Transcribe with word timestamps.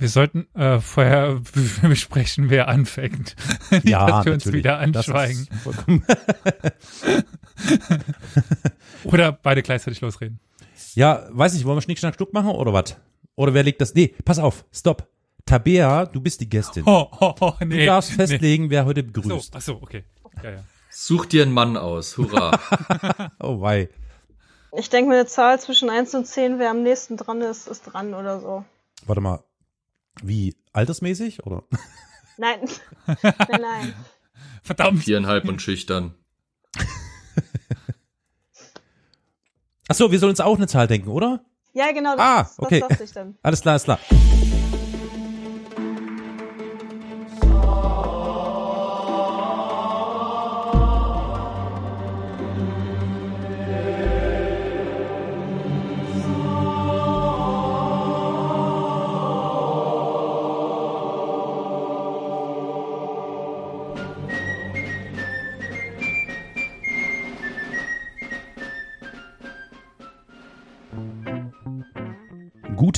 Wir 0.00 0.08
sollten 0.08 0.48
äh, 0.54 0.80
vorher 0.80 1.40
besprechen, 1.82 2.48
wer 2.50 2.68
anfängt. 2.68 3.36
Nicht, 3.70 3.84
Ja, 3.88 4.06
dass 4.06 4.24
wir 4.24 4.32
uns 4.32 4.44
natürlich. 4.46 4.64
wieder 4.64 4.78
anschweigen. 4.78 5.46
Oder 9.04 9.32
beide 9.32 9.62
gleichzeitig 9.62 10.00
losreden. 10.00 10.40
Ja, 10.94 11.28
weiß 11.30 11.52
nicht, 11.54 11.64
wollen 11.64 11.76
wir 11.76 11.82
Schnick, 11.82 11.98
Schnack, 11.98 12.14
Schnuck 12.14 12.32
machen 12.32 12.50
oder 12.50 12.72
was? 12.72 12.96
Oder 13.36 13.54
wer 13.54 13.62
legt 13.62 13.80
das? 13.80 13.94
Nee, 13.94 14.14
pass 14.24 14.38
auf, 14.38 14.64
stopp. 14.72 15.06
Tabea, 15.46 16.06
du 16.06 16.20
bist 16.20 16.40
die 16.40 16.48
Gästin. 16.48 16.82
Oh, 16.86 17.06
oh, 17.20 17.34
oh, 17.40 17.52
nee. 17.60 17.80
du 17.80 17.86
darfst 17.86 18.10
nee. 18.10 18.16
festlegen, 18.16 18.70
wer 18.70 18.84
heute 18.84 19.02
So, 19.02 19.12
begrüßt. 19.12 19.54
ach 19.56 19.60
so, 19.60 19.78
okay. 19.82 20.04
Ja, 20.42 20.50
ja. 20.50 20.64
Such 20.90 21.26
dir 21.26 21.42
einen 21.42 21.52
Mann 21.52 21.76
aus. 21.76 22.16
Hurra. 22.16 22.58
Oh 23.38 23.60
wei. 23.60 23.88
Ich 24.76 24.90
denke 24.90 25.10
mir, 25.10 25.16
eine 25.16 25.26
Zahl 25.26 25.60
zwischen 25.60 25.90
1 25.90 26.14
und 26.14 26.26
10, 26.26 26.58
wer 26.58 26.70
am 26.70 26.82
nächsten 26.82 27.16
dran 27.16 27.40
ist, 27.40 27.68
ist 27.68 27.82
dran 27.82 28.14
oder 28.14 28.40
so. 28.40 28.64
Warte 29.06 29.20
mal. 29.20 29.42
Wie? 30.22 30.56
Altersmäßig? 30.72 31.44
Oder? 31.46 31.64
Nein. 32.36 32.60
nein, 33.06 33.60
nein. 33.60 33.94
Verdammt. 34.62 35.04
Viereinhalb 35.04 35.48
und 35.48 35.60
schüchtern. 35.62 36.14
Ach 39.88 39.94
so, 39.94 40.12
wir 40.12 40.18
sollen 40.18 40.30
uns 40.30 40.40
auch 40.40 40.56
eine 40.56 40.68
Zahl 40.68 40.86
denken, 40.86 41.08
oder? 41.08 41.44
Ja, 41.72 41.90
genau, 41.92 42.16
das, 42.16 42.20
Ah, 42.20 42.42
das 42.42 42.58
okay. 42.58 42.80
dachte 42.80 43.04
ich 43.04 43.12
dann. 43.12 43.36
Alles 43.42 43.60
klar, 43.60 43.72
alles 43.72 43.84
klar. 43.84 43.98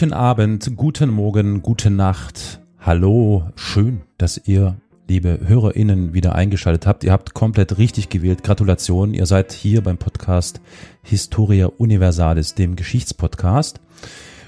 Guten 0.02 0.14
Abend, 0.14 0.76
guten 0.76 1.10
Morgen, 1.10 1.62
gute 1.62 1.88
Nacht. 1.88 2.60
Hallo, 2.80 3.44
schön, 3.54 4.00
dass 4.18 4.36
ihr, 4.48 4.80
liebe 5.06 5.38
HörerInnen, 5.46 6.12
wieder 6.12 6.34
eingeschaltet 6.34 6.88
habt. 6.88 7.04
Ihr 7.04 7.12
habt 7.12 7.34
komplett 7.34 7.78
richtig 7.78 8.08
gewählt. 8.08 8.42
Gratulation. 8.42 9.14
Ihr 9.14 9.26
seid 9.26 9.52
hier 9.52 9.80
beim 9.80 9.98
Podcast 9.98 10.60
Historia 11.04 11.66
Universalis, 11.66 12.56
dem 12.56 12.74
Geschichtspodcast. 12.74 13.80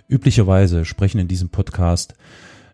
Üblicherweise 0.09 0.85
sprechen 0.85 1.21
in 1.21 1.29
diesem 1.29 1.51
Podcast 1.51 2.15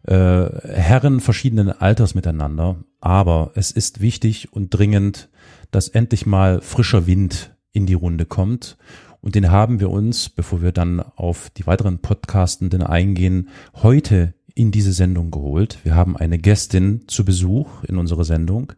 äh, 0.05 0.15
Herren 0.15 1.21
verschiedenen 1.21 1.69
Alters 1.69 2.15
miteinander, 2.15 2.77
aber 3.03 3.51
es 3.57 3.73
ist 3.73 4.01
wichtig 4.01 4.55
und 4.55 4.71
dringend, 4.71 5.29
dass 5.71 5.89
endlich 5.89 6.25
mal 6.25 6.63
frischer 6.63 7.07
Wind 7.07 7.55
in 7.73 7.85
die 7.85 7.93
Runde 7.93 8.25
kommt. 8.25 8.79
Und 9.21 9.35
den 9.35 9.51
haben 9.51 9.81
wir 9.81 9.91
uns, 9.91 10.29
bevor 10.29 10.63
wir 10.63 10.73
dann 10.73 11.01
auf 11.01 11.51
die 11.51 11.67
weiteren 11.67 11.99
Podcastenden 11.99 12.83
eingehen, 12.83 13.49
heute 13.75 14.35
in 14.55 14.71
diese 14.71 14.93
Sendung 14.93 15.31
geholt. 15.31 15.79
Wir 15.85 15.95
haben 15.95 16.17
eine 16.17 16.39
Gästin 16.39 17.03
zu 17.07 17.25
Besuch 17.25 17.85
in 17.85 17.99
unserer 17.99 18.25
Sendung, 18.25 18.73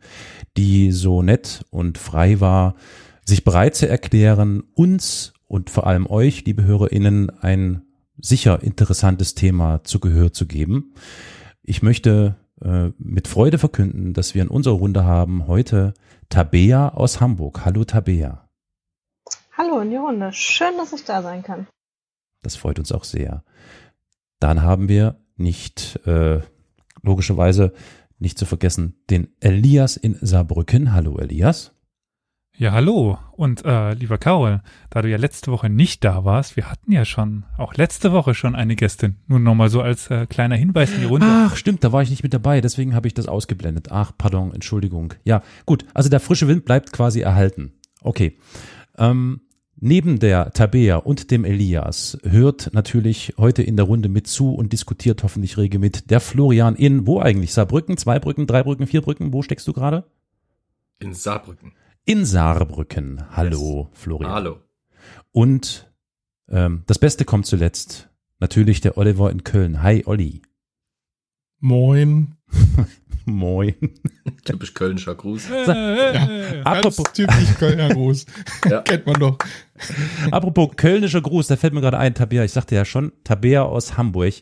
die 0.56 0.92
so 0.92 1.22
nett 1.22 1.64
und 1.70 1.98
frei 1.98 2.40
war, 2.40 2.74
sich 3.24 3.44
bereit 3.44 3.76
zu 3.76 3.88
erklären, 3.88 4.64
uns 4.74 5.32
und 5.46 5.70
vor 5.70 5.86
allem 5.86 6.06
euch, 6.06 6.44
liebe 6.44 6.64
HörerInnen, 6.64 7.30
ein 7.40 7.82
sicher 8.20 8.62
interessantes 8.62 9.34
Thema 9.34 9.84
zu 9.84 10.00
Gehör 10.00 10.32
zu 10.32 10.46
geben. 10.46 10.94
Ich 11.62 11.82
möchte 11.82 12.36
äh, 12.60 12.90
mit 12.98 13.28
Freude 13.28 13.58
verkünden, 13.58 14.12
dass 14.12 14.34
wir 14.34 14.42
in 14.42 14.48
unserer 14.48 14.74
Runde 14.74 15.04
haben 15.04 15.46
heute 15.46 15.94
Tabea 16.28 16.88
aus 16.88 17.20
Hamburg. 17.20 17.64
Hallo 17.64 17.84
Tabea. 17.84 18.41
Hallo 19.62 19.78
in 19.78 19.90
die 19.90 19.96
Runde. 19.96 20.32
Schön, 20.32 20.76
dass 20.76 20.92
ich 20.92 21.04
da 21.04 21.22
sein 21.22 21.44
kann. 21.44 21.68
Das 22.42 22.56
freut 22.56 22.80
uns 22.80 22.90
auch 22.90 23.04
sehr. 23.04 23.44
Dann 24.40 24.62
haben 24.62 24.88
wir 24.88 25.20
nicht, 25.36 26.00
äh, 26.04 26.40
logischerweise 27.02 27.72
nicht 28.18 28.38
zu 28.38 28.44
vergessen, 28.44 28.96
den 29.08 29.28
Elias 29.38 29.96
in 29.96 30.18
Saarbrücken. 30.20 30.92
Hallo 30.92 31.16
Elias. 31.18 31.70
Ja, 32.56 32.72
hallo. 32.72 33.18
Und 33.36 33.64
äh, 33.64 33.94
lieber 33.94 34.18
Carol, 34.18 34.62
da 34.90 35.00
du 35.00 35.08
ja 35.08 35.16
letzte 35.16 35.52
Woche 35.52 35.70
nicht 35.70 36.02
da 36.02 36.24
warst, 36.24 36.56
wir 36.56 36.68
hatten 36.68 36.90
ja 36.90 37.04
schon, 37.04 37.44
auch 37.56 37.74
letzte 37.74 38.10
Woche 38.10 38.34
schon 38.34 38.56
eine 38.56 38.74
Gästin. 38.74 39.18
Nur 39.28 39.38
nochmal 39.38 39.68
so 39.68 39.80
als 39.80 40.10
äh, 40.10 40.26
kleiner 40.26 40.56
Hinweis 40.56 40.92
in 40.92 41.02
die 41.02 41.06
Runde. 41.06 41.26
Ach, 41.30 41.54
stimmt, 41.54 41.84
da 41.84 41.92
war 41.92 42.02
ich 42.02 42.10
nicht 42.10 42.24
mit 42.24 42.34
dabei, 42.34 42.60
deswegen 42.60 42.96
habe 42.96 43.06
ich 43.06 43.14
das 43.14 43.28
ausgeblendet. 43.28 43.92
Ach, 43.92 44.10
pardon, 44.18 44.52
Entschuldigung. 44.52 45.14
Ja, 45.22 45.40
gut, 45.66 45.86
also 45.94 46.08
der 46.08 46.18
frische 46.18 46.48
Wind 46.48 46.64
bleibt 46.64 46.92
quasi 46.92 47.20
erhalten. 47.20 47.74
Okay. 48.02 48.36
Ähm, 48.98 49.40
neben 49.82 50.20
der 50.20 50.52
Tabea 50.52 50.96
und 50.96 51.32
dem 51.32 51.44
Elias 51.44 52.16
hört 52.22 52.72
natürlich 52.72 53.34
heute 53.36 53.64
in 53.64 53.76
der 53.76 53.84
Runde 53.84 54.08
mit 54.08 54.28
zu 54.28 54.54
und 54.54 54.72
diskutiert 54.72 55.24
hoffentlich 55.24 55.58
rege 55.58 55.80
mit 55.80 56.10
der 56.10 56.20
Florian 56.20 56.76
in, 56.76 57.06
wo 57.06 57.20
eigentlich? 57.20 57.52
Saarbrücken, 57.52 57.96
zwei 57.96 58.20
Brücken, 58.20 58.46
drei 58.46 58.62
Brücken, 58.62 58.86
vier 58.86 59.02
Brücken, 59.02 59.32
wo 59.32 59.42
steckst 59.42 59.66
du 59.66 59.72
gerade? 59.72 60.04
In 61.00 61.14
Saarbrücken. 61.14 61.72
In 62.04 62.24
Saarbrücken. 62.24 63.24
Hallo, 63.32 63.88
Florian. 63.92 64.30
Hallo. 64.30 64.60
Und 65.32 65.92
ähm, 66.48 66.84
das 66.86 67.00
Beste 67.00 67.24
kommt 67.24 67.46
zuletzt. 67.46 68.08
Natürlich 68.38 68.80
der 68.80 68.96
Oliver 68.96 69.32
in 69.32 69.42
Köln. 69.42 69.82
Hi, 69.82 70.04
Olli. 70.06 70.42
Moin. 71.58 72.36
Moin. 73.26 73.74
Typisch 74.44 74.74
kölnischer 74.74 75.14
Gruß. 75.14 75.50
Äh, 75.50 76.60
Apropos, 76.64 76.96
Ganz 76.96 77.12
typisch 77.12 77.54
Kölner 77.58 77.88
Gruß. 77.90 78.26
Ja. 78.68 78.80
Kennt 78.82 79.06
man 79.06 79.18
doch. 79.20 79.38
apropos 80.30 80.70
kölnischer 80.76 81.20
Gruß, 81.20 81.46
da 81.48 81.56
fällt 81.56 81.72
mir 81.74 81.80
gerade 81.80 81.98
ein, 81.98 82.14
Tabea, 82.14 82.44
ich 82.44 82.52
sagte 82.52 82.74
ja 82.74 82.84
schon, 82.84 83.12
Tabea 83.24 83.62
aus 83.62 83.96
Hamburg. 83.96 84.34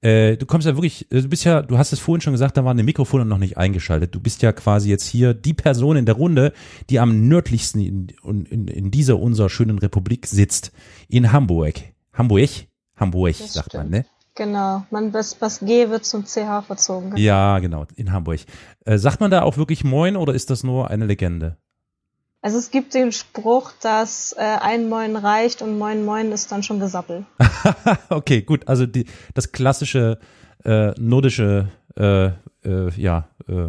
Äh, 0.00 0.36
du 0.36 0.46
kommst 0.46 0.66
ja 0.66 0.74
wirklich, 0.76 1.06
äh, 1.12 1.20
du 1.22 1.28
bist 1.28 1.44
ja, 1.44 1.62
du 1.62 1.78
hast 1.78 1.92
es 1.92 2.00
vorhin 2.00 2.20
schon 2.20 2.32
gesagt, 2.32 2.56
da 2.56 2.64
waren 2.64 2.76
die 2.76 2.82
Mikrofone 2.82 3.24
noch 3.24 3.38
nicht 3.38 3.56
eingeschaltet. 3.56 4.12
Du 4.14 4.20
bist 4.20 4.42
ja 4.42 4.52
quasi 4.52 4.90
jetzt 4.90 5.06
hier 5.06 5.32
die 5.32 5.54
Person 5.54 5.96
in 5.96 6.06
der 6.06 6.16
Runde, 6.16 6.52
die 6.90 6.98
am 6.98 7.28
nördlichsten 7.28 7.80
in, 7.80 8.08
in, 8.24 8.46
in, 8.46 8.66
in 8.68 8.90
dieser 8.90 9.20
unserer 9.20 9.48
schönen 9.48 9.78
Republik 9.78 10.26
sitzt. 10.26 10.72
In 11.08 11.30
Hamburg. 11.32 11.74
Hamburg? 12.12 12.50
Hamburg, 12.96 13.36
Das 13.38 13.52
sagt 13.52 13.74
man, 13.74 13.88
stimmt. 13.88 14.04
ne? 14.06 14.06
Genau. 14.34 14.86
Man, 14.90 15.12
das, 15.12 15.38
das 15.38 15.60
G 15.60 15.90
wird 15.90 16.04
zum 16.06 16.24
CH 16.24 16.62
verzogen. 16.66 17.16
Ja, 17.16 17.58
genau, 17.58 17.86
in 17.96 18.12
Hamburg. 18.12 18.40
Äh, 18.84 18.98
sagt 18.98 19.20
man 19.20 19.30
da 19.30 19.42
auch 19.42 19.56
wirklich 19.58 19.84
Moin 19.84 20.16
oder 20.16 20.32
ist 20.34 20.48
das 20.50 20.62
nur 20.62 20.88
eine 20.90 21.04
Legende? 21.06 21.56
Also 22.40 22.58
es 22.58 22.70
gibt 22.70 22.94
den 22.94 23.12
Spruch, 23.12 23.72
dass 23.80 24.32
äh, 24.32 24.40
ein 24.40 24.88
Moin 24.88 25.16
reicht 25.16 25.62
und 25.62 25.78
Moin 25.78 26.04
Moin 26.04 26.32
ist 26.32 26.50
dann 26.50 26.62
schon 26.62 26.80
gesappelt. 26.80 27.24
okay, 28.08 28.42
gut. 28.42 28.66
Also 28.66 28.86
die, 28.86 29.06
das 29.34 29.52
klassische 29.52 30.18
äh, 30.64 30.92
nordische, 30.98 31.68
äh, 31.96 32.26
äh, 32.64 32.90
ja, 32.96 33.28
äh, 33.48 33.68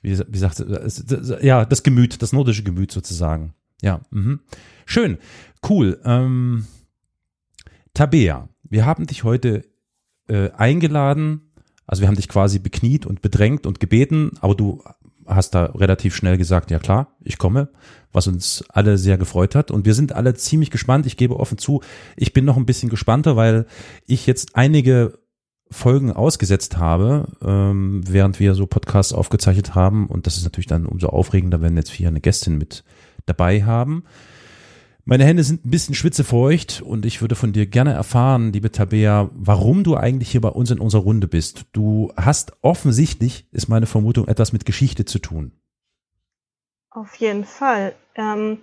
wie, 0.00 0.18
wie 0.28 0.38
sagt 0.38 0.60
das- 0.60 1.04
ja, 1.42 1.64
das 1.64 1.82
Gemüt, 1.82 2.22
das 2.22 2.32
nordische 2.32 2.62
Gemüt 2.62 2.92
sozusagen. 2.92 3.54
Ja, 3.82 4.00
mhm. 4.10 4.40
schön, 4.86 5.18
cool. 5.68 6.00
Ähm, 6.04 6.66
Tabea, 7.92 8.48
wir 8.70 8.86
haben 8.86 9.06
dich 9.06 9.24
heute 9.24 9.64
äh, 10.28 10.50
eingeladen. 10.50 11.52
Also 11.86 12.02
wir 12.02 12.08
haben 12.08 12.16
dich 12.16 12.28
quasi 12.28 12.58
bekniet 12.58 13.06
und 13.06 13.22
bedrängt 13.22 13.66
und 13.66 13.80
gebeten, 13.80 14.32
aber 14.40 14.54
du 14.54 14.82
hast 15.26 15.54
da 15.54 15.66
relativ 15.66 16.14
schnell 16.14 16.38
gesagt, 16.38 16.70
ja 16.70 16.78
klar, 16.78 17.16
ich 17.22 17.38
komme, 17.38 17.68
was 18.12 18.26
uns 18.26 18.64
alle 18.68 18.98
sehr 18.98 19.18
gefreut 19.18 19.54
hat. 19.54 19.70
Und 19.70 19.84
wir 19.84 19.94
sind 19.94 20.12
alle 20.12 20.34
ziemlich 20.34 20.70
gespannt. 20.70 21.06
Ich 21.06 21.16
gebe 21.16 21.38
offen 21.38 21.58
zu, 21.58 21.82
ich 22.16 22.32
bin 22.32 22.44
noch 22.44 22.56
ein 22.56 22.66
bisschen 22.66 22.88
gespannter, 22.88 23.36
weil 23.36 23.66
ich 24.06 24.26
jetzt 24.26 24.56
einige 24.56 25.18
Folgen 25.70 26.12
ausgesetzt 26.12 26.78
habe, 26.78 27.26
ähm, 27.42 28.02
während 28.08 28.40
wir 28.40 28.54
so 28.54 28.66
Podcasts 28.66 29.12
aufgezeichnet 29.12 29.74
haben. 29.74 30.06
Und 30.06 30.26
das 30.26 30.38
ist 30.38 30.44
natürlich 30.44 30.66
dann 30.66 30.86
umso 30.86 31.08
aufregender, 31.08 31.60
wenn 31.60 31.76
jetzt 31.76 31.98
wir 31.98 32.08
eine 32.08 32.20
Gästin 32.20 32.56
mit 32.56 32.84
dabei 33.26 33.64
haben. 33.64 34.04
Meine 35.10 35.24
Hände 35.24 35.42
sind 35.42 35.64
ein 35.64 35.70
bisschen 35.70 35.94
schwitzefeucht 35.94 36.82
und 36.82 37.06
ich 37.06 37.22
würde 37.22 37.34
von 37.34 37.54
dir 37.54 37.64
gerne 37.64 37.94
erfahren, 37.94 38.52
liebe 38.52 38.70
Tabea, 38.70 39.30
warum 39.32 39.82
du 39.82 39.96
eigentlich 39.96 40.30
hier 40.30 40.42
bei 40.42 40.50
uns 40.50 40.70
in 40.70 40.80
unserer 40.80 41.00
Runde 41.00 41.26
bist. 41.26 41.64
Du 41.72 42.12
hast 42.14 42.52
offensichtlich, 42.60 43.46
ist 43.50 43.70
meine 43.70 43.86
Vermutung, 43.86 44.28
etwas 44.28 44.52
mit 44.52 44.66
Geschichte 44.66 45.06
zu 45.06 45.18
tun. 45.18 45.52
Auf 46.90 47.14
jeden 47.14 47.46
Fall. 47.46 47.94
Ähm, 48.16 48.58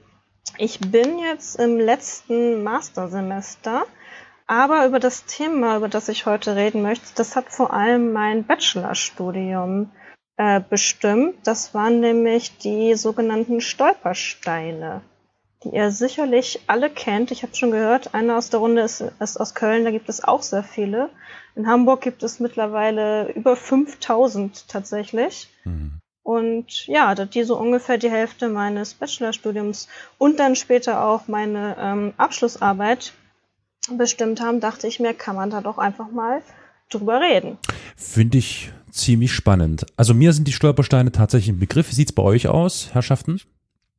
ich 0.60 0.80
bin 0.80 1.18
jetzt 1.18 1.60
im 1.60 1.80
letzten 1.80 2.62
Mastersemester, 2.62 3.88
aber 4.46 4.86
über 4.86 5.00
das 5.00 5.26
Thema, 5.26 5.78
über 5.78 5.90
das 5.90 6.10
ich 6.10 6.28
heute 6.28 6.56
reden 6.56 6.84
möchte, 6.84 7.08
das 7.16 7.36
hat 7.36 7.50
vor 7.50 7.74
allem 7.74 8.14
mein 8.14 8.44
Bachelorstudium 8.44 9.90
äh, 10.38 10.62
bestimmt. 10.62 11.38
Das 11.44 11.74
waren 11.74 12.02
nämlich 12.02 12.60
die 12.60 12.94
sogenannten 12.94 13.62
Stolpersteine. 13.62 15.02
Die 15.66 15.76
ihr 15.76 15.92
sicherlich 15.92 16.62
alle 16.68 16.90
kennt. 16.90 17.32
Ich 17.32 17.44
habe 17.44 17.56
schon 17.56 17.72
gehört, 17.72 18.14
einer 18.14 18.38
aus 18.38 18.50
der 18.50 18.60
Runde 18.60 18.82
ist, 18.82 19.04
ist 19.20 19.40
aus 19.40 19.54
Köln, 19.56 19.84
da 19.84 19.92
gibt 19.92 20.10
es 20.10 20.24
auch 20.24 20.42
sehr 20.42 20.64
viele. 20.64 21.10
In 21.56 21.68
Hamburg 21.68 22.02
gibt 22.02 22.24
es 22.24 22.40
mittlerweile 22.40 23.32
über 23.34 23.56
5000 23.56 24.68
tatsächlich. 24.68 25.50
Hm. 25.64 26.00
Und 26.24 26.88
ja, 26.88 27.14
da 27.14 27.26
die 27.26 27.44
so 27.44 27.58
ungefähr 27.58 27.98
die 27.98 28.10
Hälfte 28.10 28.50
meines 28.50 28.96
Bachelorstudiums 28.96 29.88
und 30.18 30.40
dann 30.40 30.56
später 30.56 31.04
auch 31.06 31.28
meine 31.28 31.76
ähm, 31.80 32.14
Abschlussarbeit 32.18 33.14
bestimmt 33.92 34.42
haben, 34.42 34.60
dachte 34.60 34.88
ich 34.88 35.00
mir, 35.00 35.14
kann 35.14 35.36
man 35.36 35.50
da 35.50 35.62
doch 35.62 35.78
einfach 35.78 36.10
mal 36.10 36.42
drüber 36.90 37.22
reden. 37.22 37.58
Finde 37.96 38.40
ich 38.40 38.72
ziemlich 38.92 39.34
spannend. 39.34 39.86
Also 39.98 40.14
mir 40.14 40.34
sind 40.34 40.48
die 40.48 40.54
Stolpersteine 40.54 41.12
tatsächlich 41.12 41.56
ein 41.56 41.60
Begriff. 41.60 41.92
Wie 41.92 41.96
sieht's 41.96 42.14
bei 42.14 42.24
euch 42.24 42.48
aus, 42.48 42.90
Herrschaften? 42.94 43.40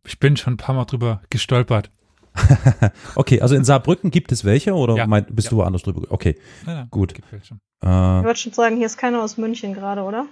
Ich 0.06 0.19
bin 0.19 0.37
schon 0.37 0.55
ein 0.55 0.56
paar 0.56 0.75
Mal 0.75 0.85
drüber 0.85 1.20
gestolpert. 1.31 1.91
Okay, 3.14 3.41
also 3.41 3.55
in 3.55 3.64
Saarbrücken 3.64 4.11
gibt 4.11 4.31
es 4.32 4.44
welche 4.44 4.75
oder 4.75 4.94
Ja. 4.97 5.06
meint, 5.06 5.35
bist 5.35 5.47
Ja. 5.47 5.50
du 5.50 5.56
woanders 5.56 5.82
drüber? 5.82 6.03
Okay, 6.11 6.38
Ja, 6.67 6.73
ja, 6.75 6.87
Gut. 6.91 7.14
Gefällt 7.14 7.47
schon. 7.47 7.58
äh, 7.82 8.19
Ich 8.20 8.25
würde 8.25 8.37
schon 8.38 8.53
sagen, 8.53 8.76
hier 8.76 8.87
ist 8.87 8.99
keiner 8.99 9.23
aus 9.23 9.37
München 9.38 9.73
gerade, 9.75 10.03
oder? 10.03 10.26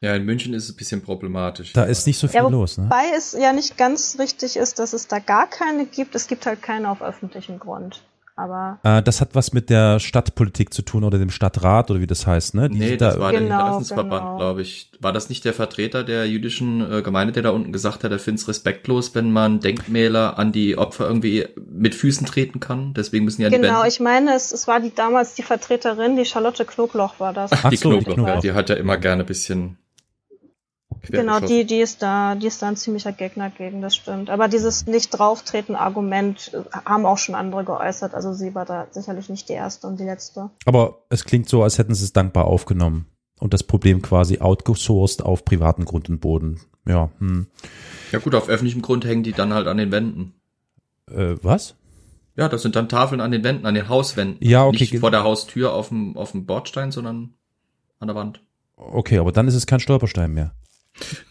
Ja, 0.00 0.14
in 0.16 0.24
München 0.24 0.52
ist 0.54 0.64
es 0.64 0.70
ein 0.70 0.76
bisschen 0.76 1.02
problematisch. 1.02 1.72
da 1.72 1.84
ist 1.84 2.06
nicht 2.06 2.18
so 2.18 2.26
viel 2.28 2.40
Ja, 2.40 2.48
los, 2.48 2.78
ne? 2.78 2.84
Wobei 2.84 3.04
es 3.16 3.32
ja 3.32 3.52
nicht 3.52 3.76
ganz 3.76 4.16
richtig 4.18 4.56
ist, 4.56 4.78
dass 4.78 4.92
es 4.92 5.06
da 5.08 5.18
gar 5.20 5.48
keine 5.48 5.86
gibt. 5.86 6.14
Es 6.14 6.26
gibt 6.26 6.46
halt 6.46 6.62
keine 6.62 6.88
auf 6.90 7.02
öffentlichem 7.02 7.58
Grund. 7.58 8.02
Aber 8.34 8.78
Äh, 8.82 9.02
das 9.02 9.20
hat 9.20 9.34
was 9.34 9.52
mit 9.52 9.68
der 9.70 10.00
Stadtpolitik 10.00 10.72
zu 10.72 10.82
tun 10.82 11.04
oder 11.04 11.18
dem 11.18 11.30
Stadtrat 11.30 11.90
oder 11.90 12.00
wie 12.00 12.06
das 12.06 12.26
heißt, 12.26 12.54
ne? 12.54 12.68
Die 12.70 12.78
Nee, 12.78 12.96
das 12.96 13.14
da, 13.14 13.20
war 13.20 13.30
der 13.32 13.40
Genau, 13.40 13.56
Hinterlassensverband, 13.56 14.22
genau. 14.22 14.36
glaube 14.38 14.62
ich. 14.62 14.90
War 15.00 15.12
das 15.12 15.28
nicht 15.28 15.44
der 15.44 15.52
Vertreter 15.52 16.02
der 16.04 16.26
jüdischen 16.26 16.80
äh, 16.90 17.02
Gemeinde, 17.02 17.32
der 17.32 17.42
da 17.42 17.50
unten 17.50 17.72
gesagt 17.72 18.04
hat, 18.04 18.10
er 18.12 18.18
findet 18.18 18.42
es 18.42 18.48
respektlos, 18.48 19.14
wenn 19.14 19.32
man 19.32 19.60
Denkmäler 19.60 20.38
an 20.38 20.52
die 20.52 20.78
Opfer 20.78 21.06
irgendwie 21.06 21.46
mit 21.70 21.94
Füßen 21.94 22.26
treten 22.26 22.60
kann? 22.60 22.94
Deswegen 22.94 23.24
müssen 23.24 23.42
ja 23.42 23.50
die 23.50 23.56
genau, 23.56 23.84
ich 23.84 24.00
meine, 24.00 24.34
es, 24.34 24.52
es 24.52 24.66
war 24.66 24.80
die 24.80 24.94
damals 24.94 25.34
die 25.34 25.42
Vertreterin, 25.42 26.16
die 26.16 26.24
Charlotte 26.24 26.64
Knobloch 26.64 27.20
war 27.20 27.32
das. 27.32 27.50
Ach 27.52 27.68
die 27.70 27.76
so, 27.76 27.90
die 27.90 27.98
Knoblauch, 27.98 28.14
Knoblauch. 28.14 28.34
ja, 28.36 28.40
die 28.40 28.52
hat 28.52 28.68
ja 28.70 28.76
immer 28.76 28.96
gerne 28.96 29.24
ein 29.24 29.26
bisschen. 29.26 29.76
Genau, 31.08 31.40
die, 31.40 31.64
die 31.64 31.80
ist 31.80 32.02
da, 32.02 32.34
die 32.34 32.46
ist 32.46 32.62
da 32.62 32.68
ein 32.68 32.76
ziemlicher 32.76 33.12
Gegner 33.12 33.50
gegen, 33.50 33.80
das 33.82 33.96
stimmt. 33.96 34.30
Aber 34.30 34.48
dieses 34.48 34.86
nicht 34.86 35.10
drauftreten 35.10 35.74
Argument 35.74 36.52
äh, 36.54 36.78
haben 36.84 37.06
auch 37.06 37.18
schon 37.18 37.34
andere 37.34 37.64
geäußert. 37.64 38.14
Also 38.14 38.32
sie 38.32 38.54
war 38.54 38.64
da 38.64 38.86
sicherlich 38.90 39.28
nicht 39.28 39.48
die 39.48 39.54
erste 39.54 39.86
und 39.86 39.98
die 39.98 40.04
letzte. 40.04 40.50
aber 40.64 41.04
es 41.08 41.24
klingt 41.24 41.48
so, 41.48 41.62
als 41.62 41.78
hätten 41.78 41.94
sie 41.94 42.04
es 42.04 42.12
dankbar 42.12 42.44
aufgenommen 42.44 43.06
und 43.40 43.52
das 43.52 43.64
Problem 43.64 44.02
quasi 44.02 44.38
outgesourced 44.38 45.22
auf 45.24 45.44
privaten 45.44 45.84
Grund 45.84 46.08
und 46.08 46.20
Boden. 46.20 46.60
Ja, 46.86 47.10
hm. 47.18 47.48
Ja 48.12 48.18
gut, 48.18 48.34
auf 48.34 48.48
öffentlichem 48.48 48.82
Grund 48.82 49.04
hängen 49.04 49.22
die 49.22 49.32
dann 49.32 49.52
halt 49.52 49.66
an 49.66 49.78
den 49.78 49.90
Wänden. 49.90 50.34
Äh, 51.10 51.36
was? 51.42 51.74
Ja, 52.36 52.48
das 52.48 52.62
sind 52.62 52.76
dann 52.76 52.88
Tafeln 52.88 53.20
an 53.20 53.30
den 53.30 53.44
Wänden, 53.44 53.66
an 53.66 53.74
den 53.74 53.88
Hauswänden. 53.88 54.36
Ja, 54.40 54.64
okay, 54.64 54.78
Nicht 54.80 54.98
vor 54.98 55.10
der 55.10 55.22
Haustür 55.24 55.74
auf 55.74 55.88
dem, 55.88 56.16
auf 56.16 56.32
dem 56.32 56.46
Bordstein, 56.46 56.90
sondern 56.90 57.34
an 57.98 58.08
der 58.08 58.14
Wand. 58.14 58.42
Okay, 58.76 59.18
aber 59.18 59.32
dann 59.32 59.48
ist 59.48 59.54
es 59.54 59.66
kein 59.66 59.80
Stolperstein 59.80 60.32
mehr. 60.32 60.54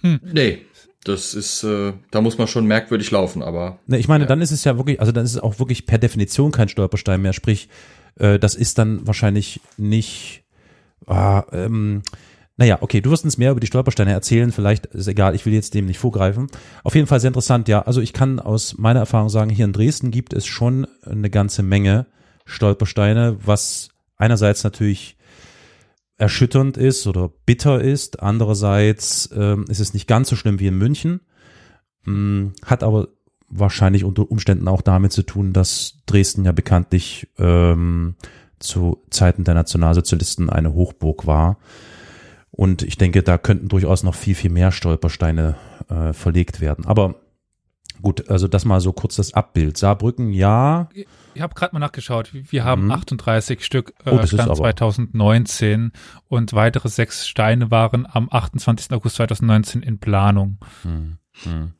Nee, 0.02 0.66
das 1.04 1.34
ist, 1.34 1.64
äh, 1.64 1.94
da 2.12 2.22
muss 2.22 2.38
man 2.38 2.48
schon 2.48 2.66
merkwürdig 2.66 3.10
laufen, 3.12 3.42
aber 3.42 3.80
Ne, 3.88 3.98
ich 3.98 4.08
meine, 4.08 4.24
Ja. 4.26 4.28
dann 4.28 4.42
ist 4.42 4.52
es 4.52 4.64
ja 4.64 4.78
wirklich, 4.78 5.00
also 5.00 5.12
dann 5.12 5.26
ist 5.26 5.32
es 5.36 5.40
auch 5.40 5.60
wirklich 5.60 5.86
per 5.86 5.98
Definition 5.98 6.52
kein 6.52 6.70
Stolperstein 6.70 7.22
mehr. 7.22 7.34
Sprich, 7.34 7.70
äh, 8.20 8.38
das 8.40 8.56
ist 8.56 8.78
dann 8.78 9.06
wahrscheinlich 9.08 9.62
nicht. 9.78 10.44
Ah, 11.08 11.44
ähm, 11.52 12.04
naja, 12.58 12.78
okay, 12.82 13.02
du 13.02 13.10
wirst 13.10 13.24
uns 13.26 13.40
mehr 13.40 13.52
über 13.52 13.60
die 13.60 13.66
Stolpersteine 13.68 14.12
erzählen. 14.12 14.52
Vielleicht 14.52 14.86
ist 14.88 15.08
egal, 15.08 15.34
ich 15.34 15.46
will 15.48 15.54
jetzt 15.54 15.74
dem 15.74 15.88
nicht 15.88 15.98
vorgreifen. 15.98 16.48
Auf 16.84 16.94
jeden 16.94 17.08
Fall 17.08 17.20
sehr 17.20 17.30
interessant, 17.30 17.68
ja. 17.68 17.82
Also 17.82 18.02
ich 18.02 18.14
kann 18.14 18.40
aus 18.40 18.78
meiner 18.78 19.00
Erfahrung 19.00 19.30
sagen, 19.30 19.50
hier 19.50 19.66
in 19.66 19.74
Dresden 19.74 20.12
gibt 20.12 20.34
es 20.34 20.46
schon 20.46 20.86
eine 21.04 21.32
ganze 21.32 21.64
Menge 21.64 22.06
Stolpersteine, 22.46 23.38
was 23.44 23.90
einerseits 24.18 24.64
natürlich 24.64 25.18
erschütternd 26.22 26.78
ist 26.78 27.08
oder 27.08 27.32
bitter 27.46 27.82
ist. 27.82 28.22
Andererseits 28.22 29.30
ähm, 29.36 29.66
ist 29.68 29.80
es 29.80 29.94
nicht 29.94 30.08
ganz 30.08 30.30
so 30.30 30.36
schlimm 30.36 30.60
wie 30.60 30.68
in 30.68 30.78
München. 30.78 31.22
Hm, 32.04 32.54
hat 32.64 32.84
aber 32.84 33.08
wahrscheinlich 33.50 34.04
unter 34.04 34.30
Umständen 34.30 34.68
auch 34.68 34.82
damit 34.82 35.12
zu 35.12 35.24
tun, 35.24 35.52
dass 35.52 35.98
Dresden 36.06 36.46
ja 36.46 36.52
bekanntlich 36.52 37.28
ähm, 37.40 38.16
zu 38.60 39.02
Zeiten 39.10 39.44
der 39.44 39.56
Nationalsozialisten 39.56 40.50
eine 40.52 40.74
Hochburg 40.74 41.26
war. 41.26 41.58
Und 42.52 42.84
ich 42.84 42.98
denke, 42.98 43.24
da 43.24 43.40
könnten 43.40 43.68
durchaus 43.68 44.04
noch 44.04 44.14
viel, 44.14 44.36
viel 44.36 44.52
mehr 44.52 44.72
Stolpersteine 44.72 45.56
äh, 45.90 46.14
verlegt 46.14 46.62
werden. 46.62 46.86
Aber 46.86 47.21
gut, 48.02 48.30
also 48.30 48.48
das 48.48 48.66
mal 48.66 48.82
so 48.82 48.92
kurz 48.94 49.16
das 49.16 49.34
Abbild. 49.34 49.78
Saarbrücken, 49.78 50.32
ja. 50.34 50.90
Ich 51.34 51.42
habe 51.42 51.54
gerade 51.54 51.74
mal 51.74 51.80
nachgeschaut. 51.80 52.32
Wir 52.34 52.64
haben 52.64 52.86
Mhm. 52.86 52.92
38 52.92 53.64
Stück 53.64 53.94
Oh, 54.06 54.10
äh, 54.10 54.16
das 54.18 54.26
ist 54.26 54.30
Stand 54.34 54.50
aber- 54.50 54.56
2019 54.58 55.92
und 56.28 56.54
weitere 56.54 56.90
sechs 56.90 57.28
Steine 57.28 57.72
waren 57.72 58.08
am 58.12 58.28
28. 58.32 58.92
August 58.96 59.16
2019 59.18 59.82
in 59.84 60.00
Planung. 60.00 60.58
Hm, 60.84 61.18
hm. 61.44 61.72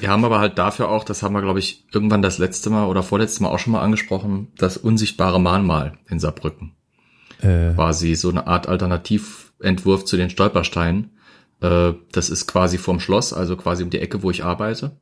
Wir 0.00 0.10
haben 0.10 0.24
aber 0.24 0.40
halt 0.40 0.58
dafür 0.58 0.88
auch, 0.88 1.04
das 1.04 1.22
haben 1.22 1.34
wir, 1.34 1.42
glaube 1.42 1.60
ich, 1.60 1.86
irgendwann 1.92 2.20
das 2.22 2.38
letzte 2.38 2.70
Mal 2.70 2.86
oder 2.86 3.02
vorletzte 3.04 3.42
Mal 3.42 3.50
auch 3.50 3.58
schon 3.60 3.72
mal 3.72 3.82
angesprochen, 3.82 4.48
das 4.58 4.76
unsichtbare 4.76 5.40
Mahnmal 5.40 5.98
in 6.08 6.18
Saarbrücken. 6.18 6.74
Äh, 7.40 7.72
Quasi 7.74 8.14
so 8.14 8.30
eine 8.30 8.46
Art 8.46 8.66
Alternativentwurf 8.68 10.04
zu 10.04 10.16
den 10.16 10.30
Stolpersteinen. 10.30 11.10
Äh, 11.60 11.92
das 12.12 12.30
ist 12.30 12.46
quasi 12.46 12.78
vorm 12.78 12.98
Schloss, 13.00 13.32
also 13.32 13.56
quasi 13.56 13.82
um 13.84 13.90
die 13.90 14.00
Ecke, 14.00 14.22
wo 14.22 14.30
ich 14.30 14.44
arbeite. 14.44 14.98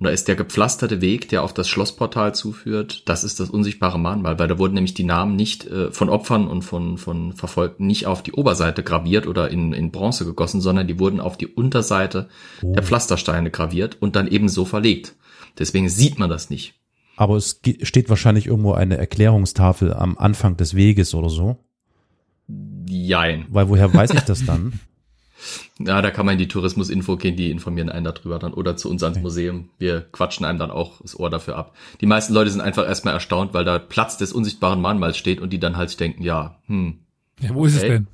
Und 0.00 0.06
da 0.06 0.10
ist 0.10 0.28
der 0.28 0.34
gepflasterte 0.34 1.02
Weg, 1.02 1.28
der 1.28 1.42
auf 1.42 1.52
das 1.52 1.68
Schlossportal 1.68 2.34
zuführt. 2.34 3.06
Das 3.06 3.22
ist 3.22 3.38
das 3.38 3.50
unsichtbare 3.50 3.98
Mahnmal, 3.98 4.38
weil 4.38 4.48
da 4.48 4.58
wurden 4.58 4.72
nämlich 4.72 4.94
die 4.94 5.04
Namen 5.04 5.36
nicht 5.36 5.66
äh, 5.66 5.90
von 5.90 6.08
Opfern 6.08 6.48
und 6.48 6.62
von, 6.62 6.96
von 6.96 7.34
Verfolgten 7.34 7.86
nicht 7.86 8.06
auf 8.06 8.22
die 8.22 8.32
Oberseite 8.32 8.82
graviert 8.82 9.26
oder 9.26 9.50
in, 9.50 9.74
in 9.74 9.90
Bronze 9.90 10.24
gegossen, 10.24 10.62
sondern 10.62 10.88
die 10.88 10.98
wurden 10.98 11.20
auf 11.20 11.36
die 11.36 11.48
Unterseite 11.48 12.30
oh. 12.62 12.72
der 12.72 12.82
Pflastersteine 12.82 13.50
graviert 13.50 13.98
und 14.00 14.16
dann 14.16 14.26
ebenso 14.26 14.64
verlegt. 14.64 15.16
Deswegen 15.58 15.90
sieht 15.90 16.18
man 16.18 16.30
das 16.30 16.48
nicht. 16.48 16.80
Aber 17.16 17.36
es 17.36 17.60
steht 17.82 18.08
wahrscheinlich 18.08 18.46
irgendwo 18.46 18.72
eine 18.72 18.96
Erklärungstafel 18.96 19.92
am 19.92 20.16
Anfang 20.16 20.56
des 20.56 20.74
Weges 20.74 21.14
oder 21.14 21.28
so. 21.28 21.58
Jein. 22.88 23.44
Weil 23.50 23.68
woher 23.68 23.92
weiß 23.92 24.14
ich 24.14 24.20
das 24.22 24.46
dann? 24.46 24.80
Ja, 25.78 26.02
da 26.02 26.10
kann 26.10 26.26
man 26.26 26.34
in 26.34 26.38
die 26.38 26.48
Tourismusinfo 26.48 27.16
gehen, 27.16 27.36
die 27.36 27.50
informieren 27.50 27.88
einen 27.88 28.04
darüber 28.04 28.38
dann 28.38 28.52
oder 28.52 28.76
zu 28.76 28.90
uns 28.90 29.02
ans 29.02 29.18
Museum. 29.20 29.70
Wir 29.78 30.02
quatschen 30.12 30.44
einem 30.44 30.58
dann 30.58 30.70
auch 30.70 31.00
das 31.00 31.18
Ohr 31.18 31.30
dafür 31.30 31.56
ab. 31.56 31.74
Die 32.00 32.06
meisten 32.06 32.34
Leute 32.34 32.50
sind 32.50 32.60
einfach 32.60 32.86
erstmal 32.86 33.14
erstaunt, 33.14 33.54
weil 33.54 33.64
da 33.64 33.78
Platz 33.78 34.16
des 34.18 34.32
unsichtbaren 34.32 34.80
Mahnmals 34.80 35.16
steht 35.16 35.40
und 35.40 35.50
die 35.52 35.58
dann 35.60 35.76
halt 35.76 35.98
denken, 35.98 36.22
ja, 36.22 36.58
hm, 36.66 36.98
Ja, 37.40 37.54
wo 37.54 37.64
ist 37.64 37.74
es 37.76 37.82
Okay. 37.82 37.88
denn? 37.90 38.06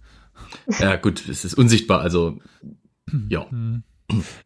ja 0.78 0.96
gut, 0.96 1.28
es 1.28 1.44
ist 1.44 1.54
unsichtbar, 1.54 2.00
also 2.00 2.38
ja. 3.28 3.48
Hm. 3.50 3.82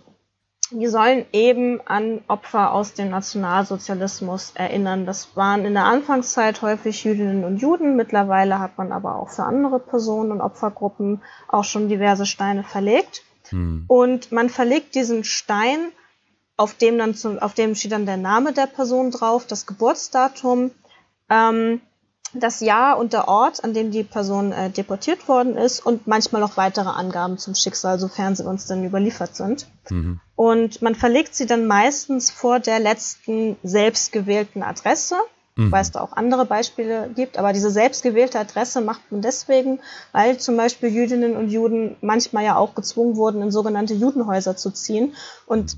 die 0.70 0.86
sollen 0.86 1.26
eben 1.32 1.80
an 1.86 2.22
Opfer 2.28 2.72
aus 2.72 2.94
dem 2.94 3.10
Nationalsozialismus 3.10 4.52
erinnern. 4.54 5.06
Das 5.06 5.36
waren 5.36 5.64
in 5.64 5.74
der 5.74 5.86
Anfangszeit 5.86 6.62
häufig 6.62 7.02
Jüdinnen 7.02 7.42
und 7.44 7.56
Juden. 7.56 7.96
Mittlerweile 7.96 8.60
hat 8.60 8.78
man 8.78 8.92
aber 8.92 9.16
auch 9.16 9.30
für 9.30 9.42
andere 9.42 9.80
Personen 9.80 10.30
und 10.30 10.40
Opfergruppen 10.40 11.20
auch 11.48 11.64
schon 11.64 11.88
diverse 11.88 12.26
Steine 12.26 12.62
verlegt. 12.62 13.22
Hm. 13.48 13.86
Und 13.88 14.30
man 14.30 14.50
verlegt 14.50 14.94
diesen 14.94 15.24
Stein, 15.24 15.90
auf 16.56 16.74
dem 16.74 16.98
dann 16.98 17.14
zum, 17.14 17.38
auf 17.38 17.54
dem 17.54 17.74
steht 17.74 17.92
dann 17.92 18.06
der 18.06 18.16
Name 18.16 18.52
der 18.52 18.66
Person 18.66 19.10
drauf, 19.10 19.46
das 19.46 19.66
Geburtsdatum, 19.66 20.70
ähm, 21.28 21.80
das 22.34 22.60
Jahr 22.60 22.98
und 22.98 23.12
der 23.12 23.28
Ort, 23.28 23.62
an 23.62 23.74
dem 23.74 23.90
die 23.90 24.02
Person 24.02 24.52
äh, 24.52 24.70
deportiert 24.70 25.28
worden 25.28 25.56
ist 25.56 25.84
und 25.84 26.06
manchmal 26.06 26.42
auch 26.42 26.56
weitere 26.56 26.88
Angaben 26.88 27.38
zum 27.38 27.54
Schicksal, 27.54 27.98
sofern 27.98 28.34
sie 28.34 28.44
uns 28.44 28.66
dann 28.66 28.84
überliefert 28.84 29.36
sind. 29.36 29.66
Mhm. 29.88 30.20
Und 30.34 30.82
man 30.82 30.94
verlegt 30.94 31.34
sie 31.34 31.46
dann 31.46 31.66
meistens 31.66 32.30
vor 32.30 32.58
der 32.58 32.80
letzten 32.80 33.56
selbstgewählten 33.62 34.64
Adresse, 34.64 35.16
mhm. 35.54 35.70
weil 35.70 35.82
es 35.82 35.92
da 35.92 36.00
auch 36.00 36.12
andere 36.12 36.44
Beispiele 36.44 37.08
gibt. 37.14 37.38
Aber 37.38 37.52
diese 37.52 37.70
selbstgewählte 37.70 38.40
Adresse 38.40 38.80
macht 38.80 39.00
man 39.10 39.22
deswegen, 39.22 39.78
weil 40.12 40.38
zum 40.38 40.56
Beispiel 40.56 40.88
Jüdinnen 40.88 41.36
und 41.36 41.50
Juden 41.50 41.96
manchmal 42.00 42.44
ja 42.44 42.56
auch 42.56 42.74
gezwungen 42.74 43.16
wurden, 43.16 43.42
in 43.42 43.52
sogenannte 43.52 43.94
Judenhäuser 43.94 44.56
zu 44.56 44.72
ziehen. 44.72 45.14
Und 45.46 45.76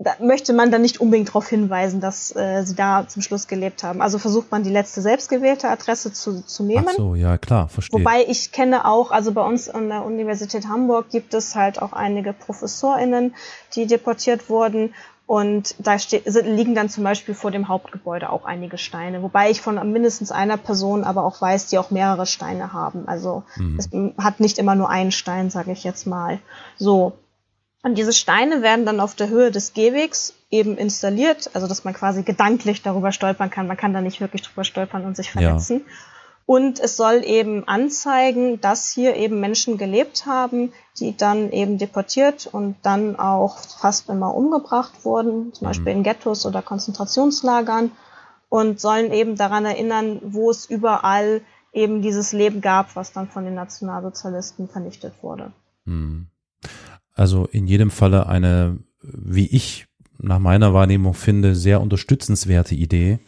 da 0.00 0.12
möchte 0.20 0.52
man 0.52 0.70
dann 0.70 0.82
nicht 0.82 1.00
unbedingt 1.00 1.30
darauf 1.30 1.48
hinweisen, 1.48 2.00
dass 2.00 2.34
äh, 2.36 2.62
sie 2.62 2.76
da 2.76 3.08
zum 3.08 3.20
Schluss 3.20 3.48
gelebt 3.48 3.82
haben. 3.82 4.00
Also 4.00 4.18
versucht 4.18 4.50
man 4.52 4.62
die 4.62 4.70
letzte 4.70 5.00
selbstgewählte 5.00 5.68
Adresse 5.68 6.12
zu, 6.12 6.44
zu 6.46 6.62
nehmen. 6.62 6.86
Ach 6.88 6.94
so, 6.94 7.14
ja 7.16 7.36
klar, 7.36 7.68
verstehe. 7.68 7.98
Wobei 7.98 8.24
ich 8.28 8.52
kenne 8.52 8.84
auch, 8.84 9.10
also 9.10 9.32
bei 9.32 9.44
uns 9.44 9.68
an 9.68 9.88
der 9.88 10.04
Universität 10.04 10.68
Hamburg 10.68 11.10
gibt 11.10 11.34
es 11.34 11.56
halt 11.56 11.82
auch 11.82 11.92
einige 11.92 12.32
ProfessorInnen, 12.32 13.34
die 13.74 13.86
deportiert 13.86 14.48
wurden. 14.48 14.94
Und 15.26 15.74
da 15.78 15.98
steht, 15.98 16.24
liegen 16.26 16.74
dann 16.74 16.88
zum 16.88 17.04
Beispiel 17.04 17.34
vor 17.34 17.50
dem 17.50 17.68
Hauptgebäude 17.68 18.30
auch 18.30 18.44
einige 18.44 18.78
Steine. 18.78 19.22
Wobei 19.22 19.50
ich 19.50 19.60
von 19.60 19.74
mindestens 19.92 20.30
einer 20.30 20.56
Person 20.56 21.04
aber 21.04 21.24
auch 21.24 21.42
weiß, 21.42 21.66
die 21.66 21.76
auch 21.76 21.90
mehrere 21.90 22.24
Steine 22.24 22.72
haben. 22.72 23.06
Also 23.08 23.42
mhm. 23.56 23.76
es 23.78 23.90
hat 24.24 24.40
nicht 24.40 24.58
immer 24.58 24.74
nur 24.76 24.88
einen 24.88 25.12
Stein, 25.12 25.50
sage 25.50 25.72
ich 25.72 25.84
jetzt 25.84 26.06
mal. 26.06 26.38
So, 26.78 27.18
und 27.88 27.96
diese 27.96 28.12
Steine 28.12 28.60
werden 28.60 28.84
dann 28.84 29.00
auf 29.00 29.14
der 29.14 29.30
Höhe 29.30 29.50
des 29.50 29.72
Gehwegs 29.72 30.34
eben 30.50 30.76
installiert, 30.76 31.48
also 31.54 31.66
dass 31.66 31.84
man 31.84 31.94
quasi 31.94 32.22
gedanklich 32.22 32.82
darüber 32.82 33.12
stolpern 33.12 33.48
kann. 33.48 33.66
Man 33.66 33.78
kann 33.78 33.94
da 33.94 34.02
nicht 34.02 34.20
wirklich 34.20 34.42
drüber 34.42 34.64
stolpern 34.64 35.06
und 35.06 35.16
sich 35.16 35.30
verletzen. 35.30 35.84
Ja. 35.86 35.92
Und 36.44 36.80
es 36.80 36.98
soll 36.98 37.22
eben 37.24 37.66
anzeigen, 37.66 38.60
dass 38.60 38.90
hier 38.90 39.16
eben 39.16 39.40
Menschen 39.40 39.78
gelebt 39.78 40.26
haben, 40.26 40.74
die 41.00 41.16
dann 41.16 41.50
eben 41.50 41.78
deportiert 41.78 42.46
und 42.46 42.76
dann 42.82 43.18
auch 43.18 43.58
fast 43.58 44.10
immer 44.10 44.34
umgebracht 44.34 45.02
wurden, 45.06 45.54
zum 45.54 45.64
mhm. 45.64 45.70
Beispiel 45.70 45.92
in 45.92 46.02
Ghettos 46.02 46.44
oder 46.44 46.60
Konzentrationslagern 46.60 47.92
und 48.50 48.80
sollen 48.80 49.12
eben 49.12 49.36
daran 49.36 49.64
erinnern, 49.64 50.20
wo 50.22 50.50
es 50.50 50.66
überall 50.66 51.40
eben 51.72 52.02
dieses 52.02 52.32
Leben 52.32 52.60
gab, 52.60 52.96
was 52.96 53.12
dann 53.12 53.28
von 53.28 53.44
den 53.44 53.54
Nationalsozialisten 53.54 54.68
vernichtet 54.68 55.14
wurde. 55.22 55.52
Mhm. 55.86 56.26
Also 57.18 57.46
in 57.46 57.66
jedem 57.66 57.90
Falle 57.90 58.28
eine, 58.28 58.78
wie 59.02 59.46
ich 59.46 59.86
nach 60.18 60.38
meiner 60.38 60.72
Wahrnehmung 60.72 61.14
finde, 61.14 61.56
sehr 61.56 61.80
unterstützenswerte 61.80 62.76
Idee. 62.76 63.18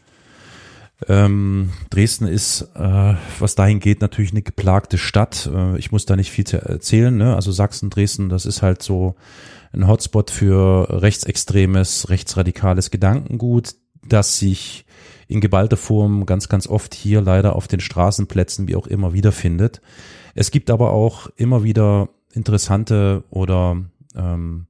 Ähm, 1.09 1.70
Dresden 1.90 2.28
ist, 2.28 2.68
äh, 2.76 3.14
was 3.40 3.56
dahin 3.56 3.80
geht, 3.80 4.00
natürlich 4.00 4.30
eine 4.30 4.42
geplagte 4.42 4.97
Stadt. 4.97 5.50
Äh, 5.52 5.76
ich 5.78 5.90
muss 5.90 6.06
da 6.06 6.14
nicht 6.14 6.30
viel 6.30 6.47
zu 6.47 6.59
erzählen. 6.59 7.16
Ne? 7.16 7.35
Also 7.35 7.50
Sachsen, 7.50 7.90
Dresden, 7.90 8.28
das 8.28 8.47
ist 8.47 8.62
halt 8.62 8.80
so 8.80 9.16
ein 9.73 9.88
Hotspot 9.88 10.30
für 10.30 11.02
rechtsextremes, 11.02 12.11
rechtsradikales 12.11 12.92
Gedankengut, 12.92 13.75
das 14.06 14.38
sich 14.38 14.85
in 15.26 15.40
geballter 15.40 15.76
Form 15.76 16.26
ganz, 16.26 16.49
ganz 16.49 16.68
oft 16.68 16.94
hier 16.94 17.23
leider 17.23 17.56
auf 17.56 17.66
den 17.66 17.80
Straßenplätzen 17.80 18.68
wie 18.68 18.76
auch 18.76 18.87
immer 18.87 19.12
wiederfindet. 19.14 19.80
Es 20.37 20.52
gibt 20.52 20.70
aber 20.70 20.90
auch 20.90 21.28
immer 21.37 21.64
wieder 21.64 22.09
interessante 22.33 23.25
oder 23.31 23.83
ähm, 24.15 24.67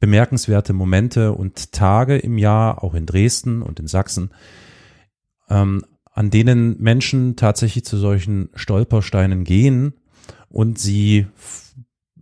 bemerkenswerte 0.00 0.72
Momente 0.72 1.32
und 1.32 1.72
Tage 1.72 2.16
im 2.16 2.38
Jahr, 2.38 2.82
auch 2.82 2.94
in 2.94 3.06
Dresden 3.06 3.62
und 3.62 3.80
in 3.80 3.86
Sachsen, 3.86 4.30
ähm, 5.48 5.84
an 6.12 6.30
denen 6.30 6.80
Menschen 6.80 7.36
tatsächlich 7.36 7.84
zu 7.84 7.96
solchen 7.96 8.50
Stolpersteinen 8.54 9.44
gehen 9.44 9.94
und 10.48 10.78
sie 10.78 11.26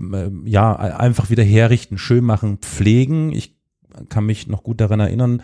äh, 0.00 0.30
ja 0.45 0.75
einfach 0.75 1.30
wieder 1.30 1.45
herrichten, 1.45 1.99
schön 1.99 2.25
machen, 2.25 2.59
pflegen. 2.59 3.33
Ich 3.33 3.56
kann 4.09 4.26
mich 4.26 4.47
noch 4.47 4.62
gut 4.62 4.80
daran 4.80 5.00
erinnern, 5.00 5.42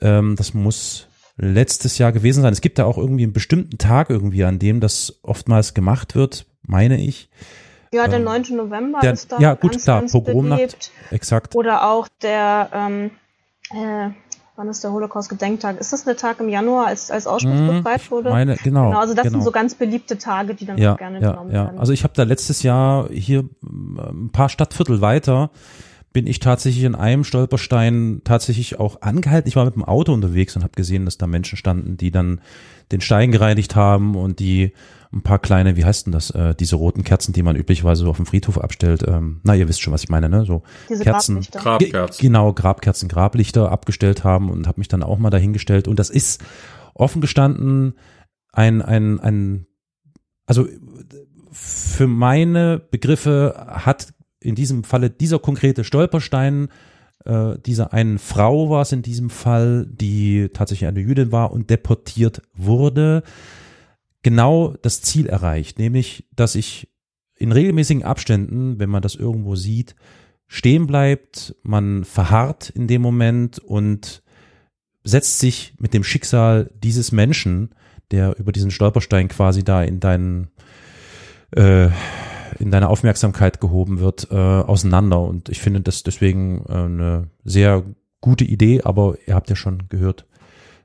ähm, 0.00 0.36
das 0.36 0.54
muss 0.54 1.08
letztes 1.36 1.98
Jahr 1.98 2.12
gewesen 2.12 2.42
sein. 2.42 2.52
Es 2.52 2.60
gibt 2.60 2.78
da 2.78 2.84
auch 2.84 2.98
irgendwie 2.98 3.24
einen 3.24 3.32
bestimmten 3.32 3.78
Tag 3.78 4.10
irgendwie, 4.10 4.44
an 4.44 4.58
dem 4.58 4.80
das 4.80 5.20
oftmals 5.22 5.74
gemacht 5.74 6.14
wird, 6.14 6.46
meine 6.62 7.00
ich. 7.00 7.30
Ja, 7.92 8.08
der 8.08 8.20
9. 8.20 8.44
Ähm, 8.50 8.56
November 8.56 9.00
der, 9.00 9.12
ist 9.12 9.30
da 9.30 9.38
ja, 9.38 9.54
gut, 9.54 9.72
ganz, 9.72 9.84
klar, 9.84 10.00
ganz 10.00 10.12
Pogromnacht, 10.12 10.90
exakt. 11.10 11.54
Oder 11.54 11.90
auch 11.90 12.08
der, 12.22 12.70
ähm, 12.72 13.10
äh, 13.70 14.10
wann 14.56 14.68
ist 14.68 14.82
der 14.82 14.92
Holocaust-Gedenktag? 14.92 15.78
Ist 15.78 15.92
das 15.92 16.04
der 16.04 16.16
Tag 16.16 16.40
im 16.40 16.48
Januar, 16.48 16.86
als, 16.86 17.10
als 17.10 17.26
Auschwitz 17.26 17.60
mmh, 17.60 17.72
befreit 17.72 18.10
wurde? 18.10 18.30
Meine, 18.30 18.56
genau, 18.56 18.88
genau. 18.88 18.98
Also 18.98 19.14
das 19.14 19.24
genau. 19.24 19.34
sind 19.34 19.44
so 19.44 19.50
ganz 19.50 19.74
beliebte 19.74 20.16
Tage, 20.16 20.54
die 20.54 20.64
dann 20.64 20.78
ja, 20.78 20.94
auch 20.94 20.98
gerne 20.98 21.20
ja, 21.20 21.32
genommen 21.32 21.50
ja. 21.50 21.64
werden. 21.66 21.78
Also 21.78 21.92
ich 21.92 22.02
habe 22.02 22.14
da 22.16 22.22
letztes 22.22 22.62
Jahr 22.62 23.08
hier 23.10 23.44
ein 23.62 24.30
paar 24.32 24.48
Stadtviertel 24.48 25.00
weiter 25.00 25.50
bin 26.12 26.26
ich 26.26 26.40
tatsächlich 26.40 26.84
in 26.84 26.94
einem 26.94 27.24
Stolperstein 27.24 28.20
tatsächlich 28.24 28.78
auch 28.78 29.00
angehalten. 29.00 29.48
Ich 29.48 29.56
war 29.56 29.64
mit 29.64 29.74
dem 29.74 29.84
Auto 29.84 30.12
unterwegs 30.12 30.54
und 30.56 30.62
habe 30.62 30.74
gesehen, 30.76 31.04
dass 31.06 31.16
da 31.16 31.26
Menschen 31.26 31.56
standen, 31.56 31.96
die 31.96 32.10
dann 32.10 32.40
den 32.90 33.00
Stein 33.00 33.32
gereinigt 33.32 33.76
haben 33.76 34.14
und 34.14 34.38
die 34.38 34.72
ein 35.12 35.22
paar 35.22 35.38
kleine, 35.38 35.76
wie 35.76 35.84
heißt 35.84 36.06
denn 36.06 36.12
das, 36.12 36.30
äh, 36.30 36.54
diese 36.54 36.76
roten 36.76 37.04
Kerzen, 37.04 37.32
die 37.32 37.42
man 37.42 37.56
üblicherweise 37.56 38.04
so 38.04 38.10
auf 38.10 38.16
dem 38.16 38.26
Friedhof 38.26 38.58
abstellt. 38.58 39.04
Ähm, 39.06 39.40
na, 39.42 39.54
ihr 39.54 39.68
wisst 39.68 39.82
schon, 39.82 39.92
was 39.92 40.02
ich 40.02 40.08
meine, 40.08 40.28
ne? 40.28 40.44
So 40.44 40.62
diese 40.88 41.04
Kerzen. 41.04 41.40
Grablichter. 41.40 41.60
Grabkerzen. 41.60 42.22
Genau, 42.22 42.52
Grabkerzen, 42.52 43.08
Grablichter 43.08 43.70
abgestellt 43.70 44.24
haben 44.24 44.50
und 44.50 44.66
habe 44.66 44.80
mich 44.80 44.88
dann 44.88 45.02
auch 45.02 45.18
mal 45.18 45.30
dahingestellt. 45.30 45.86
Und 45.86 45.98
das 45.98 46.10
ist 46.10 46.42
offen 46.94 47.20
gestanden 47.20 47.94
ein, 48.52 48.82
ein, 48.82 49.18
ein, 49.18 49.66
also 50.46 50.68
für 51.50 52.06
meine 52.06 52.78
Begriffe 52.78 53.66
hat 53.68 54.12
in 54.40 54.54
diesem 54.54 54.84
Falle 54.84 55.10
dieser 55.10 55.38
konkrete 55.38 55.84
Stolperstein 55.84 56.68
äh, 57.24 57.58
dieser 57.64 57.92
einen 57.92 58.18
Frau 58.18 58.70
war 58.70 58.82
es 58.82 58.92
in 58.92 59.02
diesem 59.02 59.30
Fall, 59.30 59.86
die 59.88 60.50
tatsächlich 60.52 60.88
eine 60.88 61.00
Jüdin 61.00 61.32
war 61.32 61.52
und 61.52 61.70
deportiert 61.70 62.42
wurde, 62.54 63.22
genau 64.22 64.74
das 64.82 65.02
Ziel 65.02 65.26
erreicht, 65.26 65.78
nämlich, 65.78 66.26
dass 66.34 66.54
ich 66.54 66.88
in 67.36 67.52
regelmäßigen 67.52 68.04
Abständen, 68.04 68.78
wenn 68.78 68.90
man 68.90 69.02
das 69.02 69.14
irgendwo 69.14 69.56
sieht, 69.56 69.96
stehen 70.46 70.86
bleibt, 70.86 71.56
man 71.62 72.04
verharrt 72.04 72.70
in 72.70 72.86
dem 72.86 73.02
Moment 73.02 73.58
und 73.58 74.22
setzt 75.02 75.38
sich 75.38 75.74
mit 75.78 75.94
dem 75.94 76.04
Schicksal 76.04 76.70
dieses 76.82 77.10
Menschen, 77.10 77.74
der 78.10 78.38
über 78.38 78.52
diesen 78.52 78.70
Stolperstein 78.70 79.28
quasi 79.28 79.64
da 79.64 79.82
in 79.82 79.98
deinen 79.98 80.50
äh, 81.52 81.88
in 82.58 82.70
deine 82.70 82.90
Aufmerksamkeit 82.90 83.60
gehoben 83.60 83.98
wird, 83.98 84.28
äh, 84.30 84.36
auseinander. 84.36 85.20
Und 85.22 85.48
ich 85.48 85.60
finde 85.60 85.80
das 85.80 86.02
deswegen 86.02 86.64
äh, 86.68 86.72
eine 86.72 87.30
sehr 87.44 87.82
gute 88.20 88.44
Idee, 88.44 88.82
aber 88.82 89.16
ihr 89.26 89.34
habt 89.34 89.50
ja 89.50 89.56
schon 89.56 89.88
gehört, 89.88 90.26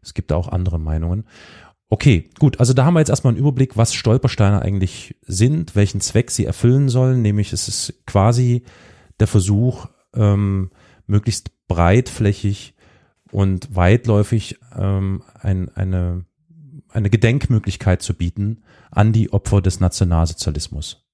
es 0.01 0.13
gibt 0.13 0.31
auch 0.31 0.47
andere 0.47 0.79
Meinungen. 0.79 1.25
Okay, 1.89 2.29
gut. 2.37 2.59
Also 2.59 2.73
da 2.73 2.85
haben 2.85 2.95
wir 2.95 2.99
jetzt 2.99 3.09
erstmal 3.09 3.31
einen 3.31 3.39
Überblick, 3.39 3.77
was 3.77 3.93
Stolpersteine 3.93 4.61
eigentlich 4.61 5.15
sind, 5.25 5.75
welchen 5.75 6.01
Zweck 6.01 6.31
sie 6.31 6.45
erfüllen 6.45 6.89
sollen. 6.89 7.21
Nämlich 7.21 7.53
es 7.53 7.67
ist 7.67 8.05
quasi 8.05 8.63
der 9.19 9.27
Versuch, 9.27 9.87
ähm, 10.13 10.71
möglichst 11.05 11.51
breitflächig 11.67 12.75
und 13.31 13.75
weitläufig 13.75 14.59
ähm, 14.75 15.23
ein, 15.39 15.69
eine, 15.75 16.25
eine 16.89 17.09
Gedenkmöglichkeit 17.09 18.01
zu 18.01 18.13
bieten 18.13 18.63
an 18.91 19.13
die 19.13 19.31
Opfer 19.31 19.61
des 19.61 19.79
Nationalsozialismus. 19.79 21.05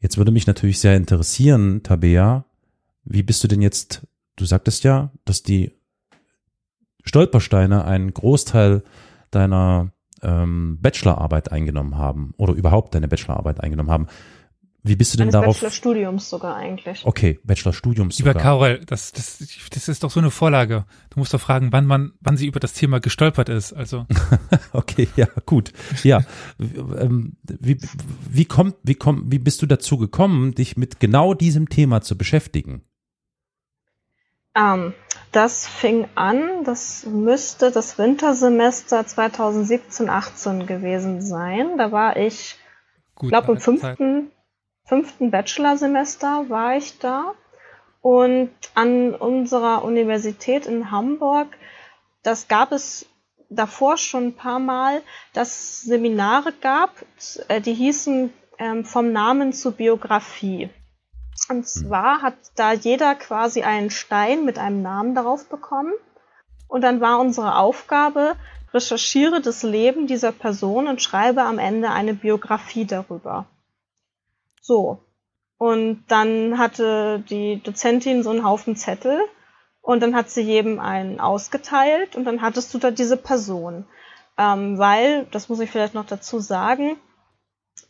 Jetzt 0.00 0.16
würde 0.16 0.32
mich 0.32 0.46
natürlich 0.46 0.80
sehr 0.80 0.96
interessieren, 0.96 1.82
Tabea, 1.82 2.44
wie 3.04 3.22
bist 3.22 3.44
du 3.44 3.48
denn 3.48 3.62
jetzt, 3.62 4.06
du 4.36 4.44
sagtest 4.44 4.84
ja, 4.84 5.12
dass 5.24 5.42
die 5.42 5.72
Stolpersteine 7.04 7.84
einen 7.84 8.12
Großteil 8.14 8.82
deiner 9.34 9.92
ähm, 10.22 10.78
Bachelorarbeit 10.80 11.50
eingenommen 11.50 11.96
haben 11.96 12.32
oder 12.36 12.54
überhaupt 12.54 12.94
deine 12.94 13.08
Bachelorarbeit 13.08 13.60
eingenommen 13.60 13.90
haben. 13.90 14.06
Wie 14.84 14.96
bist 14.96 15.14
du 15.14 15.18
denn 15.18 15.28
Eines 15.28 15.34
darauf? 15.34 15.56
Bachelorstudiums 15.56 16.28
sogar 16.28 16.56
eigentlich. 16.56 17.06
Okay, 17.06 17.38
Bachelorstudiums 17.44 18.18
Lieber 18.18 18.30
sogar. 18.30 18.42
Karol, 18.42 18.80
das, 18.84 19.12
das, 19.12 19.38
das 19.70 19.88
ist 19.88 20.02
doch 20.02 20.10
so 20.10 20.18
eine 20.18 20.32
Vorlage. 20.32 20.86
Du 21.10 21.20
musst 21.20 21.32
doch 21.32 21.40
fragen, 21.40 21.68
wann 21.70 21.86
man, 21.86 22.12
wann 22.20 22.36
sie 22.36 22.46
über 22.46 22.58
das 22.58 22.72
Thema 22.72 22.98
gestolpert 22.98 23.48
ist. 23.48 23.72
Also. 23.72 24.06
okay, 24.72 25.08
ja, 25.14 25.28
gut. 25.46 25.72
Ja, 26.02 26.24
ähm, 26.58 27.36
wie, 27.44 27.78
wie 28.28 28.44
kommt, 28.44 28.74
wie 28.82 28.96
kommt, 28.96 29.30
wie 29.30 29.38
bist 29.38 29.62
du 29.62 29.66
dazu 29.66 29.98
gekommen, 29.98 30.52
dich 30.52 30.76
mit 30.76 30.98
genau 30.98 31.34
diesem 31.34 31.68
Thema 31.68 32.00
zu 32.00 32.18
beschäftigen? 32.18 32.82
Ähm, 34.54 34.94
das 35.32 35.66
fing 35.66 36.08
an, 36.14 36.64
das 36.64 37.06
müsste 37.06 37.70
das 37.70 37.98
Wintersemester 37.98 39.00
2017-18 39.00 40.66
gewesen 40.66 41.22
sein. 41.22 41.78
Da 41.78 41.90
war 41.90 42.16
ich, 42.16 42.58
ich 43.20 43.28
glaube, 43.28 43.52
im 43.52 43.58
fünften, 43.58 44.30
fünften 44.84 45.30
Bachelorsemester 45.30 46.50
war 46.50 46.76
ich 46.76 46.98
da. 46.98 47.32
Und 48.02 48.50
an 48.74 49.14
unserer 49.14 49.84
Universität 49.84 50.66
in 50.66 50.90
Hamburg, 50.90 51.56
das 52.22 52.48
gab 52.48 52.72
es 52.72 53.06
davor 53.48 53.96
schon 53.96 54.28
ein 54.28 54.34
paar 54.34 54.58
Mal, 54.58 55.02
dass 55.32 55.82
Seminare 55.82 56.52
gab, 56.60 56.90
äh, 57.48 57.60
die 57.60 57.74
hießen 57.74 58.32
ähm, 58.58 58.84
vom 58.84 59.12
Namen 59.12 59.52
zur 59.52 59.72
Biografie. 59.72 60.70
Und 61.48 61.58
hm. 61.58 61.64
zwar 61.64 62.22
hat 62.22 62.34
da 62.56 62.72
jeder 62.72 63.14
quasi 63.14 63.62
einen 63.62 63.90
Stein 63.90 64.44
mit 64.44 64.58
einem 64.58 64.82
Namen 64.82 65.14
darauf 65.14 65.48
bekommen. 65.48 65.92
Und 66.68 66.82
dann 66.82 67.00
war 67.00 67.20
unsere 67.20 67.56
Aufgabe, 67.58 68.34
recherchiere 68.72 69.40
das 69.40 69.62
Leben 69.62 70.06
dieser 70.06 70.32
Person 70.32 70.86
und 70.86 71.02
schreibe 71.02 71.42
am 71.42 71.58
Ende 71.58 71.90
eine 71.90 72.14
Biografie 72.14 72.86
darüber. 72.86 73.46
So. 74.60 75.00
Und 75.58 76.04
dann 76.08 76.58
hatte 76.58 77.22
die 77.28 77.62
Dozentin 77.62 78.22
so 78.22 78.30
einen 78.30 78.44
Haufen 78.44 78.74
Zettel 78.74 79.20
und 79.80 80.00
dann 80.00 80.14
hat 80.14 80.30
sie 80.30 80.40
jedem 80.42 80.80
einen 80.80 81.20
ausgeteilt 81.20 82.16
und 82.16 82.24
dann 82.24 82.40
hattest 82.40 82.72
du 82.72 82.78
da 82.78 82.90
diese 82.90 83.16
Person. 83.16 83.84
Ähm, 84.38 84.78
weil, 84.78 85.26
das 85.30 85.48
muss 85.48 85.60
ich 85.60 85.70
vielleicht 85.70 85.94
noch 85.94 86.06
dazu 86.06 86.40
sagen, 86.40 86.96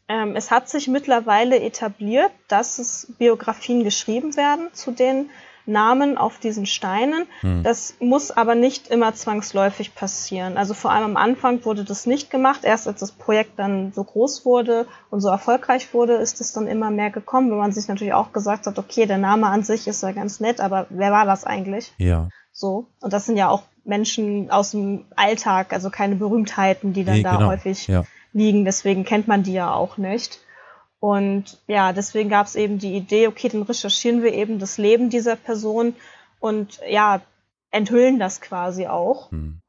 ähm, 0.09 0.37
es 0.37 0.51
hat 0.51 0.69
sich 0.69 0.89
mittlerweile 0.89 1.61
etabliert, 1.61 2.33
dass 2.49 2.79
es 2.79 3.13
Biografien 3.19 3.85
geschrieben 3.85 4.37
werden 4.37 4.69
zu 4.73 4.91
den 4.91 5.31
Namen 5.65 6.19
auf 6.19 6.39
diesen 6.39 6.67
Steinen. 6.67 7.27
Hm. 7.41 7.63
Das 7.63 7.95
muss 8.01 8.31
aber 8.31 8.55
nicht 8.55 8.89
immer 8.89 9.15
zwangsläufig 9.15 9.95
passieren. 9.95 10.57
Also 10.57 10.75
vor 10.75 10.91
allem 10.91 11.05
am 11.05 11.17
Anfang 11.17 11.65
wurde 11.65 11.85
das 11.85 12.07
nicht 12.07 12.31
gemacht. 12.31 12.65
Erst 12.65 12.89
als 12.89 13.01
das 13.01 13.13
Projekt 13.13 13.59
dann 13.59 13.93
so 13.93 14.03
groß 14.03 14.45
wurde 14.45 14.87
und 15.11 15.21
so 15.21 15.29
erfolgreich 15.29 15.95
wurde, 15.95 16.15
ist 16.15 16.41
es 16.41 16.53
dann 16.53 16.67
immer 16.67 16.91
mehr 16.91 17.11
gekommen, 17.11 17.51
wenn 17.51 17.59
man 17.59 17.73
sich 17.73 17.89
natürlich 17.89 18.15
auch 18.15 18.33
gesagt 18.33 18.67
hat, 18.67 18.79
okay, 18.79 19.07
der 19.07 19.19
Name 19.19 19.47
an 19.47 19.63
sich 19.63 19.87
ist 19.87 20.03
ja 20.03 20.13
ganz 20.13 20.41
nett, 20.41 20.61
aber 20.61 20.87
wer 20.91 21.13
war 21.13 21.27
das 21.27 21.45
eigentlich? 21.45 21.93
Ja. 21.99 22.29
So. 22.53 22.89
Und 23.01 23.13
das 23.13 23.27
sind 23.27 23.37
ja 23.37 23.49
auch 23.49 23.63
Menschen 23.85 24.51
aus 24.51 24.73
dem 24.73 25.07
Alltag, 25.17 25.73
also 25.73 25.91
keine 25.91 26.17
Berühmtheiten, 26.17 26.93
die 26.93 27.05
dann 27.05 27.17
nee, 27.17 27.23
da 27.23 27.37
genau. 27.37 27.49
häufig 27.49 27.87
ja. 27.89 28.05
Liegen. 28.33 28.65
Deswegen 28.65 29.05
kennt 29.05 29.29
man 29.29 29.43
die 29.43 29.53
ja 29.53 29.73
auch 29.73 29.97
nicht. 29.97 30.41
Und 31.01 31.59
ja, 31.67 31.93
deswegen 31.93 32.29
gab 32.29 32.47
es 32.47 32.55
eben 32.55 32.79
die 32.79 32.95
Idee, 32.95 33.27
okay, 33.27 33.49
dann 33.49 33.63
recherchieren 33.63 34.23
wir 34.23 34.33
eben 34.33 34.61
das 34.61 34.79
Leben 34.79 35.11
dieser 35.11 35.35
Person 35.35 35.97
und 36.39 36.81
ja, 36.89 37.21
enthüllen 37.73 38.21
das 38.21 38.41
quasi 38.41 38.87
auch. 38.87 39.33
Hm. 39.33 39.61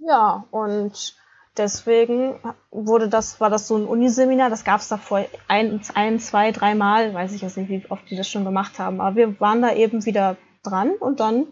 Ja, 0.00 0.44
und 0.50 1.14
deswegen 1.56 2.40
wurde 2.72 3.08
das, 3.08 3.40
war 3.40 3.50
das 3.50 3.68
so 3.68 3.76
ein 3.76 3.86
Uniseminar, 3.86 4.50
das 4.50 4.64
gab 4.64 4.80
es 4.80 4.88
da 4.88 4.96
vor 4.96 5.24
ein, 5.46 5.80
ein, 5.94 6.18
zwei, 6.18 6.50
drei 6.50 6.74
Mal, 6.74 7.14
weiß 7.14 7.32
ich 7.32 7.42
jetzt 7.42 7.56
nicht, 7.56 7.68
wie 7.68 7.88
oft 7.88 8.10
die 8.10 8.16
das 8.16 8.28
schon 8.28 8.44
gemacht 8.44 8.78
haben, 8.80 9.00
aber 9.00 9.14
wir 9.14 9.40
waren 9.40 9.62
da 9.62 9.72
eben 9.72 10.04
wieder 10.04 10.36
dran 10.64 10.90
und 10.98 11.20
dann, 11.20 11.46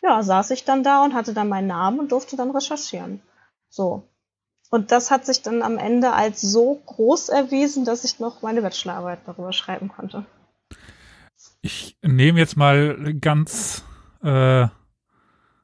ja, 0.00 0.22
saß 0.22 0.50
ich 0.52 0.64
dann 0.64 0.82
da 0.82 1.04
und 1.04 1.12
hatte 1.12 1.34
dann 1.34 1.50
meinen 1.50 1.66
Namen 1.66 2.00
und 2.00 2.12
durfte 2.12 2.36
dann 2.36 2.50
recherchieren. 2.50 3.20
So. 3.68 4.08
Und 4.74 4.90
das 4.90 5.12
hat 5.12 5.24
sich 5.24 5.40
dann 5.40 5.62
am 5.62 5.78
Ende 5.78 6.14
als 6.14 6.40
so 6.40 6.82
groß 6.86 7.28
erwiesen, 7.28 7.84
dass 7.84 8.02
ich 8.02 8.18
noch 8.18 8.42
meine 8.42 8.60
Bachelorarbeit 8.60 9.20
darüber 9.24 9.52
schreiben 9.52 9.86
konnte. 9.86 10.26
Ich 11.62 11.96
nehme 12.02 12.40
jetzt 12.40 12.56
mal 12.56 13.14
ganz 13.20 13.84
äh, 14.24 14.66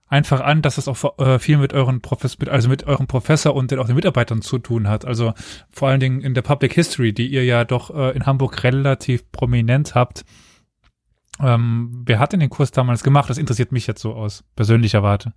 einfach 0.07 0.41
an, 0.41 0.63
dass 0.63 0.79
es 0.79 0.87
auch 0.87 1.19
äh, 1.19 1.41
viel 1.41 1.59
mit 1.59 1.73
euren 1.73 2.01
Professor, 2.03 2.47
also 2.53 2.69
mit 2.69 2.85
eurem 2.85 3.09
Professor 3.09 3.57
und 3.57 3.77
auch 3.77 3.87
den 3.87 3.97
Mitarbeitern 3.97 4.43
zu 4.43 4.59
tun 4.59 4.87
hat. 4.87 5.05
Also 5.05 5.35
vor 5.73 5.89
allen 5.89 5.99
Dingen 5.99 6.21
in 6.21 6.35
der 6.35 6.43
Public 6.43 6.73
History, 6.75 7.13
die 7.13 7.27
ihr 7.27 7.45
ja 7.45 7.65
doch 7.65 7.93
äh, 7.93 8.17
in 8.17 8.27
Hamburg 8.27 8.63
relativ 8.63 9.29
prominent 9.33 9.97
habt. 9.97 10.25
Ähm, 11.41 12.05
wer 12.07 12.21
hat 12.21 12.33
denn 12.33 12.39
den 12.39 12.49
Kurs 12.49 12.71
damals 12.71 13.03
gemacht? 13.03 13.29
Das 13.29 13.39
interessiert 13.39 13.73
mich 13.73 13.89
jetzt 13.89 14.03
so 14.03 14.15
aus 14.15 14.45
persönlicher 14.55 15.03
Warte. 15.03 15.33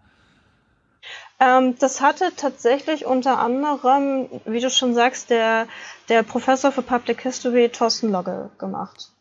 Ähm, 1.39 1.75
das 1.79 2.01
hatte 2.01 2.31
tatsächlich 2.35 3.05
unter 3.05 3.39
anderem, 3.39 4.27
wie 4.45 4.59
du 4.59 4.69
schon 4.69 4.93
sagst, 4.93 5.29
der, 5.29 5.67
der 6.09 6.23
Professor 6.23 6.71
für 6.71 6.81
Public 6.81 7.21
History 7.21 7.69
Thorsten 7.69 8.11
Logge 8.11 8.49
gemacht. 8.57 9.11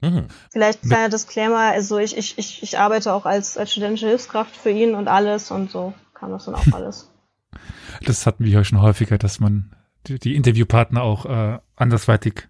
Mhm. 0.00 0.26
Vielleicht 0.50 0.84
ein 0.84 0.88
kleiner 0.88 1.08
Disclaimer, 1.08 1.58
also 1.58 1.98
ich, 1.98 2.16
ich, 2.16 2.36
ich, 2.36 2.62
ich 2.62 2.78
arbeite 2.78 3.12
auch 3.12 3.24
als, 3.24 3.56
als 3.56 3.70
studentische 3.70 4.08
Hilfskraft 4.08 4.56
für 4.56 4.70
ihn 4.70 4.94
und 4.94 5.06
alles 5.06 5.50
und 5.50 5.70
so 5.70 5.94
kam 6.14 6.32
das 6.32 6.44
dann 6.44 6.56
auch 6.56 6.66
alles. 6.72 7.08
Das 8.04 8.26
hatten 8.26 8.44
wir 8.44 8.50
ja 8.50 8.64
schon 8.64 8.80
häufiger, 8.80 9.16
dass 9.16 9.38
man 9.38 9.76
die, 10.08 10.18
die 10.18 10.34
Interviewpartner 10.34 11.02
auch 11.02 11.26
äh, 11.26 11.58
andersweitig 11.76 12.48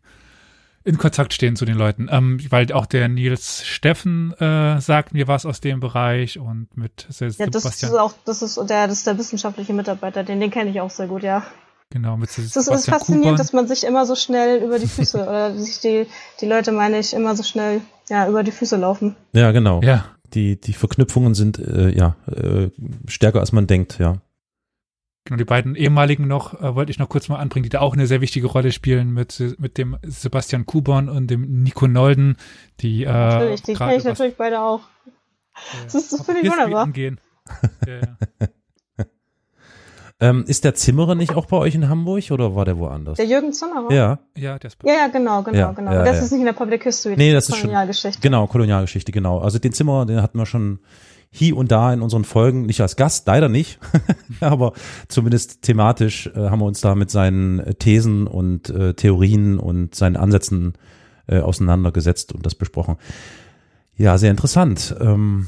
in 0.84 0.98
Kontakt 0.98 1.32
stehen 1.32 1.56
zu 1.56 1.64
den 1.64 1.76
Leuten. 1.76 2.08
Ähm, 2.10 2.38
weil 2.50 2.70
auch 2.72 2.86
der 2.86 3.08
Nils 3.08 3.64
Steffen 3.64 4.32
äh, 4.38 4.80
sagt 4.80 5.12
mir 5.12 5.28
was 5.28 5.46
aus 5.46 5.60
dem 5.60 5.80
Bereich 5.80 6.38
und 6.38 6.68
mit 6.76 7.06
Sebastian. 7.08 7.46
Ja, 7.46 7.46
das 7.46 7.64
ist 7.64 7.94
auch, 7.94 8.14
das 8.24 8.42
ist 8.42 8.56
der, 8.68 8.88
das 8.88 8.98
ist 8.98 9.06
der 9.06 9.18
wissenschaftliche 9.18 9.72
Mitarbeiter, 9.72 10.24
den, 10.24 10.40
den 10.40 10.50
kenne 10.50 10.70
ich 10.70 10.80
auch 10.80 10.90
sehr 10.90 11.06
gut, 11.06 11.22
ja. 11.22 11.44
Genau, 11.90 12.16
mit 12.16 12.30
Sebastian 12.30 12.64
Das 12.64 12.80
ist 12.80 12.88
faszinierend, 12.88 13.24
Kuban. 13.24 13.36
dass 13.36 13.52
man 13.52 13.68
sich 13.68 13.84
immer 13.84 14.06
so 14.06 14.14
schnell 14.14 14.62
über 14.62 14.78
die 14.78 14.86
Füße, 14.86 15.22
oder 15.22 15.56
sich 15.56 15.80
die, 15.80 16.06
die 16.40 16.46
Leute, 16.46 16.72
meine 16.72 16.98
ich, 16.98 17.12
immer 17.12 17.36
so 17.36 17.42
schnell, 17.42 17.82
ja, 18.08 18.28
über 18.28 18.42
die 18.42 18.52
Füße 18.52 18.76
laufen. 18.76 19.14
Ja, 19.32 19.52
genau. 19.52 19.82
Ja. 19.82 20.06
Die, 20.34 20.58
die 20.58 20.72
Verknüpfungen 20.72 21.34
sind, 21.34 21.58
äh, 21.58 21.90
ja, 21.90 22.16
äh, 22.26 22.70
stärker 23.06 23.40
als 23.40 23.52
man 23.52 23.66
denkt, 23.66 23.98
ja. 23.98 24.16
Genau, 25.24 25.38
die 25.38 25.44
beiden 25.44 25.76
ehemaligen 25.76 26.26
noch, 26.26 26.60
äh, 26.60 26.74
wollte 26.74 26.90
ich 26.90 26.98
noch 26.98 27.08
kurz 27.08 27.28
mal 27.28 27.36
anbringen, 27.36 27.62
die 27.62 27.68
da 27.68 27.80
auch 27.80 27.94
eine 27.94 28.08
sehr 28.08 28.20
wichtige 28.20 28.48
Rolle 28.48 28.72
spielen 28.72 29.12
mit, 29.12 29.40
mit 29.58 29.78
dem 29.78 29.96
Sebastian 30.02 30.66
Kuborn 30.66 31.08
und 31.08 31.28
dem 31.30 31.62
Nico 31.62 31.86
Nolden, 31.86 32.36
die, 32.80 33.04
äh, 33.04 33.12
Natürlich, 33.12 33.62
die 33.62 33.74
kenne 33.74 33.96
ich 33.96 34.04
natürlich 34.04 34.36
beide 34.36 34.60
auch. 34.60 34.80
das 35.84 35.94
ist, 35.94 36.12
das 36.12 36.26
finde 36.26 36.40
ich 36.40 36.50
wunderbar. 36.50 36.90
Ja, 37.86 37.94
ja. 37.94 38.46
ähm, 40.20 40.44
ist 40.46 40.64
der 40.64 40.74
Zimmerer 40.74 41.16
nicht 41.16 41.34
auch 41.34 41.46
bei 41.46 41.56
euch 41.56 41.74
in 41.74 41.88
Hamburg 41.88 42.30
oder 42.30 42.54
war 42.54 42.64
der 42.64 42.78
woanders? 42.78 43.16
Der 43.16 43.26
Jürgen 43.26 43.52
Zimmerer? 43.52 43.92
Ja. 43.92 44.18
Ja, 44.36 44.58
der 44.58 44.68
ist 44.68 44.78
ja, 44.84 44.94
ja, 44.94 45.06
genau, 45.08 45.42
genau, 45.42 45.58
ja, 45.58 45.72
genau. 45.72 45.92
Ja, 45.92 46.04
das 46.04 46.22
ist 46.22 46.30
nicht 46.30 46.40
in 46.40 46.46
der 46.46 46.52
Public 46.52 46.84
History. 46.84 47.16
Nee, 47.16 47.32
das 47.32 47.48
ist 47.48 47.60
Kolonialgeschichte. 47.60 48.14
Schon, 48.14 48.22
genau, 48.22 48.46
Kolonialgeschichte, 48.46 49.10
genau. 49.10 49.40
Also 49.40 49.58
den 49.58 49.72
Zimmerer, 49.72 50.06
den 50.06 50.22
hatten 50.22 50.38
wir 50.38 50.46
schon 50.46 50.78
hier 51.34 51.56
und 51.56 51.72
da 51.72 51.92
in 51.92 52.02
unseren 52.02 52.24
Folgen, 52.24 52.66
nicht 52.66 52.82
als 52.82 52.94
Gast, 52.94 53.26
leider 53.26 53.48
nicht, 53.48 53.80
aber 54.40 54.74
zumindest 55.08 55.62
thematisch 55.62 56.26
äh, 56.26 56.50
haben 56.50 56.60
wir 56.60 56.66
uns 56.66 56.82
da 56.82 56.94
mit 56.94 57.10
seinen 57.10 57.58
äh, 57.58 57.74
Thesen 57.74 58.26
und 58.26 58.68
äh, 58.68 58.92
Theorien 58.92 59.58
und 59.58 59.94
seinen 59.94 60.16
Ansätzen 60.16 60.74
äh, 61.26 61.38
auseinandergesetzt 61.38 62.34
und 62.34 62.44
das 62.44 62.54
besprochen. 62.54 62.96
Ja, 63.96 64.18
sehr 64.18 64.30
interessant. 64.30 64.94
Ähm, 65.00 65.46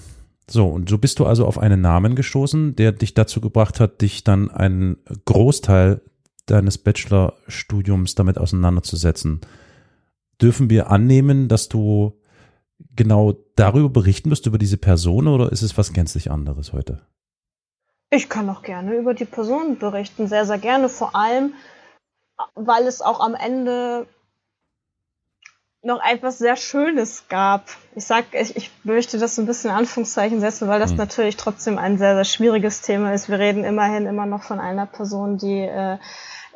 so, 0.48 0.68
und 0.68 0.88
so 0.88 0.96
bist 0.96 1.18
du 1.18 1.26
also 1.26 1.46
auf 1.46 1.58
einen 1.58 1.82
Namen 1.82 2.16
gestoßen, 2.16 2.76
der 2.76 2.92
dich 2.92 3.12
dazu 3.12 3.42
gebracht 3.42 3.78
hat, 3.78 4.00
dich 4.00 4.24
dann 4.24 4.50
einen 4.50 4.96
Großteil 5.26 6.00
deines 6.46 6.78
Bachelorstudiums 6.78 8.14
damit 8.14 8.38
auseinanderzusetzen. 8.38 9.42
Dürfen 10.40 10.70
wir 10.70 10.90
annehmen, 10.90 11.48
dass 11.48 11.68
du 11.68 12.14
genau 12.94 13.34
darüber 13.56 13.88
berichten 13.88 14.30
wirst, 14.30 14.46
über 14.46 14.58
diese 14.58 14.76
Person, 14.76 15.28
oder 15.28 15.52
ist 15.52 15.62
es 15.62 15.76
was 15.78 15.92
gänzlich 15.92 16.30
anderes 16.30 16.72
heute? 16.72 17.00
Ich 18.10 18.28
kann 18.28 18.48
auch 18.48 18.62
gerne 18.62 18.94
über 18.94 19.14
die 19.14 19.24
Person 19.24 19.78
berichten, 19.78 20.28
sehr, 20.28 20.46
sehr 20.46 20.58
gerne. 20.58 20.88
Vor 20.88 21.16
allem, 21.16 21.54
weil 22.54 22.86
es 22.86 23.02
auch 23.02 23.20
am 23.20 23.34
Ende 23.34 24.06
noch 25.82 26.00
etwas 26.02 26.38
sehr 26.38 26.56
Schönes 26.56 27.28
gab. 27.28 27.66
Ich 27.94 28.06
sag, 28.06 28.26
ich, 28.32 28.56
ich 28.56 28.70
möchte 28.84 29.18
das 29.18 29.38
ein 29.38 29.46
bisschen 29.46 29.70
in 29.70 29.76
Anführungszeichen 29.76 30.40
setzen, 30.40 30.68
weil 30.68 30.80
das 30.80 30.92
hm. 30.92 30.96
natürlich 30.96 31.36
trotzdem 31.36 31.76
ein 31.76 31.98
sehr, 31.98 32.14
sehr 32.14 32.24
schwieriges 32.24 32.80
Thema 32.80 33.12
ist. 33.12 33.28
Wir 33.28 33.38
reden 33.38 33.64
immerhin 33.64 34.06
immer 34.06 34.26
noch 34.26 34.42
von 34.42 34.60
einer 34.60 34.86
Person, 34.86 35.36
die 35.36 35.60
äh, 35.60 35.98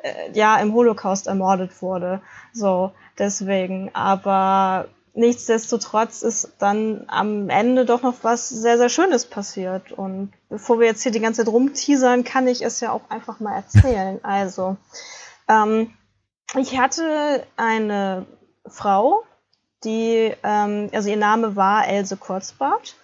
äh, 0.02 0.32
ja 0.32 0.56
im 0.58 0.72
Holocaust 0.72 1.26
ermordet 1.26 1.82
wurde. 1.82 2.22
So, 2.52 2.92
deswegen. 3.18 3.94
Aber 3.94 4.88
nichtsdestotrotz 5.18 6.22
ist 6.22 6.52
dann 6.58 7.04
am 7.08 7.50
Ende 7.50 7.84
doch 7.84 8.02
noch 8.02 8.22
was 8.22 8.48
sehr, 8.48 8.78
sehr 8.78 8.88
Schönes 8.88 9.26
passiert. 9.26 9.90
Und 9.90 10.32
bevor 10.48 10.78
wir 10.78 10.86
jetzt 10.86 11.02
hier 11.02 11.12
die 11.12 11.20
ganze 11.20 11.44
Zeit 11.44 11.52
rumteasern, 11.52 12.22
kann 12.22 12.46
ich 12.46 12.62
es 12.62 12.80
ja 12.80 12.92
auch 12.92 13.10
einfach 13.10 13.40
mal 13.40 13.56
erzählen. 13.56 14.20
Also, 14.28 14.76
ähm, 15.48 15.92
ich 16.56 16.78
hatte 16.78 17.44
eine 17.56 18.26
Frau, 18.66 19.24
die, 19.82 20.32
ähm, 20.42 20.88
also 20.92 21.08
ihr 21.08 21.16
Name 21.16 21.56
war 21.56 21.88
Else 21.88 22.16
Kurzbart. 22.16 22.94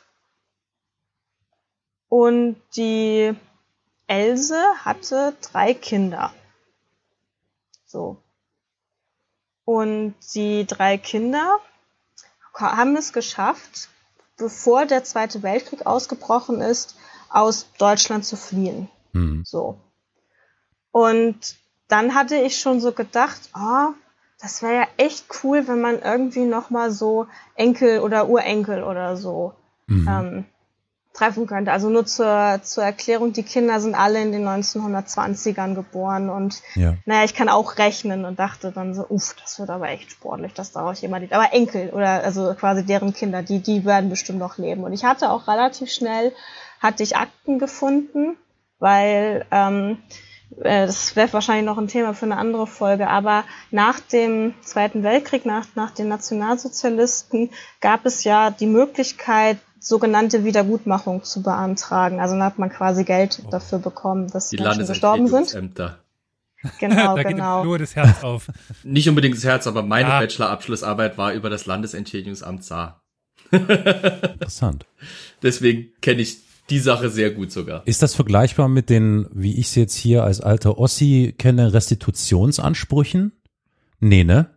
Und 2.09 2.57
die 2.77 3.35
Else 4.07 4.63
hatte 4.85 5.35
drei 5.41 5.75
Kinder. 5.75 6.33
So. 7.85 8.19
Und 9.65 10.15
die 10.35 10.67
drei 10.67 10.97
Kinder 10.99 11.59
haben 12.55 12.97
es 12.97 13.13
geschafft, 13.13 13.89
bevor 14.37 14.87
der 14.87 15.05
Zweite 15.05 15.43
Weltkrieg 15.43 15.87
ausgebrochen 15.87 16.61
ist, 16.61 16.97
aus 17.29 17.67
Deutschland 17.79 18.25
zu 18.25 18.37
fliehen. 18.37 18.89
Hm. 19.13 19.43
So. 19.45 19.79
Und 20.91 21.57
dann 21.89 22.15
hatte 22.15 22.37
ich 22.37 22.59
schon 22.59 22.81
so 22.81 22.93
gedacht, 22.93 23.51
ah, 23.53 23.91
das 24.41 24.63
wäre 24.63 24.75
ja 24.75 24.87
echt 24.97 25.27
cool, 25.43 25.67
wenn 25.69 25.81
man 25.81 26.01
irgendwie 26.01 26.45
noch 26.45 26.71
mal 26.71 26.91
so 26.91 27.27
Enkel 27.55 28.01
oder 28.01 28.29
Urenkel 28.29 28.83
oder 28.83 29.17
so 29.17 29.55
Mhm. 29.87 30.09
ähm, 30.09 30.45
treffen 31.15 31.47
könnte. 31.47 31.73
Also 31.73 31.89
nur 31.89 32.05
zur, 32.05 32.61
zur 32.63 32.85
Erklärung, 32.85 33.33
die 33.33 33.45
Kinder 33.45 33.81
sind 33.81 33.95
alle 33.95 34.21
in 34.21 34.33
den 34.33 34.47
1920ern 34.47 35.75
geboren 35.75 36.29
und 36.29 36.61
Ja. 36.75 36.95
naja, 37.07 37.25
ich 37.25 37.35
kann 37.35 37.49
auch 37.49 37.79
rechnen 37.79 38.25
und 38.25 38.39
dachte 38.39 38.73
dann 38.73 38.95
so, 38.95 39.07
uff, 39.09 39.35
das 39.41 39.59
wird 39.59 39.71
aber 39.71 39.89
echt 39.89 40.11
sportlich, 40.11 40.53
dass 40.55 40.73
daraus 40.73 41.01
jemand 41.01 41.23
lebt. 41.23 41.33
Aber 41.33 41.53
Enkel 41.53 41.91
oder 41.91 42.25
also 42.25 42.55
quasi 42.55 42.85
deren 42.85 43.15
Kinder, 43.15 43.43
die, 43.43 43.61
die 43.61 43.85
werden 43.85 44.11
bestimmt 44.11 44.41
noch 44.41 44.59
leben. 44.59 44.83
Und 44.83 44.93
ich 44.93 45.05
hatte 45.05 45.31
auch 45.31 45.47
relativ 45.47 45.91
schnell, 45.91 46.33
hatte 46.81 47.05
ich 47.05 47.17
Akten 47.17 47.61
gefunden, 47.61 48.37
weil 48.81 49.47
ähm, 49.53 49.99
äh, 50.61 50.87
das 50.87 51.15
wäre 51.15 51.33
wahrscheinlich 51.33 51.65
noch 51.65 51.79
ein 51.79 51.87
Thema 51.89 52.13
für 52.15 52.27
eine 52.27 52.39
andere 52.39 52.67
Folge, 52.67 53.09
aber 53.09 53.45
nach 53.71 54.01
dem 54.01 54.55
Zweiten 54.63 55.05
Weltkrieg, 55.05 55.47
nach, 55.47 55.67
nach 55.77 55.93
den 55.93 56.09
Nationalsozialisten, 56.09 57.51
gab 57.81 58.05
es 58.05 58.25
ja 58.25 58.51
die 58.51 58.67
Möglichkeit, 58.67 59.59
sogenannte 59.85 60.45
Wiedergutmachung 60.45 61.23
zu 61.25 61.43
beantragen. 61.43 62.19
Also 62.21 62.35
dann 62.35 62.43
hat 62.43 62.59
man 62.59 62.71
quasi 62.71 63.05
Geld 63.05 63.43
dafür 63.51 63.79
bekommen, 63.79 64.31
dass 64.31 64.49
Die 64.49 64.57
Menschen 64.57 64.87
gestorben 64.87 65.27
sind. 65.29 65.53
Landesentschädigungsämter. 65.53 65.99
Genau, 66.81 67.17
da 67.17 67.23
geht 67.23 67.33
genau. 67.33 67.65
nur 67.65 67.79
das 67.79 67.95
Herz 67.95 68.25
auf. 68.25 68.49
Nicht 68.83 69.09
unbedingt 69.09 69.37
das 69.37 69.45
Herz, 69.45 69.67
aber 69.67 69.83
meine 69.83 70.09
Ah. 70.13 70.21
Bachelor-Abschlussarbeit 70.21 71.19
war 71.19 71.33
über 71.35 71.51
das 71.51 71.67
Landesentschädigungsamt 71.67 72.65
Saar. 72.65 73.03
Interessant. 73.51 74.87
Deswegen 75.43 75.93
kenne 76.01 76.23
ich 76.23 76.39
die 76.71 76.79
Sache 76.79 77.11
sehr 77.11 77.31
gut 77.31 77.53
sogar. 77.53 77.87
Ist 77.87 78.03
das 78.03 78.15
vergleichbar 78.15 78.69
mit 78.69 78.89
den, 78.89 79.29
wie 79.33 79.61
ich 79.61 79.67
es 79.67 79.75
jetzt 79.75 79.95
hier 79.95 80.25
als 80.25 80.41
alter 80.41 80.79
Ossi 80.79 81.35
kenne, 81.37 81.75
Restitutionsansprüchen? 81.75 83.33
Nee, 84.01 84.25
ne? 84.25 84.49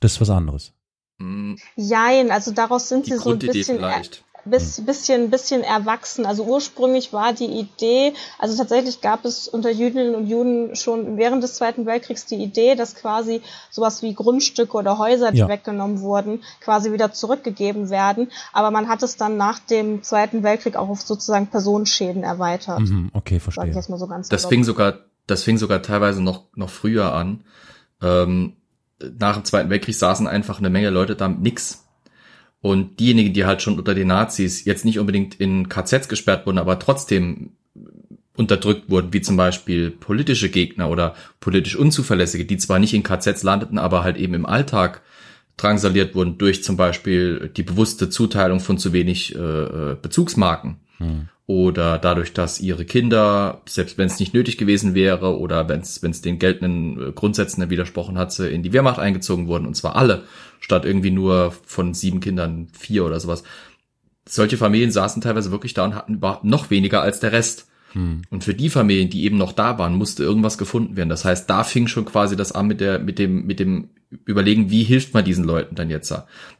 Das 0.00 0.12
ist 0.12 0.20
was 0.22 0.30
anderes. 0.30 0.72
Hm, 1.18 1.58
Jein, 1.76 2.30
also 2.30 2.50
daraus 2.52 2.88
sind 2.88 3.06
Die 3.06 3.10
sie 3.10 3.16
so 3.18 3.22
ein 3.24 3.24
Grundidee 3.38 3.52
bisschen, 3.58 3.76
vielleicht. 3.76 4.24
Bis, 4.44 4.84
bisschen, 4.84 5.30
bisschen 5.30 5.62
erwachsen. 5.62 6.26
Also 6.26 6.44
ursprünglich 6.44 7.12
war 7.12 7.32
die 7.32 7.46
Idee, 7.46 8.12
also 8.38 8.56
tatsächlich 8.56 9.00
gab 9.00 9.24
es 9.24 9.48
unter 9.48 9.70
Jüdinnen 9.70 10.14
und 10.14 10.26
Juden 10.26 10.76
schon 10.76 11.16
während 11.16 11.42
des 11.42 11.54
Zweiten 11.54 11.86
Weltkriegs 11.86 12.26
die 12.26 12.36
Idee, 12.36 12.74
dass 12.74 12.94
quasi 12.94 13.42
sowas 13.70 14.02
wie 14.02 14.14
Grundstücke 14.14 14.76
oder 14.76 14.98
Häuser, 14.98 15.32
die 15.32 15.38
Ja. 15.38 15.48
weggenommen 15.48 16.00
wurden, 16.00 16.42
quasi 16.60 16.92
wieder 16.92 17.12
zurückgegeben 17.12 17.90
werden. 17.90 18.30
Aber 18.52 18.70
man 18.70 18.88
hat 18.88 19.02
es 19.02 19.16
dann 19.16 19.36
nach 19.36 19.58
dem 19.58 20.02
Zweiten 20.02 20.42
Weltkrieg 20.42 20.76
auch 20.76 20.88
auf 20.88 21.00
sozusagen 21.02 21.46
Personenschäden 21.46 22.22
erweitert. 22.22 22.80
Mhm, 22.80 23.10
okay, 23.14 23.34
Sag 23.34 23.36
ich 23.38 23.42
verstehe. 23.54 23.74
jetzt 23.74 23.90
mal 23.90 23.98
so 23.98 24.06
ganz 24.06 24.28
Das 24.28 24.46
fing 24.46 24.64
sogar, 24.64 24.98
das 25.26 25.42
fing 25.42 25.58
sogar 25.58 25.82
teilweise 25.82 26.22
noch, 26.22 26.44
noch 26.54 26.70
früher 26.70 27.12
an. 27.12 27.44
Ähm, 28.02 28.56
nach 29.18 29.34
dem 29.34 29.44
Zweiten 29.44 29.70
Weltkrieg 29.70 29.94
saßen 29.94 30.26
einfach 30.26 30.58
eine 30.58 30.70
Menge 30.70 30.90
Leute 30.90 31.16
da 31.16 31.28
mit 31.28 31.40
nix. 31.40 31.83
Und 32.64 32.98
diejenigen, 32.98 33.34
die 33.34 33.44
halt 33.44 33.60
schon 33.60 33.78
unter 33.78 33.94
den 33.94 34.08
Nazis 34.08 34.64
jetzt 34.64 34.86
nicht 34.86 34.98
unbedingt 34.98 35.34
in 35.34 35.68
KZs 35.68 36.08
gesperrt 36.08 36.46
wurden, 36.46 36.56
aber 36.56 36.78
trotzdem 36.78 37.50
unterdrückt 38.38 38.88
wurden, 38.88 39.12
wie 39.12 39.20
zum 39.20 39.36
Beispiel 39.36 39.90
politische 39.90 40.48
Gegner 40.48 40.88
oder 40.88 41.14
politisch 41.40 41.76
Unzuverlässige, 41.76 42.46
die 42.46 42.56
zwar 42.56 42.78
nicht 42.78 42.94
in 42.94 43.02
KZs 43.02 43.42
landeten, 43.42 43.76
aber 43.76 44.02
halt 44.02 44.16
eben 44.16 44.32
im 44.32 44.46
Alltag 44.46 45.02
drangsaliert 45.58 46.14
wurden 46.14 46.38
durch 46.38 46.64
zum 46.64 46.78
Beispiel 46.78 47.50
die 47.54 47.64
bewusste 47.64 48.08
Zuteilung 48.08 48.60
von 48.60 48.78
zu 48.78 48.94
wenig 48.94 49.34
äh, 49.34 49.38
äh, 49.38 49.96
Bezugsmarken 50.00 50.78
Hm. 50.98 51.28
Oder 51.46 51.98
dadurch, 51.98 52.32
dass 52.32 52.60
ihre 52.60 52.86
Kinder, 52.86 53.60
selbst 53.66 53.98
wenn 53.98 54.06
es 54.06 54.18
nicht 54.18 54.32
nötig 54.32 54.56
gewesen 54.56 54.94
wäre 54.94 55.38
oder 55.38 55.68
wenn 55.68 55.80
es 55.80 56.22
den 56.22 56.38
geltenden 56.38 57.08
äh, 57.08 57.12
Grundsätzen 57.12 57.68
widersprochen 57.68 58.16
hat, 58.16 58.32
sie 58.32 58.48
in 58.48 58.62
die 58.62 58.72
Wehrmacht 58.72 58.98
eingezogen 58.98 59.46
wurden 59.46 59.66
und 59.66 59.74
zwar 59.74 59.96
alle, 59.96 60.22
statt 60.60 60.86
irgendwie 60.86 61.10
nur 61.10 61.52
von 61.66 61.92
sieben 61.92 62.20
Kindern 62.20 62.68
vier 62.72 63.04
oder 63.04 63.20
sowas. 63.20 63.44
Solche 64.26 64.56
Familien 64.56 64.90
saßen 64.90 65.20
teilweise 65.20 65.50
wirklich 65.50 65.74
da 65.74 65.84
und 65.84 65.94
hatten 65.94 66.14
überhaupt 66.14 66.44
noch 66.44 66.70
weniger 66.70 67.02
als 67.02 67.20
der 67.20 67.32
Rest. 67.32 67.68
Hm. 67.92 68.22
Und 68.30 68.42
für 68.42 68.54
die 68.54 68.70
Familien, 68.70 69.10
die 69.10 69.24
eben 69.24 69.36
noch 69.36 69.52
da 69.52 69.78
waren, 69.78 69.96
musste 69.96 70.22
irgendwas 70.24 70.56
gefunden 70.56 70.96
werden. 70.96 71.10
Das 71.10 71.26
heißt, 71.26 71.48
da 71.50 71.62
fing 71.62 71.88
schon 71.88 72.06
quasi 72.06 72.36
das 72.36 72.52
an 72.52 72.66
mit 72.66 72.80
der, 72.80 72.98
mit 73.00 73.18
dem, 73.18 73.44
mit 73.44 73.60
dem 73.60 73.90
Überlegen, 74.24 74.70
wie 74.70 74.82
hilft 74.82 75.14
man 75.14 75.24
diesen 75.24 75.44
Leuten 75.44 75.74
dann 75.74 75.90
jetzt? 75.90 76.14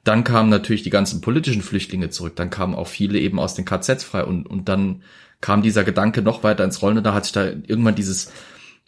Dann 0.04 0.24
kamen 0.24 0.50
natürlich 0.50 0.82
die 0.82 0.90
ganzen 0.90 1.20
politischen 1.20 1.62
Flüchtlinge 1.62 2.10
zurück. 2.10 2.36
Dann 2.36 2.50
kamen 2.50 2.74
auch 2.74 2.88
viele 2.88 3.18
eben 3.18 3.38
aus 3.38 3.54
den 3.54 3.64
KZs 3.64 4.04
frei 4.04 4.24
und, 4.24 4.46
und 4.46 4.68
dann 4.68 5.02
kam 5.40 5.62
dieser 5.62 5.84
Gedanke 5.84 6.22
noch 6.22 6.42
weiter 6.42 6.64
ins 6.64 6.80
Rollen 6.80 6.96
und 6.96 7.04
da 7.04 7.12
hat 7.12 7.24
sich 7.24 7.32
da 7.32 7.44
irgendwann 7.44 7.94
dieses, 7.94 8.32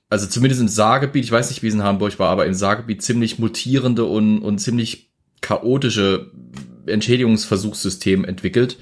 also 0.09 0.26
zumindest 0.26 0.61
im 0.61 0.68
Saargebiet, 0.68 1.24
ich 1.24 1.33
weiß 1.33 1.50
nicht, 1.50 1.62
wie 1.62 1.68
es 1.68 1.74
in 1.74 1.83
Hamburg 1.83 2.18
war, 2.18 2.31
aber 2.31 2.46
im 2.46 2.55
Saargebiet 2.55 3.02
ziemlich 3.02 3.38
mutierende 3.38 4.05
und, 4.05 4.40
und 4.40 4.59
ziemlich 4.59 5.11
chaotische 5.42 6.31
Entschädigungsversuchssystem 6.87 8.24
entwickelt, 8.24 8.79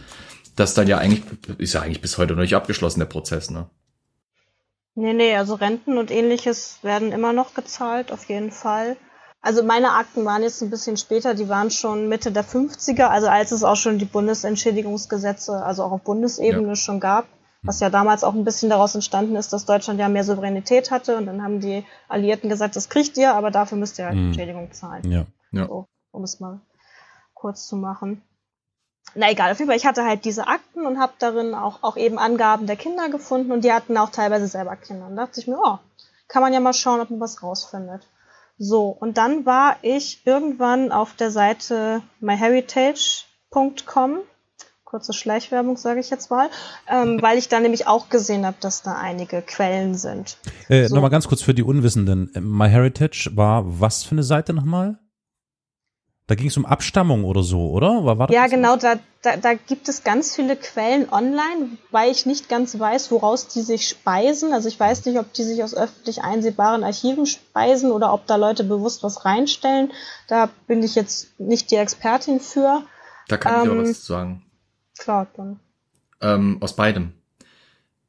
das 0.57 0.75
dann 0.75 0.87
ja 0.87 0.99
eigentlich, 0.99 1.25
ist 1.59 1.73
ja 1.73 1.83
eigentlich 1.83 2.01
bis 2.01 2.17
heute 2.17 2.35
noch 2.35 2.43
nicht 2.43 2.55
abgeschlossen, 2.55 3.01
der 3.01 3.07
Prozess, 3.07 3.51
ne? 3.51 3.69
Nee, 4.97 5.13
nee, 5.13 5.35
also 5.35 5.57
Renten 5.57 5.99
und 5.99 6.13
ähnliches 6.13 6.79
werden 6.83 7.11
immer 7.11 7.33
noch 7.33 7.55
gezahlt, 7.55 8.13
auf 8.13 8.29
jeden 8.29 8.53
Fall. 8.53 8.97
Also 9.47 9.63
meine 9.63 9.93
Akten 9.93 10.25
waren 10.25 10.43
jetzt 10.43 10.63
ein 10.63 10.71
bisschen 10.71 10.97
später, 10.97 11.35
die 11.35 11.51
waren 11.51 11.71
schon 11.71 12.09
Mitte 12.09 12.33
der 12.33 12.45
50er, 12.47 13.09
also 13.09 13.29
als 13.29 13.53
es 13.53 13.63
auch 13.63 13.77
schon 13.77 13.99
die 13.99 14.07
Bundesentschädigungsgesetze, 14.07 15.63
also 15.63 15.85
auch 15.85 15.93
auf 15.93 16.01
Bundesebene 16.01 16.69
Ja. 16.69 16.77
schon 16.77 16.99
gab, 16.99 17.27
was 17.63 17.81
ja 17.81 17.91
damals 17.91 18.25
auch 18.25 18.33
ein 18.35 18.45
bisschen 18.45 18.71
daraus 18.71 18.95
entstanden 18.95 19.37
ist, 19.37 19.53
dass 19.53 19.67
Deutschland 19.67 20.01
ja 20.01 20.09
mehr 20.09 20.25
Souveränität 20.25 20.91
hatte 20.91 21.17
und 21.19 21.27
dann 21.27 21.43
haben 21.43 21.61
die 21.61 21.85
Alliierten 22.09 22.49
gesagt, 22.49 22.75
das 22.77 22.89
kriegt 22.89 23.19
ihr, 23.19 23.35
aber 23.35 23.51
dafür 23.51 23.77
müsst 23.77 23.99
ihr 23.99 24.07
halt 24.07 24.17
Mhm. 24.17 24.27
Entschädigung 24.29 24.73
zahlen. 24.73 25.11
Ja. 25.11 25.27
Ja. 25.51 25.67
So, 25.67 25.87
um 26.11 26.25
es 26.25 26.41
mal 26.41 26.61
kurz 27.35 27.67
zu 27.67 27.77
machen. 27.77 28.23
Na 29.15 29.31
egal, 29.31 29.53
auf 29.53 29.59
jeden 29.59 29.69
Fall, 29.69 29.77
ich 29.77 29.85
hatte 29.87 30.05
halt 30.05 30.25
diese 30.25 30.47
Akten 30.49 30.87
und 30.87 30.99
habe 30.99 31.13
darin 31.19 31.55
auch, 31.55 31.83
auch 31.83 31.99
eben 31.99 32.19
Angaben 32.19 32.67
der 32.67 32.77
Kinder 32.77 33.11
gefunden 33.11 33.53
und 33.53 33.63
die 33.63 33.73
hatten 33.73 33.99
auch 33.99 34.09
teilweise 34.09 34.47
selber 34.49 34.75
Kinder. 34.77 35.07
Und 35.07 35.17
da 35.17 35.27
dachte 35.27 35.39
ich 35.41 35.47
mir, 35.47 35.59
oh, 35.63 35.79
kann 36.29 36.41
man 36.43 36.55
ja 36.55 36.61
mal 36.61 36.73
schauen, 36.73 37.01
ob 37.01 37.11
man 37.11 37.21
was 37.21 37.43
rausfindet. 37.43 38.09
So, 38.59 38.89
und 38.89 39.19
dann 39.19 39.47
war 39.47 39.77
ich 39.83 40.23
irgendwann 40.27 40.93
auf 40.93 41.15
der 41.15 41.31
Seite 41.31 42.03
myheritage.com, 42.21 44.19
kurze 44.85 45.13
Schleichwerbung 45.13 45.77
sage 45.77 45.99
ich 46.01 46.09
jetzt 46.11 46.31
mal, 46.31 46.49
ähm, 46.89 47.19
weil 47.23 47.37
ich 47.39 47.49
da 47.49 47.59
nämlich 47.59 47.87
auch 47.89 48.09
gesehen 48.11 48.47
habe, 48.47 48.57
dass 48.61 48.83
da 48.83 48.97
einige 48.97 49.43
Quellen 49.43 49.95
sind. 49.97 50.37
Äh, 50.69 50.87
So. 50.87 50.95
Nochmal 50.95 51.11
ganz 51.11 51.27
kurz 51.27 51.43
für 51.43 51.55
die 51.55 51.65
Unwissenden. 51.65 52.31
MyHeritage 52.39 53.31
war 53.35 53.65
was 53.81 54.05
für 54.05 54.13
eine 54.13 54.23
Seite 54.23 54.53
nochmal? 54.53 54.99
Da 56.27 56.35
ging 56.37 56.47
es 56.47 56.57
um 56.57 56.65
Abstammung 56.65 57.25
oder 57.25 57.43
so, 57.43 57.71
oder? 57.71 58.05
War, 58.07 58.19
war 58.19 58.31
Ja, 58.31 58.43
das? 58.45 58.51
genau, 58.51 58.77
da, 58.77 58.99
da, 59.21 59.37
da 59.37 59.53
gibt 59.53 59.91
es 59.91 60.05
ganz 60.05 60.35
viele 60.35 60.57
Quellen 60.57 61.11
online, 61.11 61.77
weil 61.91 62.11
ich 62.11 62.25
nicht 62.25 62.49
ganz 62.49 62.79
weiß, 62.79 63.11
woraus 63.11 63.49
die 63.49 63.61
sich 63.61 63.87
speisen. 63.89 64.55
Also 64.55 64.69
ich 64.69 64.81
weiß 64.81 65.05
nicht, 65.05 65.19
ob 65.19 65.31
die 65.35 65.43
sich 65.45 65.63
aus 65.63 65.75
öffentlich 65.75 66.23
einsehbaren 66.23 66.83
Archiven 66.83 67.27
speisen 67.27 67.91
oder 67.93 68.15
ob 68.15 68.27
da 68.27 68.37
Leute 68.37 68.65
bewusst 68.65 69.03
was 69.03 69.27
reinstellen. 69.27 69.93
Da 70.27 70.49
bin 70.67 70.83
ich 70.83 70.95
jetzt 70.95 71.39
nicht 71.39 71.71
die 71.71 71.77
Expertin 71.77 72.41
für. 72.41 72.83
Da 73.29 73.37
kann 73.37 73.63
ich 73.63 73.71
aber 73.71 73.81
Ähm, 73.81 73.89
was 73.91 74.01
zu 74.01 74.07
sagen. 74.13 74.43
Klar, 74.99 75.27
dann. 75.37 75.61
Ähm, 76.23 76.57
aus 76.63 76.75
beidem. 76.75 77.13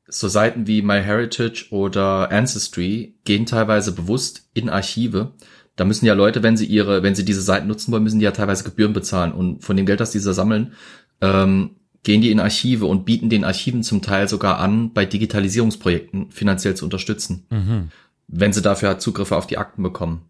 So 0.07 0.29
Seiten 0.29 0.67
wie 0.67 0.81
MyHeritage 0.81 1.67
oder 1.71 2.31
Ancestry 2.31 3.15
gehen 3.25 3.45
teilweise 3.45 3.91
bewusst 3.91 4.47
in 4.53 4.69
Archive. 4.69 5.33
Da 5.75 5.85
müssen 5.85 6.05
ja 6.05 6.13
Leute, 6.13 6.41
wenn 6.43 6.57
sie 6.57 6.65
ihre, 6.65 7.03
wenn 7.03 7.15
sie 7.15 7.25
diese 7.25 7.41
Seiten 7.41 7.67
nutzen 7.67 7.91
wollen, 7.91 8.03
müssen 8.03 8.19
die 8.19 8.25
ja 8.25 8.31
teilweise 8.31 8.63
Gebühren 8.63 8.93
bezahlen. 8.93 9.31
Und 9.33 9.63
von 9.63 9.75
dem 9.75 9.85
Geld, 9.85 9.99
das 9.99 10.11
diese 10.11 10.33
sammeln, 10.33 10.73
ähm, 11.21 11.71
gehen 12.03 12.21
die 12.21 12.31
in 12.31 12.39
Archive 12.39 12.85
und 12.85 13.03
bieten 13.05 13.29
den 13.29 13.43
Archiven 13.43 13.83
zum 13.83 14.01
Teil 14.01 14.29
sogar 14.29 14.59
an, 14.59 14.93
bei 14.93 15.05
Digitalisierungsprojekten 15.05 16.31
finanziell 16.31 16.75
zu 16.75 16.85
unterstützen 16.85 17.45
Mhm. 17.49 17.89
wenn 18.27 18.53
sie 18.53 18.61
dafür 18.61 18.97
Zugriffe 18.99 19.35
auf 19.35 19.47
die 19.47 19.57
Akten 19.57 19.83
bekommen. 19.83 20.21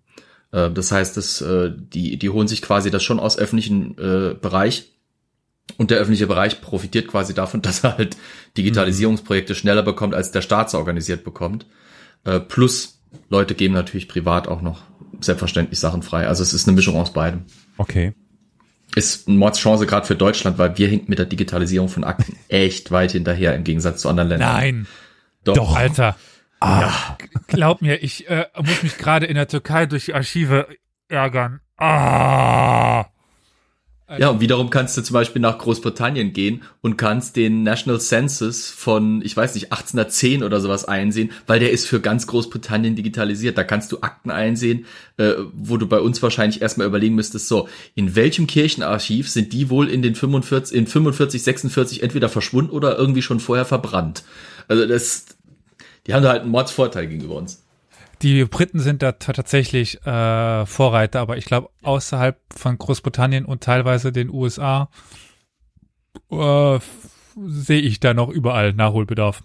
Äh, 0.51 0.71
das 0.71 0.91
heißt, 0.91 1.15
dass, 1.17 1.41
äh, 1.41 1.71
die, 1.75 2.17
die 2.17 2.29
holen 2.29 2.47
sich 2.47 2.61
quasi 2.61 2.91
das 2.91 3.03
schon 3.03 3.19
aus 3.19 3.37
öffentlichen 3.37 3.97
äh, 3.97 4.33
Bereich 4.33 4.93
und 5.77 5.91
der 5.91 5.99
öffentliche 5.99 6.27
Bereich 6.27 6.61
profitiert 6.61 7.07
quasi 7.07 7.33
davon, 7.33 7.61
dass 7.61 7.83
er 7.83 7.97
halt 7.97 8.17
Digitalisierungsprojekte 8.57 9.55
schneller 9.55 9.83
bekommt, 9.83 10.15
als 10.15 10.31
der 10.31 10.41
Staat 10.41 10.69
sie 10.71 10.77
organisiert 10.77 11.23
bekommt. 11.23 11.67
Äh, 12.23 12.39
plus 12.39 13.01
Leute 13.29 13.55
geben 13.55 13.73
natürlich 13.73 14.07
privat 14.07 14.47
auch 14.47 14.61
noch 14.61 14.83
selbstverständlich 15.21 15.79
Sachen 15.79 16.01
frei. 16.01 16.27
Also 16.27 16.43
es 16.43 16.53
ist 16.53 16.67
eine 16.67 16.75
Mischung 16.75 16.95
aus 16.95 17.13
beidem. 17.13 17.43
Okay. 17.77 18.13
Ist 18.95 19.27
eine 19.27 19.37
Mordschance 19.37 19.85
gerade 19.85 20.05
für 20.05 20.15
Deutschland, 20.15 20.57
weil 20.57 20.77
wir 20.77 20.87
hinken 20.87 21.09
mit 21.09 21.19
der 21.19 21.25
Digitalisierung 21.25 21.89
von 21.89 22.03
Akten 22.03 22.37
echt 22.47 22.91
weit 22.91 23.11
hinterher 23.11 23.55
im 23.55 23.63
Gegensatz 23.63 24.01
zu 24.01 24.09
anderen 24.09 24.29
Ländern. 24.29 24.53
Nein, 24.53 24.87
Doch. 25.43 25.75
Alter. 25.75 26.15
Ah, 26.61 27.17
Glaub 27.47 27.81
mir, 27.81 28.01
ich 28.01 28.29
äh, 28.29 28.45
muss 28.57 28.81
mich 28.81 28.97
gerade 28.97 29.25
in 29.25 29.35
der 29.35 29.47
Türkei 29.47 29.85
durch 29.85 30.05
die 30.05 30.13
Archive 30.13 30.67
ärgern. 31.09 31.59
Ah. 31.77 33.05
Ja, 34.07 34.29
und 34.29 34.39
wiederum 34.39 34.69
kannst 34.69 34.95
du 34.95 35.01
zum 35.01 35.15
Beispiel 35.15 35.41
nach 35.41 35.57
Großbritannien 35.57 36.31
gehen 36.31 36.61
und 36.81 36.95
kannst 36.95 37.35
den 37.35 37.63
National 37.63 37.99
Census 37.99 38.69
von, 38.69 39.23
ich 39.23 39.35
weiß 39.35 39.55
nicht, 39.55 39.71
1810 39.71 40.43
oder 40.43 40.61
sowas 40.61 40.85
einsehen, 40.85 41.31
weil 41.47 41.59
der 41.59 41.71
ist 41.71 41.87
für 41.87 41.99
ganz 41.99 42.27
Großbritannien 42.27 42.95
digitalisiert. 42.95 43.57
Da 43.57 43.63
kannst 43.63 43.91
du 43.91 44.01
Akten 44.01 44.29
einsehen, 44.29 44.85
äh, 45.17 45.33
wo 45.53 45.77
du 45.77 45.87
bei 45.87 45.99
uns 45.99 46.21
wahrscheinlich 46.21 46.61
erstmal 46.61 46.85
überlegen 46.85 47.15
müsstest, 47.15 47.47
so, 47.47 47.67
in 47.95 48.15
welchem 48.15 48.45
Kirchenarchiv 48.45 49.27
sind 49.27 49.53
die 49.53 49.71
wohl 49.71 49.89
in 49.89 50.03
den 50.03 50.13
45, 50.13 50.77
in 50.77 50.85
45, 50.85 51.41
46 51.41 52.03
entweder 52.03 52.29
verschwunden 52.29 52.69
oder 52.71 52.99
irgendwie 52.99 53.23
schon 53.23 53.39
vorher 53.39 53.65
verbrannt? 53.65 54.23
Also 54.67 54.85
das, 54.85 55.25
die 56.05 56.13
haben 56.13 56.21
da 56.21 56.29
halt 56.29 56.43
einen 56.43 56.51
Mordsvorteil 56.51 57.07
gegenüber 57.07 57.37
uns. 57.37 57.64
Die 58.25 58.43
Briten 58.45 58.79
sind 58.79 59.03
da 59.03 59.11
tatsächlich 59.11 60.03
äh, 60.03 60.65
Vorreiter, 60.65 61.19
aber 61.19 61.37
ich 61.37 61.45
glaube, 61.45 61.69
außerhalb 61.83 62.41
von 62.51 62.75
Großbritannien 62.75 63.45
und 63.45 63.61
teilweise 63.61 64.11
den 64.11 64.31
USA 64.31 64.89
äh, 66.31 66.79
sehe 67.45 67.81
ich 67.81 67.99
da 67.99 68.15
noch 68.15 68.29
überall 68.29 68.73
Nachholbedarf. 68.73 69.43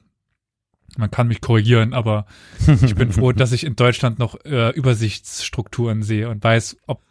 Man 0.96 1.10
kann 1.10 1.28
mich 1.28 1.42
korrigieren, 1.42 1.92
aber 1.92 2.24
ich 2.82 2.94
bin 2.94 3.12
froh, 3.12 3.32
dass 3.32 3.52
ich 3.52 3.64
in 3.64 3.76
Deutschland 3.76 4.18
noch 4.18 4.42
äh, 4.46 4.70
Übersichtsstrukturen 4.70 6.02
sehe 6.02 6.30
und 6.30 6.42
weiß, 6.42 6.78
ob 6.86 7.02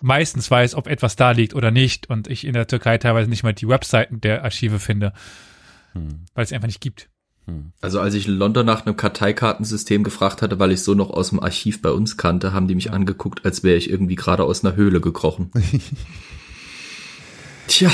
meistens 0.00 0.48
weiß, 0.52 0.76
ob 0.76 0.86
etwas 0.86 1.16
da 1.16 1.32
liegt 1.32 1.54
oder 1.56 1.72
nicht 1.72 2.08
und 2.08 2.28
ich 2.28 2.46
in 2.46 2.52
der 2.52 2.68
Türkei 2.68 2.96
teilweise 2.98 3.28
nicht 3.28 3.42
mal 3.42 3.54
die 3.54 3.66
Webseiten 3.66 4.20
der 4.20 4.44
Archive 4.44 4.78
finde, 4.78 5.14
hm. 5.94 6.26
weil 6.32 6.44
es 6.44 6.52
einfach 6.52 6.68
nicht 6.68 6.80
gibt. 6.80 7.08
Hm. 7.46 7.72
Also 7.80 8.00
als 8.00 8.14
ich 8.14 8.28
in 8.28 8.34
London 8.34 8.66
nach 8.66 8.84
einem 8.84 8.96
Karteikartensystem 8.96 10.04
gefragt 10.04 10.42
hatte, 10.42 10.58
weil 10.58 10.72
ich 10.72 10.82
so 10.82 10.94
noch 10.94 11.10
aus 11.10 11.30
dem 11.30 11.40
Archiv 11.40 11.80
bei 11.80 11.90
uns 11.90 12.16
kannte, 12.16 12.52
haben 12.52 12.68
die 12.68 12.74
mich 12.74 12.92
angeguckt, 12.92 13.44
als 13.44 13.62
wäre 13.62 13.76
ich 13.76 13.90
irgendwie 13.90 14.16
gerade 14.16 14.44
aus 14.44 14.64
einer 14.64 14.76
Höhle 14.76 15.00
gekrochen. 15.00 15.50
Tja. 17.68 17.90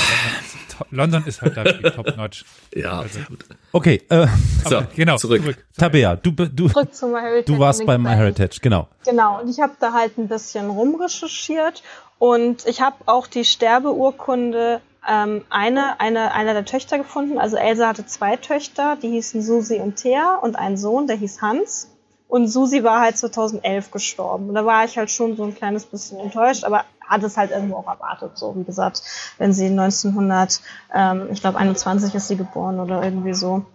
London 0.89 1.23
ist 1.25 1.41
halt 1.41 1.55
da 1.55 1.63
top 1.63 2.17
notch. 2.17 2.45
Ja, 2.75 2.99
also. 2.99 3.19
gut. 3.27 3.45
Okay, 3.71 4.01
äh, 4.09 4.27
so, 4.67 4.81
genau, 4.95 5.17
zurück. 5.17 5.41
zurück. 5.41 5.65
Tabea, 5.77 6.15
du, 6.15 6.31
du, 6.31 6.47
du 6.47 7.59
warst 7.59 7.85
bei 7.85 7.97
MyHeritage, 7.97 8.59
genau. 8.61 8.87
Genau, 9.05 9.41
und 9.41 9.49
ich 9.49 9.59
habe 9.59 9.73
da 9.79 9.93
halt 9.93 10.17
ein 10.17 10.27
bisschen 10.27 10.69
rumrecherchiert 10.69 11.83
und 12.17 12.65
ich 12.65 12.81
habe 12.81 12.95
auch 13.05 13.27
die 13.27 13.45
Sterbeurkunde 13.45 14.81
ähm, 15.07 15.43
eine, 15.49 15.99
eine, 15.99 16.33
einer 16.33 16.53
der 16.53 16.65
Töchter 16.65 16.97
gefunden. 16.97 17.37
Also 17.37 17.57
Elsa 17.57 17.87
hatte 17.87 18.05
zwei 18.05 18.37
Töchter, 18.37 18.97
die 19.01 19.09
hießen 19.09 19.41
Susi 19.41 19.79
und 19.79 19.97
Thea 19.97 20.35
und 20.35 20.57
einen 20.57 20.77
Sohn, 20.77 21.07
der 21.07 21.17
hieß 21.17 21.41
Hans. 21.41 21.89
Und 22.27 22.47
Susi 22.47 22.83
war 22.83 23.01
halt 23.01 23.17
2011 23.17 23.91
gestorben. 23.91 24.49
Und 24.49 24.55
da 24.55 24.65
war 24.65 24.85
ich 24.85 24.97
halt 24.97 25.11
schon 25.11 25.35
so 25.35 25.43
ein 25.43 25.53
kleines 25.53 25.85
bisschen 25.85 26.19
enttäuscht, 26.19 26.63
aber 26.63 26.85
hatte 27.05 27.27
es 27.27 27.37
halt 27.37 27.51
irgendwo 27.51 27.75
auch 27.75 27.87
erwartet. 27.87 28.37
So, 28.37 28.55
wie 28.55 28.63
gesagt, 28.63 29.03
wenn 29.37 29.53
sie 29.53 29.67
1900, 29.67 30.61
ähm, 30.93 31.27
ich 31.31 31.41
glaube 31.41 31.59
21 31.59 32.15
ist 32.15 32.27
sie 32.27 32.37
geboren 32.37 32.79
oder 32.79 33.03
irgendwie 33.03 33.33
so. 33.33 33.65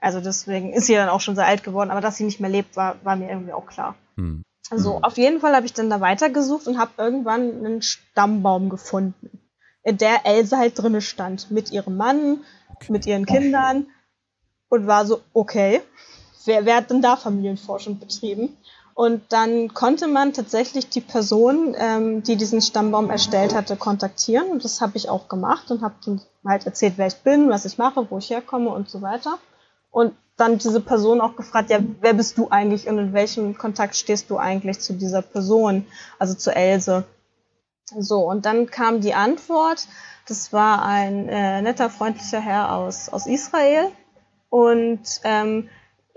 Also 0.00 0.20
deswegen 0.20 0.72
ist 0.72 0.86
sie 0.86 0.94
dann 0.94 1.10
auch 1.10 1.20
schon 1.20 1.34
sehr 1.34 1.46
alt 1.46 1.62
geworden. 1.62 1.90
Aber 1.90 2.00
dass 2.00 2.16
sie 2.16 2.24
nicht 2.24 2.40
mehr 2.40 2.48
lebt, 2.48 2.76
war, 2.76 2.96
war 3.02 3.16
mir 3.16 3.28
irgendwie 3.28 3.52
auch 3.52 3.66
klar. 3.66 3.96
Hm. 4.16 4.44
So, 4.74 4.96
hm. 4.96 5.04
auf 5.04 5.18
jeden 5.18 5.40
Fall 5.40 5.54
habe 5.54 5.66
ich 5.66 5.74
dann 5.74 5.90
da 5.90 6.00
weitergesucht 6.00 6.68
und 6.68 6.78
habe 6.78 6.92
irgendwann 6.96 7.64
einen 7.64 7.82
Stammbaum 7.82 8.70
gefunden 8.70 9.39
in 9.82 9.98
der 9.98 10.26
Elsa 10.26 10.58
halt 10.58 10.78
drinne 10.78 11.00
stand, 11.00 11.50
mit 11.50 11.72
ihrem 11.72 11.96
Mann, 11.96 12.40
mit 12.88 13.06
ihren 13.06 13.26
Kindern 13.26 13.86
und 14.68 14.86
war 14.86 15.06
so, 15.06 15.20
okay, 15.32 15.82
wer, 16.44 16.64
wer 16.64 16.76
hat 16.76 16.90
denn 16.90 17.02
da 17.02 17.16
Familienforschung 17.16 17.98
betrieben? 17.98 18.56
Und 18.94 19.32
dann 19.32 19.72
konnte 19.72 20.08
man 20.08 20.32
tatsächlich 20.32 20.88
die 20.90 21.00
Person, 21.00 21.74
ähm, 21.78 22.22
die 22.22 22.36
diesen 22.36 22.60
Stammbaum 22.60 23.08
erstellt 23.08 23.54
hatte, 23.54 23.76
kontaktieren. 23.76 24.50
Und 24.50 24.64
das 24.64 24.80
habe 24.80 24.96
ich 24.96 25.08
auch 25.08 25.28
gemacht 25.28 25.70
und 25.70 25.80
habe 25.80 25.94
halt 26.44 26.66
erzählt, 26.66 26.94
wer 26.96 27.06
ich 27.06 27.16
bin, 27.16 27.48
was 27.48 27.64
ich 27.64 27.78
mache, 27.78 28.10
wo 28.10 28.18
ich 28.18 28.28
herkomme 28.28 28.68
und 28.70 28.90
so 28.90 29.00
weiter. 29.00 29.38
Und 29.90 30.12
dann 30.36 30.58
diese 30.58 30.80
Person 30.80 31.20
auch 31.20 31.36
gefragt, 31.36 31.70
ja, 31.70 31.78
wer 32.00 32.14
bist 32.14 32.36
du 32.36 32.48
eigentlich 32.50 32.88
und 32.88 32.98
in 32.98 33.12
welchem 33.12 33.56
Kontakt 33.56 33.96
stehst 33.96 34.28
du 34.30 34.38
eigentlich 34.38 34.80
zu 34.80 34.94
dieser 34.94 35.22
Person, 35.22 35.86
also 36.18 36.34
zu 36.34 36.54
Else? 36.54 37.04
So, 37.98 38.20
und 38.28 38.46
dann 38.46 38.66
kam 38.66 39.00
die 39.00 39.14
Antwort. 39.14 39.86
Das 40.26 40.52
war 40.52 40.84
ein 40.84 41.28
äh, 41.28 41.62
netter, 41.62 41.90
freundlicher 41.90 42.40
Herr 42.40 42.72
aus, 42.72 43.08
aus 43.08 43.26
Israel. 43.26 43.90
Und 44.48 45.20
ähm, 45.24 45.68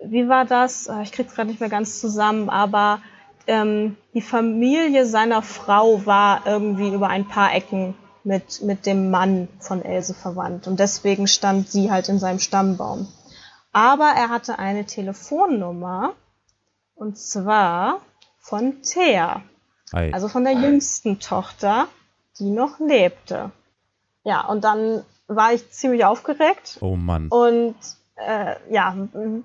wie 0.04 0.28
war 0.28 0.46
das? 0.46 0.90
Ah, 0.90 1.02
ich 1.02 1.12
krieg's 1.12 1.36
gerade 1.36 1.50
nicht 1.50 1.60
mehr 1.60 1.70
ganz 1.70 2.00
zusammen, 2.00 2.50
aber 2.50 3.02
ähm, 3.48 3.98
die 4.14 4.22
Familie 4.22 5.06
seiner 5.06 5.42
Frau 5.42 6.06
war 6.06 6.46
irgendwie 6.46 6.94
über 6.94 7.08
ein 7.08 7.28
paar 7.28 7.54
Ecken 7.54 7.96
mit, 8.24 8.62
mit 8.62 8.86
dem 8.86 9.12
Mann 9.12 9.48
von 9.60 9.82
Else 9.84 10.14
verwandt. 10.14 10.68
Und 10.68 10.80
deswegen 10.80 11.28
stand 11.28 11.70
sie 11.70 11.92
halt 11.92 12.10
in 12.10 12.20
seinem 12.20 12.40
Stammbaum. 12.40 13.08
Aber 13.72 14.10
er 14.16 14.30
hatte 14.30 14.60
eine 14.60 14.86
Telefonnummer, 14.86 16.14
und 16.96 17.18
zwar 17.18 18.02
von 18.40 18.82
Thea. 18.84 19.42
Ei. 19.94 20.14
Also 20.14 20.28
von 20.28 20.44
der 20.44 20.54
jüngsten 20.54 21.20
Tochter, 21.20 21.88
die 22.40 22.50
noch 22.50 22.80
lebte. 22.80 23.52
Ja, 24.24 24.46
und 24.48 24.64
dann 24.64 25.04
war 25.28 25.54
ich 25.54 25.70
ziemlich 25.72 26.06
aufgeregt. 26.06 26.78
Oh 26.82 26.96
Mann. 26.96 27.28
Und 27.30 27.76
äh, 28.16 28.56
ja, 28.70 28.96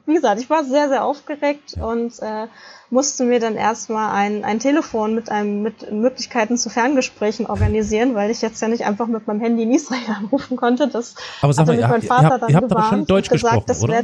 wie 0.07 0.15
gesagt, 0.15 0.41
ich 0.41 0.51
war 0.51 0.65
sehr, 0.65 0.89
sehr 0.89 1.05
aufgeregt 1.05 1.77
ja. 1.77 1.85
und 1.85 2.21
äh, 2.21 2.49
musste 2.91 3.25
mir 3.25 3.41
dann 3.41 3.57
erstmal 3.57 4.15
ein, 4.15 4.45
ein 4.45 4.59
Telefon 4.59 5.15
mit 5.15 5.31
einem 5.31 5.63
mit 5.63 5.91
Möglichkeiten 5.91 6.59
zu 6.59 6.69
Ferngesprächen 6.69 7.47
organisieren, 7.47 8.15
weil 8.15 8.31
ich 8.31 8.43
jetzt 8.43 8.61
ja 8.61 8.69
nicht 8.69 8.85
einfach 8.85 9.07
mit 9.07 9.27
meinem 9.27 9.41
Handy 9.41 9.63
in 9.63 9.73
Israel 9.73 10.01
anrufen 10.19 10.57
konnte. 10.57 10.89
Das 10.89 11.15
aber 11.41 11.53
sag 11.53 11.67
mal, 11.67 11.79
ihr, 11.79 11.89
mein 11.89 12.03
Vater 12.03 12.35
ihr 12.35 12.39
dann 12.39 12.51
ihr 12.51 12.57
habt 12.57 12.73
aber 12.73 12.85
schon 12.85 13.07
Deutsch 13.07 13.31
gesagt, 13.31 13.67
gesprochen, 13.67 13.91
oder? 13.91 14.03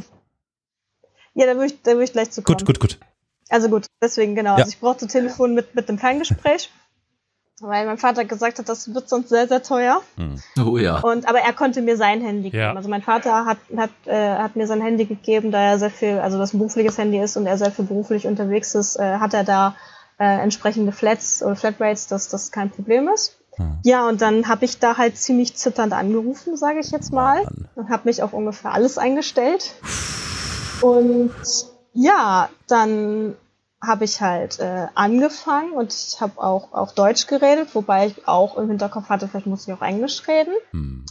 Ja, 1.35 1.47
da 1.47 1.55
würde 1.55 1.67
ich, 1.67 1.83
da 1.83 1.93
würde 1.93 2.05
ich 2.05 2.13
gleich 2.13 2.31
zu 2.31 2.43
kommen. 2.43 2.59
Gut, 2.59 2.67
gut, 2.67 2.81
gut. 2.81 2.99
Also 3.49 3.69
gut, 3.69 3.87
deswegen 4.03 4.35
genau. 4.35 4.53
Ja. 4.53 4.57
Also 4.57 4.71
ich 4.71 4.81
brauchte 4.81 5.07
Telefon 5.07 5.55
mit, 5.55 5.75
mit 5.75 5.89
dem 5.89 5.99
Ferngespräch, 5.99 6.71
weil 7.61 7.87
mein 7.87 7.99
Vater 7.99 8.25
gesagt 8.25 8.59
hat, 8.59 8.69
das 8.69 8.93
wird 8.95 9.09
sonst 9.09 9.29
sehr, 9.29 9.47
sehr 9.47 9.63
teuer. 9.63 10.03
Hm. 10.17 10.41
Oh 10.67 10.77
ja. 10.77 11.01
Und, 11.01 11.29
aber 11.29 11.41
er 11.41 11.53
konnte 11.53 11.83
mir 11.83 11.97
sein 11.97 12.21
Handy 12.21 12.51
geben. 12.51 12.63
Ja. 12.63 12.75
Also 12.75 12.89
mein 12.89 13.03
Vater 13.03 13.45
hat, 13.47 13.59
hat, 13.77 13.91
äh, 14.07 14.35
hat 14.37 14.57
mir 14.57 14.67
sein 14.67 14.81
Handy 14.81 15.05
gegeben, 15.05 15.53
da 15.53 15.61
er 15.61 15.79
sehr 15.79 15.91
viel, 15.91 16.19
also 16.19 16.39
das 16.39 16.53
ein 16.53 16.59
berufliches 16.59 16.99
Handy 16.99 17.21
ist 17.21 17.37
und 17.37 17.47
er 17.47 17.59
sehr 17.59 17.71
viel 17.71 17.85
beruflich 17.85 18.27
unterwegs 18.27 18.75
ist, 18.75 18.97
äh, 18.97 19.19
hat 19.19 19.35
er 19.35 19.45
da 19.45 19.77
äh, 20.19 20.25
entsprechende 20.25 20.93
Flats 20.93 21.43
oder 21.43 21.57
Flatrates, 21.57 22.07
dass 22.07 22.29
das 22.29 22.51
kein 22.51 22.71
Problem 22.71 23.09
ist. 23.09 23.37
Hm. 23.57 23.79
Ja, 23.85 24.09
und 24.09 24.21
dann 24.21 24.49
habe 24.49 24.65
ich 24.65 24.79
da 24.79 24.97
halt 24.97 25.17
ziemlich 25.17 25.57
zitternd 25.57 25.93
angerufen, 25.93 26.57
sage 26.57 26.81
ich 26.81 26.91
jetzt 26.91 27.13
mal, 27.13 27.45
Mann. 27.45 27.69
und 27.77 27.89
habe 27.89 28.03
mich 28.07 28.23
auf 28.23 28.33
ungefähr 28.33 28.73
alles 28.73 28.99
eingestellt. 28.99 29.75
Und 30.81 31.33
ja, 31.95 32.51
dann 32.67 33.37
habe 33.81 34.05
ich 34.05 34.21
halt 34.21 34.59
äh, 34.61 34.89
angefangen 34.95 35.73
und 35.73 35.93
ich 35.93 36.21
habe 36.21 36.43
auch, 36.43 36.73
auch 36.73 36.93
Deutsch 36.93 37.27
geredet, 37.27 37.75
wobei 37.75 38.07
ich 38.07 38.27
auch 38.27 38.57
im 38.57 38.69
Hinterkopf 38.69 39.09
hatte, 39.09 39.29
vielleicht 39.29 39.47
muss 39.47 39.67
ich 39.67 39.75
auch 39.75 39.83
Englisch 39.83 40.27
reden. 40.27 40.55
Hm. 40.71 41.05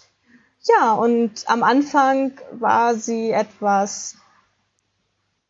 Ja, 0.61 0.93
und 0.93 1.43
am 1.47 1.63
Anfang 1.63 2.33
war 2.51 2.95
sie 2.95 3.31
etwas, 3.31 4.15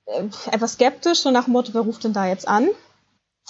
äh, 0.05 0.25
etwas 0.51 0.73
skeptisch, 0.73 1.19
so 1.19 1.31
nach 1.31 1.45
dem 1.45 1.53
Motto, 1.53 1.73
wer 1.73 1.81
ruft 1.81 2.03
denn 2.03 2.13
da 2.13 2.27
jetzt 2.27 2.47
an? 2.47 2.67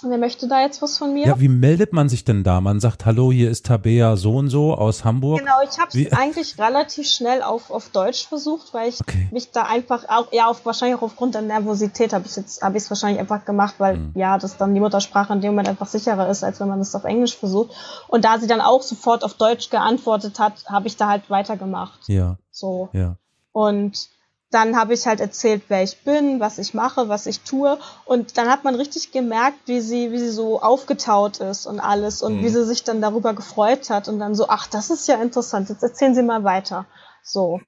Wer 0.02 0.18
möchte 0.18 0.48
da 0.48 0.60
jetzt 0.60 0.82
was 0.82 0.98
von 0.98 1.14
mir? 1.14 1.26
Ja, 1.26 1.40
wie 1.40 1.48
meldet 1.48 1.92
man 1.92 2.08
sich 2.08 2.24
denn 2.24 2.42
da? 2.42 2.60
Man 2.60 2.80
sagt, 2.80 3.06
hallo, 3.06 3.30
hier 3.30 3.48
ist 3.48 3.66
Tabea 3.66 4.16
so 4.16 4.36
und 4.36 4.48
so 4.48 4.74
aus 4.74 5.04
Hamburg. 5.04 5.38
Genau, 5.38 5.54
ich 5.62 5.78
habe 5.78 5.96
es 5.96 6.12
eigentlich 6.12 6.58
relativ 6.58 7.06
schnell 7.08 7.42
auf, 7.42 7.70
auf 7.70 7.90
Deutsch 7.90 8.26
versucht, 8.26 8.74
weil 8.74 8.88
ich 8.88 9.00
okay. 9.00 9.28
mich 9.30 9.52
da 9.52 9.62
einfach 9.62 10.08
auch, 10.08 10.32
ja, 10.32 10.48
auf, 10.48 10.66
wahrscheinlich 10.66 10.98
auch 10.98 11.02
aufgrund 11.02 11.36
der 11.36 11.42
Nervosität 11.42 12.12
habe 12.12 12.26
ich 12.26 12.34
jetzt, 12.34 12.60
habe 12.60 12.76
ich 12.76 12.82
es 12.82 12.90
wahrscheinlich 12.90 13.20
einfach 13.20 13.44
gemacht, 13.44 13.76
weil 13.78 13.98
mhm. 13.98 14.12
ja, 14.16 14.36
das 14.36 14.56
dann 14.56 14.74
die 14.74 14.80
Muttersprache 14.80 15.32
in 15.32 15.40
dem 15.40 15.52
Moment 15.52 15.68
einfach 15.68 15.86
sicherer 15.86 16.28
ist, 16.28 16.42
als 16.42 16.58
wenn 16.58 16.68
man 16.68 16.80
es 16.80 16.94
auf 16.96 17.04
Englisch 17.04 17.36
versucht. 17.36 17.70
Und 18.08 18.24
da 18.24 18.40
sie 18.40 18.48
dann 18.48 18.60
auch 18.60 18.82
sofort 18.82 19.22
auf 19.22 19.34
Deutsch 19.34 19.70
geantwortet 19.70 20.40
hat, 20.40 20.64
habe 20.66 20.88
ich 20.88 20.96
da 20.96 21.08
halt 21.08 21.30
weitergemacht. 21.30 22.08
Ja. 22.08 22.36
So. 22.50 22.88
Ja. 22.92 23.16
Und 23.52 24.08
dann 24.54 24.76
habe 24.76 24.94
ich 24.94 25.06
halt 25.06 25.20
erzählt, 25.20 25.64
wer 25.68 25.82
ich 25.82 26.02
bin, 26.04 26.38
was 26.38 26.58
ich 26.58 26.74
mache, 26.74 27.08
was 27.08 27.26
ich 27.26 27.40
tue. 27.40 27.76
Und 28.04 28.38
dann 28.38 28.48
hat 28.48 28.62
man 28.62 28.76
richtig 28.76 29.10
gemerkt, 29.10 29.58
wie 29.66 29.80
sie, 29.80 30.12
wie 30.12 30.18
sie 30.18 30.30
so 30.30 30.62
aufgetaut 30.62 31.38
ist 31.38 31.66
und 31.66 31.80
alles 31.80 32.22
und 32.22 32.36
mhm. 32.36 32.44
wie 32.44 32.48
sie 32.48 32.64
sich 32.64 32.84
dann 32.84 33.00
darüber 33.00 33.34
gefreut 33.34 33.90
hat 33.90 34.08
und 34.08 34.20
dann 34.20 34.36
so, 34.36 34.48
ach, 34.48 34.68
das 34.68 34.90
ist 34.90 35.08
ja 35.08 35.20
interessant, 35.20 35.68
jetzt 35.70 35.82
erzählen 35.82 36.14
Sie 36.14 36.22
mal 36.22 36.44
weiter. 36.44 36.86
So 37.22 37.60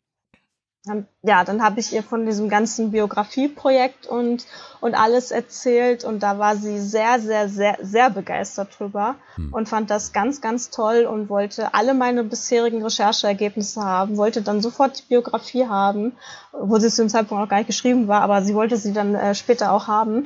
ja, 1.23 1.43
dann 1.43 1.63
habe 1.63 1.81
ich 1.81 1.93
ihr 1.93 2.03
von 2.03 2.27
diesem 2.27 2.49
ganzen 2.49 2.93
Biografieprojekt 2.93 4.07
und, 4.07 4.47
und 4.81 4.95
alles 4.95 5.33
erzählt 5.33 6.05
und 6.05 6.23
da 6.23 6.39
war 6.39 6.57
sie 6.57 6.79
sehr, 6.79 7.19
sehr, 7.19 7.49
sehr, 7.49 7.79
sehr 7.83 8.11
begeistert 8.11 8.79
drüber 8.79 9.17
hm. 9.35 9.53
und 9.53 9.69
fand 9.69 9.91
das 9.91 10.13
ganz, 10.13 10.41
ganz 10.41 10.71
toll 10.71 11.05
und 11.05 11.29
wollte 11.29 11.75
alle 11.75 11.93
meine 11.93 12.23
bisherigen 12.23 12.85
Rechercheergebnisse 12.85 13.83
haben, 13.83 14.17
wollte 14.17 14.43
dann 14.43 14.63
sofort 14.63 14.99
die 14.99 15.09
Biografie 15.09 15.67
haben, 15.67 16.13
wo 16.53 16.79
sie 16.79 16.89
zu 16.89 17.03
dem 17.03 17.09
Zeitpunkt 17.09 17.43
noch 17.43 17.51
gar 17.51 17.59
nicht 17.59 17.67
geschrieben 17.67 18.07
war, 18.07 18.23
aber 18.23 18.43
sie 18.43 18.55
wollte 18.55 18.77
sie 18.77 18.93
dann 18.93 19.17
äh, 19.17 19.35
später 19.35 19.73
auch 19.73 19.89
haben 19.89 20.25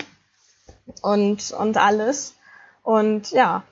und, 1.01 1.53
und 1.53 1.77
alles. 1.79 2.35
Und 2.83 3.31
ja, 3.31 3.62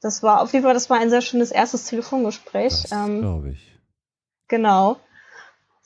das 0.00 0.22
war 0.22 0.42
auf 0.42 0.52
jeden 0.52 0.64
Fall, 0.64 0.74
das 0.74 0.90
war 0.90 0.98
ein 0.98 1.10
sehr 1.10 1.22
schönes 1.22 1.50
erstes 1.50 1.86
Telefongespräch. 1.86 2.82
Das 2.82 2.92
Ähm, 2.92 3.20
glaube 3.20 3.50
ich. 3.50 3.80
Genau. 4.46 4.96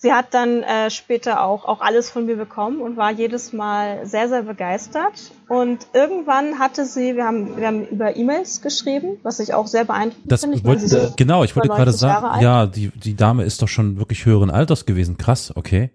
Sie 0.01 0.13
hat 0.13 0.33
dann 0.33 0.63
äh, 0.63 0.91
später 0.91 1.43
auch, 1.43 1.65
auch 1.65 1.81
alles 1.81 2.09
von 2.09 2.25
mir 2.27 2.37
bekommen 2.37 2.81
und 2.81 2.97
war 2.97 3.11
jedes 3.11 3.53
Mal 3.53 4.07
sehr, 4.07 4.29
sehr 4.29 4.45
begeistert. 4.45 5.33
Und 5.49 5.89
irgendwann 5.93 6.61
hatte 6.61 6.85
sie, 6.85 7.17
wir 7.17 7.25
haben, 7.25 7.57
wir 7.57 7.67
haben 7.67 7.85
über 7.89 8.17
E-Mails 8.17 8.63
geschrieben, 8.63 9.17
was 9.25 9.41
ich 9.41 9.55
auch 9.55 9.67
sehr 9.67 9.85
beeindruckend 9.85 10.31
Das 10.31 10.43
finde. 10.43 10.57
Ich 10.57 10.63
meine, 10.63 10.81
wollte, 10.81 10.97
ist 10.97 11.17
genau, 11.17 11.43
ich 11.43 11.57
wollte 11.57 11.69
gerade 11.69 11.91
90 11.91 12.03
Jahre 12.03 12.27
sagen, 12.29 12.43
ja, 12.43 12.67
die, 12.67 12.93
die 12.95 13.17
Dame 13.17 13.43
ist 13.43 13.61
doch 13.61 13.67
schon 13.67 13.99
wirklich 13.99 14.25
höheren 14.25 14.51
Alters 14.51 14.87
gewesen. 14.87 15.17
Krass, 15.19 15.53
okay. 15.57 15.91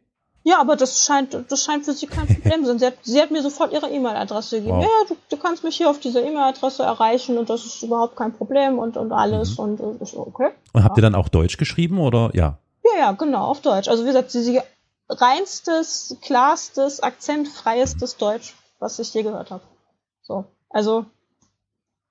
Ja, 0.46 0.60
aber 0.60 0.76
das 0.76 1.06
scheint, 1.06 1.38
das 1.48 1.64
scheint 1.64 1.86
für 1.86 1.94
sie 1.94 2.08
kein 2.08 2.28
Problem 2.42 2.66
zu 2.66 2.66
sein. 2.66 2.80
Sie 2.80 2.86
hat, 2.88 2.94
sie 3.04 3.22
hat 3.22 3.32
mir 3.32 3.42
sofort 3.42 3.72
ihre 3.72 3.90
E-Mail-Adresse 3.90 4.58
gegeben. 4.58 4.80
Wow. 4.80 4.84
Ja, 4.84 5.08
du, 5.08 5.16
du 5.30 5.38
kannst 5.38 5.64
mich 5.64 5.78
hier 5.78 5.90
auf 5.90 6.02
dieser 6.02 6.22
E-Mail-Adresse 6.22 6.84
erreichen 6.84 7.38
und 7.38 7.50
das 7.50 7.64
ist 7.64 7.82
überhaupt 7.84 8.18
kein 8.18 8.34
Problem 8.34 8.80
und, 8.80 8.98
und 8.98 9.14
alles 9.14 9.58
Mhm. 9.58 9.80
und 9.80 10.02
ist 10.02 10.14
okay. 10.18 10.50
Und 10.74 10.84
habt 10.84 10.98
ihr 10.98 11.02
dann 11.02 11.16
auch 11.16 11.30
Deutsch 11.30 11.56
geschrieben 11.56 12.00
oder 12.00 12.32
ja? 12.34 12.58
Ja, 12.94 13.00
ja, 13.00 13.12
genau, 13.14 13.46
auf 13.46 13.62
Deutsch. 13.62 13.88
Also 13.88 14.04
wie 14.04 14.08
gesagt, 14.08 14.32
sie, 14.32 14.44
sie 14.44 14.62
reinstes, 15.10 16.18
klarstes, 16.22 17.02
akzentfreiestes 17.02 18.18
Deutsch, 18.18 18.54
was 18.80 19.00
ich 19.00 19.14
je 19.14 19.24
gehört 19.24 19.52
habe. 19.52 19.64
So, 20.22 20.46
also 20.70 21.06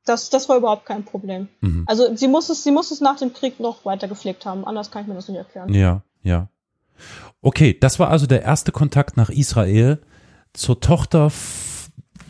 das, 0.04 0.30
das 0.30 0.48
war 0.48 0.56
überhaupt 0.56 0.86
kein 0.86 1.04
Problem. 1.04 1.48
Mhm. 1.60 1.84
Also 1.86 2.14
sie 2.16 2.28
muss 2.28 2.48
es, 2.48 2.64
sie 2.64 2.70
muss 2.70 2.90
es 2.90 3.00
nach 3.00 3.16
dem 3.16 3.32
Krieg 3.32 3.60
noch 3.60 3.84
weiter 3.84 4.08
gepflegt 4.08 4.44
haben. 4.46 4.64
Anders 4.64 4.90
kann 4.90 5.02
ich 5.02 5.08
mir 5.08 5.14
das 5.14 5.28
nicht 5.28 5.38
erklären. 5.38 5.72
Ja, 5.72 6.02
ja. 6.22 6.48
Okay, 7.40 7.76
das 7.78 7.98
war 7.98 8.10
also 8.10 8.26
der 8.26 8.42
erste 8.42 8.72
Kontakt 8.72 9.16
nach 9.16 9.30
Israel 9.30 10.00
zur 10.52 10.80
Tochter 10.80 11.30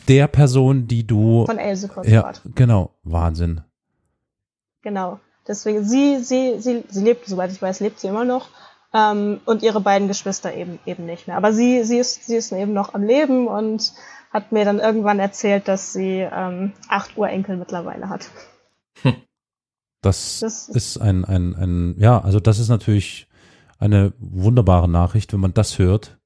der 0.09 0.29
Person, 0.29 0.87
die 0.87 1.07
du. 1.07 1.45
Von 1.47 1.59
Else 1.59 1.87
Ja, 2.05 2.23
Kostrat. 2.23 2.43
genau. 2.55 2.95
Wahnsinn. 3.03 3.63
Genau. 4.83 5.21
Deswegen, 5.47 5.85
sie, 5.85 6.19
sie, 6.19 6.61
sie, 6.61 6.85
sie 6.89 7.05
lebt, 7.05 7.27
soweit 7.27 7.53
ich 7.53 7.61
weiß, 7.61 7.81
lebt 7.81 7.99
sie 8.01 8.09
immer 8.09 8.25
noch. 8.25 8.49
Ähm, 8.95 9.41
und 9.47 9.63
ihre 9.63 9.81
beiden 9.81 10.09
Geschwister 10.09 10.55
eben, 10.55 10.79
eben 10.85 11.07
nicht 11.07 11.27
mehr. 11.27 11.37
Aber 11.37 11.53
sie, 11.53 11.83
sie 11.85 11.99
ist, 11.99 12.27
sie 12.27 12.37
ist 12.37 12.53
eben 12.53 12.73
noch 12.73 12.95
am 12.95 13.03
Leben 13.03 13.49
und 13.49 13.93
hat 14.31 14.53
mir 14.53 14.65
dann 14.65 14.79
irgendwann 14.79 15.19
erzählt, 15.19 15.69
dass 15.69 15.93
sie 15.93 16.21
ähm, 16.21 16.73
acht 16.89 17.17
Urenkel 17.17 17.57
mittlerweile 17.57 18.09
hat. 18.09 18.31
Das, 20.03 20.41
Das 20.41 20.69
ist 20.69 20.99
ein, 20.99 21.25
ein, 21.25 21.55
ein, 21.55 21.95
ja, 21.99 22.21
also 22.21 22.41
das 22.41 22.59
ist 22.59 22.69
natürlich 22.69 23.29
eine 23.79 24.13
wunderbare 24.19 24.89
Nachricht, 24.89 25.33
wenn 25.33 25.41
man 25.41 25.55
das 25.55 25.79
hört, 25.79 26.19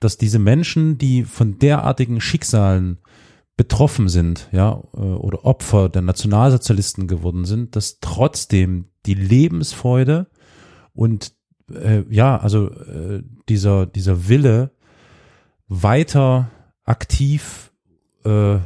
dass 0.00 0.16
diese 0.16 0.38
Menschen, 0.38 0.98
die 0.98 1.24
von 1.24 1.58
derartigen 1.58 2.20
Schicksalen 2.20 2.98
betroffen 3.56 4.08
sind, 4.08 4.48
ja, 4.52 4.82
äh, 4.94 4.98
oder 4.98 5.44
Opfer 5.44 5.88
der 5.88 6.02
Nationalsozialisten 6.02 7.06
geworden 7.06 7.44
sind, 7.44 7.76
dass 7.76 8.00
trotzdem 8.00 8.86
die 9.06 9.14
Lebensfreude 9.14 10.26
und 10.92 11.32
äh, 11.72 12.02
ja, 12.10 12.36
also 12.36 12.70
äh, 12.70 13.22
dieser 13.48 13.86
dieser 13.86 14.28
Wille 14.28 14.70
weiter 15.68 16.50
aktiv 16.84 17.72
äh, 18.24 18.58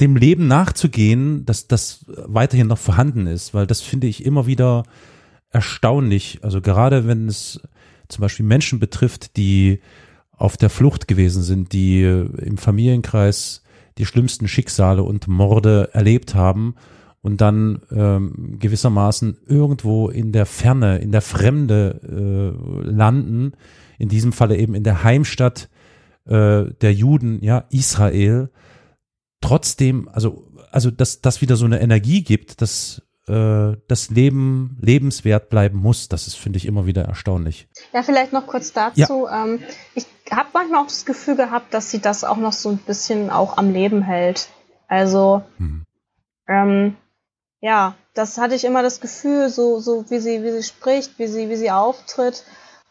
dem 0.00 0.16
Leben 0.16 0.46
nachzugehen, 0.46 1.44
dass 1.44 1.68
das 1.68 2.06
weiterhin 2.08 2.66
noch 2.66 2.78
vorhanden 2.78 3.26
ist, 3.26 3.52
weil 3.52 3.66
das 3.66 3.82
finde 3.82 4.06
ich 4.06 4.24
immer 4.24 4.46
wieder 4.46 4.84
erstaunlich. 5.50 6.38
Also 6.42 6.60
gerade 6.60 7.06
wenn 7.06 7.28
es 7.28 7.60
zum 8.08 8.22
Beispiel 8.22 8.46
Menschen 8.46 8.80
betrifft, 8.80 9.36
die 9.36 9.80
auf 10.36 10.56
der 10.56 10.70
Flucht 10.70 11.08
gewesen 11.08 11.42
sind, 11.42 11.72
die 11.72 12.02
im 12.02 12.58
Familienkreis 12.58 13.62
die 13.98 14.06
schlimmsten 14.06 14.48
Schicksale 14.48 15.02
und 15.02 15.28
Morde 15.28 15.90
erlebt 15.92 16.34
haben 16.34 16.74
und 17.22 17.40
dann 17.40 17.80
ähm, 17.90 18.56
gewissermaßen 18.58 19.38
irgendwo 19.46 20.08
in 20.08 20.32
der 20.32 20.46
Ferne, 20.46 20.98
in 20.98 21.12
der 21.12 21.22
Fremde 21.22 22.00
äh, 22.04 22.90
landen, 22.90 23.52
in 23.98 24.08
diesem 24.08 24.32
Falle 24.32 24.56
eben 24.56 24.74
in 24.74 24.84
der 24.84 25.04
Heimstadt 25.04 25.70
äh, 26.26 26.64
der 26.80 26.92
Juden, 26.92 27.42
ja, 27.42 27.64
Israel, 27.70 28.50
trotzdem, 29.40 30.08
also, 30.08 30.50
also 30.70 30.90
dass 30.90 31.20
das 31.20 31.40
wieder 31.40 31.56
so 31.56 31.64
eine 31.64 31.80
Energie 31.80 32.22
gibt, 32.22 32.60
dass 32.60 33.02
äh, 33.26 33.72
das 33.88 34.10
Leben 34.10 34.76
lebenswert 34.80 35.48
bleiben 35.48 35.78
muss, 35.78 36.08
das 36.08 36.26
ist, 36.26 36.36
finde 36.36 36.58
ich, 36.58 36.66
immer 36.66 36.84
wieder 36.84 37.04
erstaunlich. 37.04 37.68
Ja, 37.92 38.02
vielleicht 38.02 38.32
noch 38.32 38.46
kurz 38.46 38.72
dazu. 38.72 39.26
Ähm, 39.32 39.60
ich 39.94 40.06
habe 40.30 40.48
manchmal 40.52 40.80
auch 40.80 40.86
das 40.86 41.04
Gefühl 41.04 41.36
gehabt, 41.36 41.74
dass 41.74 41.90
sie 41.90 42.00
das 42.00 42.24
auch 42.24 42.36
noch 42.36 42.52
so 42.52 42.70
ein 42.70 42.78
bisschen 42.78 43.30
auch 43.30 43.56
am 43.58 43.72
Leben 43.72 44.02
hält. 44.02 44.48
Also, 44.88 45.42
Hm. 45.58 45.84
ähm, 46.48 46.96
ja, 47.60 47.94
das 48.14 48.38
hatte 48.38 48.54
ich 48.54 48.64
immer 48.64 48.82
das 48.82 49.00
Gefühl, 49.00 49.48
so, 49.48 49.80
so 49.80 50.08
wie 50.10 50.18
sie, 50.18 50.42
wie 50.42 50.50
sie 50.50 50.62
spricht, 50.62 51.18
wie 51.18 51.26
sie, 51.26 51.48
wie 51.48 51.56
sie 51.56 51.70
auftritt, 51.70 52.44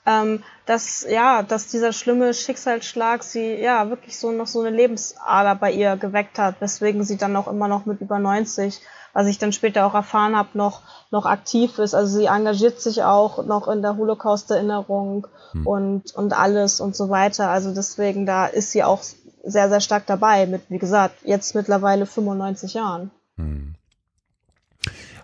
ähm, 0.05 0.43
dass, 0.65 1.05
ja, 1.09 1.43
dass 1.43 1.67
dieser 1.67 1.93
schlimme 1.93 2.33
Schicksalsschlag 2.33 3.23
sie, 3.23 3.53
ja, 3.55 3.89
wirklich 3.89 4.17
so 4.17 4.31
noch 4.31 4.47
so 4.47 4.61
eine 4.61 4.75
Lebensader 4.75 5.55
bei 5.55 5.71
ihr 5.71 5.95
geweckt 5.97 6.39
hat, 6.39 6.59
weswegen 6.59 7.03
sie 7.03 7.17
dann 7.17 7.35
auch 7.35 7.47
immer 7.47 7.67
noch 7.67 7.85
mit 7.85 8.01
über 8.01 8.19
90, 8.19 8.81
was 9.13 9.27
ich 9.27 9.37
dann 9.37 9.53
später 9.53 9.85
auch 9.85 9.93
erfahren 9.93 10.35
habe, 10.35 10.49
noch, 10.53 10.81
noch 11.11 11.25
aktiv 11.25 11.77
ist. 11.79 11.93
Also 11.93 12.17
sie 12.17 12.25
engagiert 12.25 12.81
sich 12.81 13.03
auch 13.03 13.45
noch 13.45 13.67
in 13.67 13.81
der 13.81 13.95
Holocaust-Erinnerung 13.95 15.27
Hm. 15.53 15.67
und, 15.67 16.15
und 16.15 16.33
alles 16.33 16.81
und 16.81 16.95
so 16.95 17.09
weiter. 17.09 17.49
Also 17.49 17.73
deswegen, 17.73 18.25
da 18.25 18.45
ist 18.45 18.71
sie 18.71 18.83
auch 18.83 19.01
sehr, 19.43 19.69
sehr 19.69 19.81
stark 19.81 20.05
dabei 20.07 20.45
mit, 20.45 20.63
wie 20.69 20.79
gesagt, 20.79 21.15
jetzt 21.23 21.55
mittlerweile 21.55 22.05
95 22.05 22.73
Jahren. 22.73 23.11
Hm. 23.37 23.75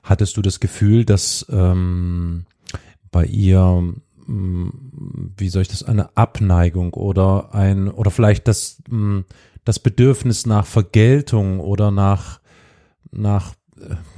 Hattest 0.04 0.38
du 0.38 0.42
das 0.42 0.60
Gefühl, 0.60 1.04
dass 1.04 1.46
ähm, 1.50 2.46
bei 3.12 3.26
ihr, 3.26 3.60
hm, 4.26 5.34
wie 5.38 5.50
soll 5.50 5.64
ich 5.64 5.68
das, 5.68 5.84
eine 5.84 6.16
Abneigung 6.16 6.94
oder 6.94 7.54
ein, 7.54 7.90
oder 7.90 8.12
vielleicht 8.12 8.48
das, 8.48 8.82
hm, 8.88 9.26
das 9.66 9.80
Bedürfnis 9.80 10.46
nach 10.46 10.66
Vergeltung 10.66 11.60
oder 11.60 11.92
nach, 11.92 12.40
nach, 13.12 13.54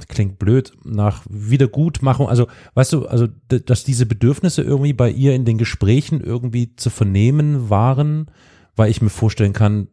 klingt 0.08 0.38
blöd, 0.38 0.72
nach 0.84 1.22
Wiedergutmachung, 1.28 2.28
also 2.28 2.46
weißt 2.74 2.92
du, 2.92 3.06
also 3.06 3.26
dass 3.48 3.84
diese 3.84 4.06
Bedürfnisse 4.06 4.62
irgendwie 4.62 4.92
bei 4.92 5.10
ihr 5.10 5.34
in 5.34 5.44
den 5.44 5.58
Gesprächen 5.58 6.20
irgendwie 6.20 6.76
zu 6.76 6.90
vernehmen 6.90 7.70
waren, 7.70 8.30
weil 8.76 8.90
ich 8.90 9.02
mir 9.02 9.10
vorstellen 9.10 9.52
kann, 9.52 9.88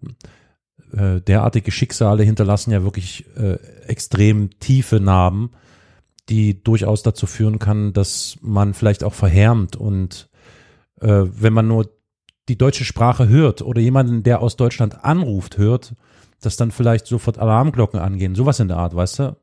äh, 0.94 1.22
derartige 1.22 1.72
Schicksale 1.72 2.24
hinterlassen 2.24 2.72
ja 2.72 2.84
wirklich 2.84 3.26
äh, 3.38 3.58
extrem 3.88 4.60
tiefe 4.60 5.00
Narben, 5.00 5.52
die 6.30 6.64
durchaus 6.64 7.04
dazu 7.04 7.26
führen 7.26 7.60
kann, 7.60 7.94
dass 7.94 8.38
man 8.42 8.74
vielleicht 8.74 9.04
auch 9.04 9.14
verhärmt 9.14 9.76
und 9.76 10.30
äh, 11.02 11.24
wenn 11.26 11.54
man 11.54 11.68
nur 11.68 11.90
die 12.50 12.58
deutsche 12.58 12.86
Sprache 12.86 13.30
hört 13.30 13.62
oder 13.62 13.80
jemanden, 13.80 14.24
der 14.24 14.42
aus 14.42 14.56
Deutschland 14.56 15.06
anruft, 15.06 15.58
hört, 15.58 15.94
dass 16.42 16.58
dann 16.58 16.72
vielleicht 16.72 17.06
sofort 17.06 17.38
Alarmglocken 17.38 18.00
angehen, 18.00 18.36
sowas 18.36 18.60
in 18.60 18.68
der 18.68 18.78
Art, 18.78 18.96
weißt 18.96 19.20
du? 19.20 19.38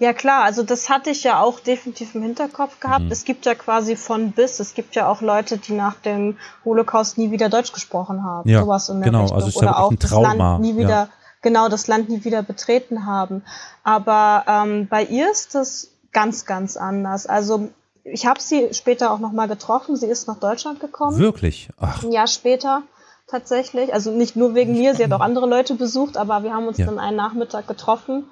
Ja 0.00 0.14
klar, 0.14 0.44
also 0.44 0.62
das 0.62 0.88
hatte 0.88 1.10
ich 1.10 1.22
ja 1.24 1.40
auch 1.40 1.60
definitiv 1.60 2.14
im 2.14 2.22
Hinterkopf 2.22 2.80
gehabt. 2.80 3.04
Mhm. 3.04 3.12
Es 3.12 3.24
gibt 3.24 3.44
ja 3.44 3.54
quasi 3.54 3.96
von 3.96 4.32
bis, 4.32 4.58
es 4.58 4.72
gibt 4.74 4.96
ja 4.96 5.06
auch 5.08 5.20
Leute, 5.20 5.58
die 5.58 5.72
nach 5.72 5.94
dem 5.96 6.38
Holocaust 6.64 7.18
nie 7.18 7.30
wieder 7.30 7.50
Deutsch 7.50 7.72
gesprochen 7.72 8.24
haben. 8.24 8.48
Ja, 8.48 8.62
Sowas 8.62 8.88
in 8.88 9.00
der 9.00 9.10
genau, 9.10 9.22
Richtung. 9.24 9.42
also 9.42 9.60
ja 9.60 9.68
Oder 9.68 9.78
auch 9.78 9.90
ein 9.90 9.98
das 9.98 10.10
Trauma, 10.10 10.32
Land 10.32 10.62
nie 10.62 10.72
ja. 10.72 10.78
wieder, 10.78 11.08
genau, 11.42 11.68
das 11.68 11.86
Land 11.86 12.08
nie 12.08 12.24
wieder 12.24 12.42
betreten 12.42 13.04
haben. 13.04 13.42
Aber 13.84 14.44
ähm, 14.48 14.88
bei 14.88 15.04
ihr 15.04 15.30
ist 15.30 15.54
das 15.54 15.90
ganz, 16.12 16.46
ganz 16.46 16.78
anders. 16.78 17.26
Also 17.26 17.68
ich 18.02 18.24
habe 18.24 18.40
sie 18.40 18.72
später 18.72 19.10
auch 19.12 19.18
nochmal 19.18 19.48
getroffen. 19.48 19.96
Sie 19.96 20.06
ist 20.06 20.26
nach 20.26 20.38
Deutschland 20.38 20.80
gekommen. 20.80 21.18
Wirklich? 21.18 21.68
Ach, 21.78 22.02
Ein 22.02 22.12
Jahr 22.12 22.26
später 22.26 22.82
tatsächlich. 23.26 23.92
Also 23.92 24.10
nicht 24.10 24.34
nur 24.34 24.54
wegen 24.54 24.72
mir, 24.72 24.94
sie 24.94 25.04
hat 25.04 25.12
auch 25.12 25.20
andere 25.20 25.46
Leute 25.46 25.74
besucht, 25.74 26.16
aber 26.16 26.42
wir 26.42 26.54
haben 26.54 26.66
uns 26.66 26.78
Ja. 26.78 26.86
dann 26.86 26.98
einen 26.98 27.16
Nachmittag 27.16 27.68
getroffen. 27.68 28.24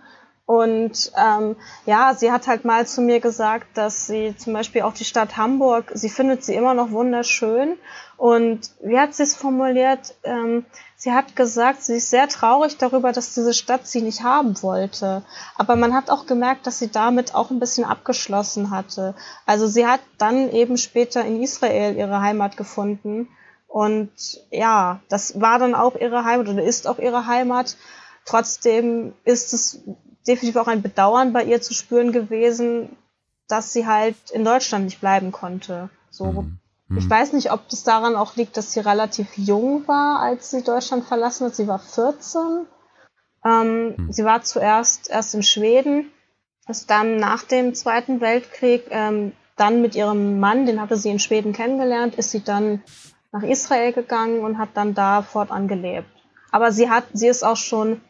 Und 0.48 1.12
ähm, 1.14 1.56
ja, 1.84 2.14
sie 2.14 2.32
hat 2.32 2.46
halt 2.46 2.64
mal 2.64 2.86
zu 2.86 3.02
mir 3.02 3.20
gesagt, 3.20 3.66
dass 3.76 4.06
sie 4.06 4.34
zum 4.34 4.54
Beispiel 4.54 4.80
auch 4.80 4.94
die 4.94 5.04
Stadt 5.04 5.36
Hamburg, 5.36 5.90
sie 5.92 6.08
findet 6.08 6.42
sie 6.42 6.54
immer 6.54 6.72
noch 6.72 6.90
wunderschön. 6.90 7.76
Und 8.16 8.70
wie 8.80 8.98
hat 8.98 9.14
sie 9.14 9.24
es 9.24 9.34
formuliert? 9.36 10.14
Ähm, 10.24 10.64
sie 10.96 11.12
hat 11.12 11.36
gesagt, 11.36 11.82
sie 11.82 11.96
ist 11.96 12.08
sehr 12.08 12.28
traurig 12.28 12.78
darüber, 12.78 13.12
dass 13.12 13.34
diese 13.34 13.52
Stadt 13.52 13.86
sie 13.86 14.00
nicht 14.00 14.22
haben 14.22 14.62
wollte. 14.62 15.22
Aber 15.56 15.76
man 15.76 15.92
hat 15.92 16.08
auch 16.08 16.24
gemerkt, 16.24 16.66
dass 16.66 16.78
sie 16.78 16.90
damit 16.90 17.34
auch 17.34 17.50
ein 17.50 17.60
bisschen 17.60 17.84
abgeschlossen 17.84 18.70
hatte. 18.70 19.14
Also 19.44 19.66
sie 19.66 19.86
hat 19.86 20.00
dann 20.16 20.50
eben 20.50 20.78
später 20.78 21.26
in 21.26 21.42
Israel 21.42 21.94
ihre 21.94 22.22
Heimat 22.22 22.56
gefunden. 22.56 23.28
Und 23.66 24.12
ja, 24.50 25.00
das 25.10 25.42
war 25.42 25.58
dann 25.58 25.74
auch 25.74 25.94
ihre 25.94 26.24
Heimat 26.24 26.48
oder 26.48 26.62
ist 26.62 26.86
auch 26.86 26.98
ihre 26.98 27.26
Heimat. 27.26 27.76
Trotzdem 28.24 29.12
ist 29.24 29.52
es 29.52 29.82
definitiv 30.28 30.56
auch 30.56 30.68
ein 30.68 30.82
Bedauern 30.82 31.32
bei 31.32 31.44
ihr 31.44 31.60
zu 31.60 31.74
spüren 31.74 32.12
gewesen, 32.12 32.96
dass 33.48 33.72
sie 33.72 33.86
halt 33.86 34.16
in 34.32 34.44
Deutschland 34.44 34.84
nicht 34.84 35.00
bleiben 35.00 35.32
konnte. 35.32 35.88
So, 36.10 36.26
hm, 36.26 36.58
ich 36.96 37.04
hm. 37.04 37.10
weiß 37.10 37.32
nicht, 37.32 37.50
ob 37.50 37.68
das 37.68 37.82
daran 37.82 38.14
auch 38.14 38.36
liegt, 38.36 38.56
dass 38.56 38.72
sie 38.72 38.80
relativ 38.80 39.36
jung 39.36 39.88
war, 39.88 40.20
als 40.20 40.50
sie 40.50 40.62
Deutschland 40.62 41.04
verlassen 41.04 41.46
hat. 41.46 41.56
Sie 41.56 41.66
war 41.66 41.78
14. 41.78 42.66
Ähm, 43.44 43.94
Hm. 43.96 44.12
Sie 44.12 44.24
war 44.24 44.42
zuerst 44.42 45.10
erst 45.10 45.34
in 45.34 45.42
Schweden, 45.42 46.10
ist 46.66 46.90
dann 46.90 47.16
nach 47.16 47.44
dem 47.44 47.74
Zweiten 47.74 48.20
Weltkrieg, 48.20 48.86
ähm, 48.90 49.32
dann 49.56 49.82
mit 49.82 49.94
ihrem 49.94 50.38
Mann, 50.38 50.66
den 50.66 50.80
hatte 50.80 50.96
sie 50.96 51.10
in 51.10 51.18
Schweden 51.18 51.52
kennengelernt, 51.52 52.14
ist 52.14 52.30
sie 52.30 52.44
dann 52.44 52.82
nach 53.32 53.42
Israel 53.42 53.92
gegangen 53.92 54.40
und 54.40 54.58
hat 54.58 54.70
dann 54.74 54.94
da 54.94 55.22
fortan 55.22 55.68
gelebt. 55.68 56.08
Aber 56.50 56.72
sie 56.72 56.88
hat, 56.88 57.04
sie 57.12 57.28
ist 57.28 57.42
auch 57.42 57.56
schon, 57.56 58.00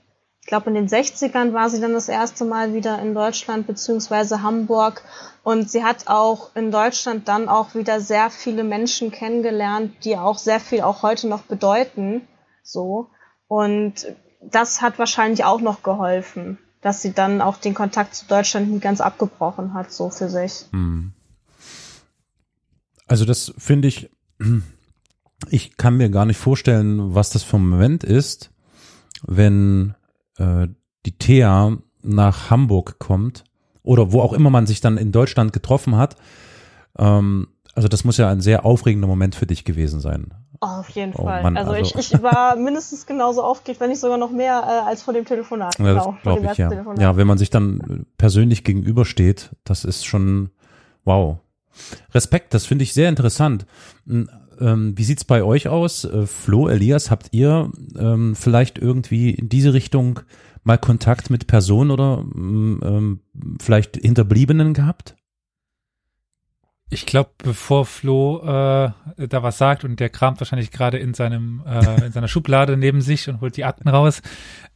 glaube 0.49 0.71
in 0.71 0.75
den 0.75 0.89
60ern 0.89 1.53
war 1.53 1.69
sie 1.71 1.81
dann 1.81 1.93
das 1.93 2.09
erste 2.09 2.45
Mal 2.45 2.75
wieder 2.75 3.01
in 3.01 3.15
Deutschland 3.15 3.67
beziehungsweise 3.67 4.43
Hamburg 4.43 5.03
und 5.45 5.71
sie 5.71 5.85
hat 5.85 6.09
auch 6.09 6.57
in 6.57 6.71
Deutschland 6.71 7.29
dann 7.29 7.49
auch 7.49 7.75
wieder 7.75 8.01
sehr 8.01 8.31
viele 8.31 8.65
Menschen 8.65 9.13
kennengelernt, 9.13 9.93
die 10.05 10.17
auch 10.17 10.39
sehr 10.39 10.59
viel 10.59 10.81
auch 10.81 11.03
heute 11.03 11.29
noch 11.29 11.43
bedeuten, 11.43 12.23
so. 12.63 13.11
Und 13.47 14.07
das 14.43 14.81
hat 14.81 14.99
wahrscheinlich 14.99 15.45
auch 15.45 15.61
noch 15.61 15.83
geholfen, 15.83 16.59
dass 16.81 17.03
sie 17.03 17.13
dann 17.13 17.43
auch 17.43 17.59
den 17.59 17.75
Kontakt 17.75 18.15
zu 18.15 18.27
Deutschland 18.27 18.71
nie 18.71 18.81
ganz 18.81 19.01
abgebrochen 19.01 19.75
hat, 19.75 19.93
so 19.93 20.09
für 20.11 20.31
sich. 20.31 20.65
Hm. 20.73 21.13
Also 23.07 23.25
das 23.25 23.53
finde 23.59 23.89
ich, 23.89 24.11
ich 25.51 25.77
kann 25.77 25.97
mir 25.97 26.09
gar 26.09 26.25
nicht 26.25 26.39
vorstellen, 26.39 27.15
was 27.15 27.31
das 27.31 27.43
für 27.43 27.57
ein 27.57 27.67
Moment 27.67 28.03
ist, 28.03 28.51
wenn 29.23 29.95
äh, 30.39 30.68
die 31.07 31.18
Thea 31.18 31.76
nach 32.03 32.51
Hamburg 32.51 32.99
kommt 32.99 33.45
oder 33.82 34.12
wo 34.12 34.20
auch 34.20 34.32
immer 34.32 34.51
man 34.51 34.66
sich 34.66 34.80
dann 34.80 34.97
in 34.97 35.12
Deutschland 35.12 35.53
getroffen 35.53 35.97
hat. 35.97 36.16
Ähm, 36.99 37.49
also 37.74 37.89
das 37.89 38.05
muss 38.05 38.16
ja 38.16 38.28
ein 38.28 38.41
sehr 38.41 38.64
aufregender 38.64 39.07
Moment 39.07 39.34
für 39.34 39.47
dich 39.47 39.64
gewesen 39.64 40.01
sein. 40.01 40.34
Oh, 40.61 40.66
auf 40.66 40.89
jeden 40.91 41.12
Oh 41.14 41.22
Fall. 41.24 41.43
Mann, 41.45 41.57
also, 41.57 41.72
also- 41.72 41.99
Ich, 41.99 42.12
ich 42.12 42.22
war 42.22 42.57
mindestens 42.57 43.07
genauso 43.07 43.43
aufgeregt, 43.45 43.80
wenn 43.80 43.91
nicht 43.91 44.01
sogar 44.01 44.18
noch 44.18 44.32
mehr 44.32 44.62
äh, 44.66 44.89
als 44.89 45.03
vor 45.03 45.14
dem 45.14 45.24
Telefonat. 45.24 45.78
Ja, 45.78 45.84
genau, 45.93 46.16
vor 46.22 46.34
dem 46.34 46.45
ich, 46.51 46.59
ja. 46.59 46.68
Telefonat. 46.68 47.01
Ja, 47.01 47.16
wenn 47.16 47.26
man 47.28 47.39
sich 47.39 47.51
dann 47.51 48.07
persönlich 48.16 48.64
gegenübersteht, 48.64 49.51
das 49.64 49.84
ist 49.84 50.05
schon 50.05 50.51
wow. 51.05 51.39
Respekt, 52.12 52.55
das 52.55 52.66
finde 52.66 52.82
ich 52.82 52.93
sehr 52.93 53.09
interessant. 53.09 53.66
Ähm, 54.61 54.97
wie 54.97 55.05
sieht's 55.05 55.25
bei 55.25 55.43
euch 55.43 55.69
aus? 55.69 56.05
Äh, 56.05 56.27
Flo, 56.27 56.69
Elias, 56.69 57.11
habt 57.11 57.29
ihr 57.33 57.71
ähm, 57.97 58.35
vielleicht 58.37 58.79
irgendwie 58.79 59.31
in 59.31 59.49
diese 59.49 59.73
Richtung 59.73 60.21
mal 60.65 60.79
Kontakt 60.79 61.31
mit 61.31 61.47
Personen 61.47 61.91
oder 61.91 62.25
ähm, 62.35 63.21
vielleicht 63.61 63.97
Hinterbliebenen 63.97 64.75
gehabt? 64.75 65.17
Ich 66.91 67.05
glaube, 67.05 67.31
bevor 67.39 67.85
Flo 67.85 68.41
äh, 68.43 68.91
da 69.29 69.43
was 69.43 69.59
sagt 69.59 69.85
und 69.85 70.01
der 70.01 70.09
kramt 70.09 70.41
wahrscheinlich 70.41 70.71
gerade 70.71 70.99
in 70.99 71.13
seinem 71.13 71.63
äh, 71.67 72.07
in 72.07 72.13
seiner 72.13 72.29
Schublade 72.29 72.77
neben 72.77 73.03
sich 73.03 73.29
und 73.29 73.41
holt 73.41 73.57
die 73.57 73.65
Akten 73.65 73.89
raus, 73.89 74.23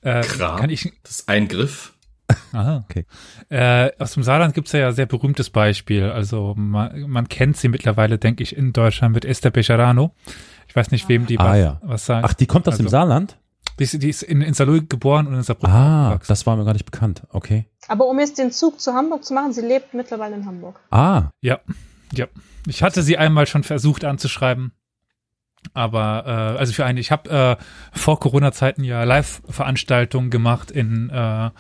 äh, 0.03 0.21
Kram. 0.21 0.59
kann 0.59 0.71
ich 0.71 0.93
Das 1.03 1.21
ist 1.21 1.29
ein 1.29 1.49
Griff. 1.49 1.95
Aha. 2.53 2.85
Okay. 2.89 3.07
Äh, 3.49 3.91
aus 3.99 4.13
dem 4.15 4.23
Saarland 4.23 4.55
gibt's 4.55 4.73
ja, 4.73 4.81
ja 4.81 4.93
sehr 4.93 5.07
berühmtes 5.07 5.51
Beispiel. 5.51 6.05
Also 6.11 6.55
man, 6.57 7.09
man 7.11 7.29
kennt 7.29 7.57
sie 7.57 7.69
mittlerweile, 7.69 8.19
denke 8.19 8.43
ich, 8.43 8.57
in 8.57 8.73
Deutschland 8.73 9.15
mit 9.15 9.25
Esther 9.25 9.51
Bejarano. 9.51 10.15
Ich 10.69 10.77
weiß 10.77 10.91
nicht, 10.91 11.09
wem 11.09 11.27
die 11.27 11.39
Ah, 11.39 11.51
was, 11.51 11.59
ja. 11.59 11.81
was 11.83 12.07
sagt. 12.07 12.25
Ach, 12.29 12.35
die 12.35 12.47
kommt 12.47 12.67
aus 12.69 12.77
dem 12.77 12.87
Also, 12.87 12.93
Saarland? 12.97 13.39
Die 13.79 13.85
ist, 13.85 14.03
die 14.03 14.09
ist 14.09 14.23
in, 14.23 14.43
in 14.43 14.55
Saarlouis 14.55 14.83
geboren 14.89 15.27
und 15.27 15.35
in 15.35 15.43
Saarbrücken 15.43 15.75
Ah, 15.75 16.07
aufgewachsen. 16.09 16.29
das 16.29 16.47
war 16.47 16.57
mir 16.57 16.65
gar 16.65 16.73
nicht 16.75 16.85
bekannt. 16.91 17.23
Okay. 17.31 17.67
Aber 17.89 18.07
um 18.07 18.19
jetzt 18.19 18.39
den 18.39 18.51
Zug 18.53 18.81
zu 18.81 18.93
Hamburg 18.95 19.25
zu 19.25 19.35
machen, 19.35 19.53
sie 19.53 19.63
lebt 19.63 19.95
mittlerweile 19.95 20.35
in 20.37 20.47
Hamburg. 20.47 20.79
Ah, 20.91 21.31
Ja, 21.41 21.61
ja. 22.13 22.27
Ich 22.67 22.83
hatte 22.83 23.03
sie 23.03 23.19
einmal 23.19 23.47
schon 23.47 23.65
versucht 23.65 24.05
anzuschreiben. 24.05 24.73
Aber 25.75 26.25
äh, 26.27 26.59
also 26.59 26.73
für 26.73 26.85
eine, 26.85 27.01
ich 27.01 27.11
habe 27.13 27.31
äh, 27.61 27.65
vor 27.97 28.19
Corona-Zeiten 28.21 28.83
ja 28.85 29.05
Live-Veranstaltungen 29.05 30.31
gemacht 30.31 30.71
in 30.71 31.09
äh, 31.11 31.51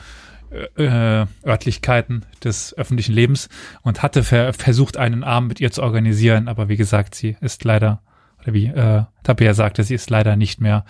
äh, 0.76 1.26
Örtlichkeiten 1.44 2.24
des 2.42 2.76
öffentlichen 2.76 3.14
Lebens 3.14 3.48
und 3.82 4.02
hatte 4.02 4.22
ver 4.22 4.52
versucht, 4.52 4.96
einen 4.96 5.24
Abend 5.24 5.48
mit 5.48 5.60
ihr 5.60 5.72
zu 5.72 5.82
organisieren. 5.82 6.48
Aber 6.48 6.68
wie 6.68 6.76
gesagt, 6.76 7.14
sie 7.14 7.36
ist 7.40 7.64
leider, 7.64 8.02
oder 8.40 8.52
wie 8.52 8.66
äh, 8.66 9.04
Tabea 9.22 9.54
sagte, 9.54 9.84
sie 9.84 9.94
ist 9.94 10.10
leider 10.10 10.36
nicht 10.36 10.60
mehr 10.60 10.84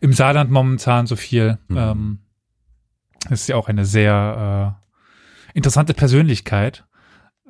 im 0.00 0.12
Saarland 0.12 0.50
momentan 0.50 1.06
so 1.06 1.16
viel. 1.16 1.58
Mhm. 1.68 1.76
Ähm, 1.76 2.18
ist 3.30 3.48
ja 3.48 3.56
auch 3.56 3.68
eine 3.68 3.84
sehr 3.84 4.76
äh, 5.54 5.56
interessante 5.56 5.94
Persönlichkeit. 5.94 6.84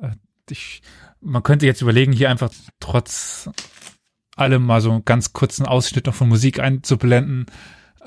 Äh, 0.01 0.11
ich, 0.49 0.81
man 1.21 1.43
könnte 1.43 1.65
jetzt 1.65 1.81
überlegen, 1.81 2.13
hier 2.13 2.29
einfach 2.29 2.51
trotz 2.79 3.49
allem 4.35 4.65
mal 4.65 4.81
so 4.81 4.91
einen 4.91 5.05
ganz 5.05 5.33
kurzen 5.33 5.65
Ausschnitt 5.65 6.05
noch 6.05 6.13
von 6.13 6.29
Musik 6.29 6.59
einzublenden. 6.59 7.47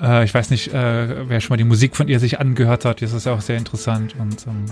Äh, 0.01 0.25
ich 0.25 0.33
weiß 0.33 0.49
nicht, 0.49 0.73
äh, 0.73 1.29
wer 1.29 1.39
schon 1.41 1.53
mal 1.53 1.57
die 1.57 1.63
Musik 1.63 1.95
von 1.95 2.07
ihr 2.07 2.19
sich 2.19 2.39
angehört 2.39 2.85
hat. 2.85 3.01
Das 3.01 3.13
ist 3.13 3.27
auch 3.27 3.41
sehr 3.41 3.57
interessant 3.57 4.15
und 4.17 4.45
ähm, 4.47 4.65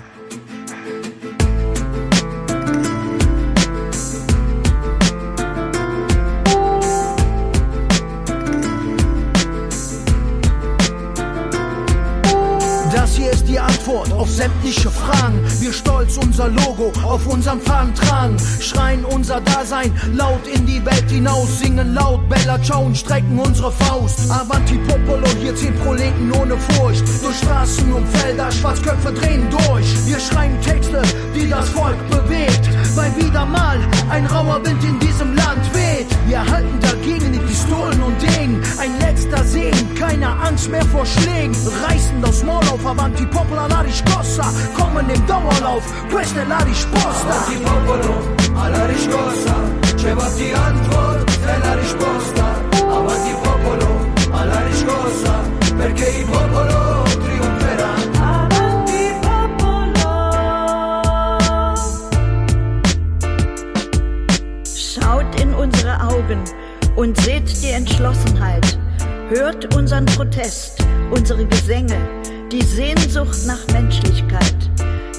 Antwort 13.90 14.14
auf 14.14 14.30
sämtliche 14.30 14.92
Fragen. 14.92 15.40
Wir 15.60 15.74
stolz 15.74 16.18
unser 16.18 16.48
Logo 16.48 16.92
auf 17.04 17.26
unserem 17.26 17.60
Fahnen 17.60 17.96
tragen. 17.96 18.38
Schreien 18.60 19.04
unser 19.04 19.42
Dasein 19.42 19.92
laut 20.14 20.46
in 20.48 20.68
die 20.68 20.86
Welt 20.86 21.10
hinaus. 21.10 21.60
Singen 21.60 21.96
laut 21.96 22.28
Bella 22.30 22.62
Ciao 22.62 22.84
und 22.84 22.96
strecken 22.96 23.40
unsere 23.40 23.72
Faust. 23.72 24.30
Avanti 24.30 24.78
Popolo, 24.88 25.28
hier 25.42 25.56
zehn 25.56 25.74
Proleten 25.80 26.32
ohne 26.32 26.56
Furcht. 26.58 27.04
Durch 27.24 27.36
Straßen 27.38 27.92
und 27.92 28.08
Felder, 28.10 28.52
Schwarzköpfe 28.52 29.12
drehen 29.12 29.50
durch. 29.50 30.06
Wir 30.06 30.20
schreien 30.20 30.62
Texte, 30.62 31.02
die 31.36 31.50
das 31.50 31.68
Volk 31.70 31.98
bewegt. 32.10 32.70
Weil 32.96 33.16
wieder 33.18 33.46
mal 33.46 33.80
ein 34.12 34.26
rauer 34.28 34.64
Wind 34.66 34.84
in 34.84 35.00
diesem 35.00 35.36
Land 35.36 35.74
weht. 35.74 35.89
Wir 36.28 36.40
halten 36.40 36.80
dagegen 36.82 37.34
die 37.34 37.40
Pistolen 37.40 38.02
und 38.02 38.22
Degen. 38.22 38.62
Ein 38.80 39.00
letzter 39.00 39.44
Segen, 39.44 39.96
keine 39.96 40.28
Angst 40.28 40.70
mehr 40.70 40.86
vor 40.86 41.06
Schlägen. 41.06 41.56
Reißen 41.88 42.22
das 42.22 42.44
Maul 42.44 42.64
auf, 42.72 42.86
avanti 42.86 43.26
Popola, 43.26 43.68
la. 43.68 44.46
Kommen 44.78 45.10
im 45.10 45.28
Dauerlauf, 45.28 45.84
questa 46.10 46.44
la 46.44 46.58
risposta. 46.60 47.30
Avanti 47.30 47.58
Popolo, 47.64 48.14
alla 48.56 48.79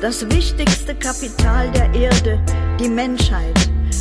Das 0.00 0.24
wichtigste 0.30 0.94
Kapital 0.94 1.70
der 1.72 1.92
Erde, 1.92 2.40
die 2.80 2.88
Menschheit. 2.88 3.54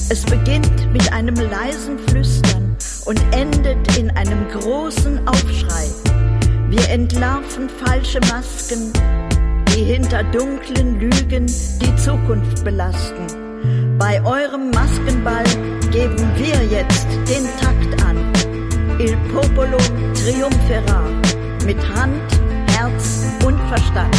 Es 0.10 0.24
beginnt 0.24 0.93
mit 0.93 1.12
einem 1.12 1.36
leisen 1.36 2.00
Flüstern 2.08 2.78
und 3.06 3.22
endet 3.32 3.97
in 3.97 4.10
einem 4.12 4.47
großen 4.47 5.28
Aufschrei. 5.28 5.89
Wir 6.70 6.89
entlarven 6.89 7.68
falsche 7.68 8.22
Masken, 8.22 8.93
die 9.76 9.84
hinter 9.84 10.24
dunklen 10.24 11.02
Lügen 11.02 11.47
die 11.47 11.95
Zukunft 11.97 12.64
belasten. 12.64 13.97
Bei 13.97 14.24
eurem 14.24 14.72
Maskenball 14.72 15.43
geben 15.91 16.32
wir 16.38 16.64
jetzt 16.72 17.08
den 17.28 17.43
Takt 17.60 18.04
an. 18.06 18.18
Il 19.00 19.18
Popolo 19.34 19.78
triumphera 20.14 21.10
mit 21.66 21.78
Hand, 21.93 22.22
Herz 22.72 23.26
und 23.43 23.60
Verstand. 23.68 24.16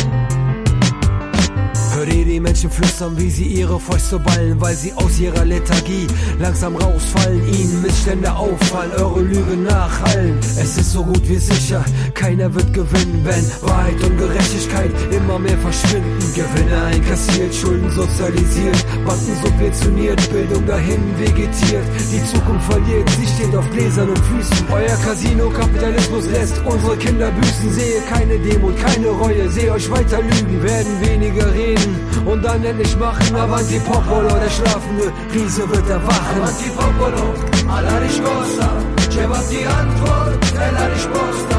Hört 2.00 2.14
ihr 2.14 2.24
die 2.24 2.40
Menschen 2.40 2.70
flüstern, 2.70 3.12
wie 3.18 3.28
sie 3.28 3.44
ihre 3.44 3.78
Fäuste 3.78 4.18
ballen, 4.18 4.58
weil 4.58 4.74
sie 4.74 4.90
aus 4.94 5.20
ihrer 5.20 5.44
Lethargie 5.44 6.06
langsam 6.38 6.74
rausfallen, 6.76 7.46
ihnen 7.52 7.82
Missstände 7.82 8.32
auffallen, 8.34 8.90
eure 8.92 9.20
Lügen 9.20 9.64
nachhallen. 9.64 10.38
Es 10.58 10.78
ist 10.78 10.92
so 10.92 11.04
gut 11.04 11.28
wie 11.28 11.36
sicher, 11.36 11.84
keiner 12.14 12.54
wird 12.54 12.72
gewinnen, 12.72 13.20
wenn 13.24 13.68
Wahrheit 13.68 14.02
und 14.02 14.16
Gerechtigkeit 14.16 14.90
immer 15.10 15.38
mehr 15.38 15.58
verschwinden. 15.58 16.24
Gewinne 16.34 16.84
einkassiert, 16.84 17.54
Schulden 17.54 17.90
sozialisiert, 17.90 18.82
Banken 19.04 19.36
subventioniert, 19.42 20.32
Bildung 20.32 20.64
dahin 20.64 21.02
vegetiert. 21.18 21.84
Die 22.10 22.24
Zukunft 22.24 22.64
verliert, 22.72 23.10
sie 23.10 23.26
steht 23.26 23.54
auf 23.54 23.70
Gläsern 23.72 24.08
und 24.08 24.18
Füßen. 24.20 24.66
Euer 24.72 24.96
Casino-Kapitalismus 25.04 26.24
lässt 26.28 26.64
unsere 26.64 26.96
Kinder 26.96 27.30
büßen. 27.30 27.72
Sehe 27.74 28.00
keine 28.08 28.38
Demut, 28.38 28.74
keine 28.78 29.08
Reue, 29.08 29.50
sehe 29.50 29.70
euch 29.70 29.90
weiter 29.90 30.22
lügen, 30.22 30.62
werden 30.62 31.00
weniger 31.02 31.52
reden 31.52 31.89
und 32.24 32.44
dann 32.44 32.64
endlich 32.64 32.96
machen. 32.96 33.36
Avanti 33.36 33.78
Popolo, 33.80 34.28
der 34.28 34.50
schlafende 34.50 35.12
Riese 35.32 35.68
wird 35.68 35.88
erwachen. 35.88 36.42
Avanti 36.42 36.70
Popolo, 36.70 37.34
alla 37.68 37.98
riscossa, 37.98 38.68
c'è 39.08 39.26
die 39.50 39.66
Antwort, 39.66 40.52
la 40.76 40.86
risposta. 40.94 41.58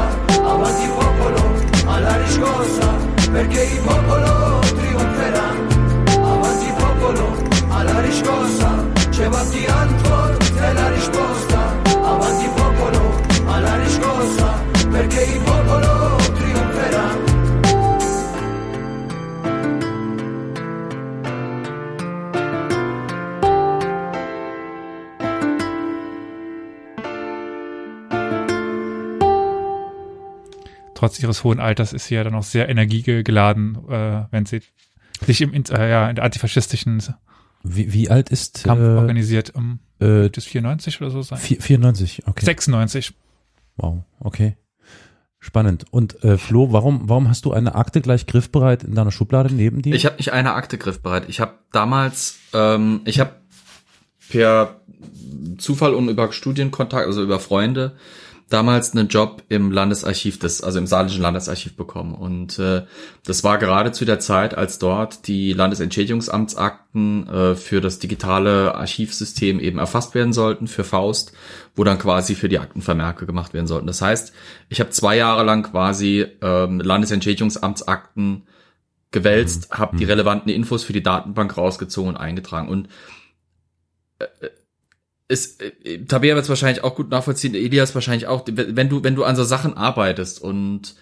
Avanti 0.52 0.88
Popolo, 0.98 1.42
alla 1.86 2.16
riscossa, 2.16 2.88
perché 3.32 3.62
il 3.62 3.80
popolo 3.80 4.60
trionferà. 4.78 5.48
Avanti 6.22 6.72
popolo, 6.78 7.36
alla 7.68 8.00
riscossa, 8.00 8.70
c'è 9.10 9.28
die 9.50 9.66
Antwort 9.66 10.42
la 10.74 10.88
risposta. 10.90 11.60
Avanti 12.02 12.48
popolo, 12.54 13.20
alla 13.46 13.76
riscossa, 13.76 14.62
perché 14.90 15.22
il 15.22 15.40
popolo 15.42 16.16
trionferà. 16.34 17.31
Trotz 31.02 31.20
ihres 31.20 31.42
hohen 31.42 31.58
Alters 31.58 31.92
ist 31.92 32.06
sie 32.06 32.14
ja 32.14 32.22
dann 32.22 32.36
auch 32.36 32.44
sehr 32.44 32.68
energiegeladen, 32.68 33.76
äh, 33.90 34.22
wenn 34.30 34.46
sie 34.46 34.60
sich 35.26 35.40
im, 35.40 35.52
äh, 35.52 35.90
ja, 35.90 36.08
in 36.08 36.14
der 36.14 36.24
antifaschistischen 36.24 37.02
Wie, 37.64 37.92
wie 37.92 38.08
alt 38.08 38.28
ist 38.30 38.62
Kampf 38.62 38.80
äh, 38.82 38.98
organisiert. 38.98 39.52
Um, 39.52 39.80
äh, 39.98 40.30
das 40.30 40.44
94 40.44 41.00
oder 41.00 41.10
so 41.10 41.20
sein? 41.22 41.38
vier- 41.38 41.60
94? 41.60 42.22
Okay. 42.28 42.44
96. 42.44 43.14
Wow, 43.78 44.04
okay. 44.20 44.56
Spannend. 45.40 45.86
Und 45.90 46.22
äh, 46.22 46.38
Flo, 46.38 46.72
warum, 46.72 47.08
warum 47.08 47.28
hast 47.28 47.46
du 47.46 47.52
eine 47.52 47.74
Akte 47.74 48.00
gleich 48.00 48.28
griffbereit 48.28 48.84
in 48.84 48.94
deiner 48.94 49.10
Schublade 49.10 49.52
neben 49.52 49.82
dir? 49.82 49.96
Ich 49.96 50.06
habe 50.06 50.18
nicht 50.18 50.32
eine 50.32 50.54
Akte 50.54 50.78
griffbereit. 50.78 51.28
Ich 51.28 51.40
habe 51.40 51.54
damals, 51.72 52.36
ähm, 52.54 53.00
ich 53.06 53.18
habe 53.18 53.32
per 54.30 54.76
Zufall 55.58 55.94
und 55.94 56.08
über 56.08 56.30
Studienkontakt, 56.30 57.08
also 57.08 57.24
über 57.24 57.40
Freunde, 57.40 57.96
damals 58.52 58.92
einen 58.92 59.08
Job 59.08 59.42
im 59.48 59.70
Landesarchiv 59.72 60.38
des, 60.38 60.62
also 60.62 60.78
im 60.78 60.86
Saarländischen 60.86 61.22
Landesarchiv 61.22 61.76
bekommen. 61.76 62.14
Und 62.14 62.58
äh, 62.58 62.84
das 63.24 63.44
war 63.44 63.58
gerade 63.58 63.92
zu 63.92 64.04
der 64.04 64.18
Zeit, 64.18 64.54
als 64.54 64.78
dort 64.78 65.26
die 65.26 65.52
Landesentschädigungsamtsakten 65.52 67.28
äh, 67.28 67.54
für 67.54 67.80
das 67.80 67.98
digitale 67.98 68.74
Archivsystem 68.74 69.60
eben 69.60 69.78
erfasst 69.78 70.14
werden 70.14 70.32
sollten, 70.32 70.66
für 70.66 70.84
Faust, 70.84 71.32
wo 71.74 71.84
dann 71.84 71.98
quasi 71.98 72.34
für 72.34 72.48
die 72.48 72.58
Aktenvermerke 72.58 73.26
gemacht 73.26 73.54
werden 73.54 73.66
sollten. 73.66 73.86
Das 73.86 74.02
heißt, 74.02 74.32
ich 74.68 74.80
habe 74.80 74.90
zwei 74.90 75.16
Jahre 75.16 75.44
lang 75.44 75.62
quasi 75.62 76.26
ähm, 76.42 76.80
Landesentschädigungsamtsakten 76.80 78.46
gewälzt, 79.10 79.70
habe 79.70 79.96
die 79.96 80.04
relevanten 80.04 80.50
Infos 80.50 80.84
für 80.84 80.92
die 80.92 81.02
Datenbank 81.02 81.56
rausgezogen 81.56 82.10
und 82.10 82.16
eingetragen. 82.16 82.68
Und 82.68 82.88
es, 85.32 85.58
äh, 85.60 86.04
Tabea 86.04 86.34
wird 86.34 86.44
es 86.44 86.48
wahrscheinlich 86.48 86.84
auch 86.84 86.94
gut 86.94 87.10
nachvollziehen, 87.10 87.54
Elias 87.54 87.94
wahrscheinlich 87.94 88.26
auch, 88.26 88.44
wenn 88.46 88.88
du, 88.88 89.02
wenn 89.02 89.14
du 89.14 89.24
an 89.24 89.36
so 89.36 89.44
Sachen 89.44 89.76
arbeitest 89.76 90.40
und 90.42 90.94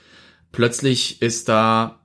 plötzlich 0.53 1.20
ist 1.22 1.49
da, 1.49 2.01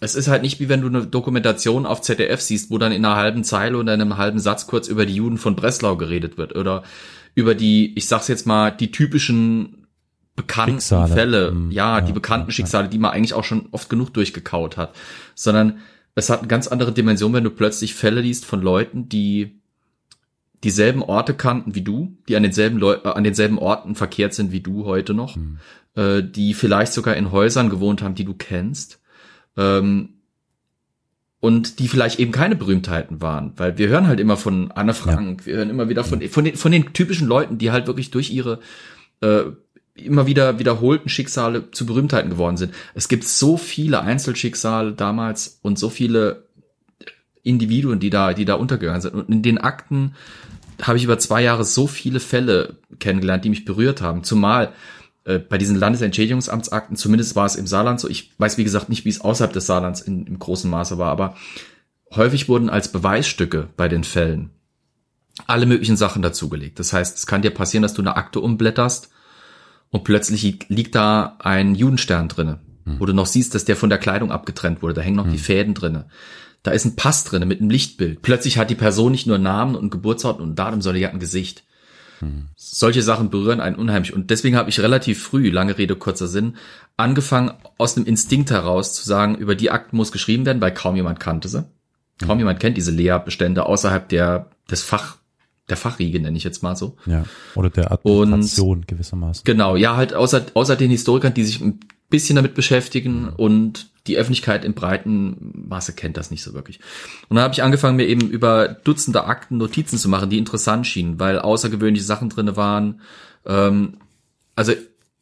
es 0.00 0.14
ist 0.14 0.28
halt 0.28 0.42
nicht 0.42 0.60
wie 0.60 0.68
wenn 0.68 0.80
du 0.82 0.88
eine 0.88 1.06
Dokumentation 1.06 1.86
auf 1.86 2.02
ZDF 2.02 2.40
siehst, 2.40 2.70
wo 2.70 2.78
dann 2.78 2.92
in 2.92 3.04
einer 3.04 3.16
halben 3.16 3.44
Zeile 3.44 3.78
oder 3.78 3.94
in 3.94 4.00
einem 4.00 4.16
halben 4.18 4.38
Satz 4.38 4.66
kurz 4.66 4.88
über 4.88 5.06
die 5.06 5.14
Juden 5.14 5.38
von 5.38 5.56
Breslau 5.56 5.96
geredet 5.96 6.36
wird 6.36 6.54
oder 6.56 6.82
über 7.34 7.54
die, 7.54 7.96
ich 7.96 8.06
sag's 8.06 8.28
jetzt 8.28 8.46
mal, 8.46 8.70
die 8.70 8.90
typischen 8.90 9.86
bekannten 10.36 10.74
Schicksale. 10.80 11.12
Fälle, 11.14 11.52
Mhm. 11.52 11.70
ja, 11.70 12.00
die 12.00 12.08
Ja, 12.08 12.14
bekannten 12.14 12.46
ja, 12.46 12.52
ja. 12.52 12.52
Schicksale, 12.54 12.88
die 12.88 12.98
man 12.98 13.12
eigentlich 13.12 13.34
auch 13.34 13.44
schon 13.44 13.68
oft 13.70 13.88
genug 13.88 14.12
durchgekaut 14.12 14.76
hat, 14.76 14.94
sondern 15.34 15.78
es 16.16 16.28
hat 16.28 16.40
eine 16.40 16.48
ganz 16.48 16.66
andere 16.68 16.92
Dimension, 16.92 17.32
wenn 17.32 17.44
du 17.44 17.50
plötzlich 17.50 17.94
Fälle 17.94 18.20
liest 18.20 18.44
von 18.44 18.60
Leuten, 18.60 19.08
die 19.08 19.60
dieselben 20.62 21.02
Orte 21.02 21.34
kannten 21.34 21.74
wie 21.74 21.82
du, 21.82 22.16
die 22.28 22.36
an 22.36 22.42
denselben 22.42 22.78
Leu 22.78 22.94
äh, 22.94 23.08
an 23.08 23.24
denselben 23.24 23.58
Orten 23.58 23.94
verkehrt 23.94 24.34
sind 24.34 24.52
wie 24.52 24.60
du 24.60 24.84
heute 24.84 25.14
noch, 25.14 25.36
Hm. 25.36 25.58
äh, 25.96 26.22
die 26.22 26.54
vielleicht 26.54 26.92
sogar 26.92 27.16
in 27.16 27.32
Häusern 27.32 27.70
gewohnt 27.70 28.02
haben, 28.02 28.14
die 28.14 28.24
du 28.24 28.34
kennst, 28.34 29.00
ähm, 29.56 30.10
und 31.40 31.78
die 31.78 31.88
vielleicht 31.88 32.20
eben 32.20 32.32
keine 32.32 32.56
Berühmtheiten 32.56 33.20
waren, 33.20 33.52
weil 33.56 33.76
wir 33.76 33.88
hören 33.88 34.06
halt 34.06 34.18
immer 34.18 34.38
von 34.38 34.70
Anne 34.70 34.94
Frank, 34.94 35.44
wir 35.44 35.56
hören 35.56 35.68
immer 35.68 35.90
wieder 35.90 36.02
von 36.02 36.22
von 36.22 36.44
den 36.44 36.56
von 36.56 36.72
den 36.72 36.94
typischen 36.94 37.28
Leuten, 37.28 37.58
die 37.58 37.70
halt 37.70 37.86
wirklich 37.86 38.10
durch 38.10 38.30
ihre 38.30 38.60
äh, 39.20 39.42
immer 39.94 40.26
wieder 40.26 40.58
wiederholten 40.58 41.10
Schicksale 41.10 41.70
zu 41.70 41.84
Berühmtheiten 41.84 42.30
geworden 42.30 42.56
sind. 42.56 42.72
Es 42.94 43.08
gibt 43.08 43.24
so 43.24 43.58
viele 43.58 44.00
Einzelschicksale 44.00 44.92
damals 44.92 45.58
und 45.62 45.78
so 45.78 45.90
viele 45.90 46.43
Individuen, 47.44 48.00
die 48.00 48.10
da, 48.10 48.34
die 48.34 48.44
da 48.44 48.54
untergegangen 48.54 49.00
sind. 49.00 49.14
Und 49.14 49.28
in 49.28 49.42
den 49.42 49.58
Akten 49.58 50.14
habe 50.82 50.98
ich 50.98 51.04
über 51.04 51.18
zwei 51.18 51.42
Jahre 51.42 51.64
so 51.64 51.86
viele 51.86 52.18
Fälle 52.18 52.78
kennengelernt, 52.98 53.44
die 53.44 53.50
mich 53.50 53.64
berührt 53.64 54.02
haben. 54.02 54.24
Zumal 54.24 54.72
äh, 55.24 55.38
bei 55.38 55.58
diesen 55.58 55.76
Landesentschädigungsamtsakten, 55.76 56.96
zumindest 56.96 57.36
war 57.36 57.46
es 57.46 57.54
im 57.54 57.66
Saarland 57.66 58.00
so, 58.00 58.08
ich 58.08 58.32
weiß 58.38 58.58
wie 58.58 58.64
gesagt 58.64 58.88
nicht, 58.88 59.04
wie 59.04 59.10
es 59.10 59.20
außerhalb 59.20 59.52
des 59.52 59.66
Saarlands 59.66 60.00
in, 60.00 60.26
im 60.26 60.38
großen 60.38 60.70
Maße 60.70 60.98
war, 60.98 61.12
aber 61.12 61.36
häufig 62.12 62.48
wurden 62.48 62.70
als 62.70 62.90
Beweisstücke 62.90 63.68
bei 63.76 63.88
den 63.88 64.04
Fällen 64.04 64.50
alle 65.46 65.66
möglichen 65.66 65.96
Sachen 65.96 66.22
dazugelegt. 66.22 66.78
Das 66.78 66.92
heißt, 66.92 67.18
es 67.18 67.26
kann 67.26 67.42
dir 67.42 67.50
passieren, 67.50 67.82
dass 67.82 67.94
du 67.94 68.02
eine 68.02 68.16
Akte 68.16 68.40
umblätterst 68.40 69.10
und 69.90 70.04
plötzlich 70.04 70.68
liegt, 70.68 70.94
da 70.94 71.36
ein 71.40 71.74
Judenstern 71.74 72.28
drinne, 72.28 72.60
wo 72.84 73.06
du 73.06 73.12
noch 73.12 73.26
siehst, 73.26 73.54
dass 73.54 73.64
der 73.64 73.76
von 73.76 73.88
der 73.88 73.98
Kleidung 73.98 74.30
abgetrennt 74.30 74.82
wurde. 74.82 74.94
Da 74.94 75.00
hängen 75.00 75.16
noch 75.16 75.28
die 75.28 75.38
Fäden 75.38 75.74
drinne. 75.74 76.06
Da 76.64 76.72
ist 76.72 76.84
ein 76.84 76.96
Pass 76.96 77.22
drinne 77.22 77.46
mit 77.46 77.60
einem 77.60 77.70
Lichtbild. 77.70 78.22
Plötzlich 78.22 78.58
hat 78.58 78.70
die 78.70 78.74
Person 78.74 79.12
nicht 79.12 79.28
nur 79.28 79.38
Namen 79.38 79.76
und 79.76 79.90
Geburtsort 79.90 80.40
und 80.40 80.58
Datum, 80.58 80.82
sondern 80.82 80.98
die 80.98 81.06
hat 81.06 81.12
ein 81.12 81.20
Gesicht. 81.20 81.62
Solche 82.56 83.02
Sachen 83.02 83.30
berühren 83.30 83.60
einen 83.60 83.76
unheimlich. 83.76 84.12
Und 84.12 84.30
deswegen 84.30 84.56
habe 84.56 84.70
ich 84.70 84.80
relativ 84.80 85.22
früh, 85.22 85.50
lange 85.50 85.76
Rede, 85.78 85.96
kurzer 85.96 86.26
Sinn, 86.26 86.56
angefangen, 86.96 87.52
aus 87.78 87.96
einem 87.96 88.06
Instinkt 88.06 88.50
heraus 88.50 88.94
zu 88.94 89.04
sagen, 89.04 89.36
über 89.36 89.54
die 89.54 89.70
Akten 89.70 89.96
muss 89.96 90.12
geschrieben 90.12 90.46
werden, 90.46 90.60
weil 90.60 90.72
kaum 90.72 90.96
jemand 90.96 91.20
kannte 91.20 91.48
sie. 91.48 91.64
Kaum 92.24 92.38
jemand 92.38 92.60
kennt 92.60 92.76
diese 92.76 92.92
Lea-Bestände 92.92 93.66
außerhalb 93.66 94.08
der, 94.08 94.50
des 94.70 94.82
Fach, 94.82 95.16
der 95.68 95.76
Fachriege, 95.76 96.20
nenne 96.20 96.36
ich 96.36 96.44
jetzt 96.44 96.62
mal 96.62 96.76
so. 96.76 96.96
Ja. 97.06 97.24
Oder 97.56 97.70
der 97.70 97.90
Administration 97.90 98.84
gewissermaßen. 98.86 99.42
Genau, 99.44 99.76
ja, 99.76 99.96
halt 99.96 100.14
außer, 100.14 100.46
außer 100.54 100.76
den 100.76 100.90
Historikern, 100.90 101.34
die 101.34 101.44
sich 101.44 101.60
ein 101.60 101.80
bisschen 102.08 102.36
damit 102.36 102.54
beschäftigen 102.54 103.28
und 103.28 103.90
die 104.06 104.16
Öffentlichkeit 104.16 104.64
im 104.64 104.74
breiten 104.74 105.66
Maße 105.68 105.94
kennt 105.94 106.16
das 106.16 106.30
nicht 106.30 106.42
so 106.42 106.52
wirklich. 106.52 106.80
Und 107.28 107.36
dann 107.36 107.44
habe 107.44 107.54
ich 107.54 107.62
angefangen, 107.62 107.96
mir 107.96 108.06
eben 108.06 108.28
über 108.28 108.68
Dutzende 108.68 109.24
Akten 109.24 109.56
Notizen 109.56 109.98
zu 109.98 110.08
machen, 110.08 110.30
die 110.30 110.38
interessant 110.38 110.86
schienen, 110.86 111.18
weil 111.18 111.38
außergewöhnliche 111.38 112.04
Sachen 112.04 112.28
drinne 112.28 112.56
waren. 112.56 113.00
Ähm, 113.46 113.98
also 114.56 114.72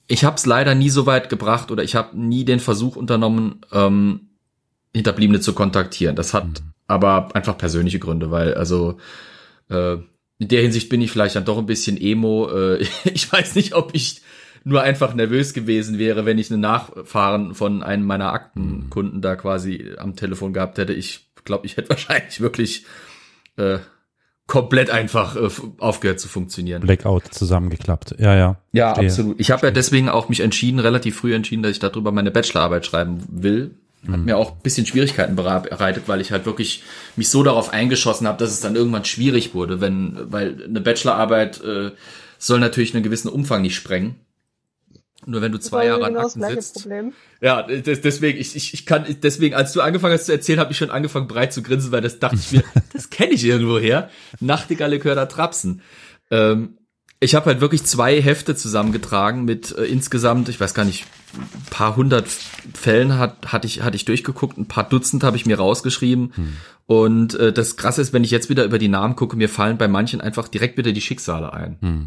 ich 0.09 0.25
habe 0.25 0.37
es 0.37 0.47
leider 0.47 0.75
nie 0.75 0.91
so 0.91 1.07
weit 1.07 1.29
gebracht 1.29 1.71
oder 1.71 1.83
ich 1.83 1.95
habe 1.95 2.19
nie 2.19 2.45
den 2.45 2.61
Versuch 2.61 2.97
unternommen, 2.97 3.61
ähm, 3.73 4.29
Hinterbliebene 4.95 5.41
zu 5.41 5.55
kontaktieren. 5.55 6.17
Das 6.17 6.35
hat 6.35 6.63
aber 6.87 7.35
einfach 7.35 7.57
persönliche 7.57 7.99
Gründe, 7.99 8.31
weil 8.31 8.55
also 8.55 8.99
äh, 9.71 9.95
in 10.39 10.49
der 10.49 10.61
Hinsicht 10.61 10.89
bin 10.89 11.01
ich 11.01 11.11
vielleicht 11.11 11.37
dann 11.37 11.45
doch 11.45 11.57
ein 11.57 11.67
bisschen 11.67 11.97
emo. 11.99 12.51
Äh, 12.51 12.85
ich 13.05 13.33
weiß 13.33 13.55
nicht, 13.55 13.75
ob 13.75 13.95
ich 13.95 14.23
nur 14.65 14.83
einfach 14.83 15.15
nervös 15.15 15.55
gewesen 15.55 15.99
wäre, 15.99 16.25
wenn 16.25 16.39
ich 16.39 16.51
eine 16.51 16.61
Nachfahren 16.61 17.55
von 17.55 17.83
einem 17.83 18.05
meiner 18.05 18.33
Aktenkunden 18.33 19.21
da 19.21 19.37
quasi 19.37 19.95
am 19.99 20.17
Telefon 20.17 20.53
gehabt 20.53 20.79
hätte. 20.79 20.93
Ich 20.93 21.31
glaube, 21.45 21.67
ich 21.67 21.77
hätte 21.77 21.89
wahrscheinlich 21.91 22.41
wirklich 22.41 22.87
äh, 23.57 23.79
komplett 24.47 24.91
einfach 24.91 25.37
äh, 25.37 25.49
aufgehört 25.79 26.21
zu 26.21 26.29
funktionieren. 26.29 26.83
Blackout 26.83 27.33
zusammengeklappt. 27.33 28.17
Ja, 28.19 28.37
ja. 28.37 28.57
Ja, 28.73 28.95
Verstehe. 28.95 29.09
absolut. 29.09 29.41
Ich 29.41 29.51
habe 29.51 29.67
ja 29.67 29.71
deswegen 29.71 30.09
auch 30.09 30.29
mich 30.29 30.41
entschieden, 30.41 30.79
relativ 30.79 31.17
früh 31.17 31.35
entschieden, 31.35 31.63
dass 31.63 31.73
ich 31.73 31.79
darüber 31.79 32.13
meine 32.13 32.31
Bachelorarbeit 32.31 32.87
schreiben 32.87 33.25
will. 33.29 33.77
Hat 34.11 34.19
mir 34.19 34.37
auch 34.37 34.51
ein 34.57 34.63
bisschen 34.65 34.85
Schwierigkeiten 34.85 35.37
bereitet, 35.37 36.09
weil 36.09 36.21
ich 36.21 36.33
halt 36.33 36.45
wirklich 36.45 36.83
mich 37.15 37.29
so 37.29 37.45
darauf 37.45 37.73
eingeschossen 37.73 38.27
habe, 38.27 38.37
dass 38.37 38.51
es 38.51 38.59
dann 38.59 38.75
irgendwann 38.75 39.05
schwierig 39.05 39.55
wurde, 39.55 39.81
wenn, 39.81 40.19
weil 40.25 40.65
eine 40.65 40.81
Bachelorarbeit 40.81 41.63
äh, 41.63 41.93
soll 42.37 42.59
natürlich 42.59 42.95
einen 42.95 43.05
gewissen 43.05 43.29
Umfang 43.29 43.63
nicht 43.63 43.77
sprengen. 43.77 44.17
Nur 45.25 45.41
wenn 45.41 45.53
du 45.53 45.59
zwei 45.61 45.87
Jahre 45.87 46.05
an 46.05 46.13
genau 46.15 46.25
das 46.25 46.37
Akten 46.37 46.55
sitzt. 46.55 46.75
Problem. 46.83 47.13
Ja, 47.41 47.63
des- 47.63 48.01
deswegen, 48.01 48.39
ich, 48.41 48.57
ich, 48.57 48.75
ich 48.75 48.87
kann, 48.87 49.05
deswegen, 49.23 49.55
als 49.55 49.73
du 49.73 49.81
angefangen 49.81 50.15
hast 50.15 50.27
zu 50.27 50.33
erzählen, 50.33 50.59
habe 50.59 50.73
ich 50.73 50.79
schon 50.79 50.91
angefangen 50.91 51.29
breit 51.29 51.53
zu 51.53 51.63
grinsen, 51.63 51.93
weil 51.93 52.01
das 52.01 52.19
dachte 52.19 52.37
ich 52.41 52.51
mir, 52.53 52.65
das 52.93 53.09
kenne 53.11 53.33
ich 53.33 53.45
irgendwo 53.45 53.79
her. 53.79 54.11
Nachtigalle 54.41 54.99
Körder 54.99 55.29
Trapsen. 55.29 55.83
Ähm, 56.31 56.79
ich 57.21 57.37
habe 57.37 57.47
halt 57.47 57.61
wirklich 57.61 57.85
zwei 57.85 58.21
Hefte 58.21 58.57
zusammengetragen 58.57 59.45
mit 59.45 59.71
äh, 59.79 59.85
insgesamt, 59.85 60.49
ich 60.49 60.59
weiß 60.61 60.75
gar 60.75 60.85
nicht, 60.85 61.07
ein 61.37 61.71
paar 61.71 61.95
hundert 61.95 62.27
Fällen 62.75 63.17
hat, 63.17 63.53
hatte 63.53 63.69
ich, 63.69 63.83
hatte 63.83 63.95
ich 63.95 64.05
durchgeguckt, 64.05 64.59
ein 64.59 64.67
paar 64.67 64.89
Dutzend 64.89 65.23
habe 65.23 65.37
ich 65.37 65.47
mir 65.47 65.57
rausgeschrieben. 65.57 66.33
Und 66.87 67.35
äh, 67.37 67.53
das 67.53 67.77
Krasse 67.77 68.03
ist, 68.03 68.13
wenn 68.13 68.25
ich 68.25 68.33
jetzt 68.33 68.51
wieder 68.51 68.65
über 68.65 68.79
die 68.79 68.89
Namen 68.89 69.15
gucke, 69.15 69.37
mir 69.37 69.49
fallen 69.49 69.79
bei 69.79 69.87
manchen 69.87 70.21
einfach 70.21 70.49
direkt 70.49 70.77
wieder 70.79 70.91
die 70.91 71.01
Schicksale 71.01 71.53
ein. 71.53 71.77
Hm. 71.81 72.07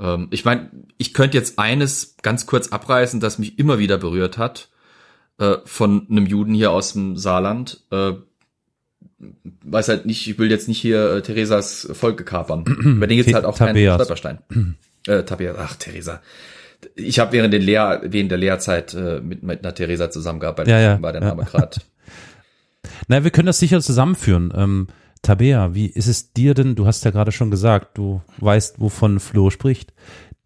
Ähm, 0.00 0.28
ich 0.30 0.44
meine, 0.44 0.70
ich 0.96 1.14
könnte 1.14 1.36
jetzt 1.36 1.58
eines 1.58 2.16
ganz 2.22 2.46
kurz 2.46 2.68
abreißen, 2.68 3.20
das 3.20 3.38
mich 3.38 3.58
immer 3.58 3.78
wieder 3.78 3.98
berührt 3.98 4.38
hat, 4.38 4.68
äh, 5.38 5.56
von 5.64 6.06
einem 6.10 6.26
Juden 6.26 6.54
hier 6.54 6.70
aus 6.70 6.92
dem 6.92 7.16
Saarland. 7.16 7.82
Äh, 7.90 8.12
weiß 9.64 9.88
halt 9.88 10.06
nicht, 10.06 10.26
ich 10.28 10.38
will 10.38 10.50
jetzt 10.50 10.68
nicht 10.68 10.80
hier 10.80 11.10
äh, 11.14 11.22
Theresas 11.22 11.88
Volke 11.92 12.24
kapern. 12.24 12.64
Über 12.66 13.06
den 13.06 13.16
gibt's 13.16 13.34
halt 13.34 13.44
auch 13.44 13.58
keinen 13.58 13.74
Tabeas. 13.74 13.94
Stolperstein. 13.96 14.38
äh, 15.06 15.22
Tabea, 15.24 15.54
ach, 15.58 15.76
Theresa. 15.76 16.20
ich 16.94 17.18
habe 17.18 17.32
während, 17.32 17.52
den 17.52 17.62
Lehr 17.62 18.00
während 18.04 18.30
der 18.30 18.38
Lehrzeit 18.38 18.94
äh, 18.94 19.20
mit, 19.20 19.42
mit 19.42 19.64
einer 19.64 19.74
Theresa 19.74 20.10
zusammengearbeitet, 20.10 20.70
Ja, 20.70 20.80
ja, 20.80 21.02
war 21.02 21.12
der 21.12 21.22
ja. 21.22 21.28
Name 21.28 21.44
gerade. 21.50 21.80
Na, 23.08 23.24
wir 23.24 23.30
können 23.30 23.46
das 23.46 23.58
sicher 23.58 23.80
zusammenführen. 23.80 24.52
Ähm, 24.54 24.86
Tabea, 25.22 25.74
wie 25.74 25.86
ist 25.86 26.06
es 26.06 26.32
dir 26.32 26.54
denn? 26.54 26.74
Du 26.74 26.86
hast 26.86 27.04
ja 27.04 27.10
gerade 27.10 27.32
schon 27.32 27.50
gesagt, 27.50 27.98
du 27.98 28.22
weißt, 28.38 28.80
wovon 28.80 29.20
Flo 29.20 29.50
spricht. 29.50 29.92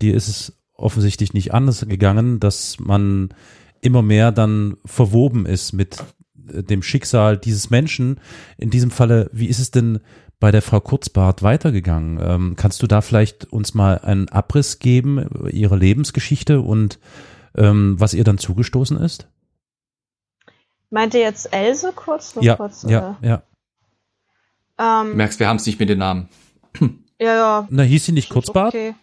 Dir 0.01 0.15
ist 0.15 0.29
es 0.29 0.63
offensichtlich 0.75 1.33
nicht 1.35 1.55
anders 1.55 1.87
gegangen, 1.89 2.41
dass 2.41 2.79
man 2.79 3.35
immer 3.81 4.03
mehr 4.03 4.33
dann 4.33 4.77
verwoben 4.85 5.47
ist 5.47 5.73
mit 5.73 5.99
äh, 6.53 6.63
dem 6.63 6.83
Schicksal 6.83 7.37
dieses 7.37 7.71
Menschen. 7.71 8.21
In 8.59 8.71
diesem 8.71 8.91
Falle, 8.91 9.31
wie 9.33 9.47
ist 9.47 9.59
es 9.59 9.71
denn 9.71 10.01
bei 10.41 10.51
der 10.51 10.63
Frau 10.63 10.81
Kurzbart 10.81 11.43
weitergegangen? 11.43 12.19
Ähm, 12.23 12.57
kannst 12.57 12.83
du 12.83 12.87
da 12.87 13.01
vielleicht 13.01 13.53
uns 13.53 13.75
mal 13.75 13.99
einen 13.99 14.29
Abriss 14.29 14.79
geben, 14.79 15.23
über 15.23 15.53
ihre 15.53 15.77
Lebensgeschichte 15.77 16.61
und 16.61 16.99
ähm, 17.57 17.97
was 17.99 18.15
ihr 18.15 18.25
dann 18.25 18.39
zugestoßen 18.39 18.97
ist? 18.97 19.29
Meint 20.91 21.15
ihr 21.15 21.21
jetzt 21.21 21.53
Else 21.53 21.93
kurz? 21.95 22.35
Nur 22.35 22.45
Ja, 22.45 22.57
kurz, 22.57 22.83
ja, 22.83 23.19
ja. 23.23 23.43
Du 24.79 24.85
Äh, 24.85 25.01
ähm, 25.03 25.17
merkst, 25.17 25.39
wir 25.41 25.49
haben 25.49 25.57
es 25.57 25.67
nicht 25.67 25.79
mit 25.79 25.89
den 25.89 25.99
Namen. 25.99 26.29
ja, 27.21 27.35
ja. 27.35 27.67
Na, 27.71 27.83
hieß 27.83 28.07
sie 28.07 28.13
nicht 28.13 28.31
Kurzbart? 28.31 28.75
Okay. 28.75 28.95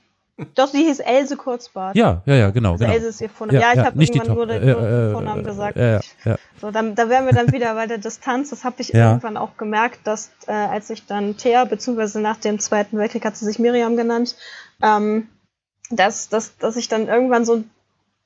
Doch, 0.56 0.68
sie 0.70 0.86
hieß 0.86 1.00
Else 1.02 1.36
Kurzbart. 1.36 1.98
Ja, 1.98 2.22
ja, 2.26 2.34
ja, 2.36 2.50
genau, 2.52 2.72
Also 2.74 2.86
genau. 2.86 2.96
Else 2.96 3.08
ist 3.10 3.20
ihr 3.20 3.30
Vorname. 3.30 3.60
Ja, 3.60 3.74
ich 3.74 3.80
habe 3.80 3.98
nicht 3.98 4.14
die 4.14 4.20
irgendwann 4.20 4.38
Top- 4.38 4.48
wurde 4.48 4.56
äh, 4.56 4.72
nur 4.72 4.88
äh, 4.88 4.90
den 5.08 5.12
Vornamen 5.12 5.44
gesagt. 5.44 5.78
Ja, 5.78 5.86
ja, 5.96 6.00
ja. 6.24 6.36
So, 6.62 6.72
dann, 6.72 6.96
da 6.96 7.10
wären 7.10 7.26
wir 7.26 7.34
dann 7.34 7.52
wieder 7.52 7.74
bei 7.76 7.88
der 7.88 7.98
Distanz. 7.98 8.50
Das 8.52 8.64
habe 8.64 8.76
ich 8.80 8.90
Ja. 8.90 9.10
irgendwann 9.10 9.36
auch 9.36 9.58
gemerkt, 9.58 10.00
dass 10.06 10.32
äh, 10.48 10.54
als 10.54 10.90
ich 10.92 11.06
dann 11.06 11.36
Thea, 11.36 11.66
beziehungsweise 11.66 12.22
nach 12.22 12.38
dem 12.38 12.58
Zweiten 12.60 12.98
Weltkrieg 12.98 13.26
hat 13.26 13.36
sie 13.36 13.44
sich 13.46 13.60
Miriam 13.60 13.98
genannt, 13.98 14.38
ähm, 14.82 15.28
dass, 15.92 16.30
dass, 16.30 16.56
dass 16.58 16.78
ich 16.78 16.88
dann 16.88 17.10
irgendwann 17.10 17.44
so 17.44 17.64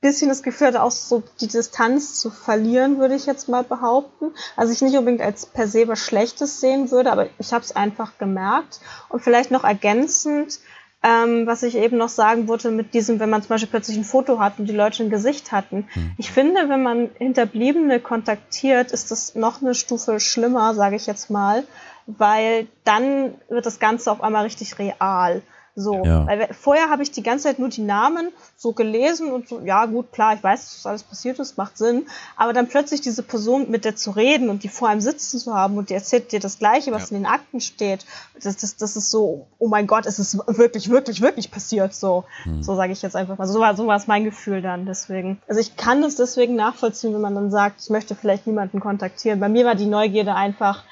bisschen 0.04 0.28
das 0.28 0.42
Gefühl 0.42 0.66
hatte, 0.66 0.82
auch 0.82 0.90
so 0.90 1.22
die 1.40 1.48
Distanz 1.48 2.20
zu 2.20 2.28
verlieren, 2.28 2.98
würde 2.98 3.14
ich 3.14 3.24
jetzt 3.24 3.48
mal 3.48 3.64
behaupten. 3.64 4.32
Also 4.54 4.70
ich 4.70 4.82
nicht 4.82 4.98
unbedingt 4.98 5.22
als 5.22 5.46
per 5.46 5.66
se 5.66 5.88
was 5.88 5.98
Schlechtes 5.98 6.60
sehen 6.60 6.90
würde, 6.90 7.10
aber 7.10 7.28
ich 7.38 7.54
habe 7.54 7.64
es 7.64 7.74
einfach 7.74 8.18
gemerkt. 8.18 8.80
Und 9.08 9.22
vielleicht 9.22 9.50
noch 9.50 9.64
ergänzend, 9.64 10.60
ähm, 11.02 11.46
was 11.46 11.62
ich 11.62 11.76
eben 11.76 11.96
noch 11.96 12.10
sagen 12.10 12.48
wollte 12.48 12.70
mit 12.70 12.92
diesem, 12.92 13.18
wenn 13.18 13.30
man 13.30 13.40
zum 13.40 13.48
Beispiel 13.48 13.70
plötzlich 13.70 13.96
ein 13.96 14.04
Foto 14.04 14.38
hat 14.38 14.58
und 14.58 14.66
die 14.66 14.76
Leute 14.76 15.02
ein 15.02 15.08
Gesicht 15.08 15.52
hatten. 15.52 15.88
Ich 16.18 16.30
finde, 16.30 16.68
wenn 16.68 16.82
man 16.82 17.08
Hinterbliebene 17.16 17.98
kontaktiert, 17.98 18.92
ist 18.92 19.10
das 19.10 19.34
noch 19.34 19.62
eine 19.62 19.74
Stufe 19.74 20.20
schlimmer, 20.20 20.74
sage 20.74 20.96
ich 20.96 21.06
jetzt 21.06 21.30
mal, 21.30 21.64
weil 22.06 22.66
dann 22.84 23.36
wird 23.48 23.64
das 23.64 23.80
Ganze 23.80 24.12
auf 24.12 24.22
einmal 24.22 24.44
richtig 24.44 24.78
real. 24.78 25.40
So, 25.76 26.04
Ja. 26.04 26.24
weil 26.28 26.48
vorher 26.54 26.88
habe 26.88 27.02
ich 27.02 27.10
die 27.10 27.24
ganze 27.24 27.44
Zeit 27.44 27.58
nur 27.58 27.68
die 27.68 27.82
Namen 27.82 28.28
so 28.56 28.72
gelesen 28.72 29.32
und 29.32 29.48
so, 29.48 29.60
ja 29.60 29.86
gut, 29.86 30.12
klar, 30.12 30.34
ich 30.34 30.42
weiß, 30.42 30.60
dass 30.60 30.86
alles 30.86 31.02
passiert 31.02 31.40
ist, 31.40 31.58
macht 31.58 31.76
Sinn, 31.76 32.06
aber 32.36 32.52
dann 32.52 32.68
plötzlich 32.68 33.00
diese 33.00 33.24
Person 33.24 33.70
mit 33.72 33.84
der 33.84 33.96
zu 33.96 34.12
reden 34.12 34.50
und 34.50 34.62
die 34.62 34.68
vor 34.68 34.88
einem 34.88 35.00
sitzen 35.00 35.40
zu 35.40 35.52
haben 35.52 35.76
und 35.76 35.90
die 35.90 35.94
erzählt 35.94 36.30
dir 36.30 36.38
das 36.38 36.60
Gleiche, 36.60 36.92
was 36.92 37.10
in 37.10 37.16
den 37.16 37.26
Akten 37.26 37.60
steht, 37.60 38.06
das, 38.40 38.56
das, 38.56 38.76
das 38.76 38.94
ist 38.96 39.10
so, 39.10 39.46
oh 39.58 39.66
mein 39.66 39.88
Gott, 39.88 40.06
es 40.06 40.20
ist 40.20 40.38
wirklich, 40.46 40.90
wirklich, 40.90 41.20
wirklich 41.20 41.50
passiert, 41.50 41.92
so, 41.92 42.24
so 42.60 42.76
sage 42.76 42.92
ich 42.92 43.02
jetzt 43.02 43.16
einfach 43.16 43.36
mal, 43.36 43.48
so 43.48 43.58
war, 43.58 43.76
so 43.76 43.88
war 43.88 43.96
es 43.96 44.06
mein 44.06 44.22
Gefühl 44.22 44.62
dann, 44.62 44.86
deswegen, 44.86 45.42
also 45.48 45.60
ich 45.60 45.76
kann 45.76 46.04
es 46.04 46.14
deswegen 46.14 46.54
nachvollziehen, 46.54 47.12
wenn 47.14 47.20
man 47.20 47.34
dann 47.34 47.50
sagt, 47.50 47.80
ich 47.82 47.90
möchte 47.90 48.14
vielleicht 48.14 48.46
niemanden 48.46 48.78
kontaktieren, 48.78 49.40
bei 49.40 49.48
mir 49.48 49.64
war 49.64 49.74
die 49.74 49.86
Neugierde 49.86 50.36
einfach, 50.36 50.84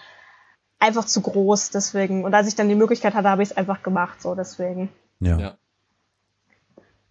einfach 0.83 1.07
zu 1.07 1.23
groß, 1.23 1.71
deswegen. 1.71 2.25
Und 2.25 2.35
als 2.35 2.49
ich 2.49 2.57
dann 2.57 2.69
die 2.69 2.75
Möglichkeit 2.75 3.15
hatte, 3.15 3.31
habe 3.31 3.43
ich 3.43 3.51
es 3.51 3.57
einfach 3.57 3.83
gemacht, 3.83 4.21
so 4.21 4.35
deswegen. 4.35 4.91
Ja. 5.21 5.39
Ja. 5.39 5.55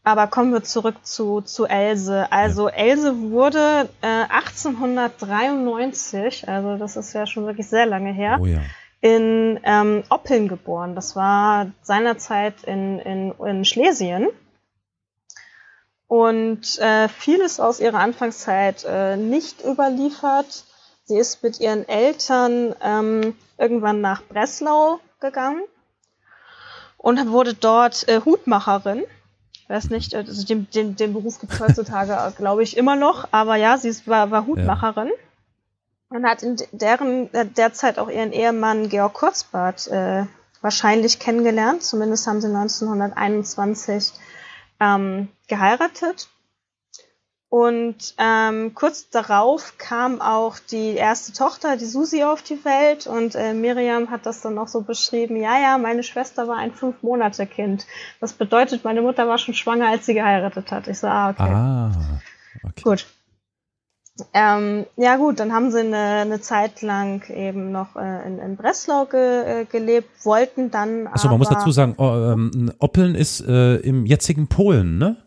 Aber 0.03 0.27
kommen 0.27 0.51
wir 0.51 0.63
zurück 0.63 0.95
zu, 1.03 1.41
zu 1.41 1.65
Else. 1.65 2.27
Also 2.31 2.67
Else 2.67 3.31
wurde 3.31 3.87
äh, 4.01 4.25
1893, 4.29 6.49
also 6.49 6.77
das 6.77 6.97
ist 6.97 7.13
ja 7.13 7.27
schon 7.27 7.45
wirklich 7.45 7.67
sehr 7.67 7.85
lange 7.85 8.11
her, 8.11 8.39
Oh 8.41 8.45
ja. 8.45 8.61
in 8.99 9.59
ähm, 9.63 10.03
Oppeln 10.09 10.47
geboren. 10.47 10.95
Das 10.95 11.15
war 11.15 11.67
seinerzeit 11.81 12.63
in, 12.63 12.97
in, 12.99 13.31
in 13.45 13.63
Schlesien. 13.63 14.27
Und 16.07 16.77
äh, 16.79 17.07
vieles 17.07 17.59
aus 17.61 17.79
ihrer 17.79 17.99
Anfangszeit 17.99 18.83
äh, 18.85 19.15
nicht 19.15 19.63
überliefert. 19.63 20.65
Sie 21.11 21.17
ist 21.17 21.43
mit 21.43 21.59
ihren 21.59 21.85
Eltern 21.89 22.73
ähm, 22.81 23.35
irgendwann 23.57 23.99
nach 23.99 24.23
Breslau 24.23 25.01
gegangen 25.19 25.61
und 26.97 27.29
wurde 27.29 27.53
dort 27.53 28.07
äh, 28.07 28.21
Hutmacherin. 28.23 29.03
Weiß 29.67 29.89
nicht, 29.89 30.13
äh, 30.13 30.19
also 30.19 30.45
den, 30.45 30.69
den, 30.69 30.95
den 30.95 31.11
Beruf 31.11 31.41
gibt 31.41 31.51
es 31.51 31.59
heutzutage, 31.59 32.33
glaube 32.37 32.63
ich, 32.63 32.77
immer 32.77 32.95
noch. 32.95 33.27
Aber 33.31 33.57
ja, 33.57 33.77
sie 33.77 33.89
ist, 33.89 34.07
war, 34.07 34.31
war 34.31 34.47
Hutmacherin 34.47 35.11
und 36.07 36.25
hat 36.25 36.43
in 36.43 36.55
deren 36.71 37.33
äh, 37.33 37.45
derzeit 37.45 37.99
auch 37.99 38.09
ihren 38.09 38.31
Ehemann 38.31 38.87
Georg 38.87 39.13
Kurzbart 39.13 39.87
äh, 39.87 40.27
wahrscheinlich 40.61 41.19
kennengelernt. 41.19 41.83
Zumindest 41.83 42.25
haben 42.25 42.39
sie 42.39 42.47
1921 42.47 44.13
ähm, 44.79 45.27
geheiratet. 45.49 46.29
Und 47.51 48.13
ähm, 48.17 48.73
kurz 48.75 49.09
darauf 49.09 49.77
kam 49.77 50.21
auch 50.21 50.57
die 50.57 50.95
erste 50.95 51.33
Tochter, 51.33 51.75
die 51.75 51.83
Susi, 51.83 52.23
auf 52.23 52.41
die 52.41 52.63
Welt. 52.63 53.07
Und 53.07 53.35
äh, 53.35 53.53
Miriam 53.53 54.09
hat 54.09 54.25
das 54.25 54.39
dann 54.39 54.57
auch 54.57 54.69
so 54.69 54.83
beschrieben, 54.83 55.35
ja, 55.35 55.59
ja, 55.59 55.77
meine 55.77 56.01
Schwester 56.01 56.47
war 56.47 56.55
ein 56.55 56.71
Fünf-Monate-Kind. 56.71 57.85
Das 58.21 58.31
bedeutet, 58.31 58.85
meine 58.85 59.01
Mutter 59.01 59.27
war 59.27 59.37
schon 59.37 59.53
schwanger, 59.53 59.89
als 59.89 60.05
sie 60.05 60.13
geheiratet 60.13 60.71
hat. 60.71 60.87
Ich 60.87 60.99
so, 60.99 61.07
ah, 61.07 61.31
okay. 61.31 61.43
Ah, 61.43 61.91
okay. 62.63 62.81
Gut. 62.83 63.05
Ähm, 64.33 64.85
ja 64.95 65.17
gut, 65.17 65.41
dann 65.41 65.51
haben 65.51 65.71
sie 65.71 65.81
eine, 65.81 66.21
eine 66.21 66.39
Zeit 66.39 66.81
lang 66.81 67.29
eben 67.29 67.73
noch 67.73 67.97
äh, 67.97 68.27
in, 68.27 68.39
in 68.39 68.55
Breslau 68.55 69.07
ge, 69.07 69.63
äh, 69.63 69.65
gelebt, 69.65 70.07
wollten 70.23 70.71
dann 70.71 71.07
Achso, 71.07 71.27
man 71.27 71.37
muss 71.37 71.49
dazu 71.49 71.71
sagen, 71.71 71.95
oh, 71.97 72.31
ähm, 72.31 72.71
Oppeln 72.79 73.15
ist 73.15 73.41
äh, 73.41 73.75
im 73.75 74.05
jetzigen 74.05 74.47
Polen, 74.47 74.97
ne? 74.97 75.17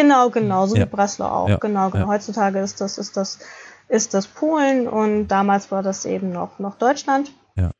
Genau, 0.00 0.30
genau, 0.30 0.66
so 0.66 0.76
Ja. 0.76 0.82
wie 0.82 0.88
Breslau 0.88 1.26
auch. 1.26 1.48
Ja, 1.48 1.56
Genau, 1.56 1.90
genau. 1.90 2.04
ja. 2.04 2.12
Heutzutage 2.12 2.60
ist 2.60 2.80
das, 2.80 2.98
ist 2.98 3.16
das, 3.16 3.40
ist 3.88 4.14
das 4.14 4.28
Polen 4.28 4.86
und 4.86 5.26
damals 5.28 5.72
war 5.72 5.82
das 5.82 6.04
eben 6.04 6.30
noch, 6.32 6.58
noch 6.60 6.76
Deutschland. 6.76 7.32
Ja. 7.56 7.70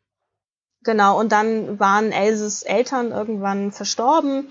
Genau, 0.82 1.18
und 1.20 1.30
dann 1.30 1.78
waren 1.78 2.10
Elses 2.10 2.62
Eltern 2.64 3.12
irgendwann 3.12 3.70
verstorben 3.70 4.48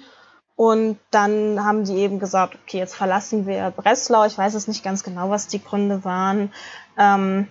und 0.55 0.97
dann 1.11 1.63
haben 1.65 1.83
die 1.83 1.97
eben 1.97 2.19
gesagt, 2.19 2.55
okay, 2.63 2.77
jetzt 2.77 2.95
verlassen 2.95 3.45
wir 3.47 3.71
Breslau. 3.71 4.25
Ich 4.25 4.37
weiß 4.37 4.53
es 4.53 4.67
nicht 4.69 4.83
ganz 4.83 5.03
genau, 5.03 5.29
was 5.29 5.47
die 5.47 5.63
Gründe 5.63 6.05
waren. 6.05 6.53
Ähm, 6.97 7.47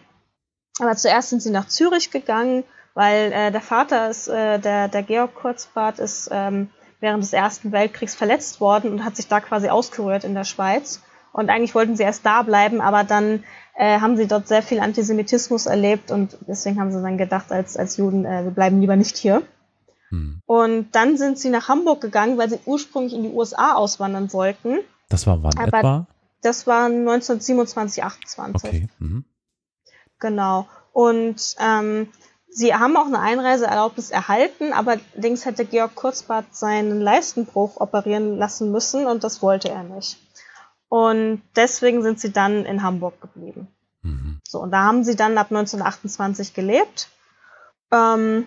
aber 0.81 0.97
zuerst 0.97 1.29
sind 1.31 1.43
sie 1.43 1.51
nach 1.51 1.69
Zürich 1.69 2.11
gegangen, 2.11 2.65
weil 2.95 3.33
äh, 3.33 3.51
der 3.53 3.61
Vater 3.61 4.09
ist, 4.09 4.29
äh, 4.29 4.59
der, 4.59 4.89
der 4.89 5.03
Georg 5.03 5.35
Kurzbart 5.35 5.99
ist 5.99 6.31
ähm, 6.33 6.71
während 7.01 7.23
des 7.23 7.33
Ersten 7.33 7.73
Weltkriegs 7.73 8.15
verletzt 8.15 8.61
worden 8.61 8.91
und 8.93 9.05
hat 9.05 9.17
sich 9.17 9.29
da 9.29 9.41
quasi 9.41 9.69
ausgerührt 9.69 10.25
in 10.25 10.35
der 10.35 10.45
Schweiz. 10.45 11.03
Und 11.33 11.51
eigentlich 11.51 11.75
wollten 11.75 11.97
sie 11.97 12.03
erst 12.03 12.25
da 12.25 12.43
bleiben, 12.43 12.81
aber 12.81 13.05
dann 13.05 13.45
äh, 13.75 14.01
haben 14.01 14.17
sie 14.17 14.27
dort 14.27 14.49
sehr 14.49 14.63
viel 14.63 14.81
Antisemitismus 14.81 15.67
erlebt 15.67 16.11
und 16.11 16.39
deswegen 16.49 16.81
haben 16.81 16.91
sie 16.91 17.03
dann 17.03 17.19
gedacht, 17.19 17.53
als, 17.53 17.77
als 17.77 17.99
Juden, 17.99 18.25
äh, 18.25 18.45
wir 18.45 18.51
bleiben 18.53 18.81
lieber 18.81 18.97
nicht 18.97 19.19
hier. 19.19 19.43
Hm. 20.09 20.41
Und 20.47 20.95
dann 20.95 21.19
sind 21.19 21.39
sie 21.39 21.51
nach 21.51 21.69
Hamburg 21.69 22.01
gegangen, 22.01 22.39
weil 22.39 22.49
sie 22.49 22.59
ursprünglich 22.65 23.13
in 23.13 23.25
die 23.25 23.29
USA 23.31 23.75
auswandern 23.75 24.33
wollten. 24.33 24.79
Das 25.11 25.27
war 25.27 25.43
wann 25.43 25.57
Aber- 25.59 25.79
etwa? 25.79 26.07
Das 26.43 26.67
war 26.67 26.87
1927, 26.87 28.05
28. 28.05 28.69
Okay. 28.69 28.89
Mhm. 28.99 29.25
Genau. 30.21 30.67
Und 30.93 31.57
ähm, 31.61 32.09
sie 32.57 32.75
haben 32.75 32.97
auch 32.97 33.07
eine 33.07 33.21
Einreiseerlaubnis 33.21 34.11
erhalten, 34.11 34.73
aber 34.73 34.97
allerdings 35.15 35.45
hätte 35.45 35.67
Georg 35.67 35.95
Kurzbart 35.95 36.47
seinen 36.57 37.01
Leistenbruch 37.03 37.79
operieren 37.81 38.39
lassen 38.39 38.73
müssen 38.73 39.07
und 39.07 39.25
das 39.25 39.43
wollte 39.43 39.69
er 39.69 39.83
nicht. 39.83 40.17
Und 40.89 41.43
deswegen 41.55 42.03
sind 42.03 42.19
sie 42.19 42.33
dann 42.33 42.65
in 42.65 42.83
Hamburg 42.83 43.21
geblieben. 43.21 43.69
Mhm. 44.03 44.41
So, 44.49 44.61
und 44.61 44.71
da 44.71 44.85
haben 44.85 45.05
sie 45.05 45.17
dann 45.17 45.37
ab 45.37 45.49
1928 45.51 46.55
gelebt. 46.55 47.09
Ähm, 47.93 48.47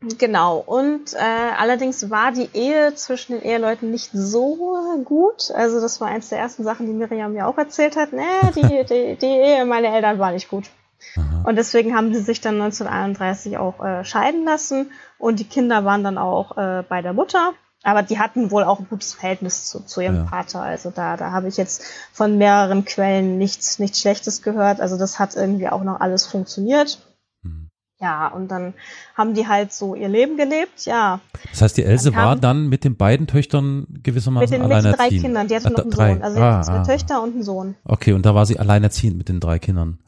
genau, 0.00 0.56
und 0.58 1.12
äh, 1.12 1.50
allerdings 1.58 2.08
war 2.08 2.32
die 2.32 2.48
Ehe 2.54 2.94
zwischen 2.94 3.32
den 3.32 3.42
Eheleuten 3.42 3.90
nicht 3.90 4.10
so 4.14 4.78
gut. 5.04 5.50
Also 5.50 5.82
das 5.82 6.00
war 6.00 6.08
eins 6.08 6.30
der 6.30 6.38
ersten 6.38 6.64
Sachen, 6.64 6.86
die 6.86 6.94
Miriam 6.94 7.34
mir 7.34 7.46
auch 7.46 7.58
erzählt 7.58 7.96
hat. 7.96 8.14
Nee, 8.14 8.50
die, 8.54 8.84
die, 8.84 9.16
die 9.16 9.26
Ehe 9.26 9.66
meiner 9.66 9.92
Eltern 9.92 10.18
war 10.18 10.32
nicht 10.32 10.48
gut. 10.48 10.70
Aha. 11.16 11.42
Und 11.44 11.56
deswegen 11.56 11.94
haben 11.94 12.12
sie 12.12 12.20
sich 12.20 12.40
dann 12.40 12.54
1931 12.60 13.58
auch 13.58 13.84
äh, 13.84 14.04
scheiden 14.04 14.44
lassen 14.44 14.90
und 15.18 15.38
die 15.40 15.44
Kinder 15.44 15.84
waren 15.84 16.02
dann 16.04 16.18
auch 16.18 16.56
äh, 16.56 16.82
bei 16.88 17.02
der 17.02 17.12
Mutter. 17.12 17.52
Aber 17.82 18.02
die 18.02 18.18
hatten 18.18 18.50
wohl 18.50 18.64
auch 18.64 18.80
ein 18.80 18.86
gutes 18.90 19.14
Verhältnis 19.14 19.66
zu, 19.66 19.80
zu 19.80 20.00
ihrem 20.00 20.16
Ja. 20.16 20.26
Vater. 20.26 20.60
Also 20.62 20.90
da, 20.90 21.16
da 21.16 21.30
habe 21.30 21.46
ich 21.46 21.56
jetzt 21.56 21.84
von 22.12 22.36
mehreren 22.36 22.84
Quellen 22.84 23.38
nichts, 23.38 23.78
nichts 23.78 24.00
Schlechtes 24.00 24.42
gehört. 24.42 24.80
Also 24.80 24.98
das 24.98 25.20
hat 25.20 25.36
irgendwie 25.36 25.68
auch 25.68 25.84
noch 25.84 26.00
alles 26.00 26.26
funktioniert. 26.26 26.98
Mhm. 27.42 27.68
Ja, 28.00 28.26
und 28.26 28.48
dann 28.50 28.74
haben 29.14 29.34
die 29.34 29.46
halt 29.46 29.72
so 29.72 29.94
ihr 29.94 30.08
Leben 30.08 30.36
gelebt, 30.36 30.84
ja. 30.84 31.20
Das 31.52 31.62
heißt, 31.62 31.76
die 31.76 31.84
Else 31.84 32.10
Dann 32.10 32.24
war 32.24 32.34
dann 32.36 32.68
mit 32.68 32.82
den 32.82 32.96
beiden 32.96 33.28
Töchtern 33.28 33.86
Mit 33.88 34.02
gewissermaßen 34.04 34.50
den, 34.50 34.62
mit 34.62 34.70
den 34.72 34.82
drei 34.82 34.88
alleinerziehend. 34.88 35.22
Kindern, 35.24 35.48
die 35.48 35.54
hatte 35.54 35.66
Ah, 35.68 35.70
noch 35.70 35.78
einen 35.82 35.90
drei. 35.90 36.12
Sohn. 36.14 36.22
Also 36.22 36.40
ah, 36.40 36.62
zwei 36.62 36.72
ah. 36.72 36.82
Töchter 36.84 37.22
und 37.22 37.34
einen 37.34 37.42
Sohn. 37.44 37.74
Okay, 37.84 38.12
und 38.14 38.26
da 38.26 38.34
war 38.34 38.46
sie 38.46 38.58
alleinerziehend 38.58 39.16
mit 39.16 39.28
den 39.28 39.38
drei 39.38 39.58
Kindern. 39.60 39.98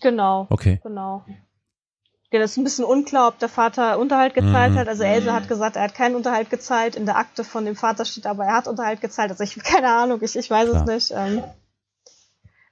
Genau. 0.00 0.46
Okay. 0.50 0.80
Genau. 0.82 1.24
Ja, 2.30 2.40
das 2.40 2.52
ist 2.52 2.56
ein 2.56 2.64
bisschen 2.64 2.84
unklar, 2.84 3.28
ob 3.28 3.38
der 3.38 3.48
Vater 3.48 3.98
Unterhalt 3.98 4.34
gezahlt 4.34 4.72
Mhm. 4.72 4.78
hat. 4.78 4.88
Also 4.88 5.04
Else 5.04 5.32
hat 5.32 5.46
gesagt, 5.46 5.76
er 5.76 5.82
hat 5.82 5.94
keinen 5.94 6.16
Unterhalt 6.16 6.50
gezahlt. 6.50 6.96
In 6.96 7.06
der 7.06 7.16
Akte 7.16 7.44
von 7.44 7.64
dem 7.64 7.76
Vater 7.76 8.04
steht 8.04 8.26
aber, 8.26 8.44
er 8.44 8.56
hat 8.56 8.66
Unterhalt 8.66 9.00
gezahlt. 9.00 9.30
Also 9.30 9.44
ich 9.44 9.54
keine 9.62 9.88
Ahnung, 9.88 10.20
ich, 10.20 10.34
ich 10.34 10.50
weiß 10.50 10.68
Klar. 10.70 10.82
es 10.82 11.10
nicht. 11.10 11.12
Ähm, 11.16 11.44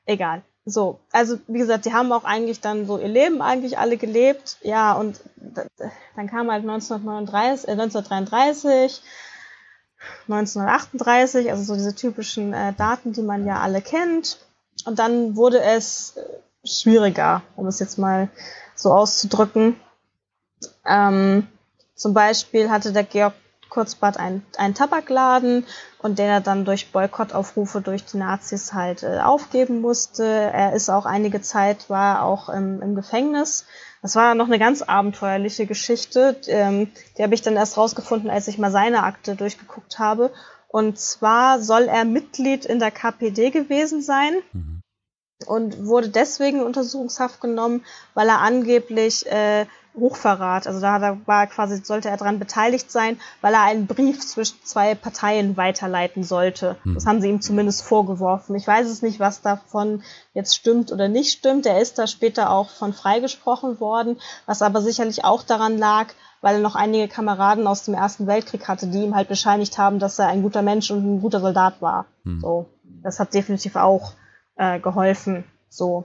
egal. 0.04 0.42
So, 0.64 1.00
also 1.12 1.38
wie 1.48 1.58
gesagt, 1.58 1.84
die 1.86 1.92
haben 1.92 2.10
auch 2.12 2.24
eigentlich 2.24 2.60
dann 2.60 2.86
so 2.86 2.98
ihr 2.98 3.08
Leben 3.08 3.40
eigentlich 3.42 3.78
alle 3.78 3.96
gelebt. 3.96 4.58
Ja, 4.62 4.92
und 4.94 5.20
dann 6.16 6.26
kam 6.28 6.50
halt 6.50 6.62
1939, 6.62 7.68
äh, 7.68 7.72
1933, 7.72 9.02
1938, 10.28 11.50
also 11.50 11.62
so 11.62 11.74
diese 11.74 11.94
typischen 11.94 12.52
äh, 12.52 12.72
Daten, 12.74 13.12
die 13.12 13.22
man 13.22 13.46
ja 13.46 13.60
alle 13.60 13.80
kennt. 13.80 14.38
Und 14.86 14.98
dann 14.98 15.36
wurde 15.36 15.60
es 15.62 16.16
äh, 16.16 16.22
schwieriger, 16.64 17.42
um 17.56 17.66
es 17.66 17.78
jetzt 17.78 17.98
mal 17.98 18.28
so 18.74 18.92
auszudrücken. 18.92 19.76
Ähm, 20.86 21.46
zum 21.94 22.14
Beispiel 22.14 22.70
hatte 22.70 22.92
der 22.92 23.04
Georg 23.04 23.34
Kurzbart 23.72 24.18
einen, 24.18 24.44
einen 24.58 24.74
Tabakladen 24.74 25.64
und 25.98 26.18
den 26.18 26.26
er 26.26 26.42
dann 26.42 26.66
durch 26.66 26.92
Boykottaufrufe 26.92 27.80
durch 27.80 28.04
die 28.04 28.18
Nazis 28.18 28.74
halt 28.74 29.02
äh, 29.02 29.20
aufgeben 29.20 29.80
musste. 29.80 30.24
Er 30.24 30.74
ist 30.74 30.90
auch 30.90 31.06
einige 31.06 31.40
Zeit, 31.40 31.88
war 31.88 32.22
auch 32.22 32.50
im, 32.50 32.82
im 32.82 32.94
Gefängnis. 32.94 33.64
Das 34.02 34.14
war 34.14 34.34
noch 34.34 34.46
eine 34.46 34.58
ganz 34.58 34.82
abenteuerliche 34.82 35.64
Geschichte. 35.64 36.36
Ähm, 36.48 36.90
die 37.16 37.22
habe 37.22 37.34
ich 37.34 37.40
dann 37.40 37.56
erst 37.56 37.78
rausgefunden, 37.78 38.28
als 38.28 38.46
ich 38.46 38.58
mal 38.58 38.70
seine 38.70 39.04
Akte 39.04 39.36
durchgeguckt 39.36 39.98
habe. 39.98 40.32
Und 40.68 40.98
zwar 40.98 41.60
soll 41.60 41.84
er 41.84 42.04
Mitglied 42.04 42.66
in 42.66 42.78
der 42.78 42.90
KPD 42.90 43.50
gewesen 43.50 44.02
sein 44.02 44.34
Mhm. 44.52 44.81
Und 45.44 45.86
wurde 45.86 46.08
deswegen 46.08 46.60
in 46.60 46.66
Untersuchungshaft 46.66 47.40
genommen, 47.40 47.84
weil 48.14 48.28
er 48.28 48.40
angeblich 48.40 49.26
äh, 49.26 49.66
Hochverrat, 49.94 50.66
also 50.66 50.80
da, 50.80 51.18
war 51.26 51.46
quasi, 51.48 51.84
sollte 51.84 52.08
er 52.08 52.16
daran 52.16 52.38
beteiligt 52.38 52.90
sein, 52.90 53.20
weil 53.42 53.52
er 53.52 53.62
einen 53.62 53.86
Brief 53.86 54.20
zwischen 54.26 54.56
zwei 54.64 54.94
Parteien 54.94 55.58
weiterleiten 55.58 56.24
sollte. 56.24 56.76
Hm. 56.84 56.94
Das 56.94 57.04
haben 57.04 57.20
sie 57.20 57.28
ihm 57.28 57.42
zumindest 57.42 57.82
vorgeworfen. 57.82 58.56
Ich 58.56 58.66
weiß 58.66 58.88
es 58.88 59.02
nicht, 59.02 59.20
was 59.20 59.42
davon 59.42 60.02
jetzt 60.32 60.56
stimmt 60.56 60.92
oder 60.92 61.08
nicht 61.08 61.32
stimmt. 61.32 61.66
Er 61.66 61.80
ist 61.80 61.98
da 61.98 62.06
später 62.06 62.50
auch 62.50 62.70
von 62.70 62.94
freigesprochen 62.94 63.80
worden, 63.80 64.18
was 64.46 64.62
aber 64.62 64.80
sicherlich 64.80 65.24
auch 65.24 65.42
daran 65.42 65.76
lag, 65.76 66.06
weil 66.40 66.54
er 66.54 66.62
noch 66.62 66.74
einige 66.74 67.08
Kameraden 67.08 67.66
aus 67.66 67.84
dem 67.84 67.92
Ersten 67.92 68.26
Weltkrieg 68.26 68.68
hatte, 68.68 68.86
die 68.86 69.02
ihm 69.02 69.14
halt 69.14 69.28
bescheinigt 69.28 69.76
haben, 69.76 69.98
dass 69.98 70.18
er 70.18 70.28
ein 70.28 70.42
guter 70.42 70.62
Mensch 70.62 70.90
und 70.90 71.04
ein 71.04 71.20
guter 71.20 71.40
Soldat 71.40 71.82
war. 71.82 72.06
Hm. 72.24 72.40
So, 72.40 72.66
das 73.02 73.20
hat 73.20 73.34
definitiv 73.34 73.76
auch 73.76 74.14
äh, 74.56 74.80
geholfen. 74.80 75.44
So. 75.68 76.04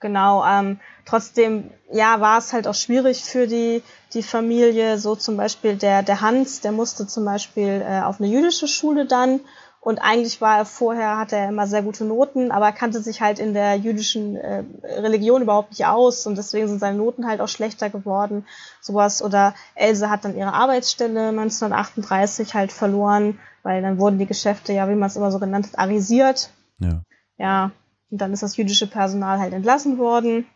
Genau, 0.00 0.44
ähm, 0.44 0.80
trotzdem, 1.06 1.70
ja, 1.90 2.20
war 2.20 2.38
es 2.38 2.52
halt 2.52 2.68
auch 2.68 2.74
schwierig 2.74 3.24
für 3.24 3.46
die, 3.46 3.82
die 4.12 4.22
Familie. 4.22 4.98
So 4.98 5.16
zum 5.16 5.36
Beispiel 5.36 5.76
der, 5.76 6.02
der 6.02 6.20
Hans, 6.20 6.60
der 6.60 6.72
musste 6.72 7.06
zum 7.06 7.24
Beispiel 7.24 7.82
äh, 7.86 8.02
auf 8.02 8.20
eine 8.20 8.28
jüdische 8.28 8.68
Schule 8.68 9.06
dann. 9.06 9.40
Und 9.84 9.98
eigentlich 9.98 10.40
war 10.40 10.58
er 10.58 10.64
vorher, 10.64 11.18
hatte 11.18 11.36
er 11.36 11.50
immer 11.50 11.66
sehr 11.66 11.82
gute 11.82 12.06
Noten, 12.06 12.50
aber 12.50 12.66
er 12.66 12.72
kannte 12.72 13.02
sich 13.02 13.20
halt 13.20 13.38
in 13.38 13.52
der 13.52 13.76
jüdischen 13.76 14.34
äh, 14.36 14.64
Religion 14.82 15.42
überhaupt 15.42 15.70
nicht 15.70 15.84
aus 15.84 16.26
und 16.26 16.36
deswegen 16.38 16.68
sind 16.68 16.80
seine 16.80 16.96
Noten 16.96 17.26
halt 17.26 17.42
auch 17.42 17.48
schlechter 17.48 17.90
geworden. 17.90 18.46
Sowas. 18.80 19.22
Oder 19.22 19.54
Else 19.74 20.08
hat 20.08 20.24
dann 20.24 20.36
ihre 20.36 20.54
Arbeitsstelle 20.54 21.28
1938 21.28 22.54
halt 22.54 22.72
verloren, 22.72 23.38
weil 23.62 23.82
dann 23.82 23.98
wurden 23.98 24.18
die 24.18 24.26
Geschäfte, 24.26 24.72
ja, 24.72 24.88
wie 24.88 24.94
man 24.94 25.08
es 25.08 25.16
immer 25.16 25.30
so 25.30 25.38
genannt 25.38 25.66
hat, 25.66 25.78
arisiert. 25.78 26.50
Ja. 26.78 27.02
Ja, 27.36 27.70
und 28.10 28.20
dann 28.20 28.32
ist 28.32 28.42
das 28.42 28.56
jüdische 28.56 28.86
Personal 28.86 29.38
halt 29.38 29.52
entlassen 29.52 29.98
worden. 29.98 30.46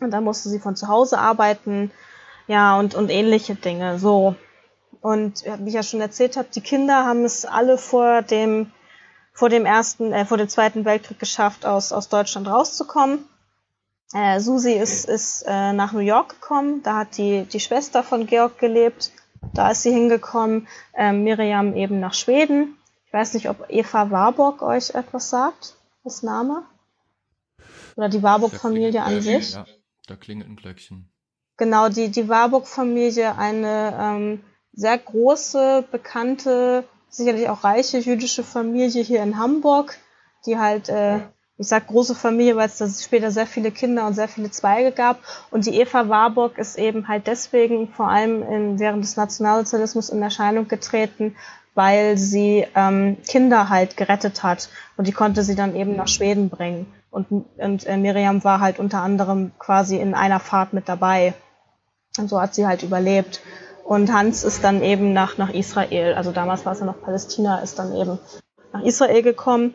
Und 0.00 0.10
dann 0.10 0.24
musste 0.24 0.48
sie 0.48 0.58
von 0.58 0.76
zu 0.76 0.88
Hause 0.88 1.18
arbeiten. 1.18 1.90
Ja, 2.46 2.78
und, 2.78 2.94
und 2.94 3.10
ähnliche 3.10 3.54
Dinge. 3.54 3.98
So. 3.98 4.36
Und 5.00 5.44
wie 5.44 5.68
ich 5.68 5.74
ja 5.74 5.82
schon 5.82 6.00
erzählt 6.00 6.36
habe, 6.36 6.48
die 6.54 6.60
Kinder 6.60 7.06
haben 7.06 7.24
es 7.24 7.44
alle 7.44 7.78
vor 7.78 8.22
dem, 8.22 8.72
vor 9.32 9.48
dem 9.48 9.64
ersten, 9.64 10.12
äh, 10.12 10.24
vor 10.24 10.36
dem 10.36 10.48
zweiten 10.48 10.84
Weltkrieg 10.84 11.18
geschafft, 11.18 11.64
aus, 11.64 11.92
aus 11.92 12.08
Deutschland 12.08 12.48
rauszukommen. 12.48 13.24
Äh, 14.12 14.40
Susi 14.40 14.72
ist, 14.72 15.08
ist 15.08 15.44
äh, 15.46 15.72
nach 15.72 15.92
New 15.92 16.00
York 16.00 16.40
gekommen. 16.40 16.82
Da 16.82 16.98
hat 16.98 17.16
die, 17.18 17.44
die 17.44 17.60
Schwester 17.60 18.02
von 18.02 18.26
Georg 18.26 18.58
gelebt. 18.58 19.12
Da 19.54 19.70
ist 19.70 19.82
sie 19.82 19.92
hingekommen. 19.92 20.68
Äh, 20.92 21.12
Miriam 21.12 21.74
eben 21.74 22.00
nach 22.00 22.14
Schweden. 22.14 22.76
Ich 23.16 23.20
weiß 23.20 23.32
nicht, 23.32 23.48
ob 23.48 23.64
Eva 23.70 24.10
Warburg 24.10 24.60
euch 24.60 24.90
etwas 24.90 25.30
sagt, 25.30 25.76
das 26.04 26.22
Name. 26.22 26.66
Oder 27.96 28.10
die 28.10 28.22
Warburg-Familie 28.22 29.02
an 29.02 29.22
sich. 29.22 29.54
Ja, 29.54 29.64
da 30.06 30.16
klingelt 30.16 30.50
ein 30.50 30.56
Glöckchen. 30.56 31.08
Genau, 31.56 31.88
die, 31.88 32.10
die 32.10 32.28
Warburg-Familie, 32.28 33.38
eine 33.38 33.96
ähm, 33.98 34.44
sehr 34.74 34.98
große, 34.98 35.86
bekannte, 35.90 36.84
sicherlich 37.08 37.48
auch 37.48 37.64
reiche 37.64 37.96
jüdische 37.96 38.44
Familie 38.44 39.02
hier 39.02 39.22
in 39.22 39.38
Hamburg, 39.38 39.96
die 40.44 40.58
halt, 40.58 40.90
äh, 40.90 41.20
ich 41.56 41.68
sag 41.68 41.86
große 41.86 42.14
Familie, 42.14 42.56
weil 42.56 42.66
es 42.66 42.76
da 42.76 42.86
später 42.86 43.30
sehr 43.30 43.46
viele 43.46 43.70
Kinder 43.70 44.06
und 44.06 44.12
sehr 44.12 44.28
viele 44.28 44.50
Zweige 44.50 44.92
gab. 44.92 45.20
Und 45.50 45.64
die 45.64 45.80
Eva 45.80 46.10
Warburg 46.10 46.58
ist 46.58 46.76
eben 46.76 47.08
halt 47.08 47.26
deswegen 47.26 47.88
vor 47.88 48.10
allem 48.10 48.42
in, 48.42 48.78
während 48.78 49.02
des 49.02 49.16
Nationalsozialismus 49.16 50.10
in 50.10 50.20
Erscheinung 50.20 50.68
getreten, 50.68 51.34
weil 51.76 52.16
sie 52.16 52.66
ähm, 52.74 53.18
Kinder 53.28 53.68
halt 53.68 53.96
gerettet 53.96 54.42
hat. 54.42 54.68
Und 54.96 55.06
die 55.06 55.12
konnte 55.12 55.44
sie 55.44 55.54
dann 55.54 55.76
eben 55.76 55.94
nach 55.94 56.08
Schweden 56.08 56.48
bringen. 56.48 56.92
Und, 57.10 57.44
und 57.58 57.86
äh, 57.86 57.96
Miriam 57.96 58.42
war 58.42 58.60
halt 58.60 58.78
unter 58.78 59.02
anderem 59.02 59.52
quasi 59.58 59.96
in 59.96 60.14
einer 60.14 60.40
Fahrt 60.40 60.72
mit 60.72 60.88
dabei. 60.88 61.34
Und 62.18 62.28
so 62.28 62.40
hat 62.40 62.54
sie 62.54 62.66
halt 62.66 62.82
überlebt. 62.82 63.40
Und 63.84 64.12
Hans 64.12 64.42
ist 64.42 64.64
dann 64.64 64.82
eben 64.82 65.12
nach, 65.12 65.38
nach 65.38 65.50
Israel, 65.50 66.14
also 66.14 66.32
damals 66.32 66.66
war 66.66 66.72
es 66.72 66.80
ja 66.80 66.86
noch 66.86 67.00
Palästina, 67.00 67.58
ist 67.58 67.78
dann 67.78 67.94
eben 67.94 68.18
nach 68.72 68.82
Israel 68.82 69.22
gekommen. 69.22 69.74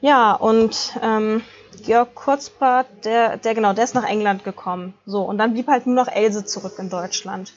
Ja, 0.00 0.32
und 0.32 0.98
ähm, 1.02 1.42
Georg 1.84 2.14
Kurzbart, 2.14 2.86
der, 3.04 3.36
der 3.36 3.54
genau, 3.54 3.74
der 3.74 3.84
ist 3.84 3.94
nach 3.94 4.08
England 4.08 4.44
gekommen. 4.44 4.94
So, 5.06 5.22
und 5.22 5.38
dann 5.38 5.52
blieb 5.52 5.68
halt 5.68 5.86
nur 5.86 5.94
noch 5.94 6.08
Else 6.08 6.44
zurück 6.46 6.74
in 6.78 6.90
Deutschland. 6.90 7.52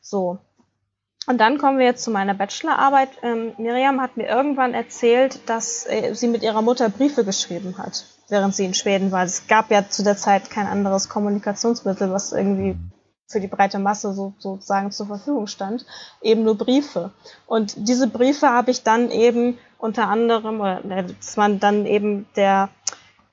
So. 0.00 0.38
Und 1.26 1.38
dann 1.38 1.58
kommen 1.58 1.78
wir 1.78 1.86
jetzt 1.86 2.04
zu 2.04 2.10
meiner 2.10 2.34
Bachelorarbeit. 2.34 3.08
Ähm, 3.22 3.52
Miriam 3.58 4.00
hat 4.00 4.16
mir 4.16 4.28
irgendwann 4.28 4.74
erzählt, 4.74 5.40
dass 5.48 5.84
äh, 5.86 6.14
sie 6.14 6.28
mit 6.28 6.42
ihrer 6.42 6.62
Mutter 6.62 6.88
Briefe 6.88 7.24
geschrieben 7.24 7.78
hat, 7.78 8.04
während 8.28 8.54
sie 8.54 8.64
in 8.64 8.74
Schweden 8.74 9.10
war. 9.10 9.24
Es 9.24 9.48
gab 9.48 9.70
ja 9.70 9.88
zu 9.88 10.04
der 10.04 10.16
Zeit 10.16 10.50
kein 10.50 10.66
anderes 10.66 11.08
Kommunikationsmittel, 11.08 12.12
was 12.12 12.32
irgendwie 12.32 12.76
für 13.28 13.40
die 13.40 13.48
breite 13.48 13.78
Masse 13.78 14.12
so, 14.12 14.34
sozusagen 14.38 14.92
zur 14.92 15.06
Verfügung 15.06 15.46
stand, 15.48 15.84
eben 16.22 16.44
nur 16.44 16.56
Briefe. 16.56 17.10
Und 17.46 17.74
diese 17.88 18.06
Briefe 18.06 18.48
habe 18.48 18.70
ich 18.70 18.84
dann 18.84 19.10
eben 19.10 19.58
unter 19.78 20.08
anderem, 20.08 20.60
äh, 20.60 21.04
das 21.18 21.36
waren 21.36 21.58
dann 21.58 21.86
eben 21.86 22.26
der, 22.36 22.68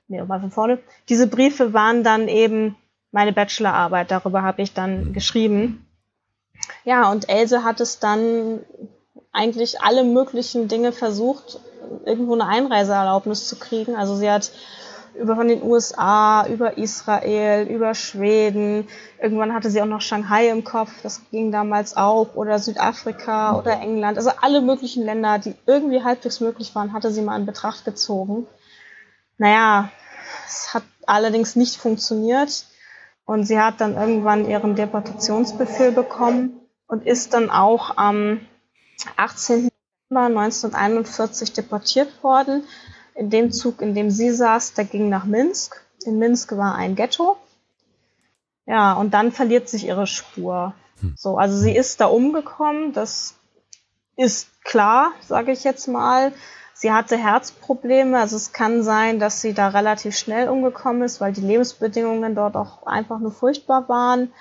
nee, 0.08 0.22
mal 0.22 0.40
von 0.40 0.50
vorne, 0.50 0.80
diese 1.08 1.28
Briefe 1.28 1.72
waren 1.72 2.02
dann 2.02 2.26
eben 2.26 2.76
meine 3.12 3.32
Bachelorarbeit, 3.32 4.10
darüber 4.10 4.42
habe 4.42 4.62
ich 4.62 4.74
dann 4.74 5.12
geschrieben. 5.12 5.86
Ja, 6.84 7.10
und 7.10 7.28
Else 7.28 7.64
hat 7.64 7.80
es 7.80 7.98
dann 7.98 8.60
eigentlich 9.32 9.80
alle 9.82 10.04
möglichen 10.04 10.68
Dinge 10.68 10.92
versucht, 10.92 11.58
irgendwo 12.04 12.34
eine 12.34 12.46
Einreiseerlaubnis 12.46 13.48
zu 13.48 13.56
kriegen. 13.56 13.96
Also 13.96 14.16
sie 14.16 14.30
hat 14.30 14.52
über 15.14 15.36
von 15.36 15.48
den 15.48 15.62
USA, 15.62 16.46
über 16.46 16.76
Israel, 16.76 17.66
über 17.68 17.94
Schweden. 17.94 18.88
Irgendwann 19.20 19.54
hatte 19.54 19.70
sie 19.70 19.80
auch 19.80 19.86
noch 19.86 20.00
Shanghai 20.00 20.48
im 20.48 20.64
Kopf, 20.64 20.90
das 21.02 21.22
ging 21.30 21.52
damals 21.52 21.96
auch, 21.96 22.34
oder 22.34 22.58
Südafrika 22.58 23.56
oder 23.56 23.80
England. 23.80 24.18
Also 24.18 24.30
alle 24.40 24.60
möglichen 24.60 25.04
Länder, 25.04 25.38
die 25.38 25.54
irgendwie 25.66 26.02
halbwegs 26.02 26.40
möglich 26.40 26.74
waren, 26.74 26.92
hatte 26.92 27.12
sie 27.12 27.22
mal 27.22 27.38
in 27.38 27.46
Betracht 27.46 27.84
gezogen. 27.84 28.46
Naja, 29.38 29.90
es 30.46 30.74
hat 30.74 30.84
allerdings 31.06 31.56
nicht 31.56 31.76
funktioniert. 31.76 32.66
Und 33.24 33.44
sie 33.44 33.58
hat 33.58 33.80
dann 33.80 33.96
irgendwann 33.96 34.48
ihren 34.48 34.74
Deportationsbefehl 34.74 35.92
bekommen 35.92 36.60
und 36.86 37.06
ist 37.06 37.34
dann 37.34 37.50
auch 37.50 37.96
am 37.96 38.40
18. 39.16 39.70
November 40.10 40.40
1941 40.40 41.52
deportiert 41.52 42.22
worden. 42.22 42.64
In 43.14 43.30
dem 43.30 43.52
Zug, 43.52 43.80
in 43.80 43.94
dem 43.94 44.10
sie 44.10 44.30
saß, 44.30 44.74
der 44.74 44.84
ging 44.84 45.08
nach 45.08 45.24
Minsk. 45.24 45.84
In 46.04 46.18
Minsk 46.18 46.56
war 46.56 46.74
ein 46.74 46.96
Ghetto. 46.96 47.36
Ja, 48.66 48.94
und 48.94 49.14
dann 49.14 49.32
verliert 49.32 49.68
sich 49.68 49.86
ihre 49.86 50.06
Spur. 50.06 50.74
So, 51.16 51.36
also 51.36 51.56
sie 51.56 51.74
ist 51.76 52.00
da 52.00 52.06
umgekommen, 52.06 52.92
das 52.92 53.34
ist 54.16 54.48
klar, 54.64 55.12
sage 55.20 55.52
ich 55.52 55.64
jetzt 55.64 55.86
mal. 55.86 56.32
Sie 56.76 56.92
hatte 56.92 57.16
Herzprobleme, 57.16 58.18
also 58.18 58.34
es 58.34 58.52
kann 58.52 58.82
sein, 58.82 59.20
dass 59.20 59.40
sie 59.40 59.54
da 59.54 59.68
relativ 59.68 60.18
schnell 60.18 60.48
umgekommen 60.48 61.02
ist, 61.02 61.20
weil 61.20 61.32
die 61.32 61.40
Lebensbedingungen 61.40 62.34
dort 62.34 62.56
auch 62.56 62.84
einfach 62.84 63.20
nur 63.20 63.30
furchtbar 63.30 63.88
waren. 63.88 64.32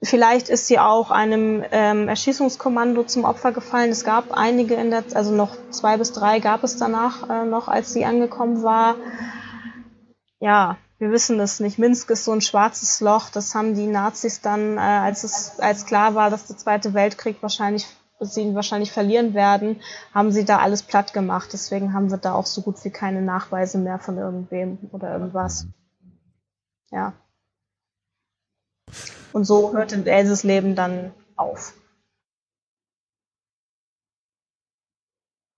Vielleicht 0.00 0.48
ist 0.48 0.68
sie 0.68 0.78
auch 0.78 1.10
einem 1.10 1.64
ähm, 1.72 2.08
Erschießungskommando 2.08 3.02
zum 3.04 3.24
Opfer 3.24 3.50
gefallen. 3.50 3.90
Es 3.90 4.04
gab 4.04 4.32
einige 4.32 4.74
in 4.74 4.90
der, 4.90 5.02
also 5.14 5.32
noch 5.32 5.56
zwei 5.70 5.96
bis 5.96 6.12
drei 6.12 6.38
gab 6.38 6.62
es 6.62 6.76
danach 6.76 7.28
äh, 7.28 7.44
noch, 7.44 7.66
als 7.66 7.92
sie 7.92 8.04
angekommen 8.04 8.62
war. 8.62 8.94
Ja, 10.38 10.76
wir 10.98 11.10
wissen 11.10 11.40
es 11.40 11.58
nicht. 11.58 11.78
Minsk 11.78 12.10
ist 12.10 12.24
so 12.24 12.32
ein 12.32 12.42
schwarzes 12.42 13.00
Loch. 13.00 13.30
Das 13.30 13.54
haben 13.54 13.74
die 13.74 13.86
Nazis 13.86 14.40
dann, 14.40 14.76
äh, 14.76 14.80
als 14.80 15.24
es 15.24 15.58
als 15.58 15.84
klar 15.86 16.14
war, 16.14 16.30
dass 16.30 16.46
der 16.46 16.58
Zweite 16.58 16.94
Weltkrieg 16.94 17.38
wahrscheinlich 17.40 17.86
sie 18.24 18.42
ihn 18.42 18.54
wahrscheinlich 18.54 18.92
verlieren 18.92 19.34
werden, 19.34 19.80
haben 20.12 20.32
sie 20.32 20.44
da 20.44 20.58
alles 20.58 20.82
platt 20.82 21.12
gemacht. 21.12 21.50
Deswegen 21.52 21.92
haben 21.92 22.10
wir 22.10 22.18
da 22.18 22.34
auch 22.34 22.46
so 22.46 22.62
gut 22.62 22.82
wie 22.84 22.90
keine 22.90 23.22
Nachweise 23.22 23.78
mehr 23.78 23.98
von 23.98 24.18
irgendwem 24.18 24.78
oder 24.92 25.12
irgendwas. 25.12 25.66
Ja. 26.90 27.12
Und 29.32 29.44
so 29.44 29.72
hört 29.72 29.92
Elses 29.92 30.44
Leben 30.44 30.74
dann 30.76 31.12
auf. 31.36 31.74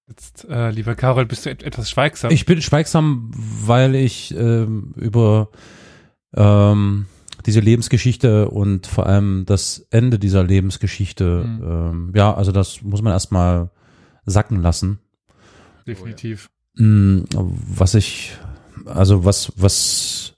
Jetzt, 0.08 0.44
äh, 0.48 0.70
lieber 0.70 0.94
Carol, 0.94 1.26
bist 1.26 1.44
du 1.44 1.50
et 1.50 1.62
etwas 1.62 1.90
schweigsam? 1.90 2.30
Ich 2.30 2.46
bin 2.46 2.62
schweigsam, 2.62 3.30
weil 3.34 3.94
ich 3.94 4.32
ähm, 4.34 4.94
über 4.96 5.50
ähm, 6.34 7.06
diese 7.46 7.60
Lebensgeschichte 7.60 8.48
und 8.50 8.86
vor 8.86 9.06
allem 9.06 9.44
das 9.46 9.86
Ende 9.90 10.18
dieser 10.18 10.42
Lebensgeschichte, 10.42 11.44
mhm. 11.46 11.62
ähm, 11.62 12.12
ja, 12.14 12.34
also 12.34 12.52
das 12.52 12.82
muss 12.82 13.02
man 13.02 13.12
erstmal 13.12 13.70
sacken 14.24 14.60
lassen. 14.60 14.98
Definitiv. 15.86 16.50
Mm, 16.74 17.20
was 17.32 17.94
ich, 17.94 18.36
also 18.84 19.24
was, 19.24 19.52
was 19.56 20.34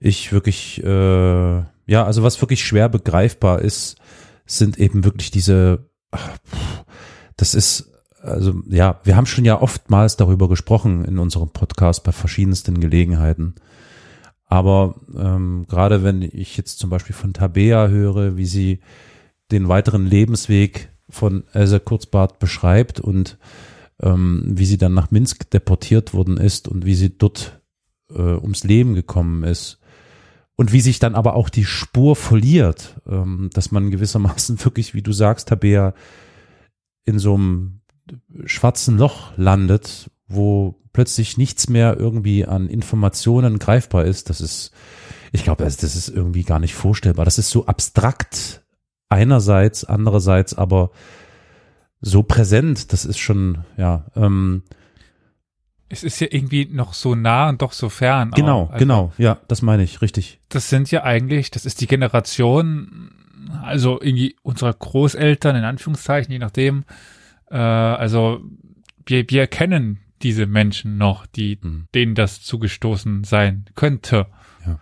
ich 0.00 0.32
wirklich, 0.32 0.82
äh, 0.82 1.58
ja, 1.86 2.04
also 2.04 2.22
was 2.22 2.40
wirklich 2.40 2.64
schwer 2.64 2.88
begreifbar 2.88 3.60
ist, 3.60 3.96
sind 4.46 4.78
eben 4.78 5.04
wirklich 5.04 5.30
diese, 5.30 5.90
das 7.36 7.54
ist, 7.54 7.92
also 8.22 8.62
ja, 8.66 9.00
wir 9.04 9.16
haben 9.16 9.26
schon 9.26 9.44
ja 9.44 9.60
oftmals 9.60 10.16
darüber 10.16 10.48
gesprochen 10.48 11.04
in 11.04 11.18
unserem 11.18 11.50
Podcast 11.50 12.02
bei 12.04 12.12
verschiedensten 12.12 12.80
Gelegenheiten. 12.80 13.54
Aber 14.48 14.96
ähm, 15.14 15.66
gerade 15.68 16.02
wenn 16.02 16.22
ich 16.22 16.56
jetzt 16.56 16.78
zum 16.78 16.90
Beispiel 16.90 17.14
von 17.14 17.34
Tabea 17.34 17.88
höre, 17.88 18.36
wie 18.36 18.46
sie 18.46 18.80
den 19.50 19.68
weiteren 19.68 20.06
Lebensweg 20.06 20.90
von 21.08 21.44
Elsa 21.52 21.78
Kurzbart 21.78 22.38
beschreibt 22.38 22.98
und 22.98 23.38
ähm, 24.00 24.42
wie 24.46 24.64
sie 24.64 24.78
dann 24.78 24.94
nach 24.94 25.10
Minsk 25.10 25.50
deportiert 25.50 26.14
worden 26.14 26.38
ist 26.38 26.68
und 26.68 26.86
wie 26.86 26.94
sie 26.94 27.16
dort 27.16 27.60
äh, 28.10 28.20
ums 28.20 28.64
Leben 28.64 28.94
gekommen 28.94 29.44
ist 29.44 29.78
und 30.56 30.72
wie 30.72 30.80
sich 30.80 30.98
dann 30.98 31.14
aber 31.14 31.34
auch 31.34 31.50
die 31.50 31.64
Spur 31.64 32.16
verliert, 32.16 33.00
ähm, 33.06 33.50
dass 33.52 33.70
man 33.70 33.90
gewissermaßen 33.90 34.64
wirklich, 34.64 34.94
wie 34.94 35.02
du 35.02 35.12
sagst, 35.12 35.48
Tabea, 35.48 35.94
in 37.04 37.18
so 37.18 37.34
einem 37.34 37.80
schwarzen 38.44 38.98
Loch 38.98 39.36
landet, 39.36 40.10
wo 40.28 40.80
plötzlich 40.92 41.36
nichts 41.36 41.68
mehr 41.68 41.96
irgendwie 41.98 42.44
an 42.44 42.68
Informationen 42.68 43.58
greifbar 43.58 44.04
ist, 44.04 44.30
das 44.30 44.40
ist, 44.40 44.72
ich 45.32 45.44
glaube, 45.44 45.64
das, 45.64 45.76
das 45.76 45.96
ist 45.96 46.08
irgendwie 46.08 46.42
gar 46.42 46.58
nicht 46.58 46.74
vorstellbar. 46.74 47.24
Das 47.24 47.38
ist 47.38 47.50
so 47.50 47.66
abstrakt 47.66 48.62
einerseits, 49.08 49.84
andererseits 49.84 50.54
aber 50.54 50.90
so 52.00 52.22
präsent, 52.22 52.92
das 52.92 53.04
ist 53.04 53.18
schon, 53.18 53.64
ja, 53.76 54.06
ähm, 54.14 54.62
es 55.88 56.04
ist 56.04 56.20
ja 56.20 56.28
irgendwie 56.30 56.66
noch 56.66 56.92
so 56.92 57.14
nah 57.14 57.48
und 57.48 57.62
doch 57.62 57.72
so 57.72 57.88
fern. 57.88 58.30
Genau, 58.32 58.66
also, 58.66 58.78
genau, 58.78 59.12
ja, 59.16 59.38
das 59.48 59.62
meine 59.62 59.82
ich, 59.82 60.02
richtig. 60.02 60.40
Das 60.50 60.68
sind 60.68 60.90
ja 60.90 61.02
eigentlich, 61.02 61.50
das 61.50 61.64
ist 61.64 61.80
die 61.80 61.86
Generation, 61.86 63.10
also 63.62 64.00
irgendwie 64.00 64.36
unserer 64.42 64.74
Großeltern, 64.74 65.56
in 65.56 65.64
Anführungszeichen, 65.64 66.30
je 66.30 66.38
nachdem, 66.38 66.84
äh, 67.50 67.56
also 67.56 68.42
wir, 69.06 69.24
wir 69.30 69.46
kennen 69.46 70.00
diese 70.22 70.46
Menschen 70.46 70.98
noch, 70.98 71.26
die, 71.26 71.58
mhm. 71.60 71.86
denen 71.94 72.14
das 72.14 72.42
zugestoßen 72.42 73.24
sein 73.24 73.66
könnte. 73.74 74.26
Ja. 74.66 74.80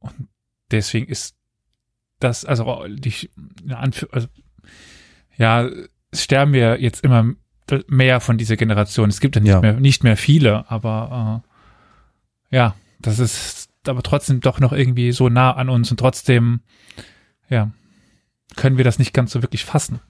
Und 0.00 0.28
deswegen 0.70 1.06
ist 1.06 1.36
das, 2.18 2.44
also 2.44 2.86
die, 2.88 3.30
also, 4.10 4.28
ja, 5.36 5.68
sterben 6.14 6.52
wir 6.52 6.80
jetzt 6.80 7.04
immer 7.04 7.34
mehr 7.88 8.20
von 8.20 8.38
dieser 8.38 8.56
Generation. 8.56 9.08
Es 9.08 9.20
gibt 9.20 9.36
ja 9.36 9.42
nicht 9.42 9.50
ja. 9.50 9.60
mehr, 9.60 9.80
nicht 9.80 10.04
mehr 10.04 10.16
viele, 10.16 10.70
aber 10.70 11.42
äh, 12.50 12.56
ja, 12.56 12.76
das 13.00 13.18
ist 13.18 13.70
aber 13.86 14.02
trotzdem 14.02 14.40
doch 14.40 14.60
noch 14.60 14.72
irgendwie 14.72 15.12
so 15.12 15.28
nah 15.28 15.52
an 15.52 15.68
uns 15.68 15.90
und 15.90 15.98
trotzdem, 15.98 16.60
ja, 17.48 17.72
können 18.56 18.76
wir 18.76 18.84
das 18.84 18.98
nicht 18.98 19.14
ganz 19.14 19.32
so 19.32 19.42
wirklich 19.42 19.64
fassen. 19.64 20.00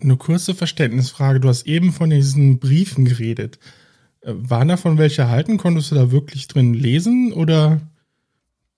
Eine 0.00 0.16
kurze 0.16 0.54
Verständnisfrage. 0.54 1.40
Du 1.40 1.48
hast 1.48 1.66
eben 1.66 1.92
von 1.92 2.10
diesen 2.10 2.58
Briefen 2.58 3.04
geredet. 3.04 3.58
Äh, 4.20 4.32
waren 4.34 4.68
davon 4.68 4.98
welche 4.98 5.22
erhalten? 5.22 5.58
Konntest 5.58 5.90
du 5.90 5.94
da 5.94 6.10
wirklich 6.10 6.48
drin 6.48 6.74
lesen 6.74 7.32
oder 7.32 7.80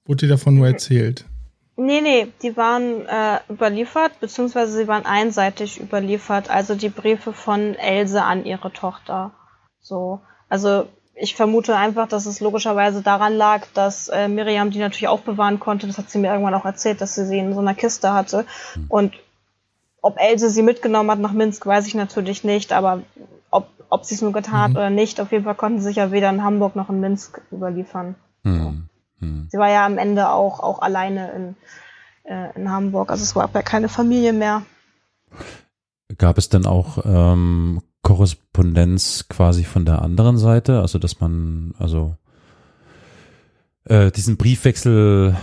wurde 0.05 0.27
dir 0.27 0.29
davon 0.29 0.55
nur 0.55 0.66
erzählt? 0.66 1.25
Nee, 1.77 2.01
nee, 2.01 2.27
die 2.43 2.57
waren 2.57 3.07
äh, 3.07 3.39
überliefert, 3.49 4.19
beziehungsweise 4.19 4.77
sie 4.77 4.89
waren 4.89 5.07
einseitig 5.07 5.81
überliefert, 5.81 6.51
also 6.51 6.75
die 6.75 6.89
Briefe 6.89 7.33
von 7.33 7.77
Else 7.77 8.21
an 8.21 8.45
ihre 8.45 8.73
Tochter. 8.73 9.33
So. 9.81 10.21
Also 10.49 10.89
ich 11.14 11.37
vermute 11.37 11.77
einfach, 11.77 12.09
dass 12.09 12.27
es 12.27 12.41
logischerweise 12.41 13.03
daran 13.03 13.35
lag, 13.35 13.66
dass 13.75 14.09
äh, 14.09 14.27
Miriam 14.27 14.71
die 14.71 14.81
natürlich 14.81 15.09
aufbewahren 15.09 15.61
konnte. 15.61 15.87
Das 15.87 15.99
hat 15.99 16.11
sie 16.11 16.19
mir 16.19 16.33
irgendwann 16.33 16.55
auch 16.55 16.64
erzählt, 16.64 17.01
dass 17.01 17.14
sie 17.14 17.27
sie 17.27 17.39
in 17.39 17.55
so 17.55 17.61
einer 17.61 17.75
Kiste 17.75 18.12
hatte. 18.12 18.45
Hm. 18.75 18.87
Und 18.89 19.12
ob 20.03 20.19
Else 20.19 20.51
sie 20.51 20.63
mitgenommen 20.63 21.11
hat 21.11 21.19
nach 21.19 21.33
Minsk, 21.33 21.67
weiß 21.67 21.87
ich 21.87 21.95
natürlich 21.95 22.45
nicht, 22.45 22.73
aber 22.73 23.03
ob, 23.51 23.69
ob 23.91 24.05
sie 24.05 24.15
es 24.15 24.23
nur 24.23 24.33
getan 24.33 24.71
mhm. 24.71 24.77
oder 24.77 24.91
nicht, 24.91 25.21
auf 25.21 25.33
jeden 25.33 25.45
Fall 25.45 25.55
konnten 25.55 25.79
sie 25.79 25.87
sich 25.87 25.97
ja 25.97 26.13
weder 26.13 26.31
in 26.31 26.43
Hamburg 26.43 26.77
noch 26.77 26.89
in 26.89 27.01
Minsk 27.01 27.41
überliefern. 27.53 28.15
Mhm. 28.43 28.89
Mhm. 29.21 29.49
Sie 29.51 29.59
war 29.59 29.71
ja 29.71 29.85
am 29.85 29.99
Ende 29.99 30.31
auch, 30.31 30.61
auch 30.61 30.81
alleine 30.81 31.31
in, 31.33 31.57
äh, 32.25 32.55
in 32.57 32.71
Hamburg, 32.71 33.11
also 33.11 33.23
es 33.23 33.35
war 33.35 33.51
ja 33.53 33.63
keine 33.63 33.89
Familie 33.89 34.33
mehr. 34.33 34.63
Gab 36.17 36.39
es 36.39 36.49
denn 36.49 36.67
auch 36.67 37.05
ähm, 37.05 37.83
Korrespondenz 38.03 39.27
quasi 39.29 39.65
von 39.65 39.85
der 39.85 40.01
anderen 40.03 40.39
Seite, 40.39 40.81
also 40.81 40.99
dass 40.99 41.21
man, 41.21 41.75
also 41.79 42.17
äh, 43.85 44.11
diesen 44.11 44.37
Briefwechsel 44.37 45.37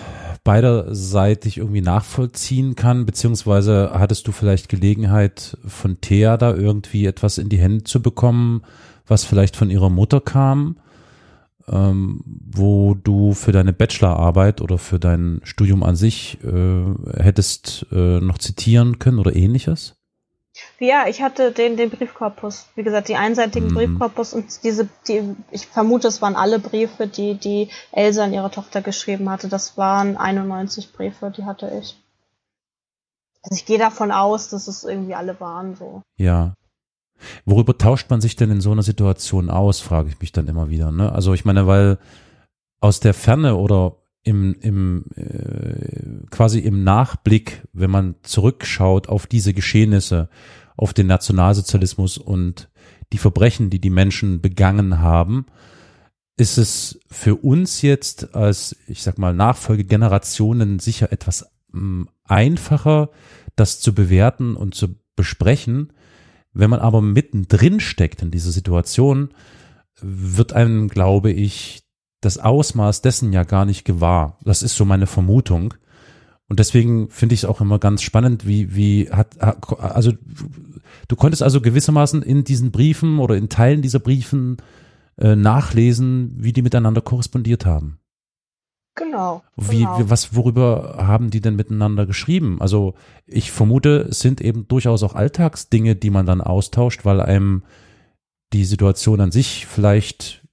beiderseitig 0.46 1.58
irgendwie 1.58 1.82
nachvollziehen 1.82 2.76
kann, 2.76 3.06
beziehungsweise 3.06 3.92
hattest 3.94 4.28
du 4.28 4.32
vielleicht 4.32 4.70
Gelegenheit 4.70 5.58
von 5.66 6.00
Thea 6.00 6.38
da 6.38 6.54
irgendwie 6.54 7.08
etwas 7.08 7.40
in 7.40 7.50
die 7.50 7.58
Hände 7.58 7.84
zu 7.84 8.02
bekommen, 8.02 8.62
was 9.08 9.26
vielleicht 9.26 9.56
von 9.56 9.72
ihrer 9.72 9.90
Mutter 9.90 10.22
kam, 10.22 10.78
ähm, 11.68 12.22
wo 12.26 12.94
du 12.94 13.34
für 13.34 13.52
deine 13.52 13.74
Bachelorarbeit 13.74 14.62
oder 14.62 14.78
für 14.78 15.00
dein 15.00 15.42
Studium 15.44 15.82
an 15.82 15.96
sich 15.96 16.38
äh, 16.44 17.22
hättest 17.22 17.88
äh, 17.92 18.20
noch 18.20 18.38
zitieren 18.38 19.00
können 19.00 19.18
oder 19.18 19.36
ähnliches? 19.36 19.96
Ja, 20.80 21.06
ich 21.08 21.22
hatte 21.22 21.52
den, 21.52 21.78
den 21.78 21.90
Briefkorpus. 21.90 22.68
Wie 22.76 22.84
gesagt, 22.84 23.10
die 23.10 23.16
einseitigen 23.16 23.70
mhm. 23.70 23.76
Briefkorpus 23.76 24.34
und 24.34 24.64
diese, 24.64 24.88
die, 25.08 25.36
ich 25.52 25.68
vermute, 25.68 26.08
es 26.08 26.22
waren 26.22 26.36
alle 26.36 26.60
Briefe, 26.60 27.08
die, 27.08 27.36
die 27.36 27.70
Elsa 27.92 28.24
an 28.24 28.34
ihre 28.34 28.52
Tochter 28.52 28.82
geschrieben 28.82 29.30
hatte. 29.30 29.48
Das 29.48 29.78
waren 29.78 30.18
91 30.18 30.94
Briefe, 30.94 31.32
die 31.36 31.46
hatte 31.46 31.72
ich. 31.80 31.98
Also 33.44 33.58
ich 33.58 33.66
gehe 33.66 33.78
davon 33.78 34.12
aus, 34.12 34.50
dass 34.50 34.68
es 34.68 34.84
irgendwie 34.84 35.16
alle 35.16 35.40
waren 35.40 35.76
so. 35.76 36.02
Ja. 36.18 36.56
Worüber 37.46 37.78
tauscht 37.78 38.10
man 38.10 38.22
sich 38.22 38.36
denn 38.36 38.52
in 38.52 38.62
so 38.62 38.72
einer 38.72 38.84
Situation 38.84 39.50
aus, 39.50 39.80
frage 39.80 40.10
ich 40.10 40.20
mich 40.20 40.32
dann 40.32 40.48
immer 40.48 40.70
wieder. 40.70 40.92
Ne? 40.92 41.12
Also 41.12 41.34
ich 41.34 41.46
meine, 41.46 41.68
weil 41.68 41.98
aus 42.82 43.00
der 43.00 43.14
Ferne 43.14 43.56
oder 43.56 43.98
im, 44.26 44.56
im 44.60 45.06
äh, 45.16 46.26
quasi 46.32 46.60
im 46.60 46.84
Nachblick, 46.84 47.64
wenn 47.74 47.92
man 47.92 48.16
zurückschaut 48.24 49.08
auf 49.08 49.28
diese 49.28 49.54
Geschehnisse, 49.54 50.30
auf 50.76 50.94
den 50.94 51.08
Nationalsozialismus 51.08 52.18
und 52.18 52.70
die 53.14 53.20
Verbrechen, 53.20 53.70
die 53.70 53.80
die 53.80 53.92
Menschen 53.92 54.42
begangen 54.42 55.00
haben, 55.00 55.46
ist 56.38 56.58
es 56.58 57.00
für 57.08 57.36
uns 57.36 57.84
jetzt 57.84 58.36
als, 58.36 58.76
ich 58.88 59.04
sag 59.04 59.20
mal, 59.20 59.34
Nachfolgegenerationen 59.34 60.80
sicher 60.80 61.12
etwas 61.14 61.46
ähm, 61.74 62.10
einfacher, 62.24 63.12
das 63.56 63.80
zu 63.80 63.94
bewerten 63.94 64.56
und 64.56 64.74
zu 64.74 64.96
besprechen. 65.16 65.94
Wenn 66.52 66.72
man 66.72 66.80
aber 66.80 67.02
mittendrin 67.02 67.80
steckt 67.80 68.24
in 68.24 68.32
dieser 68.32 68.52
Situation, 68.52 69.30
wird 70.02 70.54
einem, 70.54 70.88
glaube 70.88 71.32
ich, 71.32 71.85
das 72.22 72.38
Ausmaß 72.38 73.02
dessen 73.02 73.34
ja 73.34 73.44
gar 73.44 73.66
nicht 73.66 73.86
gewahr. 73.86 74.40
Das 74.44 74.64
ist 74.64 74.76
so 74.76 74.86
meine 74.86 75.08
Vermutung. 75.08 75.74
Und 76.48 76.60
deswegen 76.60 77.10
finde 77.10 77.34
ich 77.34 77.42
es 77.42 77.46
auch 77.46 77.62
immer 77.62 77.80
ganz 77.80 78.02
spannend, 78.02 78.46
wie, 78.46 78.76
wie 78.76 79.10
hat, 79.10 79.42
also 79.80 80.12
du 81.08 81.16
konntest 81.16 81.42
also 81.42 81.60
gewissermaßen 81.60 82.22
in 82.22 82.44
diesen 82.44 82.72
Briefen 82.72 83.20
oder 83.20 83.36
in 83.36 83.50
Teilen 83.50 83.82
dieser 83.82 84.00
Briefen 84.00 84.58
äh, 85.18 85.36
nachlesen, 85.36 86.36
wie 86.38 86.54
die 86.54 86.62
miteinander 86.62 87.02
korrespondiert 87.02 87.66
haben. 87.66 88.00
Genau. 88.96 89.44
Wie, 89.58 89.80
genau. 89.80 90.00
wie, 90.00 90.10
was, 90.10 90.36
worüber 90.36 90.96
haben 91.00 91.30
die 91.30 91.42
denn 91.42 91.56
miteinander 91.56 92.06
geschrieben? 92.06 92.62
Also 92.62 92.94
ich 93.26 93.52
vermute, 93.52 94.08
es 94.10 94.20
sind 94.20 94.40
eben 94.40 94.68
durchaus 94.68 95.04
auch 95.04 95.16
Alltagsdinge, 95.16 95.96
die 95.96 96.10
man 96.10 96.26
dann 96.26 96.42
austauscht, 96.42 97.06
weil 97.06 97.22
einem 97.22 97.64
die 98.54 98.66
Situation 98.66 99.20
an 99.20 99.32
sich 99.32 99.66
vielleicht 99.66 100.45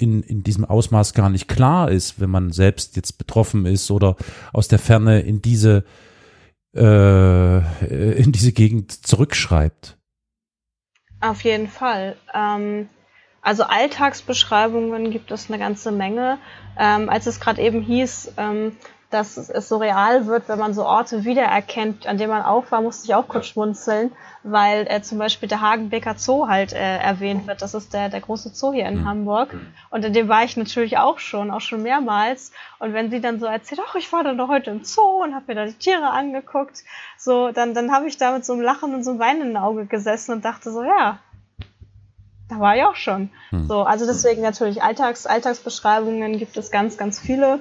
in, 0.00 0.22
in 0.22 0.42
diesem 0.42 0.64
Ausmaß 0.64 1.14
gar 1.14 1.30
nicht 1.30 1.48
klar 1.48 1.90
ist, 1.90 2.20
wenn 2.20 2.30
man 2.30 2.52
selbst 2.52 2.96
jetzt 2.96 3.18
betroffen 3.18 3.66
ist 3.66 3.90
oder 3.90 4.16
aus 4.52 4.68
der 4.68 4.78
Ferne 4.78 5.20
in 5.20 5.42
diese, 5.42 5.84
äh, 6.74 7.58
in 8.20 8.32
diese 8.32 8.52
Gegend 8.52 8.92
zurückschreibt. 9.06 9.96
Auf 11.20 11.42
jeden 11.42 11.68
Fall. 11.68 12.16
Ähm, 12.32 12.88
also 13.42 13.64
Alltagsbeschreibungen 13.64 15.10
gibt 15.10 15.30
es 15.30 15.48
eine 15.48 15.58
ganze 15.58 15.90
Menge. 15.90 16.38
Ähm, 16.78 17.08
als 17.08 17.26
es 17.26 17.40
gerade 17.40 17.62
eben 17.62 17.82
hieß, 17.82 18.32
ähm, 18.36 18.76
dass 19.10 19.36
es 19.36 19.68
so 19.68 19.78
real 19.78 20.26
wird, 20.26 20.48
wenn 20.48 20.58
man 20.58 20.74
so 20.74 20.84
Orte 20.84 21.24
wiedererkennt, 21.24 22.06
an 22.06 22.18
denen 22.18 22.30
man 22.30 22.42
auch 22.42 22.70
war, 22.70 22.82
musste 22.82 23.06
ich 23.06 23.14
auch 23.14 23.26
kurz 23.26 23.46
schmunzeln, 23.46 24.12
weil 24.50 24.86
äh, 24.88 25.02
zum 25.02 25.18
Beispiel 25.18 25.48
der 25.48 25.60
Hagenbecker 25.60 26.14
Zoo 26.16 26.48
halt 26.48 26.72
äh, 26.72 26.98
erwähnt 26.98 27.46
wird. 27.46 27.62
Das 27.62 27.74
ist 27.74 27.92
der, 27.92 28.08
der 28.08 28.20
große 28.20 28.50
Zoo 28.50 28.72
hier 28.72 28.86
in 28.86 29.00
mhm. 29.00 29.04
Hamburg. 29.06 29.54
Und 29.90 30.04
in 30.04 30.12
dem 30.12 30.28
war 30.28 30.44
ich 30.44 30.56
natürlich 30.56 30.98
auch 30.98 31.18
schon, 31.18 31.50
auch 31.50 31.60
schon 31.60 31.82
mehrmals. 31.82 32.52
Und 32.78 32.92
wenn 32.92 33.10
sie 33.10 33.20
dann 33.20 33.40
so 33.40 33.46
erzählt, 33.46 33.80
ach, 33.86 33.94
ich 33.94 34.12
war 34.12 34.24
dann 34.24 34.38
doch 34.38 34.48
heute 34.48 34.70
im 34.70 34.84
Zoo 34.84 35.22
und 35.22 35.34
habe 35.34 35.44
mir 35.48 35.54
da 35.54 35.66
die 35.66 35.74
Tiere 35.74 36.10
angeguckt, 36.10 36.82
so, 37.16 37.50
dann, 37.52 37.74
dann 37.74 37.92
habe 37.92 38.06
ich 38.08 38.16
da 38.16 38.32
mit 38.32 38.44
so 38.44 38.52
einem 38.52 38.62
Lachen 38.62 38.94
und 38.94 39.04
so 39.04 39.10
einem 39.10 39.20
weinenden 39.20 39.56
Auge 39.56 39.86
gesessen 39.86 40.32
und 40.32 40.44
dachte 40.44 40.70
so, 40.70 40.82
ja, 40.82 41.18
da 42.48 42.60
war 42.60 42.76
ich 42.76 42.84
auch 42.84 42.96
schon. 42.96 43.30
Mhm. 43.50 43.66
So, 43.66 43.82
also 43.82 44.06
deswegen 44.06 44.42
natürlich 44.42 44.82
Alltags, 44.82 45.26
Alltagsbeschreibungen 45.26 46.38
gibt 46.38 46.56
es 46.56 46.70
ganz, 46.70 46.96
ganz 46.96 47.18
viele. 47.20 47.60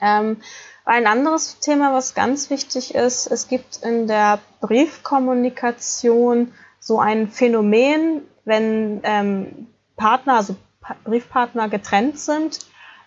Ähm, 0.00 0.38
ein 0.84 1.06
anderes 1.06 1.58
Thema, 1.60 1.94
was 1.94 2.14
ganz 2.14 2.50
wichtig 2.50 2.94
ist, 2.94 3.26
es 3.26 3.48
gibt 3.48 3.78
in 3.82 4.06
der 4.06 4.40
Briefkommunikation 4.60 6.52
so 6.80 6.98
ein 6.98 7.28
Phänomen, 7.28 8.22
wenn 8.44 9.00
ähm, 9.04 9.68
Partner, 9.96 10.36
also 10.36 10.56
pa 10.80 10.96
Briefpartner 11.04 11.68
getrennt 11.68 12.18
sind, 12.18 12.58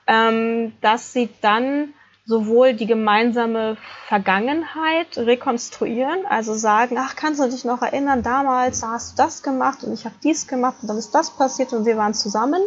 ähm, 0.07 0.73
dass 0.81 1.11
sie 1.11 1.29
dann 1.41 1.93
sowohl 2.25 2.73
die 2.73 2.87
gemeinsame 2.87 3.77
Vergangenheit 4.07 5.17
rekonstruieren, 5.17 6.25
also 6.27 6.55
sagen, 6.55 6.97
ach, 6.97 7.15
kannst 7.15 7.39
du 7.39 7.47
dich 7.49 7.65
noch 7.65 7.81
erinnern, 7.81 8.23
damals, 8.23 8.81
da 8.81 8.91
hast 8.91 9.11
du 9.11 9.23
das 9.23 9.43
gemacht 9.43 9.83
und 9.83 9.93
ich 9.93 10.05
habe 10.05 10.15
dies 10.23 10.47
gemacht 10.47 10.77
und 10.81 10.87
dann 10.87 10.97
ist 10.97 11.11
das 11.11 11.31
passiert 11.31 11.73
und 11.73 11.85
wir 11.85 11.97
waren 11.97 12.13
zusammen 12.13 12.63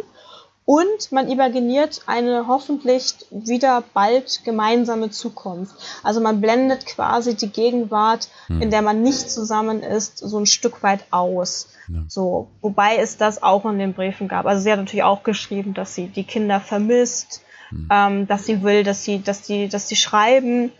und 0.69 1.11
man 1.11 1.27
imaginiert 1.29 2.03
eine 2.05 2.45
hoffentlich 2.47 3.15
wieder 3.31 3.83
bald 3.95 4.43
gemeinsame 4.45 5.09
Zukunft. 5.09 5.73
Also 6.03 6.21
man 6.21 6.41
blendet 6.41 6.85
quasi 6.85 7.33
die 7.35 7.49
Gegenwart, 7.49 8.27
hm. 8.45 8.61
in 8.61 8.69
der 8.69 8.83
man 8.83 9.01
nicht 9.01 9.31
zusammen 9.31 9.81
ist, 9.81 10.19
so 10.19 10.37
ein 10.37 10.45
Stück 10.45 10.83
weit 10.83 11.05
aus. 11.09 11.69
Ja. 11.87 12.03
So, 12.07 12.49
wobei 12.61 12.97
es 12.97 13.17
das 13.17 13.41
auch 13.41 13.65
in 13.65 13.79
den 13.79 13.95
Briefen 13.95 14.27
gab. 14.27 14.45
Also 14.45 14.61
sie 14.61 14.71
hat 14.71 14.77
natürlich 14.77 15.01
auch 15.01 15.23
geschrieben, 15.23 15.73
dass 15.73 15.95
sie 15.95 16.05
die 16.05 16.23
Kinder 16.23 16.59
vermisst, 16.59 17.41
hm. 17.69 17.89
ähm, 17.91 18.27
dass 18.27 18.45
sie 18.45 18.61
will, 18.61 18.83
dass 18.83 19.03
sie, 19.03 19.23
dass 19.23 19.41
die, 19.41 19.69
dass 19.69 19.87
die 19.87 19.95
schreiben. 19.95 20.71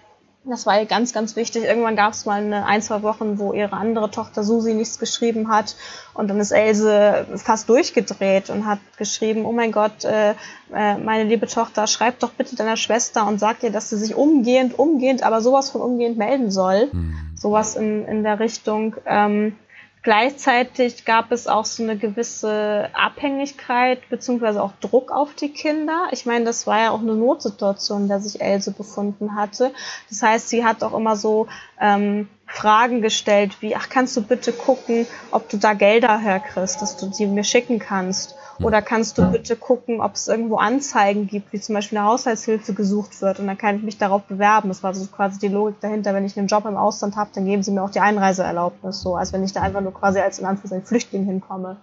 Das 0.46 0.66
war 0.66 0.80
ihr 0.80 0.86
ganz, 0.86 1.12
ganz 1.12 1.36
wichtig. 1.36 1.66
Irgendwann 1.66 1.98
gab 1.98 2.14
es 2.14 2.26
mal 2.26 2.42
eine, 2.42 2.66
ein, 2.66 2.82
zwei 2.82 3.04
Wochen, 3.04 3.40
wo 3.40 3.52
ihre 3.52 3.74
andere 3.74 4.10
Tochter 4.10 4.44
Susi 4.44 4.74
nichts 4.74 4.98
geschrieben 4.98 5.50
hat. 5.50 5.76
Und 6.14 6.30
dann 6.30 6.40
ist 6.40 6.52
Else 6.52 7.28
fast 7.36 7.68
durchgedreht 7.68 8.50
und 8.50 8.66
hat 8.66 8.80
geschrieben, 8.98 9.46
oh 9.46 9.52
mein 9.52 9.74
Gott, 9.74 10.06
äh, 10.06 10.32
äh, 10.74 10.98
meine 10.98 11.26
liebe 11.26 11.46
Tochter, 11.48 11.88
schreib 11.88 12.20
doch 12.20 12.32
bitte 12.32 12.56
deiner 12.56 12.78
Schwester 12.78 13.28
und 13.28 13.40
sag 13.40 13.64
ihr, 13.64 13.72
dass 13.72 13.90
sie 13.90 13.98
sich 13.98 14.16
umgehend, 14.16 14.80
umgehend, 14.80 15.24
aber 15.24 15.42
sowas 15.42 15.72
von 15.72 15.82
umgehend 15.82 16.18
melden 16.18 16.52
soll. 16.52 16.88
Mhm. 16.92 17.16
Sowas 17.36 17.76
in, 17.76 18.06
in 18.06 18.24
der 18.24 18.40
Richtung. 18.40 18.96
Ähm, 19.06 19.58
Gleichzeitig 20.02 21.04
gab 21.04 21.32
es 21.34 21.48
auch 21.48 21.66
so 21.66 21.84
eine 21.84 21.98
gewisse 21.98 22.90
Abhängigkeit 22.94 24.08
beziehungsweise 24.10 24.64
auch 24.64 24.72
Druck 24.80 25.12
auf 25.12 25.36
die 25.36 25.50
Kinder. 25.50 26.08
Ich 26.12 26.26
meine, 26.26 26.46
das 26.46 26.66
war 26.66 26.80
ja 26.80 26.92
auch 26.92 27.02
eine 27.02 27.16
Notsituation, 27.16 28.04
in 28.04 28.08
der 28.08 28.22
sich 28.22 28.40
Else 28.40 28.72
befunden 28.72 29.36
hatte. 29.36 29.74
Das 30.10 30.22
heißt, 30.22 30.50
sie 30.50 30.64
hat 30.64 30.84
auch 30.84 30.94
immer 30.94 31.18
so 31.18 31.48
ähm, 31.82 32.30
Fragen 32.46 33.02
gestellt 33.02 33.58
wie, 33.60 33.76
ach, 33.76 33.90
kannst 33.90 34.16
du 34.16 34.22
bitte 34.22 34.54
gucken, 34.54 35.06
ob 35.32 35.50
du 35.50 35.58
da 35.58 35.74
Gelder 35.74 36.18
herkriegst, 36.18 36.82
dass 36.82 36.96
du 36.96 37.08
die 37.08 37.28
mir 37.28 37.44
schicken 37.44 37.80
kannst? 37.80 38.36
Oder 38.62 38.82
kannst 38.82 39.18
du 39.18 39.32
bitte 39.32 39.56
gucken, 39.56 40.02
ob 40.02 40.16
es 40.16 40.28
irgendwo 40.28 40.58
Anzeigen 40.58 41.28
gibt, 41.28 41.54
wie 41.54 41.60
zum 41.60 41.76
Beispiel 41.76 41.98
eine 41.98 42.08
Haushaltshilfe 42.08 42.74
gesucht 42.74 43.22
wird 43.22 43.40
und 43.40 43.48
dann 43.48 43.58
kann 43.58 43.78
ich 43.78 43.84
mich 43.84 43.98
darauf 43.98 44.24
bewerben. 44.24 44.68
Das 44.68 44.84
war 44.84 44.94
so 44.94 45.06
quasi 45.08 45.40
die 45.40 45.48
Logik 45.48 45.80
dahinter. 45.80 46.14
Wenn 46.14 46.26
ich 46.26 46.38
einen 46.38 46.48
Job 46.48 46.66
im 46.66 46.76
Ausland 46.76 47.16
habe, 47.16 47.30
dann 47.34 47.46
geben 47.46 47.64
sie 47.64 47.72
mir 47.72 47.84
auch 47.84 47.90
die 47.90 48.02
Einreiseerlaubnis, 48.02 49.02
so 49.02 49.16
als 49.16 49.32
wenn 49.32 49.44
ich 49.44 49.54
da 49.54 49.62
einfach 49.62 49.82
nur 49.82 49.94
quasi 49.94 50.20
als 50.20 50.40
in 50.40 50.46
Anführungszeichen 50.46 50.86
Flüchtling 50.86 51.26
hinkomme. 51.26 51.78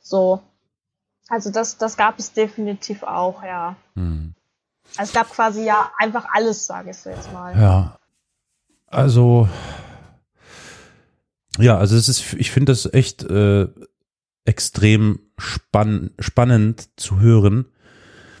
So. 0.00 0.40
Also 1.28 1.50
das, 1.50 1.78
das 1.78 1.96
gab 1.96 2.18
es 2.18 2.32
definitiv 2.32 3.02
auch, 3.02 3.42
ja. 3.42 3.76
Hm. 3.94 4.34
Also 4.96 5.10
es 5.10 5.12
gab 5.12 5.30
quasi 5.30 5.64
ja 5.64 5.90
einfach 5.98 6.26
alles, 6.32 6.66
sage 6.66 6.90
ich 6.90 6.96
so 6.98 7.10
jetzt 7.10 7.32
mal. 7.32 7.58
Ja. 7.58 7.98
Also 8.86 9.48
ja, 11.58 11.76
also 11.76 11.96
es 11.96 12.08
ist, 12.08 12.34
ich 12.34 12.50
finde 12.50 12.72
das 12.72 12.92
echt 12.92 13.24
äh, 13.24 13.68
extrem 14.48 15.20
spann 15.36 16.10
spannend 16.18 16.88
zu 16.98 17.20
hören. 17.20 17.66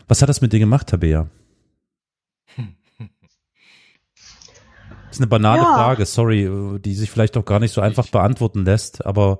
Was 0.08 0.22
hat 0.22 0.30
das 0.30 0.40
mit 0.40 0.52
dir 0.54 0.58
gemacht, 0.58 0.88
Tabea? 0.88 1.28
Das 5.06 5.16
ist 5.16 5.20
eine 5.20 5.26
banale 5.26 5.62
ja. 5.62 5.74
Frage, 5.74 6.06
sorry, 6.06 6.80
die 6.80 6.94
sich 6.94 7.10
vielleicht 7.10 7.36
auch 7.36 7.44
gar 7.44 7.60
nicht 7.60 7.72
so 7.72 7.80
einfach 7.80 8.08
beantworten 8.08 8.64
lässt, 8.64 9.06
aber. 9.06 9.38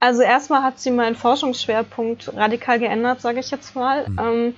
Also 0.00 0.22
erstmal 0.22 0.62
hat 0.62 0.78
sie 0.78 0.90
meinen 0.90 1.16
Forschungsschwerpunkt 1.16 2.34
radikal 2.34 2.78
geändert, 2.78 3.20
sage 3.20 3.40
ich 3.40 3.50
jetzt 3.50 3.74
mal. 3.74 4.06
Hm. 4.06 4.54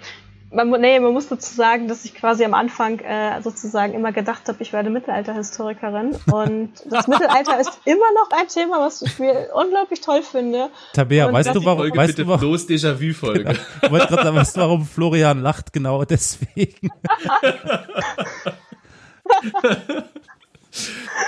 Man, 0.57 0.71
nee, 0.81 0.99
man 0.99 1.13
muss 1.13 1.29
dazu 1.29 1.55
sagen, 1.55 1.87
dass 1.87 2.07
ich 2.07 2.15
quasi 2.15 2.43
am 2.43 2.55
Anfang 2.55 2.99
äh, 3.01 3.43
sozusagen 3.43 3.93
immer 3.93 4.11
gedacht 4.13 4.49
habe, 4.49 4.63
ich 4.63 4.73
werde 4.73 4.89
Mittelalterhistorikerin. 4.89 6.17
Und 6.33 6.73
das 6.87 7.07
Mittelalter 7.09 7.61
ist 7.61 7.79
immer 7.85 8.11
noch 8.15 8.31
ein 8.31 8.49
Thema, 8.49 8.81
was 8.81 9.03
ich 9.03 9.19
mir 9.19 9.51
unglaublich 9.55 10.01
toll 10.01 10.23
finde. 10.23 10.71
Tabea, 10.95 11.31
weißt 11.31 11.55
du 11.55 11.63
warum? 11.63 11.81
Folge 11.81 11.99
weißt 11.99 12.17
bitte 12.17 12.23
du 12.23 12.29
warum? 12.29 12.41
bloß 12.41 12.67
Déjà-vu-Folge. 12.69 13.55
Genau. 13.83 13.93
weißt 14.35 14.57
du, 14.57 14.61
warum 14.61 14.87
Florian 14.87 15.43
lacht? 15.43 15.75
Genau 15.75 16.05
deswegen. 16.09 16.91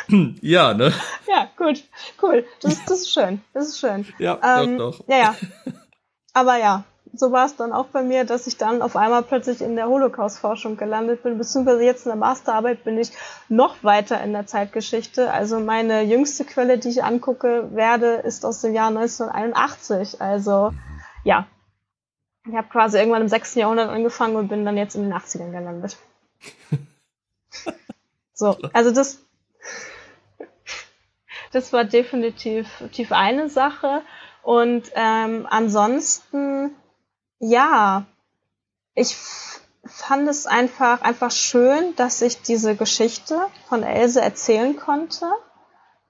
ja, 0.41 0.73
ne? 0.73 0.95
Ja, 1.29 1.51
gut, 1.57 1.85
cool. 2.23 2.47
Das, 2.63 2.83
das 2.87 3.01
ist 3.01 3.13
schön. 3.13 3.43
Das 3.53 3.69
ist 3.69 3.79
schön. 3.79 4.07
Ja, 4.19 4.63
ähm, 4.63 4.79
doch, 4.79 4.99
doch. 4.99 5.09
Ja, 5.09 5.17
ja. 5.19 5.37
Aber 6.33 6.57
ja, 6.57 6.85
so 7.13 7.33
war 7.33 7.47
es 7.47 7.57
dann 7.57 7.73
auch 7.73 7.87
bei 7.87 8.03
mir, 8.03 8.25
dass 8.25 8.47
ich 8.47 8.57
dann 8.57 8.83
auf 8.83 8.97
einmal 8.97 9.23
plötzlich 9.23 9.61
in 9.61 9.77
der 9.77 9.89
Holocaust-Forschung 9.89 10.77
gelandet 10.77 11.23
bin, 11.23 11.39
beziehungsweise 11.39 11.83
jetzt 11.83 12.07
in 12.07 12.11
der 12.11 12.17
Masterarbeit 12.17 12.85
bin 12.85 12.99
ich 12.99 13.13
noch 13.49 13.83
weiter 13.83 14.23
in 14.23 14.33
der 14.33 14.47
Zeitgeschichte. 14.47 15.31
Also 15.31 15.61
meine 15.61 16.03
jüngste 16.03 16.45
Quelle, 16.45 16.79
die 16.79 16.89
ich 16.89 17.05
angucke 17.05 17.75
werde, 17.75 18.15
ist 18.15 18.45
aus 18.45 18.61
dem 18.61 18.75
Jahr 18.75 18.89
1981. 18.89 20.21
Also 20.21 20.73
ja, 21.25 21.47
ich 22.47 22.55
habe 22.55 22.69
quasi 22.69 22.99
irgendwann 22.99 23.23
im 23.23 23.29
6. 23.29 23.55
Jahrhundert 23.57 23.91
angefangen 23.91 24.37
und 24.37 24.49
bin 24.49 24.65
dann 24.65 24.77
jetzt 24.77 24.95
in 24.95 25.03
den 25.03 25.13
80ern 25.13 25.51
gelandet. 25.51 25.97
so, 28.33 28.57
also 28.73 28.91
das, 28.91 29.21
das 31.53 31.73
war 31.73 31.85
definitiv, 31.85 32.67
eine 33.11 33.49
Sache. 33.49 34.03
Und 34.43 34.91
ähm, 34.95 35.47
ansonsten 35.51 36.75
ja, 37.39 38.05
ich 38.95 39.17
fand 39.85 40.29
es 40.29 40.47
einfach, 40.47 41.03
einfach 41.03 41.31
schön, 41.31 41.95
dass 41.97 42.21
ich 42.23 42.43
diese 42.43 42.77
Geschichte 42.77 43.41
von 43.69 43.83
Else 43.83 44.21
erzählen 44.21 44.77
konnte. 44.77 45.27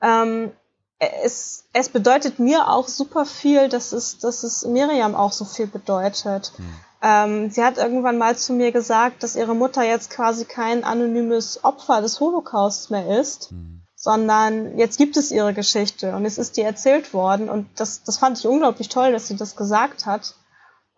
Ähm, 0.01 0.53
es, 0.99 1.65
es 1.73 1.89
bedeutet 1.89 2.39
mir 2.39 2.69
auch 2.69 2.89
super 2.89 3.25
viel, 3.25 3.69
dass 3.69 3.93
es, 3.93 4.19
dass 4.19 4.43
es 4.43 4.65
Miriam 4.65 5.15
auch 5.15 5.33
so 5.33 5.45
viel 5.45 5.67
bedeutet. 5.67 6.53
Mhm. 6.59 6.75
Ähm, 7.01 7.51
sie 7.51 7.63
hat 7.63 7.79
irgendwann 7.79 8.19
mal 8.19 8.37
zu 8.37 8.53
mir 8.53 8.73
gesagt, 8.73 9.23
dass 9.23 9.37
ihre 9.37 9.55
Mutter 9.55 9.85
jetzt 9.85 10.11
quasi 10.11 10.45
kein 10.45 10.83
anonymes 10.83 11.63
Opfer 11.63 12.01
des 12.01 12.19
Holocausts 12.19 12.91
mehr 12.91 13.21
ist, 13.21 13.53
mhm. 13.53 13.83
sondern 13.95 14.77
jetzt 14.77 14.99
gibt 14.99 15.17
es 15.17 15.31
ihre 15.31 15.55
Geschichte 15.55 16.17
und 16.17 16.25
es 16.25 16.39
ist 16.39 16.57
dir 16.57 16.65
erzählt 16.65 17.15
worden. 17.15 17.49
Und 17.49 17.69
das, 17.77 18.03
das 18.03 18.19
fand 18.19 18.39
ich 18.39 18.47
unglaublich 18.47 18.89
toll, 18.89 19.13
dass 19.13 19.29
sie 19.29 19.37
das 19.37 19.55
gesagt 19.55 20.07
hat. 20.07 20.35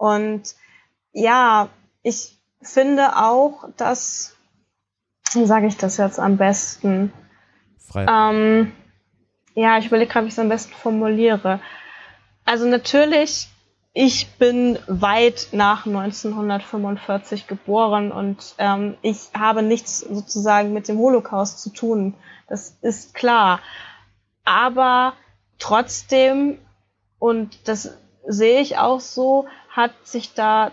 Und 0.00 0.54
ja, 1.12 1.68
ich 2.02 2.38
finde 2.62 3.18
auch, 3.18 3.68
dass 3.76 4.34
wie 5.32 5.44
sage 5.44 5.66
ich 5.66 5.76
das 5.76 5.98
jetzt 5.98 6.18
am 6.18 6.38
besten? 6.38 7.12
Frei. 7.76 8.06
Ähm, 8.08 8.72
ja, 9.54 9.76
ich 9.76 9.88
überlege 9.88 10.10
gerade, 10.10 10.24
wie 10.24 10.28
ich 10.28 10.34
es 10.34 10.38
am 10.38 10.48
besten 10.48 10.72
formuliere. 10.72 11.60
Also 12.46 12.66
natürlich, 12.66 13.48
ich 13.92 14.30
bin 14.38 14.78
weit 14.86 15.48
nach 15.52 15.84
1945 15.84 17.46
geboren 17.46 18.10
und 18.10 18.54
ähm, 18.56 18.96
ich 19.02 19.28
habe 19.38 19.62
nichts 19.62 20.00
sozusagen 20.00 20.72
mit 20.72 20.88
dem 20.88 20.96
Holocaust 20.96 21.60
zu 21.60 21.68
tun. 21.68 22.14
Das 22.48 22.78
ist 22.80 23.12
klar. 23.12 23.60
Aber 24.46 25.12
trotzdem, 25.58 26.56
und 27.18 27.68
das 27.68 27.98
sehe 28.26 28.62
ich 28.62 28.78
auch 28.78 29.00
so, 29.00 29.46
hat 29.70 29.92
sich 30.04 30.34
da 30.34 30.72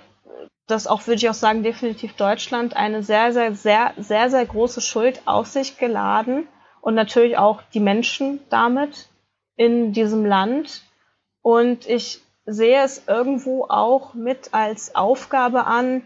das 0.68 0.86
auch, 0.86 1.08
würde 1.08 1.16
ich 1.18 1.30
auch 1.30 1.34
sagen, 1.34 1.64
definitiv 1.64 2.14
Deutschland 2.14 2.76
eine 2.76 3.02
sehr, 3.02 3.32
sehr, 3.32 3.56
sehr, 3.56 3.94
sehr, 3.98 4.30
sehr 4.30 4.46
große 4.46 4.82
Schuld 4.82 5.22
auf 5.26 5.48
sich 5.48 5.78
geladen 5.78 6.48
und 6.82 6.94
natürlich 6.94 7.38
auch 7.38 7.62
die 7.74 7.80
Menschen 7.80 8.42
damit 8.50 9.10
in 9.56 9.94
diesem 9.94 10.26
Land. 10.26 10.84
Und 11.42 11.88
ich 11.88 12.22
sehe 12.46 12.84
es 12.84 13.08
irgendwo 13.08 13.66
auch 13.70 14.14
mit 14.14 14.54
als 14.54 14.94
Aufgabe 14.94 15.66
an, 15.66 16.04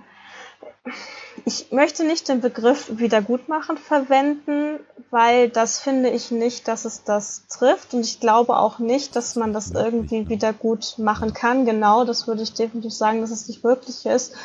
ich 1.45 1.71
möchte 1.71 2.03
nicht 2.03 2.27
den 2.27 2.41
Begriff 2.41 2.97
Wiedergutmachen 2.97 3.77
verwenden, 3.77 4.79
weil 5.09 5.49
das 5.49 5.79
finde 5.79 6.09
ich 6.09 6.31
nicht, 6.31 6.67
dass 6.67 6.85
es 6.85 7.03
das 7.03 7.47
trifft. 7.47 7.93
Und 7.93 8.01
ich 8.01 8.19
glaube 8.19 8.57
auch 8.57 8.79
nicht, 8.79 9.15
dass 9.15 9.35
man 9.35 9.53
das 9.53 9.71
irgendwie 9.71 10.29
wieder 10.29 10.53
gut 10.53 10.95
machen 10.97 11.33
kann. 11.33 11.65
Genau, 11.65 12.05
das 12.05 12.27
würde 12.27 12.43
ich 12.43 12.53
definitiv 12.53 12.93
sagen, 12.93 13.21
dass 13.21 13.31
es 13.31 13.47
nicht 13.47 13.63
möglich 13.63 14.05
ist. 14.05 14.35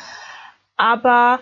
Aber 0.75 1.39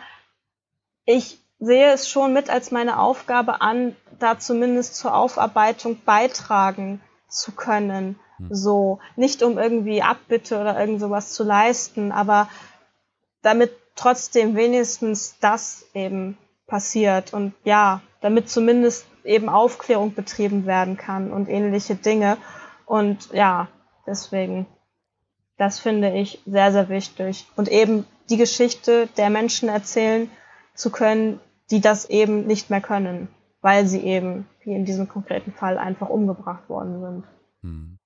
ich 1.05 1.39
sehe 1.59 1.91
es 1.91 2.09
schon 2.09 2.33
mit 2.33 2.49
als 2.49 2.71
meine 2.71 2.99
Aufgabe 2.99 3.61
an, 3.61 3.95
da 4.19 4.39
zumindest 4.39 4.95
zur 4.95 5.15
Aufarbeitung 5.15 6.01
beitragen 6.05 7.01
zu 7.27 7.51
können. 7.51 8.19
So, 8.49 8.99
nicht 9.15 9.43
um 9.43 9.57
irgendwie 9.57 10.01
Abbitte 10.01 10.59
oder 10.59 10.77
irgend 10.77 10.99
sowas 10.99 11.33
zu 11.33 11.43
leisten, 11.43 12.11
aber 12.11 12.49
damit 13.41 13.71
trotzdem 13.95 14.55
wenigstens 14.55 15.37
das 15.39 15.85
eben 15.93 16.37
passiert 16.67 17.33
und 17.33 17.53
ja, 17.63 18.01
damit 18.21 18.49
zumindest 18.49 19.05
eben 19.23 19.49
Aufklärung 19.49 20.13
betrieben 20.13 20.65
werden 20.65 20.97
kann 20.97 21.31
und 21.31 21.49
ähnliche 21.49 21.95
Dinge. 21.95 22.37
Und 22.85 23.31
ja, 23.33 23.67
deswegen, 24.05 24.67
das 25.57 25.79
finde 25.79 26.15
ich 26.15 26.41
sehr, 26.45 26.71
sehr 26.71 26.89
wichtig. 26.89 27.47
Und 27.55 27.69
eben 27.69 28.05
die 28.29 28.37
Geschichte 28.37 29.07
der 29.17 29.29
Menschen 29.29 29.69
erzählen 29.69 30.29
zu 30.73 30.91
können, 30.91 31.39
die 31.71 31.81
das 31.81 32.09
eben 32.09 32.45
nicht 32.45 32.69
mehr 32.69 32.81
können, 32.81 33.27
weil 33.61 33.87
sie 33.87 34.01
eben, 34.01 34.47
wie 34.63 34.73
in 34.73 34.85
diesem 34.85 35.07
konkreten 35.07 35.51
Fall, 35.51 35.77
einfach 35.77 36.09
umgebracht 36.09 36.69
worden 36.69 37.01
sind. 37.01 37.23
Hm. 37.61 37.97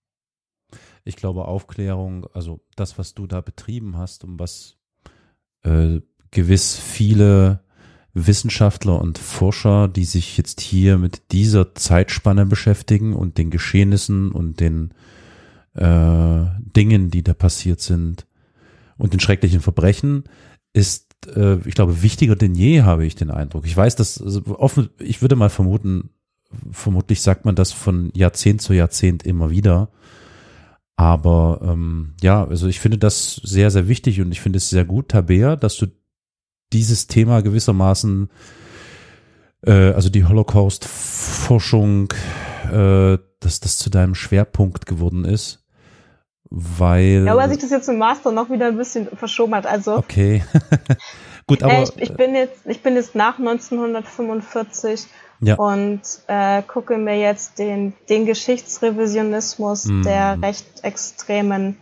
Ich 1.03 1.15
glaube, 1.15 1.45
Aufklärung, 1.45 2.27
also 2.33 2.59
das, 2.75 2.97
was 2.97 3.13
du 3.13 3.25
da 3.25 3.41
betrieben 3.41 3.97
hast 3.97 4.23
und 4.23 4.39
was 4.39 4.78
äh, 5.63 6.01
gewiss 6.31 6.77
viele 6.77 7.61
Wissenschaftler 8.13 8.99
und 8.99 9.17
Forscher, 9.17 9.87
die 9.87 10.05
sich 10.05 10.37
jetzt 10.37 10.61
hier 10.61 10.97
mit 10.97 11.31
dieser 11.31 11.75
Zeitspanne 11.75 12.45
beschäftigen 12.45 13.13
und 13.13 13.37
den 13.37 13.49
Geschehnissen 13.49 14.31
und 14.31 14.59
den 14.59 14.93
äh, 15.75 16.45
Dingen, 16.75 17.11
die 17.11 17.23
da 17.23 17.33
passiert 17.33 17.81
sind 17.81 18.25
und 18.97 19.13
den 19.13 19.19
schrecklichen 19.19 19.61
Verbrechen, 19.61 20.23
ist, 20.73 21.15
äh, 21.35 21.57
ich 21.65 21.75
glaube, 21.75 22.01
wichtiger 22.01 22.35
denn 22.35 22.55
je, 22.55 22.81
habe 22.81 23.05
ich 23.05 23.15
den 23.15 23.31
Eindruck. 23.31 23.65
Ich 23.65 23.77
weiß, 23.77 23.95
dass 23.95 24.21
also 24.21 24.41
offen, 24.47 24.89
ich 24.99 25.21
würde 25.21 25.35
mal 25.35 25.49
vermuten, 25.49 26.09
vermutlich 26.71 27.21
sagt 27.21 27.45
man 27.45 27.55
das 27.55 27.71
von 27.71 28.11
Jahrzehnt 28.15 28.61
zu 28.61 28.73
Jahrzehnt 28.73 29.23
immer 29.23 29.51
wieder. 29.51 29.89
Aber 30.99 31.61
ähm, 31.63 32.13
ja, 32.21 32.45
also 32.45 32.67
ich 32.67 32.81
finde 32.81 32.97
das 32.97 33.35
sehr, 33.35 33.71
sehr 33.71 33.87
wichtig 33.87 34.19
und 34.19 34.33
ich 34.33 34.41
finde 34.41 34.57
es 34.57 34.69
sehr 34.69 34.83
gut, 34.83 35.07
Tabea, 35.07 35.55
dass 35.55 35.77
du 35.77 35.85
dieses 36.73 37.07
Thema 37.07 37.41
gewissermaßen, 37.41 38.29
äh, 39.65 39.93
also 39.93 40.09
die 40.09 40.25
Holocaust-Forschung, 40.25 42.11
äh, 42.65 43.17
dass 43.39 43.61
das 43.61 43.77
zu 43.77 43.89
deinem 43.89 44.13
Schwerpunkt 44.13 44.87
geworden 44.87 45.23
ist. 45.23 45.65
Weil. 46.49 47.23
Ja, 47.25 47.37
weil 47.37 47.47
sich 47.47 47.59
das 47.59 47.69
jetzt 47.69 47.87
im 47.87 47.97
Master 47.97 48.33
noch 48.33 48.49
wieder 48.49 48.67
ein 48.67 48.75
bisschen 48.75 49.07
verschoben 49.07 49.55
hat. 49.55 49.67
Also. 49.67 49.95
Okay. 49.95 50.43
Gut, 51.47 51.63
aber. 51.63 51.75
Äh, 51.75 51.83
ich, 51.83 51.97
ich, 51.97 52.13
bin 52.13 52.35
jetzt, 52.35 52.65
ich 52.65 52.83
bin 52.83 52.95
jetzt 52.95 53.15
nach 53.15 53.39
1945 53.39 55.07
ja. 55.41 55.55
und 55.55 56.01
äh, 56.27 56.61
gucke 56.63 56.97
mir 56.97 57.17
jetzt 57.19 57.59
den, 57.59 57.93
den 58.09 58.25
Geschichtsrevisionismus 58.25 59.85
mm. 59.85 60.01
der 60.03 60.41
Rechtsextremen 60.41 61.77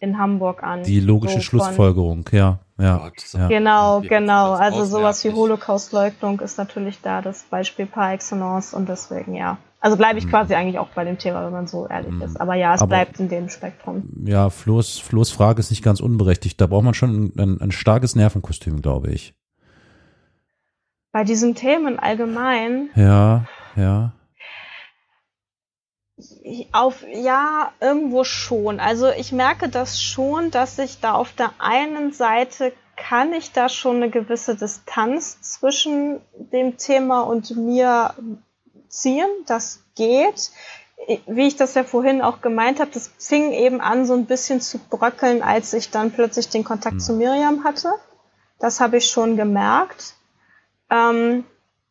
in 0.00 0.18
Hamburg 0.18 0.62
an. 0.62 0.82
Die 0.82 1.00
logische 1.00 1.36
so 1.36 1.42
Schlussfolgerung, 1.42 2.28
ja. 2.32 2.58
Ja, 2.78 2.98
Gott, 2.98 3.24
ja. 3.32 3.48
Genau, 3.48 4.00
genau. 4.00 4.52
Also 4.54 4.84
sowas 4.84 5.22
wie 5.24 5.32
Holocaustleugnung 5.32 6.40
ist 6.40 6.58
natürlich 6.58 7.00
da 7.00 7.22
das 7.22 7.44
Beispiel 7.44 7.86
par 7.86 8.12
excellence 8.12 8.74
und 8.74 8.88
deswegen 8.88 9.34
ja. 9.34 9.58
Also 9.78 9.96
bleibe 9.96 10.18
ich 10.18 10.26
mhm. 10.26 10.30
quasi 10.30 10.54
eigentlich 10.54 10.78
auch 10.78 10.88
bei 10.88 11.04
dem 11.04 11.18
Thema, 11.18 11.44
wenn 11.44 11.52
man 11.52 11.66
so 11.66 11.86
ehrlich 11.88 12.12
mhm. 12.12 12.22
ist. 12.22 12.40
Aber 12.40 12.54
ja, 12.54 12.74
es 12.74 12.82
Aber, 12.82 12.88
bleibt 12.88 13.18
in 13.20 13.28
dem 13.28 13.48
Spektrum. 13.48 14.08
Ja, 14.24 14.48
Flo's, 14.48 14.98
Flo's 14.98 15.30
Frage 15.30 15.60
ist 15.60 15.70
nicht 15.70 15.82
ganz 15.82 16.00
unberechtigt. 16.00 16.60
Da 16.60 16.66
braucht 16.66 16.84
man 16.84 16.94
schon 16.94 17.10
ein, 17.10 17.38
ein, 17.38 17.60
ein 17.60 17.72
starkes 17.72 18.14
Nervenkostüm, 18.14 18.80
glaube 18.80 19.10
ich. 19.10 19.34
Bei 21.12 21.24
diesen 21.24 21.54
Themen 21.54 21.98
allgemein. 21.98 22.88
Ja, 22.94 23.44
ja. 23.76 24.12
Auf, 26.72 27.04
ja, 27.12 27.72
irgendwo 27.80 28.24
schon. 28.24 28.80
Also 28.80 29.10
ich 29.10 29.32
merke 29.32 29.68
das 29.68 30.00
schon, 30.00 30.50
dass 30.50 30.78
ich 30.78 31.00
da 31.00 31.12
auf 31.12 31.32
der 31.32 31.52
einen 31.58 32.12
Seite 32.12 32.72
kann 32.96 33.32
ich 33.32 33.52
da 33.52 33.68
schon 33.68 33.96
eine 33.96 34.10
gewisse 34.10 34.54
Distanz 34.54 35.40
zwischen 35.42 36.20
dem 36.34 36.76
Thema 36.78 37.22
und 37.22 37.56
mir 37.56 38.14
ziehen. 38.88 39.28
Das 39.46 39.82
geht. 39.94 40.50
Wie 41.26 41.48
ich 41.48 41.56
das 41.56 41.74
ja 41.74 41.84
vorhin 41.84 42.22
auch 42.22 42.40
gemeint 42.40 42.80
habe, 42.80 42.92
das 42.92 43.10
fing 43.18 43.52
eben 43.52 43.80
an, 43.80 44.06
so 44.06 44.14
ein 44.14 44.26
bisschen 44.26 44.60
zu 44.60 44.78
bröckeln, 44.78 45.42
als 45.42 45.72
ich 45.74 45.90
dann 45.90 46.12
plötzlich 46.12 46.48
den 46.48 46.64
Kontakt 46.64 46.96
mhm. 46.96 47.00
zu 47.00 47.12
Miriam 47.14 47.64
hatte. 47.64 47.92
Das 48.60 48.80
habe 48.80 48.98
ich 48.98 49.10
schon 49.10 49.36
gemerkt. 49.36 50.14
Ähm, 50.92 51.44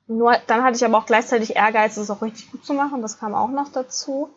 nur 0.05 0.35
dann 0.47 0.63
hatte 0.63 0.77
ich 0.77 0.85
aber 0.85 0.97
auch 0.97 1.05
gleichzeitig 1.05 1.55
Ehrgeiz, 1.55 1.97
es 1.97 2.11
auch 2.11 2.21
richtig 2.21 2.51
gut 2.51 2.63
zu 2.63 2.73
machen. 2.73 3.01
Das 3.01 3.19
kam 3.19 3.33
auch 3.33 3.49
noch 3.49 3.71
dazu. 3.71 4.29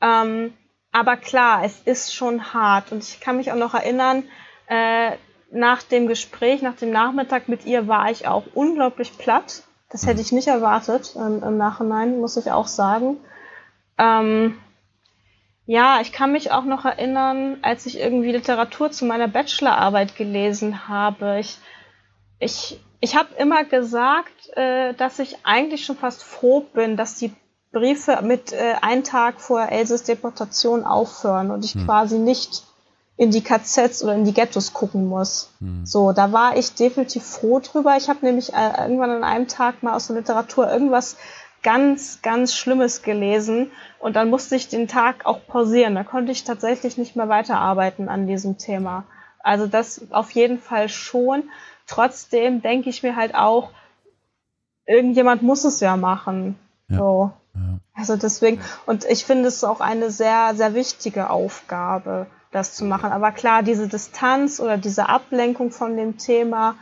Ähm, 0.00 0.54
aber 0.92 1.16
klar, 1.16 1.64
es 1.64 1.80
ist 1.80 2.14
schon 2.14 2.54
hart. 2.54 2.92
Und 2.92 3.04
ich 3.04 3.20
kann 3.20 3.36
mich 3.36 3.52
auch 3.52 3.56
noch 3.56 3.74
erinnern, 3.74 4.24
äh, 4.68 5.12
nach 5.52 5.82
dem 5.82 6.06
Gespräch, 6.06 6.62
nach 6.62 6.76
dem 6.76 6.90
Nachmittag 6.90 7.48
mit 7.48 7.66
ihr 7.66 7.88
war 7.88 8.10
ich 8.10 8.26
auch 8.26 8.44
unglaublich 8.54 9.18
platt. 9.18 9.64
Das 9.90 10.06
hätte 10.06 10.20
ich 10.20 10.32
nicht 10.32 10.48
erwartet 10.48 11.14
ähm, 11.16 11.42
im 11.42 11.56
Nachhinein, 11.58 12.20
muss 12.20 12.36
ich 12.36 12.50
auch 12.50 12.68
sagen. 12.68 13.18
Ähm, 13.98 14.58
ja, 15.66 16.00
ich 16.00 16.12
kann 16.12 16.32
mich 16.32 16.52
auch 16.52 16.64
noch 16.64 16.84
erinnern, 16.84 17.58
als 17.62 17.86
ich 17.86 17.98
irgendwie 17.98 18.32
Literatur 18.32 18.90
zu 18.92 19.04
meiner 19.04 19.28
Bachelorarbeit 19.28 20.16
gelesen 20.16 20.88
habe. 20.88 21.38
Ich, 21.40 21.58
ich 22.38 22.80
ich 23.00 23.16
habe 23.16 23.28
immer 23.38 23.64
gesagt, 23.64 24.56
äh, 24.56 24.94
dass 24.94 25.18
ich 25.18 25.38
eigentlich 25.44 25.84
schon 25.84 25.96
fast 25.96 26.22
froh 26.22 26.60
bin, 26.60 26.96
dass 26.96 27.16
die 27.16 27.32
Briefe 27.72 28.20
mit 28.22 28.52
äh, 28.52 28.74
einen 28.82 29.04
Tag 29.04 29.40
vor 29.40 29.68
Elses 29.68 30.02
Deportation 30.02 30.84
aufhören 30.84 31.50
und 31.50 31.64
ich 31.64 31.74
hm. 31.74 31.86
quasi 31.86 32.18
nicht 32.18 32.64
in 33.16 33.30
die 33.30 33.42
KZs 33.42 34.02
oder 34.02 34.14
in 34.14 34.24
die 34.24 34.32
Ghettos 34.32 34.72
gucken 34.72 35.06
muss. 35.06 35.50
Hm. 35.60 35.86
So, 35.86 36.12
da 36.12 36.32
war 36.32 36.56
ich 36.56 36.74
definitiv 36.74 37.22
froh 37.22 37.60
drüber. 37.60 37.96
Ich 37.96 38.08
habe 38.08 38.24
nämlich 38.24 38.52
äh, 38.52 38.82
irgendwann 38.82 39.10
an 39.10 39.24
einem 39.24 39.46
Tag 39.46 39.82
mal 39.82 39.94
aus 39.94 40.08
der 40.08 40.16
Literatur 40.16 40.70
irgendwas 40.70 41.16
ganz, 41.62 42.22
ganz 42.22 42.54
Schlimmes 42.54 43.02
gelesen 43.02 43.70
und 43.98 44.16
dann 44.16 44.30
musste 44.30 44.56
ich 44.56 44.68
den 44.68 44.88
Tag 44.88 45.26
auch 45.26 45.46
pausieren. 45.46 45.94
Da 45.94 46.04
konnte 46.04 46.32
ich 46.32 46.44
tatsächlich 46.44 46.96
nicht 46.96 47.16
mehr 47.16 47.28
weiterarbeiten 47.28 48.08
an 48.08 48.26
diesem 48.26 48.58
Thema. 48.58 49.04
Also 49.42 49.66
das 49.66 50.06
auf 50.10 50.30
jeden 50.32 50.58
Fall 50.58 50.88
schon. 50.88 51.44
Trotzdem 51.90 52.62
denke 52.62 52.88
ich 52.88 53.02
mir 53.02 53.16
halt 53.16 53.34
auch, 53.34 53.72
irgendjemand 54.86 55.42
muss 55.42 55.64
es 55.64 55.80
ja 55.80 55.96
machen. 55.96 56.56
Ja. 56.88 56.98
So. 56.98 57.32
Ja. 57.54 57.78
Also 57.94 58.16
deswegen, 58.16 58.60
und 58.86 59.04
ich 59.04 59.24
finde 59.24 59.48
es 59.48 59.64
auch 59.64 59.80
eine 59.80 60.12
sehr, 60.12 60.54
sehr 60.54 60.74
wichtige 60.74 61.30
Aufgabe, 61.30 62.26
das 62.52 62.74
zu 62.74 62.84
machen. 62.84 63.10
Aber 63.10 63.32
klar, 63.32 63.64
diese 63.64 63.88
Distanz 63.88 64.60
oder 64.60 64.78
diese 64.78 65.08
Ablenkung 65.08 65.72
von 65.72 65.96
dem 65.96 66.16
Thema 66.16 66.76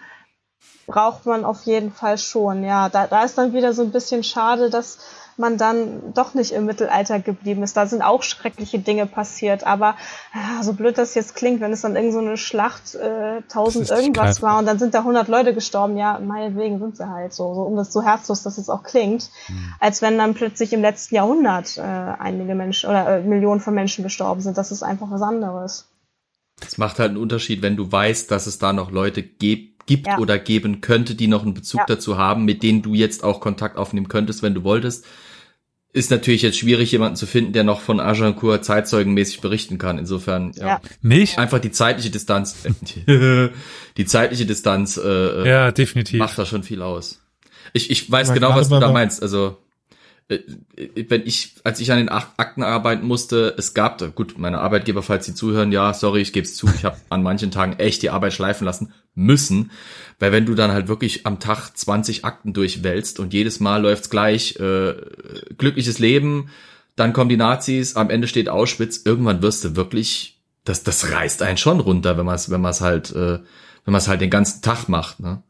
braucht 0.87 1.25
man 1.25 1.47
auf 1.47 1.63
jeden 1.63 1.91
Fall 1.91 2.19
schon. 2.19 2.63
Ja, 2.63 2.91
da, 2.91 3.07
da 3.07 3.25
ist 3.25 3.39
dann 3.39 3.55
wieder 3.55 3.73
so 3.73 3.83
ein 3.85 3.93
bisschen 3.93 4.23
schade, 4.23 4.69
dass 4.69 4.99
man 5.39 5.59
dann 5.59 6.13
doch 6.15 6.35
nicht 6.35 6.53
im 6.53 6.67
Mittelalter 6.67 7.21
geblieben 7.21 7.63
ist. 7.63 7.77
Da 7.77 7.87
sind 7.87 8.03
auch 8.03 8.23
schreckliche 8.23 8.79
Dinge 8.79 9.07
passiert, 9.07 9.67
aber 9.67 9.97
ja, 10.35 10.63
so 10.63 10.73
blöd 10.73 10.99
das 10.99 11.15
jetzt 11.15 11.35
klingt, 11.35 11.61
wenn 11.61 11.73
es 11.73 11.83
dann 11.83 11.97
irgend 11.97 12.13
so 12.13 12.19
eine 12.19 12.37
Schlacht 12.37 12.95
äh, 12.95 13.43
tausend 13.49 13.91
irgendwas 13.91 14.43
war 14.43 14.59
und 14.59 14.67
dann 14.67 14.79
sind 14.79 14.95
da 14.95 15.05
hundert 15.05 15.29
Leute 15.29 15.55
gestorben, 15.55 15.97
ja, 15.97 16.19
meinetwegen 16.19 16.79
sind 16.79 16.97
sie 16.97 17.09
halt 17.09 17.33
so, 17.33 17.55
so 17.55 17.63
um 17.63 17.77
das 17.77 17.93
so 17.93 18.03
herzlos, 18.03 18.43
dass 18.43 18.59
es 18.59 18.69
auch 18.69 18.83
klingt, 18.83 19.31
mhm. 19.49 19.75
als 19.81 20.03
wenn 20.03 20.19
dann 20.19 20.35
plötzlich 20.35 20.73
im 20.73 20.83
letzten 20.83 21.15
Jahrhundert 21.15 21.79
äh, 21.79 21.83
einige 21.83 22.55
Menschen 22.55 22.91
oder 22.91 23.19
äh, 23.19 23.23
Millionen 23.23 23.61
von 23.61 23.75
Menschen 23.75 24.05
gestorben 24.05 24.41
sind. 24.41 24.59
Das 24.59 24.73
ist 24.73 24.83
einfach 24.83 25.11
was 25.11 25.23
anderes. 25.23 25.89
Es 26.61 26.79
macht 26.79 26.99
halt 26.99 27.11
einen 27.11 27.19
Unterschied, 27.19 27.63
wenn 27.63 27.77
du 27.77 27.91
weißt, 27.91 28.31
dass 28.31 28.47
es 28.47 28.59
da 28.59 28.73
noch 28.73 28.91
Leute 28.91 29.23
gibt, 29.23 29.87
gibt 29.89 30.07
ja. 30.07 30.19
oder 30.19 30.39
geben 30.39 30.81
könnte, 30.81 31.15
die 31.15 31.27
noch 31.27 31.43
einen 31.43 31.55
Bezug 31.55 31.81
ja. 31.81 31.87
dazu 31.87 32.19
haben, 32.19 32.45
mit 32.45 32.63
denen 32.63 32.83
du 32.83 32.95
jetzt 32.95 33.25
auch 33.25 33.41
Kontakt 33.41 33.77
aufnehmen 33.77 34.09
könntest, 34.09 34.43
wenn 34.43 34.55
du 34.55 34.63
wolltest. 34.63 35.05
Ist 35.93 36.11
natürlich 36.11 36.43
jetzt 36.43 36.59
schwierig, 36.59 36.93
jemanden 36.93 37.17
zu 37.17 37.27
finden, 37.27 37.53
der 37.53 37.65
noch 37.65 37.81
von 37.81 37.99
Agincourt 37.99 38.65
zeitzeugenmäßig 38.65 39.41
berichten 39.41 39.79
kann. 39.79 39.99
Insofern, 39.99 40.53
ja. 40.55 40.67
ja. 40.67 40.81
Nicht? 41.01 41.39
Einfach 41.39 41.61
die 41.61 41.71
zeitliche 41.71 42.11
Distanz, 42.11 42.67
die 43.97 44.05
zeitliche 44.05 44.45
Distanz, 44.45 44.99
äh, 45.03 45.49
ja, 45.49 45.73
definitiv. 45.73 46.19
macht 46.19 46.39
da 46.39 46.45
schon 46.45 46.63
viel 46.63 46.83
aus. 46.83 47.21
Ich, 47.73 47.91
ich 47.91 48.11
weiß 48.11 48.29
Aber 48.29 48.35
genau, 48.35 48.55
was 48.55 48.69
du 48.69 48.79
da 48.79 48.93
meinst. 48.93 49.23
Also, 49.23 49.47
äh, 49.47 49.68
wenn 50.29 51.27
ich, 51.27 51.55
als 51.65 51.81
ich 51.81 51.91
an 51.91 51.99
den 51.99 52.11
Akten 52.11 52.63
arbeiten 52.63 53.07
musste, 53.07 53.55
es 53.57 53.73
gab, 53.73 54.15
gut, 54.15 54.39
meine 54.39 54.59
Arbeitgeber, 54.59 55.03
falls 55.03 55.25
sie 55.25 55.35
zuhören, 55.35 55.73
ja, 55.73 55.95
sorry, 55.95 56.21
ich 56.21 56.35
gebe 56.35 56.45
es 56.45 56.55
zu, 56.55 56.69
ich 56.75 56.85
habe 56.85 56.99
an 57.09 57.23
manchen 57.23 57.51
Tagen 57.51 57.79
echt 57.79 58.03
die 58.03 58.11
Arbeit 58.11 58.35
schleifen 58.35 58.67
lassen 58.67 58.93
müssen, 59.15 59.71
weil 60.19 60.31
wenn 60.31 60.45
du 60.45 60.55
dann 60.55 60.71
halt 60.71 60.89
wirklich 60.89 61.25
am 61.25 61.41
Tag 61.41 61.71
20 61.75 62.27
Akten 62.27 62.53
durchwälzt 62.53 63.21
und 63.21 63.33
jedes 63.33 63.59
Mal 63.59 63.81
läuft's 63.81 64.11
gleich, 64.11 64.57
äh, 64.57 64.97
glückliches 65.57 65.99
Leben, 65.99 66.51
dann 66.95 67.15
kommen 67.15 67.31
die 67.31 67.37
Nazis, 67.39 67.97
am 67.97 68.11
Ende 68.11 68.29
steht 68.29 68.51
Auschwitz, 68.51 69.03
irgendwann 69.05 69.41
wirst 69.41 69.65
du 69.65 69.77
wirklich, 69.77 70.43
das, 70.65 70.83
das 70.83 71.11
reißt 71.11 71.43
einen 71.43 71.57
schon 71.57 71.81
runter, 71.81 72.19
wenn 72.19 72.27
man 72.27 72.35
es 72.35 72.51
wenn 72.51 72.61
man's 72.61 72.83
halt, 72.83 73.13
äh, 73.13 73.39
wenn 73.85 73.93
man 73.93 73.97
es 73.97 74.09
halt 74.09 74.21
den 74.21 74.31
ganzen 74.31 74.61
Tag 74.61 74.89
macht, 74.91 75.21
ne? 75.21 75.43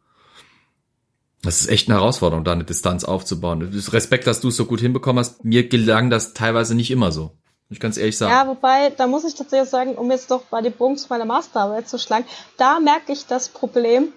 Das 1.43 1.61
ist 1.61 1.69
echt 1.69 1.89
eine 1.89 1.99
Herausforderung, 1.99 2.45
da 2.45 2.53
eine 2.53 2.65
Distanz 2.65 3.05
aufzubauen. 3.05 3.63
Respekt, 3.93 4.27
dass 4.27 4.41
du 4.41 4.49
es 4.49 4.57
so 4.57 4.65
gut 4.65 4.81
hinbekommen 4.81 5.21
hast. 5.21 5.45
Mir 5.45 5.69
gelang 5.69 6.11
das 6.11 6.35
teilweise 6.35 6.75
nicht 6.75 6.91
immer 6.91 7.13
so. 7.13 7.37
Ich 7.71 7.81
kann 7.81 7.91
es 7.91 7.97
ehrlich 7.97 8.17
sagen. 8.17 8.33
Ja, 8.33 8.47
wobei, 8.49 8.91
da 8.91 9.07
muss 9.07 9.25
ich 9.25 9.35
tatsächlich 9.35 9.69
sagen, 9.69 9.95
um 9.95 10.11
jetzt 10.11 10.31
doch 10.31 10.43
bei 10.45 10.63
dem 10.63 10.73
Bogen 10.73 10.97
zu 10.97 11.07
meiner 11.11 11.27
Masterarbeit 11.27 11.89
zu 11.89 11.99
schlagen, 11.99 12.25
da 12.57 12.81
merke 12.81 13.13
ich 13.13 13.27
das 13.27 13.51
Problem, 13.51 14.13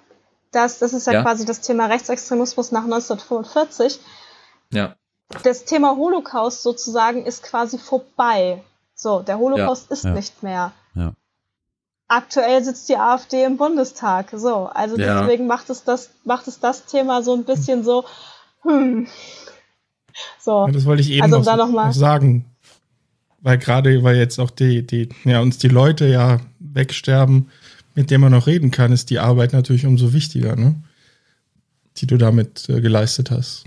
dass, 0.52 0.80
das 0.80 0.93
ist 0.93 1.06
ja, 1.06 1.14
ja, 1.14 1.22
quasi 1.22 1.45
das 1.45 1.61
Thema 1.61 1.88
Rechtsextremismus 1.88 2.72
nach 2.72 2.84
1945. 2.84 3.99
Ja. 4.72 4.95
Das 5.43 5.65
Thema 5.65 5.95
Holocaust 5.98 6.64
sozusagen 6.64 7.26
ist 7.26 7.43
quasi 7.43 7.77
vorbei. 7.77 8.64
So, 8.95 9.22
der 9.22 9.38
Holocaust 9.38 9.89
ja. 9.89 9.93
ist 9.93 10.06
ja. 10.06 10.11
nicht 10.11 10.43
mehr. 10.43 10.72
Ja 10.95 11.14
aktuell 12.12 12.64
sitzt 12.64 12.90
die 12.90 12.98
AfD 12.98 13.44
im 13.44 13.58
Bundestag. 13.58 14.32
So, 14.36 14.68
also 14.68 14.98
ja. 14.98 15.22
deswegen 15.22 15.48
macht 15.48 15.70
es 15.70 15.84
das, 15.84 16.10
macht 16.26 16.48
es 16.48 16.60
das 16.60 16.86
Thema 16.86 17.24
so 17.24 17.34
ein 17.34 17.46
bisschen 17.46 17.84
so, 17.84 18.06
hm. 18.64 19.08
So. 20.40 20.66
Ja, 20.68 20.72
das 20.72 20.86
wollte 20.86 21.02
ich 21.02 21.12
eben 21.12 21.34
also, 21.34 21.38
noch, 21.38 21.58
noch, 21.58 21.72
noch 21.72 21.94
sagen. 21.94 22.46
Weil 23.40 23.58
gerade, 23.58 24.04
weil 24.04 24.18
jetzt 24.18 24.40
auch 24.40 24.52
die, 24.52 24.86
die, 24.86 25.10
ja, 25.24 25.40
uns 25.42 25.58
die 25.58 25.70
Leute 25.70 26.06
ja 26.08 26.40
wegsterben, 26.60 27.50
mit 27.96 28.12
denen 28.12 28.22
man 28.22 28.32
noch 28.32 28.46
reden 28.46 28.72
kann, 28.72 28.92
ist 28.92 29.10
die 29.10 29.20
Arbeit 29.20 29.54
natürlich 29.54 29.86
umso 29.86 30.14
wichtiger, 30.14 30.56
ne? 30.56 30.76
Die 31.98 32.08
du 32.08 32.18
damit 32.18 32.70
äh, 32.70 32.82
geleistet 32.82 33.32
hast. 33.32 33.66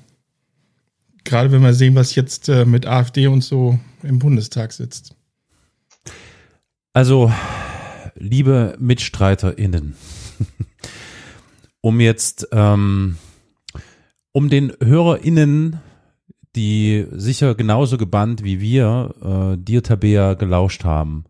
Gerade 1.25 1.51
wenn 1.51 1.63
wir 1.63 1.75
sehen, 1.75 1.95
was 1.95 2.15
jetzt 2.15 2.49
äh, 2.49 2.65
mit 2.65 2.87
AfD 2.87 3.27
und 3.27 3.43
so 3.43 3.79
im 4.03 4.19
Bundestag 4.19 4.73
sitzt. 4.73 5.15
Also, 6.93 7.33
liebe 8.25 8.77
MitstreiterInnen, 8.81 9.95
um 11.81 12.01
jetzt, 12.01 12.49
ähm, 12.53 13.17
um 14.33 14.49
den 14.49 14.73
HörerInnen, 14.83 15.81
die 16.57 17.07
sicher 17.13 17.55
genauso 17.55 17.99
gebannt 17.99 18.43
wie 18.43 18.61
wir, 18.61 19.15
äh, 19.23 19.63
dir 19.63 19.83
Tabea 19.83 20.35
gelauscht 20.35 20.85
haben, 20.85 21.25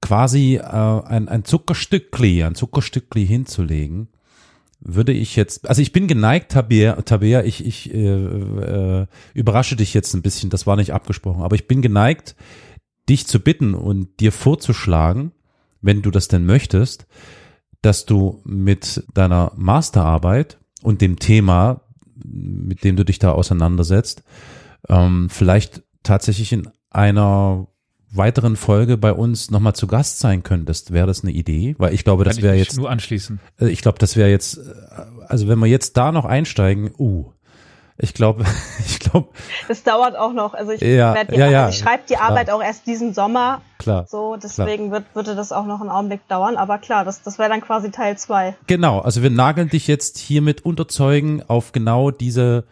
quasi 0.00 0.56
äh, 0.56 0.62
ein, 0.62 1.28
ein 1.28 1.44
Zuckerstückli, 1.44 2.42
ein 2.42 2.54
Zuckerstückli 2.54 3.26
hinzulegen, 3.26 4.08
würde 4.80 5.12
ich 5.12 5.36
jetzt, 5.36 5.68
also 5.68 5.82
ich 5.82 5.92
bin 5.92 6.06
geneigt, 6.06 6.52
Tabea, 6.52 7.02
Tabea 7.02 7.42
ich, 7.42 7.64
ich 7.64 7.92
äh, 7.92 7.98
äh, 7.98 9.06
überrasche 9.34 9.76
dich 9.76 9.92
jetzt 9.94 10.14
ein 10.14 10.22
bisschen, 10.22 10.50
das 10.50 10.66
war 10.66 10.76
nicht 10.76 10.92
abgesprochen, 10.92 11.42
aber 11.42 11.56
ich 11.56 11.66
bin 11.66 11.82
geneigt, 11.82 12.36
dich 13.08 13.26
zu 13.26 13.40
bitten 13.40 13.74
und 13.74 14.20
dir 14.20 14.32
vorzuschlagen, 14.32 15.32
wenn 15.80 16.02
du 16.02 16.10
das 16.10 16.28
denn 16.28 16.46
möchtest, 16.46 17.06
dass 17.82 18.06
du 18.06 18.40
mit 18.44 19.04
deiner 19.14 19.52
Masterarbeit 19.56 20.58
und 20.82 21.00
dem 21.00 21.18
Thema, 21.18 21.82
mit 22.14 22.84
dem 22.84 22.96
du 22.96 23.04
dich 23.04 23.18
da 23.18 23.32
auseinandersetzt, 23.32 24.22
ähm, 24.88 25.28
vielleicht 25.30 25.82
tatsächlich 26.02 26.52
in 26.52 26.68
einer 26.90 27.68
weiteren 28.10 28.56
Folge 28.56 28.96
bei 28.96 29.12
uns 29.12 29.50
nochmal 29.50 29.74
zu 29.74 29.86
Gast 29.86 30.18
sein 30.18 30.42
könntest. 30.42 30.92
Wäre 30.92 31.06
das 31.06 31.22
eine 31.22 31.32
Idee? 31.32 31.74
Weil 31.78 31.94
ich 31.94 32.04
glaube, 32.04 32.24
das 32.24 32.42
wäre 32.42 32.56
jetzt. 32.56 32.76
Nur 32.76 32.90
anschließen. 32.90 33.38
Äh, 33.60 33.68
ich 33.68 33.82
glaube, 33.82 33.98
das 33.98 34.16
wäre 34.16 34.30
jetzt, 34.30 34.58
äh, 34.58 34.62
also 35.26 35.48
wenn 35.48 35.58
wir 35.58 35.66
jetzt 35.66 35.96
da 35.96 36.12
noch 36.12 36.24
einsteigen, 36.24 36.90
uh, 36.98 37.32
ich 38.00 38.14
glaube, 38.14 38.44
ich 38.86 39.00
glaube. 39.00 39.28
Das 39.66 39.82
dauert 39.82 40.16
auch 40.16 40.32
noch. 40.32 40.54
Also 40.54 40.72
ich, 40.72 40.80
ja, 40.80 41.24
die, 41.24 41.34
ja, 41.34 41.48
ja, 41.48 41.64
also 41.64 41.76
ich 41.76 41.82
schreibe 41.82 42.04
die 42.08 42.16
Arbeit 42.16 42.46
klar. 42.46 42.56
auch 42.56 42.62
erst 42.62 42.86
diesen 42.86 43.12
Sommer. 43.12 43.60
Klar. 43.78 44.06
So, 44.08 44.36
deswegen 44.36 44.88
klar. 44.88 45.02
Wird, 45.02 45.14
würde 45.14 45.34
das 45.34 45.52
auch 45.52 45.66
noch 45.66 45.80
einen 45.80 45.90
Augenblick 45.90 46.26
dauern. 46.28 46.56
Aber 46.56 46.78
klar, 46.78 47.04
das, 47.04 47.22
das 47.22 47.38
wäre 47.38 47.48
dann 47.48 47.60
quasi 47.60 47.90
Teil 47.90 48.16
zwei. 48.16 48.56
Genau, 48.66 49.00
also 49.00 49.22
wir 49.22 49.30
nageln 49.30 49.68
dich 49.68 49.88
jetzt 49.88 50.18
hiermit 50.18 50.64
unterzeugen 50.64 51.42
auf 51.48 51.72
genau 51.72 52.10
diese 52.10 52.64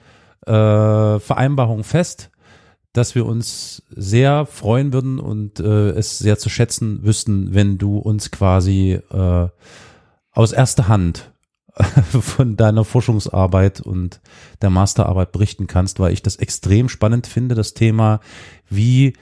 äh, 0.46 0.52
Vereinbarung 0.52 1.82
fest, 1.82 2.30
dass 2.92 3.14
wir 3.14 3.26
uns 3.26 3.82
sehr 3.90 4.46
freuen 4.46 4.92
würden 4.92 5.18
und 5.18 5.58
äh, 5.58 5.90
es 5.90 6.18
sehr 6.18 6.38
zu 6.38 6.48
schätzen 6.48 7.04
wüssten, 7.04 7.52
wenn 7.52 7.78
du 7.78 7.98
uns 7.98 8.30
quasi 8.30 9.00
äh, 9.12 9.48
aus 10.32 10.52
erster 10.52 10.86
Hand 10.86 11.32
von 12.20 12.56
deiner 12.56 12.84
Forschungsarbeit 12.84 13.80
und 13.80 14.20
der 14.62 14.70
Masterarbeit 14.70 15.32
berichten 15.32 15.66
kannst, 15.66 16.00
weil 16.00 16.12
ich 16.12 16.22
das 16.22 16.36
extrem 16.36 16.88
spannend 16.88 17.26
finde, 17.26 17.54
das 17.54 17.74
Thema, 17.74 18.20
wie 18.68 19.12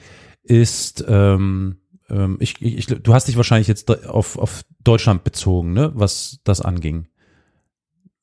ist, 0.43 1.05
ähm, 1.09 1.79
ähm, 2.09 2.37
ich, 2.41 2.61
ich, 2.63 2.87
du 2.87 3.15
hast 3.15 3.29
dich 3.29 3.37
wahrscheinlich 3.37 3.69
jetzt 3.69 3.91
auf, 4.07 4.39
auf 4.39 4.63
Deutschland 4.83 5.25
bezogen, 5.25 5.73
ne, 5.73 5.93
was 5.95 6.41
das 6.45 6.61
anging. 6.61 7.09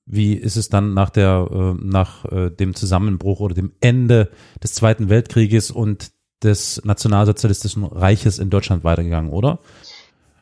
Wie 0.06 0.34
ist 0.34 0.56
es 0.56 0.70
dann 0.70 0.94
nach 0.94 1.10
der, 1.10 1.48
äh, 1.52 1.74
nach 1.84 2.26
äh, 2.26 2.50
dem 2.50 2.76
Zusammenbruch 2.76 3.40
oder 3.40 3.56
dem 3.56 3.74
Ende 3.82 4.32
des 4.64 4.74
Zweiten 4.74 5.10
Weltkrieges 5.10 5.72
und 5.72 6.12
des 6.44 6.82
Nationalsozialistischen 6.84 7.84
Reiches 7.84 8.40
in 8.40 8.50
Deutschland 8.50 8.84
weitergegangen, 8.84 9.32
oder? 9.32 9.60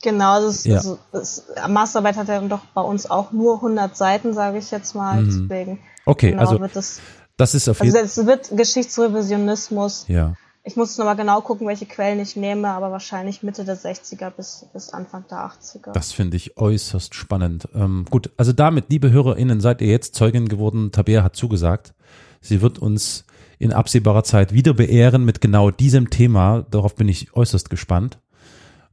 Genau, 0.02 0.42
das, 0.42 0.64
ja. 0.64 0.78
also, 0.78 0.98
das 1.12 1.44
Masterarbeit 1.68 2.16
hat 2.16 2.30
ja 2.30 2.40
doch 2.42 2.62
bei 2.74 2.82
uns 2.82 3.10
auch 3.10 3.32
nur 3.32 3.56
100 3.56 3.98
Seiten, 3.98 4.34
sage 4.34 4.58
ich 4.58 4.72
jetzt 4.72 4.96
mal. 4.96 5.22
Mhm. 5.22 5.50
Deswegen 5.50 5.80
okay, 6.06 6.32
genau 6.32 6.42
also 6.42 6.58
das, 6.74 7.02
das 7.36 7.54
ist 7.54 7.68
auf 7.68 7.82
jeden 7.82 7.92
Fall. 7.92 8.04
Also 8.04 8.22
es 8.22 8.28
wird 8.28 8.58
Geschichtsrevisionismus. 8.58 10.06
Ja. 10.08 10.36
Ich 10.64 10.76
muss 10.76 10.98
nochmal 10.98 11.16
genau 11.16 11.42
gucken, 11.42 11.68
welche 11.68 11.86
Quellen 11.86 12.20
ich 12.20 12.36
nehme, 12.36 12.70
aber 12.70 12.92
wahrscheinlich 12.92 13.44
Mitte 13.44 13.66
der 13.66 13.78
60er 13.78 14.30
bis, 14.30 14.68
bis 14.72 14.90
Anfang 14.90 15.26
der 15.30 15.40
80er. 15.40 15.92
Das 15.94 16.12
finde 16.12 16.38
ich 16.38 16.58
äußerst 16.58 17.16
spannend. 17.16 17.68
Ähm, 17.74 18.06
gut, 18.10 18.30
also 18.38 18.54
damit, 18.54 18.86
liebe 18.90 19.12
HörerInnen, 19.12 19.62
seid 19.62 19.82
ihr 19.82 19.88
jetzt 19.88 20.16
Zeugin 20.16 20.48
geworden. 20.48 20.92
Tabea 20.92 21.24
hat 21.24 21.36
zugesagt. 21.36 21.94
Sie 22.42 22.62
wird 22.62 22.78
uns 22.80 23.26
in 23.58 23.74
absehbarer 23.74 24.24
Zeit 24.24 24.54
wieder 24.54 24.74
beehren 24.74 25.26
mit 25.26 25.42
genau 25.42 25.72
diesem 25.72 26.10
Thema. 26.10 26.66
Darauf 26.70 26.96
bin 26.96 27.10
ich 27.10 27.34
äußerst 27.34 27.70
gespannt 27.70 28.20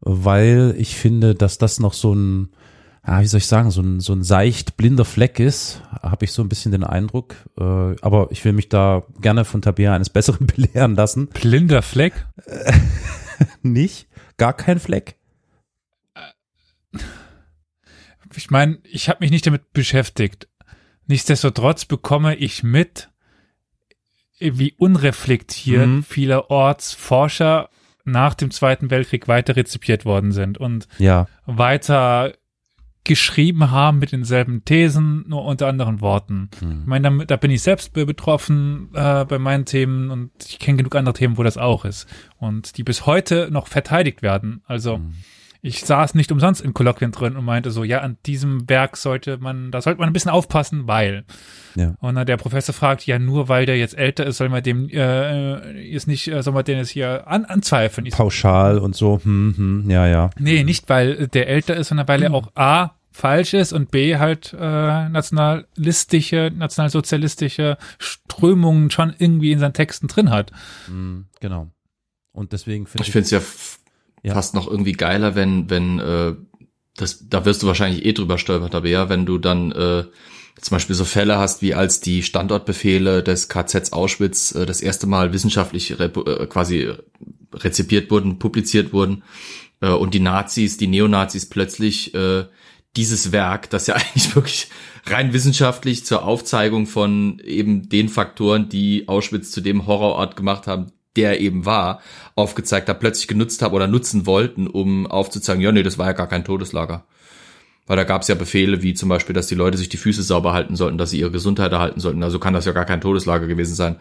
weil 0.01 0.75
ich 0.79 0.97
finde, 0.97 1.35
dass 1.35 1.59
das 1.59 1.81
noch 1.81 1.93
so 1.93 2.15
ein, 2.15 2.51
ja, 3.07 3.21
wie 3.21 3.27
soll 3.27 3.39
ich 3.39 3.47
sagen, 3.47 3.71
so 3.71 3.81
ein, 3.83 4.01
so 4.01 4.13
ein 4.13 4.23
seicht 4.23 4.77
blinder 4.77 5.05
Fleck 5.05 5.39
ist, 5.39 5.83
habe 6.03 6.25
ich 6.25 6.33
so 6.33 6.43
ein 6.43 6.49
bisschen 6.49 6.73
den 6.73 6.85
Eindruck. 6.85 7.37
Äh, 7.59 7.63
aber 7.63 8.29
ich 8.31 8.45
will 8.45 8.53
mich 8.53 8.69
da 8.69 9.05
gerne 9.21 9.45
von 9.45 9.63
Tabea 9.63 9.95
eines 9.95 10.11
Besseren 10.11 10.47
belehren 10.47 10.95
lassen. 10.95 11.29
Blinder 11.29 11.83
Fleck? 11.83 12.27
Nicht? 13.63 14.09
Gar 14.37 14.53
kein 14.53 14.79
Fleck? 14.79 15.17
Ich 18.35 18.51
meine, 18.51 18.79
ich 18.85 19.09
habe 19.09 19.21
mich 19.21 19.31
nicht 19.31 19.47
damit 19.47 19.73
beschäftigt. 19.73 20.47
Nichtsdestotrotz 21.07 21.87
bekomme 21.87 22.37
ich 22.37 22.63
mit, 22.63 23.09
wie 24.39 24.75
unreflektiert 24.77 25.87
mhm. 25.87 26.03
vielerorts 26.03 26.93
Forscher 26.93 27.71
nach 28.07 28.35
dem 28.35 28.51
Zweiten 28.51 28.91
Weltkrieg 28.91 29.29
weiter 29.29 29.57
rezipiert 29.57 30.05
worden 30.05 30.33
sind 30.33 30.59
und 30.59 30.89
ja. 30.99 31.27
weiter 31.45 32.33
geschrieben 33.05 33.71
haben 33.71 34.01
mit 34.01 34.11
denselben 34.11 34.65
Thesen, 34.65 35.25
nur 35.29 35.45
unter 35.45 35.69
anderen 35.69 36.01
Worten. 36.01 36.51
Hm. 36.59 36.81
Ich 36.81 36.87
meine, 36.87 37.19
da, 37.19 37.25
da, 37.25 37.37
bin 37.37 37.53
ich 37.53 37.63
selbst 37.63 37.93
betroffen 37.93 38.89
äh, 38.95 39.25
bei 39.25 39.39
meinen 39.39 39.65
Themen 39.65 40.11
und 40.11 40.31
ich 40.45 40.59
kenne 40.59 40.79
genug 40.79 40.97
andere 40.97 41.15
Themen, 41.15 41.39
wo 41.39 41.45
das 41.45 41.57
auch 41.57 41.85
ist. 41.85 42.09
Und 42.39 42.77
die 42.77 42.83
bis 42.83 43.07
heute 43.07 43.49
noch 43.53 43.69
verteidigt 43.69 44.23
werden. 44.23 44.63
Also 44.67 44.97
hm 44.97 45.15
ich 45.63 45.85
saß 45.85 46.15
nicht 46.15 46.33
umsonst 46.33 46.61
in 46.61 46.75
Kolloquien 46.75 47.13
drin 47.13 47.37
und 47.37 47.45
meinte 47.45 47.71
so, 47.71 47.85
ja, 47.85 48.01
an 48.01 48.17
diesem 48.27 48.69
Werk 48.69 48.97
sollte 48.97 49.39
man, 49.39 49.71
da 49.71 49.81
sollte 49.81 50.01
man 50.01 50.09
ein 50.09 50.13
bisschen 50.13 50.31
aufpassen, 50.31 50.87
weil. 50.87 51.25
Ja. 51.75 51.95
Und 52.01 52.15
dann 52.15 52.27
der 52.27 52.37
Professor 52.37 52.75
fragt, 52.75 53.07
ja, 53.07 53.19
nur 53.19 53.49
weil 53.49 53.67
der 53.67 53.77
jetzt 53.77 53.97
älter 53.97 54.27
ist, 54.27 54.39
soll 54.39 54.49
man 54.49 54.63
dem 54.63 54.89
äh, 54.89 55.89
ist 55.89 56.07
nicht, 56.07 56.29
äh, 56.29 56.43
soll 56.43 56.55
man 56.55 56.65
den 56.65 56.79
jetzt 56.79 56.91
hier 56.91 57.27
an, 57.27 57.45
anzweifeln. 57.45 58.09
Pauschal 58.11 58.79
und 58.79 58.97
so, 58.97 59.21
hm, 59.23 59.55
hm, 59.57 59.91
ja, 59.91 60.07
ja. 60.07 60.31
Nee, 60.39 60.65
nicht 60.65 60.89
weil 60.89 61.29
der 61.29 61.49
älter 61.49 61.77
ist, 61.77 61.89
sondern 61.89 62.09
weil 62.09 62.23
er 62.23 62.33
auch 62.33 62.53
A 62.55 62.93
falsch 63.17 63.55
ist 63.55 63.73
und 63.73 63.91
B 63.91 64.19
halt 64.19 64.55
äh, 64.59 65.09
nationalistische, 65.09 66.53
nationalsozialistische 66.55 67.79
Strömungen 67.99 68.91
schon 68.91 69.15
irgendwie 69.19 69.53
in 69.53 69.59
seinen 69.59 69.73
Texten 69.73 70.07
drin 70.07 70.31
hat. 70.31 70.53
Mhm, 70.89 71.27
genau. 71.41 71.71
Und 72.33 72.53
deswegen 72.53 72.87
finde 72.87 73.03
ich. 73.03 73.09
Ich 73.09 73.13
finde 73.13 73.25
es 73.25 73.31
ja 73.31 73.41
ja. 74.23 74.35
fast 74.35 74.55
noch 74.55 74.69
irgendwie 74.69 74.93
geiler, 74.93 75.35
wenn, 75.35 75.71
wenn, 75.71 75.99
äh, 75.99 76.35
das, 76.97 77.29
da 77.29 77.45
wirst 77.45 77.63
du 77.63 77.67
wahrscheinlich 77.67 78.05
eh 78.05 78.13
drüber 78.13 78.39
stolpert, 78.39 78.75
aber 78.75 78.89
ja, 78.89 79.09
wenn 79.09 79.27
du 79.27 79.39
dann 79.39 79.73
äh, 79.73 80.05
zum 80.61 80.75
Beispiel 80.75 80.97
so 80.97 81.05
Fälle 81.05 81.39
hast, 81.39 81.63
wie 81.63 81.75
als 81.75 82.01
die 82.01 82.23
Standortbefehle 82.23 83.23
des 83.23 83.49
KZs 83.49 83.93
Auschwitz 83.93 84.55
äh, 84.55 84.67
das 84.67 84.81
erste 84.81 85.07
Mal 85.07 85.33
wissenschaftlich 85.33 85.99
äh, 85.99 86.09
quasi 86.49 86.93
rezipiert 87.53 88.11
wurden, 88.11 88.39
publiziert 88.39 88.93
wurden 88.93 89.23
äh, 89.81 89.91
und 89.91 90.15
die 90.15 90.21
Nazis, 90.21 90.77
die 90.77 90.87
Neonazis 90.87 91.49
plötzlich 91.49 92.15
äh, 92.15 92.45
dieses 92.97 93.33
Werk, 93.33 93.69
das 93.71 93.87
ja 93.87 93.95
eigentlich 93.97 94.35
wirklich 94.35 94.69
rein 95.05 95.33
wissenschaftlich 95.33 96.05
zur 96.05 96.25
Aufzeigung 96.25 96.87
von 96.87 97.39
eben 97.45 97.89
den 97.89 98.09
Faktoren, 98.09 98.69
die 98.69 99.09
Auschwitz 99.09 99.51
zu 99.51 99.61
dem 99.61 99.87
Horrorort 99.87 100.37
gemacht 100.37 100.67
haben, 100.67 100.93
der 101.17 101.41
eben 101.41 101.65
war, 101.65 102.01
aufgezeigt 102.35 102.89
hat, 102.89 103.01
plötzlich 103.01 103.29
genutzt 103.29 103.63
haben 103.63 103.75
oder 103.75 103.87
nutzen 103.87 104.27
wollten, 104.27 104.67
um 104.67 105.07
aufzuzeigen, 105.07 105.63
ja, 105.63 105.73
nee, 105.73 105.83
das 105.83 105.99
war 105.99 106.07
ja 106.07 106.13
gar 106.13 106.29
kein 106.29 106.45
Todeslager. 106.45 107.05
Weil 107.87 107.97
da 107.97 108.05
gab 108.05 108.23
es 108.23 108.29
ja 108.29 108.35
Befehle, 108.35 108.83
wie 108.83 108.95
zum 108.95 109.09
Beispiel, 109.09 109.33
dass 109.33 109.47
die 109.47 109.55
Leute 109.55 109.79
sich 109.79 109.89
die 109.89 109.97
Füße 109.97 110.23
sauber 110.25 110.53
halten 110.53 110.75
sollten, 110.75 110.99
dass 110.99 111.11
sie 111.11 111.21
ihre 111.21 111.31
Gesundheit 111.31 111.71
erhalten 111.71 112.01
sollten. 112.01 112.23
Also 112.25 112.41
kann 112.41 112.53
das 112.53 112.65
ja 112.65 112.73
gar 112.73 112.85
kein 112.85 113.01
Todeslager 113.01 113.47
gewesen 113.47 113.77
sein. 113.77 113.97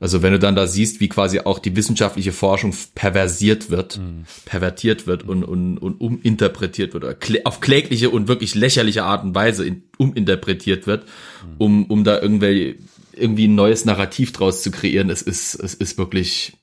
Also 0.00 0.20
wenn 0.20 0.32
du 0.32 0.38
dann 0.38 0.54
da 0.54 0.66
siehst, 0.66 1.00
wie 1.00 1.08
quasi 1.08 1.40
auch 1.40 1.58
die 1.58 1.74
wissenschaftliche 1.74 2.32
Forschung 2.32 2.74
perversiert 2.94 3.70
wird, 3.70 3.98
mhm. 3.98 4.24
pervertiert 4.44 5.06
wird 5.06 5.22
und, 5.22 5.44
und, 5.44 5.78
und 5.78 5.98
uminterpretiert 5.98 6.92
wird, 6.92 7.04
oder 7.04 7.16
auf 7.44 7.60
klägliche 7.60 8.10
und 8.10 8.28
wirklich 8.28 8.54
lächerliche 8.54 9.04
Art 9.04 9.24
und 9.24 9.34
Weise 9.34 9.64
in, 9.64 9.84
uminterpretiert 9.96 10.86
wird, 10.86 11.04
mhm. 11.04 11.54
um, 11.56 11.84
um 11.86 12.04
da 12.04 12.20
irgendwelche 12.20 12.76
irgendwie 13.14 13.48
ein 13.48 13.54
neues 13.54 13.84
Narrativ 13.84 14.32
draus 14.32 14.62
zu 14.62 14.70
kreieren, 14.70 15.10
es 15.10 15.22
ist, 15.22 15.54
es 15.54 15.74
ist 15.74 15.98
wirklich 15.98 16.56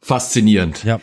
faszinierend. 0.00 0.84
Ja. 0.84 1.00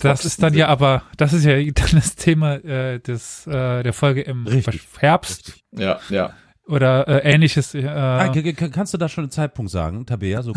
Das 0.00 0.24
ist 0.24 0.40
dann 0.40 0.54
ja 0.54 0.68
aber, 0.68 1.02
das 1.16 1.32
ist 1.32 1.44
ja 1.44 1.56
dann 1.56 1.88
das 1.92 2.14
Thema 2.14 2.54
äh, 2.64 3.00
des, 3.00 3.46
äh, 3.46 3.82
der 3.82 3.92
Folge 3.92 4.22
im 4.22 4.46
Richtig. 4.46 4.82
Herbst. 4.98 5.54
Ja, 5.72 5.98
ja 6.10 6.34
oder 6.66 7.06
äh, 7.08 7.32
ähnliches. 7.32 7.74
Äh, 7.74 7.86
ah, 7.86 8.32
kannst 8.72 8.94
du 8.94 8.98
da 8.98 9.08
schon 9.08 9.24
einen 9.24 9.30
Zeitpunkt 9.30 9.70
sagen, 9.70 10.06
Tabea? 10.06 10.42
So 10.42 10.52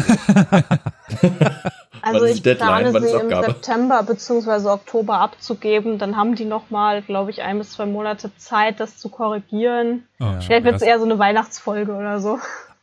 also 2.02 2.26
ich 2.26 2.42
Deadline? 2.42 2.92
plane 2.92 3.08
sie 3.08 3.16
im 3.16 3.30
September 3.30 4.04
beziehungsweise 4.04 4.72
Oktober 4.72 5.20
abzugeben. 5.20 5.98
Dann 5.98 6.16
haben 6.16 6.36
die 6.36 6.46
nochmal, 6.46 7.02
glaube 7.02 7.32
ich, 7.32 7.42
ein 7.42 7.58
bis 7.58 7.72
zwei 7.72 7.86
Monate 7.86 8.32
Zeit, 8.38 8.80
das 8.80 8.98
zu 8.98 9.10
korrigieren. 9.10 10.04
Oh, 10.20 10.26
Vielleicht 10.40 10.66
wird 10.66 10.76
es 10.76 10.82
eher 10.82 11.00
so 11.00 11.06
eine 11.06 11.20
Weihnachtsfolge 11.20 11.94
oder 11.94 12.20
so. 12.20 12.40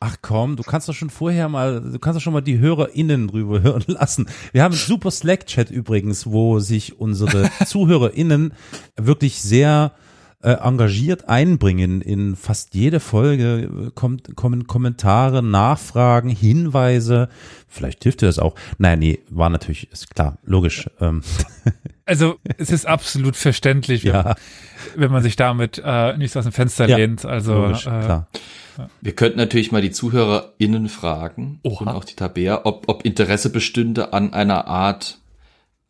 Ach 0.06 0.16
komm, 0.20 0.56
du 0.56 0.62
kannst 0.62 0.86
doch 0.86 0.94
schon 0.94 1.08
vorher 1.08 1.48
mal, 1.48 1.80
du 1.80 1.98
kannst 1.98 2.18
doch 2.18 2.22
schon 2.22 2.34
mal 2.34 2.42
die 2.42 2.58
HörerInnen 2.58 3.28
drüber 3.28 3.62
hören 3.62 3.84
lassen. 3.86 4.28
Wir 4.52 4.62
haben 4.62 4.72
einen 4.72 4.80
super 4.80 5.10
Slack-Chat 5.10 5.70
übrigens, 5.70 6.30
wo 6.30 6.58
sich 6.58 7.00
unsere 7.00 7.50
ZuhörerInnen 7.64 8.52
wirklich 8.96 9.40
sehr 9.40 9.92
äh, 10.44 10.58
engagiert 10.62 11.28
einbringen. 11.28 12.02
In 12.02 12.36
fast 12.36 12.74
jede 12.74 13.00
Folge 13.00 13.90
kommt, 13.94 14.36
kommen 14.36 14.66
Kommentare, 14.66 15.42
Nachfragen, 15.42 16.28
Hinweise. 16.28 17.28
Vielleicht 17.66 18.02
hilft 18.02 18.20
dir 18.20 18.26
das 18.26 18.38
auch. 18.38 18.54
Nein, 18.78 18.98
nee, 18.98 19.20
war 19.30 19.48
natürlich, 19.48 19.90
ist 19.90 20.14
klar, 20.14 20.38
logisch. 20.44 20.88
Ähm. 21.00 21.22
Also 22.06 22.36
es 22.58 22.68
ist 22.68 22.84
absolut 22.84 23.34
verständlich, 23.34 24.04
wenn, 24.04 24.12
ja. 24.12 24.34
wenn 24.94 25.10
man 25.10 25.22
sich 25.22 25.36
damit 25.36 25.80
äh, 25.82 26.14
nicht 26.18 26.36
aus 26.36 26.44
dem 26.44 26.52
Fenster 26.52 26.86
ja, 26.86 26.98
lehnt. 26.98 27.24
Also 27.24 27.54
logisch, 27.54 27.86
äh, 27.86 28.00
klar. 28.00 28.28
Wir 29.00 29.14
könnten 29.14 29.38
natürlich 29.38 29.72
mal 29.72 29.80
die 29.80 29.90
ZuhörerInnen 29.90 30.90
fragen 30.90 31.60
Oha. 31.62 31.80
und 31.80 31.88
auch 31.88 32.04
die 32.04 32.14
Tabea, 32.14 32.60
ob, 32.64 32.90
ob 32.90 33.06
Interesse 33.06 33.48
bestünde 33.48 34.12
an 34.12 34.34
einer 34.34 34.66
Art 34.66 35.16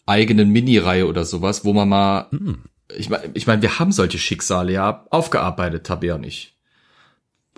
eigenen 0.06 0.50
Mini-Reihe 0.50 1.08
oder 1.08 1.24
sowas, 1.24 1.64
wo 1.64 1.72
man 1.72 1.88
mal 1.88 2.26
hm 2.30 2.58
ich 2.96 3.08
meine, 3.08 3.30
ich 3.34 3.46
mein, 3.46 3.62
wir 3.62 3.78
haben 3.78 3.92
solche 3.92 4.18
Schicksale 4.18 4.72
ja 4.72 5.06
aufgearbeitet, 5.10 5.86
Tabea 5.86 6.16
und 6.16 6.24
ich. 6.24 6.56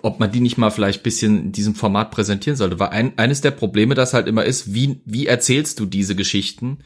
Ob 0.01 0.19
man 0.19 0.31
die 0.31 0.39
nicht 0.39 0.57
mal 0.57 0.69
vielleicht 0.69 1.03
bisschen 1.03 1.45
in 1.45 1.51
diesem 1.51 1.75
Format 1.75 2.11
präsentieren 2.11 2.55
sollte, 2.55 2.79
weil 2.79 2.89
ein, 2.89 3.17
eines 3.17 3.41
der 3.41 3.51
Probleme 3.51 3.95
das 3.95 4.13
halt 4.13 4.27
immer 4.27 4.45
ist, 4.45 4.73
wie, 4.73 5.01
wie 5.05 5.25
erzählst 5.25 5.79
du 5.79 5.85
diese 5.85 6.15
Geschichten? 6.15 6.79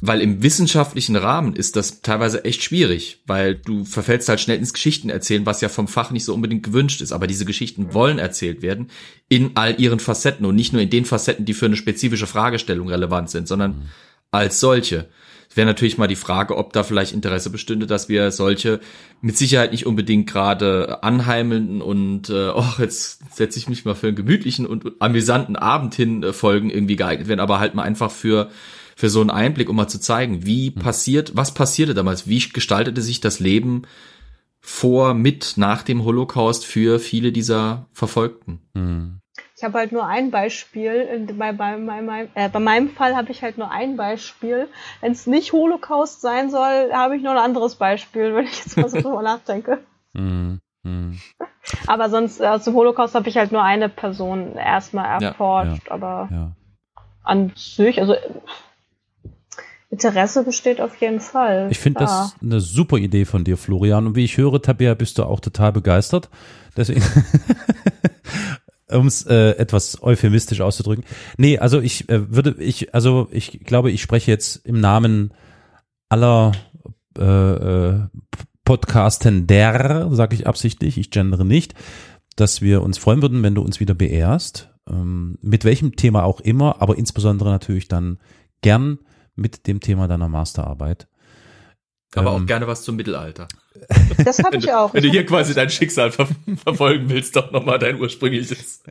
Weil 0.00 0.20
im 0.20 0.42
wissenschaftlichen 0.42 1.16
Rahmen 1.16 1.56
ist 1.56 1.76
das 1.76 2.02
teilweise 2.02 2.44
echt 2.44 2.62
schwierig, 2.62 3.22
weil 3.26 3.54
du 3.54 3.86
verfällst 3.86 4.28
halt 4.28 4.38
schnell 4.38 4.58
ins 4.58 4.74
Geschichten 4.74 5.08
erzählen, 5.08 5.46
was 5.46 5.62
ja 5.62 5.70
vom 5.70 5.88
Fach 5.88 6.10
nicht 6.10 6.26
so 6.26 6.34
unbedingt 6.34 6.62
gewünscht 6.62 7.00
ist. 7.00 7.12
Aber 7.12 7.26
diese 7.26 7.46
Geschichten 7.46 7.94
wollen 7.94 8.18
erzählt 8.18 8.60
werden 8.60 8.90
in 9.30 9.52
all 9.54 9.80
ihren 9.80 10.00
Facetten 10.00 10.44
und 10.44 10.56
nicht 10.56 10.74
nur 10.74 10.82
in 10.82 10.90
den 10.90 11.06
Facetten, 11.06 11.46
die 11.46 11.54
für 11.54 11.66
eine 11.66 11.76
spezifische 11.76 12.26
Fragestellung 12.26 12.90
relevant 12.90 13.30
sind, 13.30 13.48
sondern 13.48 13.70
mhm. 13.70 13.82
als 14.30 14.60
solche 14.60 15.08
wäre 15.56 15.66
natürlich 15.66 15.98
mal 15.98 16.06
die 16.06 16.16
Frage, 16.16 16.56
ob 16.56 16.72
da 16.72 16.82
vielleicht 16.82 17.12
Interesse 17.12 17.50
bestünde, 17.50 17.86
dass 17.86 18.08
wir 18.08 18.30
solche 18.30 18.80
mit 19.20 19.36
Sicherheit 19.36 19.72
nicht 19.72 19.86
unbedingt 19.86 20.28
gerade 20.28 21.02
anheimelnden 21.02 21.82
und 21.82 22.30
äh, 22.30 22.50
oh, 22.54 22.64
jetzt 22.78 23.34
setze 23.34 23.58
ich 23.58 23.68
mich 23.68 23.84
mal 23.84 23.94
für 23.94 24.08
einen 24.08 24.16
gemütlichen 24.16 24.66
und 24.66 24.92
amüsanten 25.00 25.56
Abend 25.56 25.94
hin 25.94 26.22
äh, 26.22 26.32
Folgen 26.32 26.70
irgendwie 26.70 26.96
geeignet 26.96 27.28
werden, 27.28 27.40
aber 27.40 27.60
halt 27.60 27.74
mal 27.74 27.82
einfach 27.82 28.10
für 28.10 28.50
für 28.96 29.10
so 29.10 29.20
einen 29.20 29.30
Einblick, 29.30 29.68
um 29.68 29.74
mal 29.74 29.88
zu 29.88 30.00
zeigen, 30.00 30.46
wie 30.46 30.70
mhm. 30.70 30.80
passiert, 30.80 31.32
was 31.34 31.52
passierte 31.52 31.94
damals, 31.94 32.28
wie 32.28 32.38
gestaltete 32.38 33.02
sich 33.02 33.20
das 33.20 33.40
Leben 33.40 33.82
vor, 34.60 35.14
mit, 35.14 35.54
nach 35.56 35.82
dem 35.82 36.04
Holocaust 36.04 36.64
für 36.64 36.98
viele 36.98 37.32
dieser 37.32 37.86
Verfolgten. 37.92 38.60
Mhm. 38.72 39.20
Ich 39.64 39.66
habe 39.66 39.78
halt 39.78 39.92
nur 39.92 40.06
ein 40.06 40.30
Beispiel. 40.30 41.26
Bei, 41.38 41.54
bei, 41.54 41.78
bei, 41.78 42.28
äh, 42.34 42.50
bei 42.50 42.58
meinem 42.60 42.90
Fall 42.90 43.16
habe 43.16 43.32
ich 43.32 43.42
halt 43.42 43.56
nur 43.56 43.70
ein 43.70 43.96
Beispiel. 43.96 44.68
Wenn 45.00 45.12
es 45.12 45.26
nicht 45.26 45.54
Holocaust 45.54 46.20
sein 46.20 46.50
soll, 46.50 46.92
habe 46.92 47.16
ich 47.16 47.22
noch 47.22 47.30
ein 47.30 47.38
anderes 47.38 47.76
Beispiel, 47.76 48.34
wenn 48.34 48.44
ich 48.44 48.58
jetzt 48.58 48.76
mal 48.76 48.90
so 48.90 49.00
drüber 49.00 49.22
nachdenke. 49.22 49.78
Mm, 50.12 50.56
mm. 50.82 51.12
Aber 51.86 52.10
sonst, 52.10 52.40
äh, 52.40 52.58
dem 52.58 52.74
Holocaust 52.74 53.14
habe 53.14 53.26
ich 53.30 53.38
halt 53.38 53.52
nur 53.52 53.62
eine 53.62 53.88
Person 53.88 54.54
erstmal 54.54 55.22
erforscht. 55.22 55.86
Ja, 55.86 55.88
ja, 55.88 55.94
aber 55.94 56.28
ja. 56.30 56.52
an 57.22 57.52
sich, 57.56 58.02
also 58.02 58.16
Interesse 59.88 60.44
besteht 60.44 60.82
auf 60.82 60.94
jeden 60.96 61.20
Fall. 61.20 61.68
Ich 61.70 61.78
finde 61.78 62.00
das 62.00 62.36
eine 62.42 62.60
super 62.60 62.98
Idee 62.98 63.24
von 63.24 63.44
dir, 63.44 63.56
Florian. 63.56 64.08
Und 64.08 64.14
wie 64.14 64.24
ich 64.24 64.36
höre, 64.36 64.60
Tabea, 64.60 64.92
bist 64.92 65.16
du 65.16 65.22
auch 65.22 65.40
total 65.40 65.72
begeistert. 65.72 66.28
Deswegen 66.76 67.02
um 68.90 69.06
es 69.06 69.26
äh, 69.26 69.50
etwas 69.52 70.02
euphemistisch 70.02 70.60
auszudrücken. 70.60 71.04
Nee, 71.36 71.58
also 71.58 71.80
ich 71.80 72.08
äh, 72.08 72.34
würde, 72.34 72.56
ich, 72.58 72.94
also 72.94 73.28
ich 73.30 73.60
glaube, 73.64 73.90
ich 73.90 74.02
spreche 74.02 74.30
jetzt 74.30 74.56
im 74.66 74.80
Namen 74.80 75.32
aller 76.08 76.52
äh, 77.18 77.22
äh, 77.24 78.00
Podcasten 78.64 79.46
der, 79.46 80.08
sage 80.12 80.34
ich 80.34 80.46
absichtlich, 80.46 80.98
ich 80.98 81.10
gendere 81.10 81.44
nicht, 81.44 81.74
dass 82.36 82.62
wir 82.62 82.82
uns 82.82 82.98
freuen 82.98 83.22
würden, 83.22 83.42
wenn 83.42 83.54
du 83.54 83.62
uns 83.62 83.80
wieder 83.80 83.94
beehrst, 83.94 84.70
ähm, 84.88 85.38
mit 85.40 85.64
welchem 85.64 85.96
Thema 85.96 86.24
auch 86.24 86.40
immer, 86.40 86.80
aber 86.80 86.96
insbesondere 86.96 87.50
natürlich 87.50 87.88
dann 87.88 88.18
gern 88.62 88.98
mit 89.34 89.66
dem 89.66 89.80
Thema 89.80 90.08
deiner 90.08 90.28
Masterarbeit. 90.28 91.08
Aber 92.14 92.30
ähm, 92.34 92.42
auch 92.42 92.46
gerne 92.46 92.66
was 92.66 92.82
zum 92.82 92.96
Mittelalter. 92.96 93.48
Das 94.24 94.38
habe 94.42 94.56
ich 94.56 94.72
auch. 94.72 94.94
Wenn 94.94 95.02
du 95.02 95.10
hier 95.10 95.26
quasi 95.26 95.54
dein 95.54 95.70
Schicksal 95.70 96.10
ver 96.10 96.28
verfolgen 96.62 97.08
willst, 97.08 97.36
doch 97.36 97.50
nochmal 97.52 97.78
dein 97.78 98.00
ursprüngliches. 98.00 98.82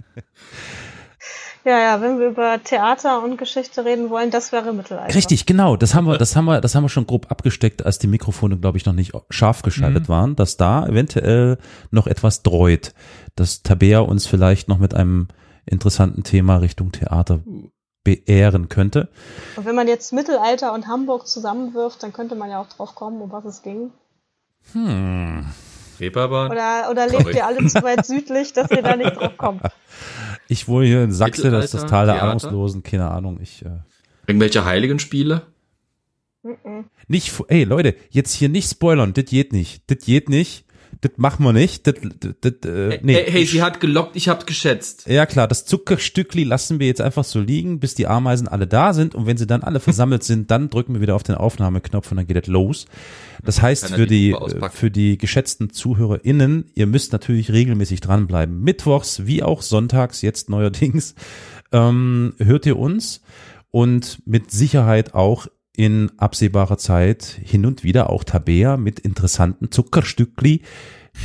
Ja, 1.66 1.80
ja, 1.80 2.02
wenn 2.02 2.20
wir 2.20 2.28
über 2.28 2.62
Theater 2.62 3.24
und 3.24 3.38
Geschichte 3.38 3.86
reden 3.86 4.10
wollen, 4.10 4.32
das 4.32 4.52
wäre 4.52 4.74
Mittelalter. 4.74 5.16
Richtig, 5.16 5.46
genau. 5.46 5.78
Das 5.78 5.96
haben 5.96 6.06
wir, 6.06 6.18
das 6.18 6.36
haben 6.36 6.46
wir, 6.46 6.60
das 6.60 6.76
haben 6.76 6.84
wir 6.84 6.90
schon 6.90 7.08
grob 7.08 7.32
abgesteckt, 7.32 7.86
als 7.86 8.00
die 8.00 8.08
Mikrofone, 8.08 8.58
glaube 8.58 8.78
ich, 8.78 8.86
noch 8.86 8.94
nicht 8.94 9.14
scharf 9.30 9.62
geschaltet 9.62 10.04
mhm. 10.04 10.10
waren, 10.10 10.36
dass 10.36 10.58
da 10.58 10.86
eventuell 10.86 11.58
noch 11.90 12.08
etwas 12.08 12.44
dreut, 12.44 12.94
dass 13.36 13.64
Tabea 13.64 14.00
uns 14.00 14.28
vielleicht 14.28 14.68
noch 14.68 14.78
mit 14.78 14.94
einem 14.94 15.30
interessanten 15.66 16.24
Thema 16.24 16.58
Richtung 16.58 16.92
Theater 16.92 17.40
beehren 18.04 18.68
könnte. 18.68 19.08
Und 19.56 19.66
wenn 19.66 19.76
man 19.76 19.88
jetzt 19.88 20.12
Mittelalter 20.12 20.74
und 20.74 20.88
Hamburg 20.88 21.28
zusammenwirft, 21.28 22.04
dann 22.04 22.12
könnte 22.12 22.36
man 22.36 22.50
ja 22.50 22.60
auch 22.60 22.68
drauf 22.68 22.96
kommen, 22.96 23.22
um 23.22 23.32
was 23.32 23.46
es 23.46 23.62
ging. 23.62 23.92
Hm. 24.72 25.46
Reeperbahn? 26.00 26.52
Oder, 26.52 26.88
oder 26.90 27.08
lebt 27.08 27.36
ihr 27.36 27.46
alle 27.46 27.66
zu 27.68 27.84
weit 27.84 28.06
südlich, 28.06 28.54
dass 28.54 28.72
ihr 28.72 28.82
da 28.82 28.96
nicht 28.96 29.16
drauf 29.16 29.38
kommt? 29.38 29.62
Ich 30.50 30.68
wohne 30.68 30.86
hier 30.86 31.04
in 31.04 31.14
Sachse, 31.14 31.50
das 31.50 31.66
ist 31.66 31.74
das 31.74 31.86
Tal 31.86 32.06
der 32.06 32.22
Ahnungslosen, 32.22 32.84
keine 32.84 33.10
Ahnung. 33.10 33.40
Ich, 33.42 33.64
äh 33.64 33.70
Irgendwelche 34.28 34.66
heiligen 34.66 35.00
Spiele? 35.00 35.44
Nicht, 37.08 37.34
ey 37.48 37.64
Leute, 37.64 37.96
jetzt 38.10 38.34
hier 38.34 38.50
nicht 38.50 38.70
spoilern, 38.70 39.14
das 39.14 39.24
geht 39.26 39.54
nicht, 39.54 39.90
das 39.90 40.04
geht 40.04 40.28
nicht 40.28 40.66
das 41.04 41.12
machen 41.18 41.44
wir 41.44 41.52
nicht. 41.52 41.86
Das, 41.86 41.96
das, 42.20 42.34
das, 42.42 42.72
äh, 42.72 43.00
nee. 43.04 43.16
Hey, 43.16 43.32
hey, 43.32 43.46
sie 43.46 43.62
hat 43.62 43.80
gelockt, 43.80 44.16
ich 44.16 44.30
hab 44.30 44.48
geschätzt. 44.48 45.06
Ja 45.08 45.26
klar, 45.26 45.48
das 45.48 45.66
Zuckerstückli 45.66 46.44
lassen 46.44 46.80
wir 46.80 46.88
jetzt 46.88 47.02
einfach 47.02 47.26
so 47.26 47.40
liegen, 47.40 47.80
bis 47.80 47.94
die 47.94 48.08
Ameisen 48.08 48.48
alle 48.48 48.68
da 48.68 48.94
sind 48.94 49.16
und 49.16 49.26
wenn 49.26 49.38
sie 49.38 49.46
dann 49.46 49.64
alle 49.64 49.80
versammelt 49.80 50.24
sind, 50.24 50.50
dann 50.50 50.70
drücken 50.70 50.94
wir 50.94 51.02
wieder 51.02 51.16
auf 51.16 51.24
den 51.24 51.36
Aufnahmeknopf 51.36 52.10
und 52.12 52.18
dann 52.18 52.28
geht 52.28 52.38
es 52.38 52.48
los. 52.48 52.86
Das 53.44 53.62
heißt 53.62 53.90
für 53.90 54.08
die, 54.08 54.36
für 54.72 54.90
die 54.90 55.18
geschätzten 55.18 55.72
ZuhörerInnen, 55.72 56.72
ihr 56.76 56.88
müsst 56.88 57.12
natürlich 57.12 57.52
regelmäßig 57.52 58.00
dranbleiben. 58.00 58.62
Mittwochs 58.62 59.26
wie 59.26 59.44
auch 59.44 59.62
sonntags, 59.62 60.22
jetzt 60.22 60.50
neuerdings, 60.50 61.16
ähm, 61.74 62.34
hört 62.38 62.66
ihr 62.66 62.80
uns 62.80 63.22
und 63.72 64.20
mit 64.26 64.52
Sicherheit 64.52 65.14
auch 65.14 65.48
in 65.76 66.12
absehbarer 66.18 66.78
Zeit 66.78 67.24
hin 67.24 67.66
und 67.66 67.84
wieder 67.84 68.10
auch 68.10 68.24
Tabea 68.24 68.78
mit 68.78 69.00
interessanten 69.00 69.72
Zuckerstückli, 69.72 70.62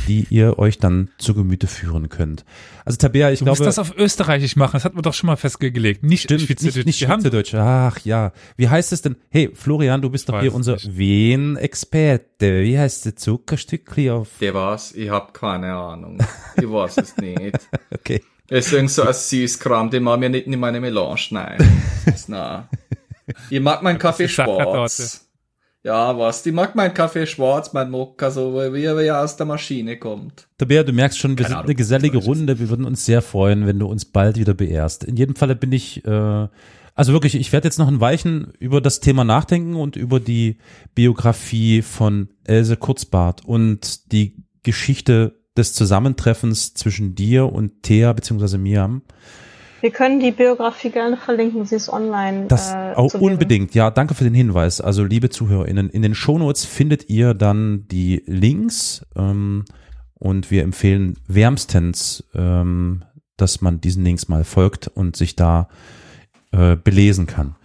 die 0.07 0.27
ihr 0.29 0.59
euch 0.59 0.77
dann 0.77 1.09
zu 1.17 1.33
Gemüte 1.33 1.67
führen 1.67 2.09
könnt. 2.09 2.45
Also 2.85 2.97
Tabea, 2.97 3.31
ich 3.31 3.39
du 3.39 3.45
glaube. 3.45 3.57
Du 3.57 3.63
musst 3.63 3.77
das 3.77 3.79
auf 3.79 3.97
Österreichisch 3.97 4.55
machen, 4.55 4.73
das 4.73 4.85
hat 4.85 4.93
man 4.93 5.03
doch 5.03 5.13
schon 5.13 5.27
mal 5.27 5.35
festgelegt. 5.35 6.03
Nicht 6.03 6.23
stimmt, 6.23 6.41
Schweizerdeutsch. 6.41 6.75
Nicht, 6.77 6.85
nicht 6.85 6.99
Schweizerdeutsch. 6.99 7.53
Ach 7.55 7.99
ja. 8.03 8.31
Wie 8.55 8.69
heißt 8.69 8.91
es 8.91 9.01
denn? 9.01 9.15
Hey, 9.29 9.51
Florian, 9.53 10.01
du 10.01 10.09
bist 10.09 10.29
doch 10.29 10.39
hier 10.39 10.53
unser 10.53 10.77
Wien-Experte. 10.77 12.63
Wie 12.63 12.77
heißt 12.77 13.05
der 13.05 13.15
Zuckerstückli 13.15 14.11
auf? 14.11 14.29
Der 14.41 14.53
war's. 14.53 14.93
Ich 14.93 15.09
hab 15.09 15.33
keine 15.33 15.73
Ahnung. 15.73 16.19
Ich 16.55 16.69
weiß 16.69 16.97
es 16.97 17.17
nicht. 17.17 17.59
okay. 17.91 18.21
Es 18.47 18.67
ist 18.67 18.73
irgend 18.73 18.89
so 18.89 19.03
ein 19.03 19.13
Süßkram, 19.13 19.91
den 19.91 20.03
man 20.03 20.19
mir 20.19 20.29
nicht 20.29 20.47
in 20.47 20.59
meine 20.59 20.79
Melange 20.79 21.19
nein. 21.29 21.57
Na. 22.27 22.67
Ich 23.49 23.59
mag 23.59 23.81
meinen 23.81 23.99
Kaffee 23.99 24.27
schwarz. 24.27 25.29
Ja, 25.81 26.17
was? 26.17 26.43
Die 26.43 26.51
mag 26.51 26.75
meinen 26.75 26.93
Kaffee 26.93 27.25
schwarz, 27.25 27.71
mein 27.71 27.89
Mokka, 27.89 28.31
so 28.31 28.53
wie 28.73 28.83
er 28.83 29.01
ja 29.01 29.23
aus 29.23 29.37
der 29.37 29.45
Maschine 29.45 29.97
kommt. 29.97 30.47
Tabea, 30.57 30.83
du 30.83 30.91
merkst 30.91 31.17
schon, 31.17 31.31
wir 31.31 31.37
Keine 31.37 31.47
sind 31.47 31.55
Ahnung, 31.55 31.67
eine 31.67 31.75
gesellige 31.75 32.17
Runde. 32.17 32.59
Wir 32.59 32.69
würden 32.69 32.85
uns 32.85 33.05
sehr 33.05 33.21
freuen, 33.21 33.65
wenn 33.65 33.79
du 33.79 33.87
uns 33.87 34.03
bald 34.03 34.37
wieder 34.37 34.53
beehrst. 34.53 35.05
In 35.05 35.15
jedem 35.15 35.35
Falle 35.35 35.55
bin 35.55 35.71
ich, 35.71 36.03
äh, 36.05 36.47
also 36.95 37.13
wirklich, 37.13 37.35
ich 37.35 37.53
werde 37.53 37.67
jetzt 37.67 37.79
noch 37.79 37.87
ein 37.87 38.01
Weichen 38.01 38.51
über 38.59 38.81
das 38.81 38.99
Thema 38.99 39.23
nachdenken 39.23 39.75
und 39.75 39.95
über 39.95 40.19
die 40.19 40.57
Biografie 40.95 41.81
von 41.81 42.27
Else 42.43 42.75
Kurzbart 42.75 43.45
und 43.45 44.11
die 44.11 44.43
Geschichte 44.63 45.39
des 45.55 45.73
Zusammentreffens 45.73 46.73
zwischen 46.73 47.15
dir 47.15 47.51
und 47.51 47.83
Thea 47.83 48.11
bzw. 48.11 48.57
Miam. 48.57 49.01
Wir 49.81 49.91
können 49.91 50.19
die 50.19 50.31
Biografie 50.31 50.89
gerne 50.89 51.17
verlinken, 51.17 51.65
sie 51.65 51.75
ist 51.75 51.89
online. 51.89 52.47
Das 52.47 52.71
äh, 52.71 52.93
auch 52.95 53.13
unbedingt, 53.13 53.73
ja, 53.75 53.91
danke 53.91 54.13
für 54.13 54.23
den 54.23 54.33
Hinweis. 54.33 54.81
Also 54.81 55.03
liebe 55.03 55.29
ZuhörerInnen, 55.29 55.89
in 55.89 56.01
den 56.01 56.15
Shownotes 56.15 56.65
findet 56.65 57.09
ihr 57.09 57.33
dann 57.33 57.87
die 57.87 58.23
Links 58.25 59.05
ähm, 59.15 59.65
und 60.15 60.51
wir 60.51 60.63
empfehlen 60.63 61.17
wärmstens, 61.27 62.25
ähm, 62.33 63.03
dass 63.37 63.61
man 63.61 63.79
diesen 63.79 64.03
Links 64.03 64.27
mal 64.27 64.43
folgt 64.43 64.87
und 64.87 65.15
sich 65.15 65.35
da 65.35 65.69
äh, 66.51 66.75
belesen 66.75 67.25
kann. 67.25 67.55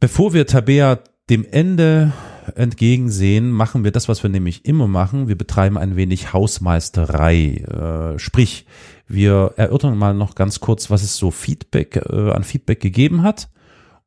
Bevor 0.00 0.32
wir 0.32 0.46
Tabea 0.46 0.98
dem 1.30 1.46
Ende 1.48 2.12
entgegensehen, 2.54 3.50
machen 3.50 3.84
wir 3.84 3.92
das, 3.92 4.08
was 4.08 4.22
wir 4.22 4.30
nämlich 4.30 4.64
immer 4.64 4.88
machen. 4.88 5.28
Wir 5.28 5.36
betreiben 5.36 5.78
ein 5.78 5.96
wenig 5.96 6.32
Hausmeisterei. 6.32 8.14
Äh, 8.14 8.18
sprich, 8.18 8.66
wir 9.06 9.54
erörtern 9.56 9.96
mal 9.96 10.14
noch 10.14 10.34
ganz 10.34 10.60
kurz, 10.60 10.90
was 10.90 11.02
es 11.02 11.16
so 11.16 11.30
Feedback 11.30 11.96
äh, 11.96 12.30
an 12.30 12.44
Feedback 12.44 12.80
gegeben 12.80 13.22
hat. 13.22 13.48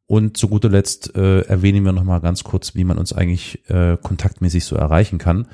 Und 0.07 0.38
zu 0.38 0.49
guter 0.49 0.70
Letzt 0.70 1.16
äh, 1.16 1.41
erwähnen 1.41 1.84
wir 1.84 1.91
noch 1.91 2.03
mal 2.03 2.20
ganz 2.20 2.44
kurz, 2.44 2.76
wie 2.76 2.84
man 2.84 2.98
uns 2.98 3.12
eigentlich 3.12 3.68
äh, 3.70 3.98
kontaktmäßig 4.02 4.64
so 4.64 4.76
erreichen 4.76 5.18
kann. 5.18 5.48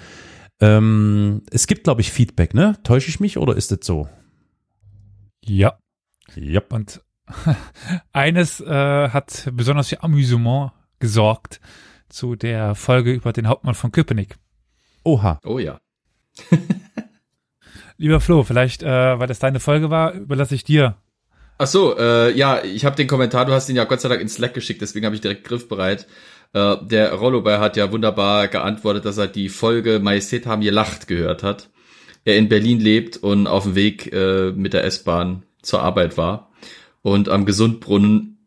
Ähm, 0.60 1.44
es 1.52 1.68
gibt, 1.68 1.86
glaube 1.86 2.02
ich, 2.02 2.12
Feedback, 2.12 2.54
ne? 2.54 2.78
Täusche 2.84 3.10
ich 3.10 3.20
mich 3.20 3.38
oder 3.38 3.56
ist 3.56 3.72
das 3.72 3.80
so? 3.84 4.10
Ja. 5.44 5.78
Ja. 6.36 6.62
Und 6.70 7.02
eines 8.12 8.60
äh, 8.60 9.10
hat 9.10 9.50
besonders 9.54 9.90
für 9.90 10.04
Amüsement 10.04 10.72
gesorgt 11.00 11.62
zu 12.12 12.36
der 12.36 12.76
Folge 12.76 13.12
über 13.12 13.34
den 13.34 13.48
Hauptmann 13.48 13.76
von 13.76 13.92
Köpenick. 13.92 14.36
Oha. 15.04 15.40
Oh 15.44 15.60
ja. 15.60 15.80
Lieber 17.98 18.20
Flo, 18.20 18.44
vielleicht, 18.44 18.84
äh, 18.84 19.20
weil 19.20 19.28
das 19.28 19.40
deine 19.40 19.60
Folge 19.60 19.90
war, 19.90 20.14
überlasse 20.14 20.56
ich 20.56 20.64
dir. 20.64 20.98
Ach 21.58 21.68
so, 21.68 21.96
äh, 21.96 22.36
ja, 22.36 22.64
ich 22.64 22.86
habe 22.86 22.96
den 22.96 23.08
Kommentar, 23.08 23.46
du 23.46 23.54
hast 23.54 23.70
ihn 23.70 23.76
ja 23.76 23.84
Gott 23.84 24.02
sei 24.02 24.10
Dank 24.10 24.22
in 24.22 24.30
Slack 24.30 24.56
geschickt, 24.56 24.82
deswegen 24.82 25.06
habe 25.06 25.14
ich 25.16 25.22
direkt 25.22 25.44
griffbereit. 25.44 26.08
Äh, 26.54 26.78
der 26.82 27.14
Rollober 27.14 27.60
hat 27.60 27.78
ja 27.78 27.92
wunderbar 27.92 28.48
geantwortet, 28.48 29.06
dass 29.06 29.18
er 29.18 29.28
die 29.28 29.50
Folge 29.50 30.00
Majestät 30.00 30.48
haben 30.48 30.62
gelacht 30.62 31.08
gehört 31.08 31.44
hat. 31.44 31.70
Er 32.26 32.38
in 32.38 32.50
Berlin 32.50 32.80
lebt 32.80 33.18
und 33.18 33.48
auf 33.48 33.64
dem 33.64 33.76
Weg 33.76 34.12
äh, 34.12 34.52
mit 34.52 34.74
der 34.74 34.84
S-Bahn 34.84 35.44
zur 35.62 35.82
Arbeit 35.82 36.18
war. 36.18 36.52
Und 37.04 37.30
am 37.30 37.46
Gesundbrunnen 37.46 38.41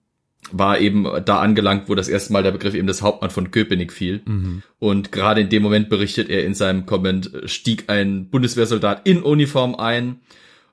war 0.52 0.78
eben 0.78 1.06
da 1.24 1.40
angelangt, 1.40 1.88
wo 1.88 1.94
das 1.94 2.08
erste 2.08 2.32
Mal 2.32 2.42
der 2.42 2.52
Begriff 2.52 2.74
eben 2.74 2.86
des 2.86 3.02
Hauptmann 3.02 3.30
von 3.30 3.50
Köpenick 3.50 3.92
fiel. 3.92 4.22
Mhm. 4.24 4.62
Und 4.78 5.12
gerade 5.12 5.40
in 5.40 5.48
dem 5.48 5.62
Moment 5.62 5.88
berichtet 5.88 6.28
er 6.28 6.44
in 6.44 6.54
seinem 6.54 6.86
Comment, 6.86 7.30
stieg 7.46 7.84
ein 7.88 8.28
Bundeswehrsoldat 8.30 9.06
in 9.08 9.22
Uniform 9.22 9.74
ein. 9.74 10.20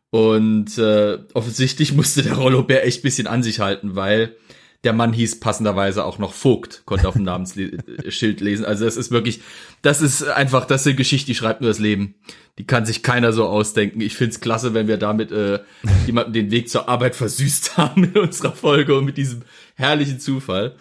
Und 0.10 0.78
äh, 0.78 1.20
offensichtlich 1.34 1.94
musste 1.96 2.22
der 2.22 2.34
Rollo 2.34 2.64
Bär 2.64 2.86
echt 2.86 3.02
bisschen 3.02 3.28
an 3.28 3.44
sich 3.44 3.60
halten, 3.60 3.96
weil 3.96 4.36
der 4.84 4.94
Mann 4.94 5.14
hieß 5.14 5.40
passenderweise 5.40 6.04
auch 6.04 6.18
noch 6.18 6.34
Vogt, 6.34 6.84
konnte 6.86 7.08
auf 7.08 7.14
dem 7.14 7.24
Namensschild 7.24 8.42
lesen. 8.42 8.66
Also 8.66 8.86
das 8.86 8.98
ist 8.98 9.12
wirklich, 9.12 9.42
das 9.84 10.02
ist 10.02 10.24
einfach, 10.24 10.66
das 10.66 10.82
ist 10.82 10.88
eine 10.88 10.96
Geschichte, 10.96 11.28
die 11.28 11.36
schreibt 11.36 11.62
nur 11.62 11.70
das 11.70 11.80
Leben. 11.80 12.16
Die 12.58 12.66
kann 12.66 12.86
sich 12.86 13.04
keiner 13.04 13.32
so 13.32 13.46
ausdenken. 13.46 14.02
Ich 14.02 14.16
find's 14.16 14.42
klasse, 14.42 14.74
wenn 14.74 14.88
wir 14.88 14.98
damit 14.98 15.32
äh, 15.32 15.60
jemanden 16.08 16.34
den 16.34 16.52
Weg 16.52 16.70
zur 16.70 16.90
Arbeit 16.90 17.16
versüßt 17.16 17.78
haben 17.78 18.04
in 18.04 18.18
unserer 18.18 18.54
Folge 18.54 18.96
und 18.98 19.06
mit 19.06 19.18
diesem 19.18 19.44
herrlichen 19.82 20.20
Zufall. 20.20 20.76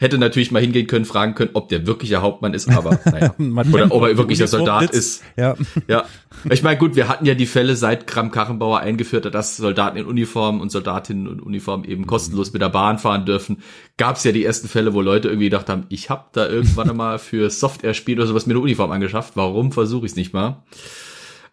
Hätte 0.00 0.18
natürlich 0.18 0.50
mal 0.50 0.60
hingehen 0.60 0.88
können, 0.88 1.04
fragen 1.04 1.36
können, 1.36 1.50
ob 1.54 1.68
der 1.68 1.86
wirkliche 1.86 2.20
Hauptmann 2.20 2.52
ist, 2.52 2.68
aber 2.68 2.98
naja. 3.04 3.32
Oder 3.38 3.92
ob 3.92 4.02
er 4.02 4.18
wirklich 4.18 4.38
der 4.38 4.48
Soldat 4.48 4.90
ist. 4.90 5.22
Ja. 5.36 5.54
ja. 5.86 6.04
Ich 6.50 6.64
meine, 6.64 6.76
gut, 6.78 6.96
wir 6.96 7.08
hatten 7.08 7.24
ja 7.26 7.34
die 7.34 7.46
Fälle 7.46 7.76
seit 7.76 8.08
Kram 8.08 8.32
Karrenbauer 8.32 8.80
eingeführt 8.80 9.24
hat, 9.24 9.34
dass 9.34 9.56
Soldaten 9.56 9.96
in 9.96 10.04
Uniform 10.04 10.60
und 10.60 10.72
Soldatinnen 10.72 11.26
in 11.28 11.40
Uniform 11.40 11.84
eben 11.84 12.06
kostenlos 12.06 12.52
mit 12.52 12.60
der 12.60 12.70
Bahn 12.70 12.98
fahren 12.98 13.24
dürfen. 13.24 13.62
Gab 13.96 14.16
es 14.16 14.24
ja 14.24 14.32
die 14.32 14.44
ersten 14.44 14.66
Fälle, 14.66 14.94
wo 14.94 15.00
Leute 15.00 15.28
irgendwie 15.28 15.46
gedacht 15.46 15.68
haben, 15.68 15.86
ich 15.90 16.10
habe 16.10 16.24
da 16.32 16.48
irgendwann 16.48 16.90
einmal 16.90 17.20
für 17.20 17.48
Software-Spiel 17.48 18.18
oder 18.18 18.26
sowas 18.26 18.46
mir 18.46 18.54
eine 18.54 18.62
Uniform 18.62 18.90
angeschafft. 18.90 19.36
Warum 19.36 19.70
versuche 19.70 20.06
ich 20.06 20.12
es 20.12 20.16
nicht 20.16 20.34
mal? 20.34 20.64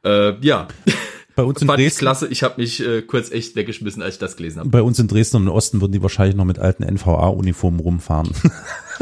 Äh, 0.04 0.34
ja. 0.42 0.68
Bei 1.36 1.44
uns 1.44 1.62
in 1.62 1.68
Fand 1.68 1.80
Dresden. 1.80 2.00
klasse. 2.00 2.28
Ich 2.28 2.44
habe 2.44 2.60
mich 2.60 2.86
äh, 2.86 3.02
kurz 3.02 3.32
echt 3.32 3.56
weggeschmissen, 3.56 4.02
als 4.02 4.16
ich 4.16 4.20
das 4.20 4.36
gelesen 4.36 4.60
habe. 4.60 4.70
Bei 4.70 4.82
uns 4.82 5.00
in 5.00 5.08
Dresden 5.08 5.38
und 5.38 5.44
im 5.44 5.54
Osten 5.54 5.80
würden 5.80 5.94
die 5.94 6.02
wahrscheinlich 6.02 6.36
noch 6.36 6.46
mit 6.46 6.60
alten 6.60 6.84
NVA-Uniformen 6.84 7.80
rumfahren. 7.80 8.30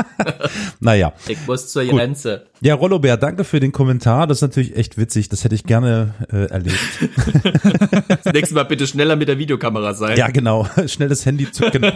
naja. 0.80 1.14
Ich 1.28 1.46
muss 1.48 1.70
zur 1.70 1.84
Gut. 1.86 1.98
Grenze. 1.98 2.46
Ja, 2.62 2.76
Rollobär, 2.76 3.18
danke 3.18 3.44
für 3.44 3.60
den 3.60 3.72
Kommentar. 3.72 4.28
Das 4.28 4.38
ist 4.38 4.42
natürlich 4.42 4.76
echt 4.76 4.98
witzig. 4.98 5.30
Das 5.30 5.44
hätte 5.44 5.56
ich 5.56 5.64
gerne 5.64 6.14
äh, 6.32 6.46
erlebt. 6.46 6.78
das 8.24 8.34
nächste 8.34 8.56
Mal 8.56 8.66
bitte 8.66 8.86
schneller 8.86 9.16
mit 9.16 9.28
der 9.28 9.38
Videokamera 9.38 9.94
sein. 9.94 10.18
Ja, 10.18 10.28
genau. 10.28 10.68
Schnell 10.88 11.10
das 11.10 11.26
Handy 11.26 11.52
zücken. 11.52 11.92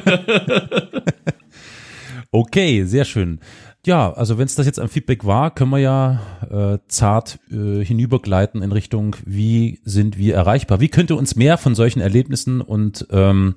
okay, 2.32 2.86
sehr 2.86 3.06
schön. 3.06 3.40
Ja, 3.86 4.14
also 4.14 4.38
wenn 4.38 4.46
es 4.46 4.56
das 4.56 4.66
jetzt 4.66 4.80
ein 4.80 4.88
Feedback 4.88 5.26
war, 5.26 5.52
können 5.52 5.72
wir 5.72 5.80
ja 5.80 6.22
äh, 6.50 6.80
zart 6.88 7.40
äh, 7.52 7.84
hinübergleiten 7.84 8.62
in 8.62 8.72
Richtung, 8.72 9.18
wie 9.26 9.82
sind 9.84 10.18
wir 10.18 10.36
erreichbar? 10.36 10.80
Wie 10.80 10.88
könnt 10.88 11.12
ihr 11.12 11.18
uns 11.18 11.36
mehr 11.36 11.58
von 11.58 11.76
solchen 11.76 12.00
Erlebnissen 12.00 12.62
und 12.62 13.06
ähm, 13.12 13.56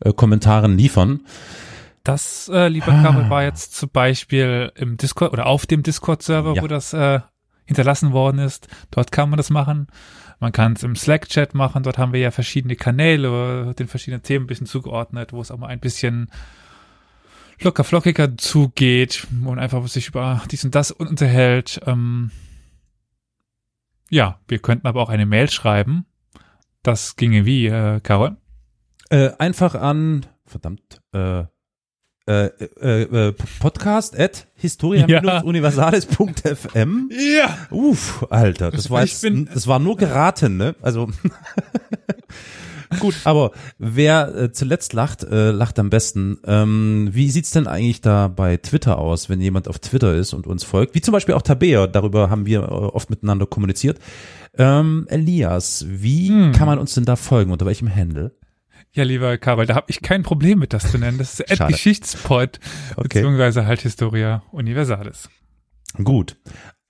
äh, 0.00 0.14
Kommentaren 0.14 0.78
liefern? 0.78 1.20
Das, 2.02 2.48
äh, 2.48 2.68
lieber 2.68 2.92
ah. 2.92 3.02
Karol, 3.02 3.28
war 3.28 3.42
jetzt 3.42 3.76
zum 3.76 3.90
Beispiel 3.90 4.72
im 4.74 4.96
Discord 4.96 5.34
oder 5.34 5.44
auf 5.44 5.66
dem 5.66 5.82
Discord-Server, 5.82 6.54
ja. 6.54 6.62
wo 6.62 6.66
das 6.66 6.94
äh, 6.94 7.20
hinterlassen 7.66 8.12
worden 8.12 8.38
ist. 8.38 8.68
Dort 8.90 9.12
kann 9.12 9.28
man 9.28 9.36
das 9.36 9.50
machen. 9.50 9.88
Man 10.40 10.52
kann 10.52 10.72
es 10.72 10.82
im 10.82 10.96
Slack-Chat 10.96 11.54
machen. 11.54 11.82
Dort 11.82 11.98
haben 11.98 12.14
wir 12.14 12.20
ja 12.20 12.30
verschiedene 12.30 12.76
Kanäle, 12.76 13.74
den 13.78 13.88
verschiedenen 13.88 14.22
Themen 14.22 14.44
ein 14.44 14.46
bisschen 14.46 14.66
zugeordnet, 14.66 15.34
wo 15.34 15.42
es 15.42 15.50
auch 15.50 15.58
mal 15.58 15.66
ein 15.66 15.80
bisschen 15.80 16.30
locker 17.60 17.84
flockiger 17.84 18.36
zugeht 18.36 19.26
und 19.44 19.58
einfach 19.58 19.86
sich 19.88 20.08
über 20.08 20.42
dies 20.50 20.64
und 20.64 20.74
das 20.74 20.90
unterhält. 20.90 21.80
Ähm, 21.86 22.30
ja, 24.10 24.40
wir 24.48 24.58
könnten 24.58 24.86
aber 24.86 25.02
auch 25.02 25.10
eine 25.10 25.26
Mail 25.26 25.50
schreiben. 25.50 26.06
Das 26.82 27.16
ginge 27.16 27.44
wie, 27.44 27.66
äh, 27.66 28.00
Carol? 28.00 28.36
Äh, 29.10 29.32
einfach 29.38 29.74
an, 29.74 30.26
verdammt, 30.46 31.02
äh, 31.12 31.44
äh, 32.28 32.50
äh, 32.80 33.28
äh, 33.28 33.32
Podcast 33.58 34.18
at 34.18 34.48
historia-universales.fm. 34.54 37.10
Ja. 37.10 37.56
Uff, 37.70 38.26
Alter, 38.28 38.70
das 38.70 38.90
war 38.90 39.02
jetzt, 39.02 39.24
das 39.24 39.66
war 39.66 39.78
nur 39.78 39.96
geraten, 39.96 40.58
ne? 40.58 40.74
Also 40.82 41.08
gut, 43.00 43.14
aber 43.24 43.52
wer 43.78 44.34
äh, 44.34 44.52
zuletzt 44.52 44.92
lacht, 44.92 45.24
äh, 45.24 45.50
lacht 45.50 45.78
am 45.78 45.90
besten. 45.90 46.38
Ähm, 46.44 47.08
wie 47.12 47.30
sieht's 47.30 47.50
denn 47.50 47.66
eigentlich 47.66 48.00
da 48.00 48.28
bei 48.28 48.56
Twitter 48.56 48.98
aus, 48.98 49.28
wenn 49.28 49.40
jemand 49.40 49.68
auf 49.68 49.78
Twitter 49.78 50.14
ist 50.14 50.34
und 50.34 50.46
uns 50.46 50.64
folgt? 50.64 50.94
Wie 50.94 51.00
zum 51.00 51.12
Beispiel 51.12 51.34
auch 51.34 51.42
Tabea, 51.42 51.86
darüber 51.86 52.30
haben 52.30 52.46
wir 52.46 52.60
äh, 52.60 52.64
oft 52.64 53.10
miteinander 53.10 53.46
kommuniziert. 53.46 53.98
Ähm, 54.56 55.06
Elias, 55.08 55.84
wie 55.88 56.28
hm. 56.28 56.52
kann 56.52 56.66
man 56.66 56.78
uns 56.78 56.94
denn 56.94 57.04
da 57.04 57.16
folgen? 57.16 57.52
Unter 57.52 57.66
welchem 57.66 57.94
Handle? 57.94 58.32
Ja, 58.92 59.04
lieber 59.04 59.38
Karl, 59.38 59.66
da 59.66 59.74
habe 59.74 59.86
ich 59.88 60.02
kein 60.02 60.22
Problem 60.22 60.58
mit, 60.58 60.72
das 60.72 60.90
zu 60.90 60.98
nennen. 60.98 61.18
Das 61.18 61.38
ist 61.38 61.60
Ad 61.60 61.72
Geschichtspod, 61.72 62.58
okay. 62.96 63.02
beziehungsweise 63.02 63.66
halt 63.66 63.82
Historia 63.82 64.42
Universalis. 64.50 65.28
Gut. 66.02 66.36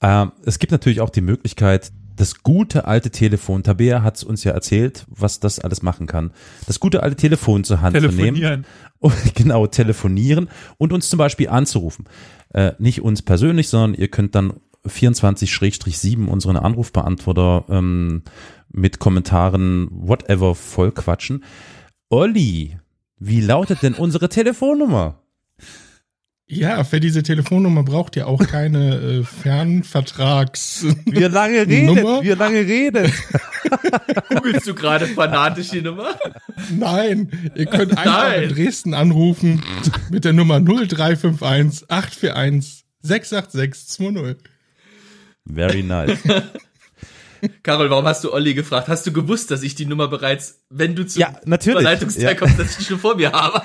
Ähm, 0.00 0.32
es 0.44 0.58
gibt 0.58 0.72
natürlich 0.72 1.00
auch 1.00 1.10
die 1.10 1.20
Möglichkeit, 1.20 1.92
das 2.18 2.42
gute 2.42 2.86
alte 2.86 3.10
Telefon, 3.10 3.62
Tabea 3.62 4.02
hat 4.02 4.16
es 4.16 4.24
uns 4.24 4.42
ja 4.42 4.52
erzählt, 4.52 5.06
was 5.08 5.38
das 5.38 5.60
alles 5.60 5.82
machen 5.82 6.06
kann. 6.06 6.32
Das 6.66 6.80
gute 6.80 7.02
alte 7.02 7.16
Telefon 7.16 7.62
zur 7.62 7.80
Hand 7.80 7.96
zu 7.96 8.08
nehmen. 8.08 8.66
Und, 8.98 9.14
genau, 9.34 9.66
telefonieren 9.68 10.48
und 10.78 10.92
uns 10.92 11.08
zum 11.10 11.18
Beispiel 11.18 11.48
anzurufen. 11.48 12.06
Äh, 12.52 12.72
nicht 12.78 13.02
uns 13.02 13.22
persönlich, 13.22 13.68
sondern 13.68 13.94
ihr 13.94 14.08
könnt 14.08 14.34
dann 14.34 14.54
24-7 14.84 16.26
unseren 16.26 16.56
Anrufbeantworter 16.56 17.64
ähm, 17.68 18.22
mit 18.68 18.98
Kommentaren, 18.98 19.88
whatever, 19.90 20.56
voll 20.56 20.90
quatschen. 20.90 21.44
Olli, 22.08 22.78
wie 23.18 23.40
lautet 23.40 23.82
denn 23.82 23.94
unsere 23.94 24.28
Telefonnummer? 24.28 25.22
Ja, 26.50 26.82
für 26.82 26.98
diese 26.98 27.22
Telefonnummer 27.22 27.82
braucht 27.82 28.16
ihr 28.16 28.26
auch 28.26 28.40
keine 28.40 28.94
äh, 28.94 29.22
Fernvertrags. 29.22 30.86
Wie 31.04 31.24
lange 31.24 31.66
redet, 31.66 32.22
wie 32.22 32.30
lange 32.30 32.60
redet. 32.60 33.12
Googlest 34.30 34.66
du 34.66 34.74
gerade 34.74 35.06
fanatisch 35.06 35.68
die 35.68 35.82
Nummer? 35.82 36.18
Nein, 36.74 37.50
ihr 37.54 37.66
könnt 37.66 37.98
einfach 37.98 38.28
Nein. 38.28 38.44
in 38.44 38.48
Dresden 38.48 38.94
anrufen 38.94 39.62
mit 40.10 40.24
der 40.24 40.32
Nummer 40.32 40.58
0351 40.58 41.90
841 41.90 42.84
686 43.02 43.88
20. 43.88 44.36
Very 45.44 45.82
nice. 45.82 46.18
Carol, 47.62 47.90
warum 47.90 48.04
hast 48.04 48.24
du 48.24 48.32
Olli 48.32 48.54
gefragt? 48.54 48.88
Hast 48.88 49.06
du 49.06 49.12
gewusst, 49.12 49.50
dass 49.50 49.62
ich 49.62 49.74
die 49.74 49.86
Nummer 49.86 50.08
bereits, 50.08 50.64
wenn 50.70 50.94
du 50.94 51.06
zu 51.06 51.20
ja, 51.20 51.34
natürlich. 51.44 51.82
Verleitungsteil 51.82 52.24
ja. 52.24 52.34
kommst, 52.34 52.58
dass 52.58 52.70
ich 52.72 52.76
die 52.78 52.84
schon 52.84 52.98
vor 52.98 53.16
mir 53.16 53.32
habe? 53.32 53.62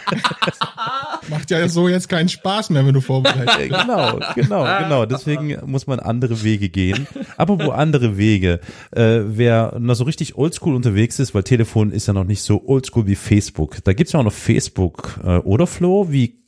Macht 1.30 1.52
ja 1.52 1.68
so 1.70 1.88
jetzt 1.88 2.10
keinen 2.10 2.30
Spaß 2.30 2.70
mehr, 2.70 2.86
wenn 2.86 2.94
du 2.94 3.02
vorbereitet 3.02 3.70
bist. 3.70 3.82
genau, 3.82 4.20
genau, 4.36 4.80
genau. 4.80 5.06
Deswegen 5.06 5.58
muss 5.66 5.88
man 5.88 6.00
andere 6.00 6.44
Wege 6.44 6.70
gehen. 6.70 7.08
Aber 7.38 7.60
wo 7.60 7.72
andere 7.72 8.18
Wege? 8.18 8.60
Äh, 8.92 9.22
wer 9.26 9.78
noch 9.80 9.96
so 9.96 10.04
richtig 10.04 10.36
oldschool 10.36 10.76
unterwegs 10.76 11.20
ist, 11.20 11.34
weil 11.34 11.44
Telefon 11.44 11.92
ist 11.92 12.08
ja 12.08 12.14
noch 12.14 12.26
nicht 12.26 12.42
so 12.42 12.64
oldschool 12.66 13.08
wie 13.08 13.16
Facebook. 13.16 13.84
Da 13.84 13.94
gibt's 13.94 14.14
ja 14.14 14.20
auch 14.20 14.24
noch 14.24 14.34
Facebook, 14.34 15.20
äh, 15.24 15.38
oder 15.38 15.68
Flo? 15.68 16.12
Wie 16.12 16.44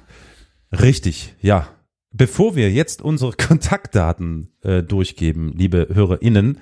Richtig, 0.72 1.34
ja. 1.40 1.68
Bevor 2.14 2.56
wir 2.56 2.70
jetzt 2.70 3.02
unsere 3.02 3.32
Kontaktdaten 3.36 4.52
äh, 4.62 4.82
durchgeben, 4.82 5.52
liebe 5.54 5.88
HörerInnen, 5.92 6.58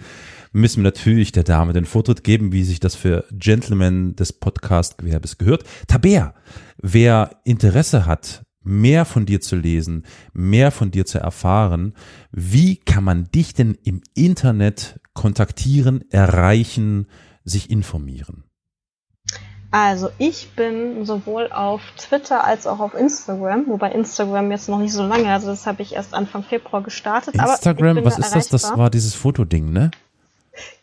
müssen 0.53 0.79
wir 0.79 0.85
natürlich 0.85 1.33
der 1.33 1.45
Dame 1.45 1.73
den 1.73 1.85
Vortritt 1.85 2.25
geben, 2.25 2.53
wie 2.53 2.65
sich 2.65 2.81
das 2.81 2.95
für 2.97 3.25
Gentlemen 3.33 4.17
des 4.17 4.33
Podcast-Gewerbes 4.33 5.39
gehört. 5.39 5.65
Tabea, 5.87 6.35
wer 6.79 7.41
Interesse 7.45 8.07
hat, 8.07 8.43
mehr 8.63 9.05
von 9.05 9.27
dir 9.27 9.41
zu 9.41 9.57
lesen, 9.57 10.05
mehr 10.33 10.71
von 10.71 10.91
dir 10.91 11.07
zu 11.07 11.19
erfahren, 11.19 11.95
wie 12.33 12.77
kann 12.77 13.05
man 13.05 13.31
dich 13.31 13.55
denn 13.55 13.77
im 13.85 14.03
Internet 14.15 15.01
kontaktieren, 15.15 16.05
erreichen, 16.11 17.07
sich 17.45 17.71
informieren? 17.71 18.45
Also 19.73 20.11
ich 20.19 20.51
bin 20.57 21.05
sowohl 21.05 21.53
auf 21.53 21.81
Twitter 21.97 22.43
als 22.43 22.67
auch 22.67 22.81
auf 22.81 22.95
Instagram, 22.95 23.69
wobei 23.69 23.93
Instagram 23.93 24.51
jetzt 24.51 24.69
noch 24.69 24.79
nicht 24.79 24.93
so 24.93 25.05
lange, 25.05 25.33
also 25.33 25.49
das 25.49 25.67
habe 25.67 25.83
ich 25.83 25.95
erst 25.95 26.13
Anfang 26.13 26.43
Februar 26.43 26.83
gestartet. 26.83 27.37
Instagram, 27.37 28.05
was 28.05 28.17
da 28.17 28.23
ist 28.23 28.35
das? 28.35 28.49
Das 28.49 28.77
war 28.77 28.91
dieses 28.91 29.15
Fotoding, 29.15 29.73
ne? 29.73 29.93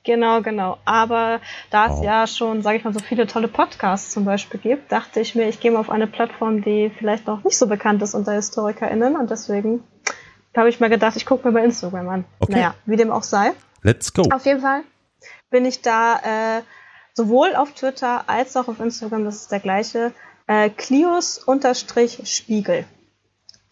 Genau, 0.03 0.41
genau. 0.41 0.77
Aber 0.85 1.41
da 1.69 1.88
es 1.88 1.99
oh. 1.99 2.03
ja 2.03 2.27
schon, 2.27 2.61
sage 2.61 2.77
ich 2.77 2.85
mal, 2.85 2.93
so 2.93 2.99
viele 2.99 3.27
tolle 3.27 3.49
Podcasts 3.49 4.11
zum 4.14 4.23
Beispiel 4.23 4.59
gibt, 4.59 4.89
dachte 4.89 5.19
ich 5.19 5.35
mir, 5.35 5.49
ich 5.49 5.59
gehe 5.59 5.72
mal 5.72 5.80
auf 5.80 5.89
eine 5.89 6.07
Plattform, 6.07 6.61
die 6.61 6.89
vielleicht 6.97 7.27
noch 7.27 7.43
nicht 7.43 7.57
so 7.57 7.68
bekannt 7.68 8.01
ist 8.01 8.15
unter 8.15 8.34
HistorikerInnen 8.34 9.18
und 9.18 9.30
deswegen 9.30 9.84
habe 10.55 10.69
ich 10.69 10.80
mir 10.80 10.89
gedacht, 10.89 11.15
ich 11.18 11.26
gucke 11.26 11.47
mir 11.47 11.53
bei 11.53 11.64
Instagram 11.64 12.09
an. 12.09 12.26
Okay. 12.39 12.53
Naja, 12.53 12.76
wie 12.85 12.95
dem 12.95 13.11
auch 13.11 13.23
sei. 13.23 13.51
Let's 13.84 14.14
go. 14.14 14.23
Auf 14.34 14.45
jeden 14.45 14.61
Fall 14.61 14.84
bin 15.49 15.65
ich 15.65 15.81
da 15.81 16.15
äh, 16.57 16.61
sowohl 17.18 17.56
auf 17.56 17.72
Twitter 17.72 18.30
als 18.30 18.56
auch 18.56 18.68
auf 18.68 18.80
Instagram, 18.80 19.26
das 19.26 19.38
ist 19.38 19.52
der 19.52 19.60
gleiche, 19.60 20.14
äh, 20.45 20.69
Clius-Spiegel. 20.69 22.85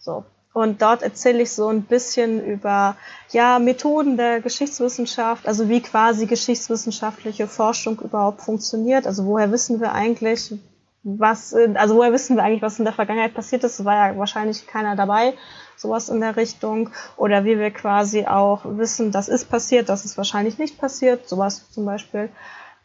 So. 0.00 0.24
Und 0.52 0.82
dort 0.82 1.02
erzähle 1.02 1.42
ich 1.42 1.52
so 1.52 1.68
ein 1.68 1.82
bisschen 1.82 2.44
über 2.44 2.96
ja, 3.30 3.60
Methoden 3.60 4.16
der 4.16 4.40
Geschichtswissenschaft, 4.40 5.46
also 5.46 5.68
wie 5.68 5.80
quasi 5.80 6.26
geschichtswissenschaftliche 6.26 7.46
Forschung 7.46 8.00
überhaupt 8.00 8.40
funktioniert. 8.40 9.06
Also 9.06 9.26
woher 9.26 9.52
wissen 9.52 9.80
wir 9.80 9.92
eigentlich, 9.92 10.52
was, 11.04 11.54
also 11.54 11.94
woher 11.96 12.12
wissen 12.12 12.34
wir 12.36 12.42
eigentlich, 12.42 12.62
was 12.62 12.80
in 12.80 12.84
der 12.84 12.94
Vergangenheit 12.94 13.34
passiert 13.34 13.62
ist? 13.62 13.78
Es 13.78 13.84
war 13.84 14.08
ja 14.08 14.18
wahrscheinlich 14.18 14.66
keiner 14.66 14.96
dabei, 14.96 15.34
sowas 15.76 16.08
in 16.08 16.20
der 16.20 16.36
Richtung. 16.36 16.90
Oder 17.16 17.44
wie 17.44 17.60
wir 17.60 17.70
quasi 17.70 18.26
auch 18.26 18.62
wissen, 18.64 19.12
das 19.12 19.28
ist 19.28 19.48
passiert, 19.50 19.88
das 19.88 20.04
ist 20.04 20.16
wahrscheinlich 20.16 20.58
nicht 20.58 20.80
passiert, 20.80 21.28
sowas 21.28 21.70
zum 21.70 21.84
Beispiel. 21.84 22.30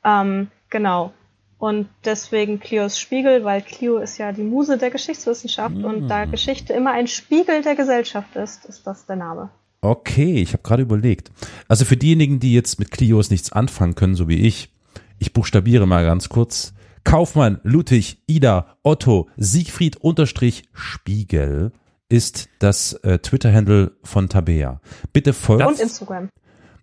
Ähm, 0.04 0.50
genau. 0.70 1.14
Und 1.58 1.90
deswegen 2.06 2.60
Clios 2.60 3.00
Spiegel, 3.00 3.44
weil 3.44 3.62
Clio 3.62 4.00
ist 4.00 4.18
ja 4.18 4.32
die 4.32 4.42
Muse 4.42 4.80
der 4.80 4.90
Geschichtswissenschaft 4.90 5.76
mhm. 5.76 5.86
und 5.86 6.08
da 6.08 6.26
Geschichte 6.26 6.74
immer 6.74 6.92
ein 6.92 7.06
Spiegel 7.08 7.62
der 7.62 7.76
Gesellschaft 7.76 8.36
ist, 8.36 8.66
ist 8.66 8.88
das 8.88 9.06
der 9.06 9.18
Name. 9.18 9.52
Okay, 9.82 10.42
ich 10.42 10.54
habe 10.54 10.64
gerade 10.64 10.82
überlegt. 10.82 11.32
Also 11.68 11.86
für 11.86 11.98
diejenigen, 11.98 12.40
die 12.40 12.54
jetzt 12.54 12.80
mit 12.80 12.90
Clios 12.90 13.30
nichts 13.30 13.52
anfangen 13.52 13.94
können, 13.94 14.16
so 14.16 14.28
wie 14.28 14.40
ich, 14.40 14.74
ich 15.20 15.34
buchstabiere 15.34 15.86
mal 15.86 16.04
ganz 16.04 16.30
kurz. 16.30 16.74
Kaufmann, 17.04 17.60
Ludwig, 17.62 18.24
Ida, 18.26 18.78
Otto, 18.82 19.30
Siegfried 19.38 19.98
unterstrich 19.98 20.64
Spiegel 20.74 21.72
ist 22.10 22.50
das 22.60 22.94
äh, 23.04 23.20
Twitter-Handle 23.20 23.92
von 24.04 24.30
Tabea. 24.30 24.82
Bitte 25.14 25.34
folgt. 25.34 25.66
Und 25.66 25.80
Instagram 25.80 26.30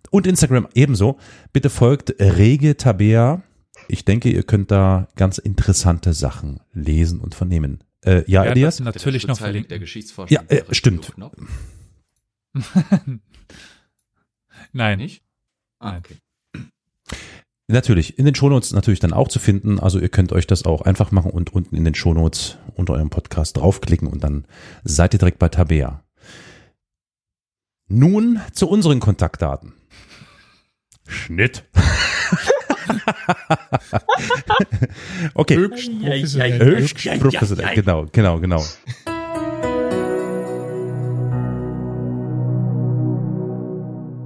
und 0.09 0.27
Instagram 0.27 0.67
ebenso. 0.73 1.17
Bitte 1.53 1.69
folgt 1.69 2.15
Rege 2.19 2.77
Tabea 2.77 3.43
ich 3.89 4.05
denke, 4.05 4.29
ihr 4.29 4.43
könnt 4.43 4.69
da 4.71 5.07
ganz 5.15 5.39
interessante 5.39 6.13
Sachen 6.13 6.59
lesen 6.73 7.19
und 7.19 7.33
vernehmen. 7.33 7.83
Äh, 8.01 8.23
ja, 8.31 8.45
ja, 8.45 8.51
Elias? 8.51 8.79
Natürlich 8.79 9.25
noch 9.25 9.39
verlinkt. 9.39 9.71
Der 9.71 9.79
Geschichtsforschung. 9.79 10.35
Ja, 10.35 10.43
äh, 10.47 10.63
stimmt. 10.71 11.11
Nein. 14.71 14.99
Nicht? 14.99 15.23
Ah, 15.79 15.97
okay. 15.97 16.15
Natürlich, 17.67 18.17
in 18.17 18.25
den 18.25 18.35
Shownotes 18.35 18.73
natürlich 18.73 18.99
dann 18.99 19.13
auch 19.13 19.27
zu 19.27 19.39
finden. 19.39 19.79
Also 19.79 19.99
ihr 19.99 20.09
könnt 20.09 20.33
euch 20.33 20.45
das 20.47 20.65
auch 20.65 20.81
einfach 20.81 21.11
machen 21.11 21.31
und 21.31 21.53
unten 21.53 21.75
in 21.75 21.83
den 21.83 21.95
Shownotes 21.95 22.57
unter 22.75 22.93
eurem 22.93 23.09
Podcast 23.09 23.57
draufklicken 23.57 24.07
und 24.07 24.23
dann 24.23 24.45
seid 24.83 25.13
ihr 25.13 25.19
direkt 25.19 25.39
bei 25.39 25.49
Tabea. 25.49 26.03
Nun 27.87 28.39
zu 28.53 28.69
unseren 28.69 28.99
Kontaktdaten. 28.99 29.73
Schnitt. 31.09 31.63
okay. 35.33 35.55
Höchst 35.57 35.91
professionell. 35.99 36.59
Höchst 36.59 37.19
professionell. 37.19 37.75
Genau, 37.75 38.05
genau, 38.11 38.39
genau. 38.39 38.63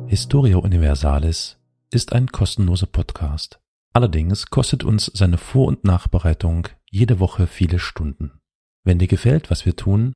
Historia 0.07 0.57
Universalis 0.57 1.57
ist 1.89 2.13
ein 2.13 2.27
kostenloser 2.27 2.85
Podcast. 2.85 3.59
Allerdings 3.93 4.47
kostet 4.47 4.83
uns 4.83 5.11
seine 5.13 5.37
Vor- 5.37 5.67
und 5.67 5.83
Nachbereitung 5.85 6.67
jede 6.89 7.19
Woche 7.19 7.47
viele 7.47 7.79
Stunden. 7.79 8.39
Wenn 8.83 8.99
dir 8.99 9.07
gefällt, 9.07 9.49
was 9.49 9.65
wir 9.65 9.75
tun, 9.75 10.13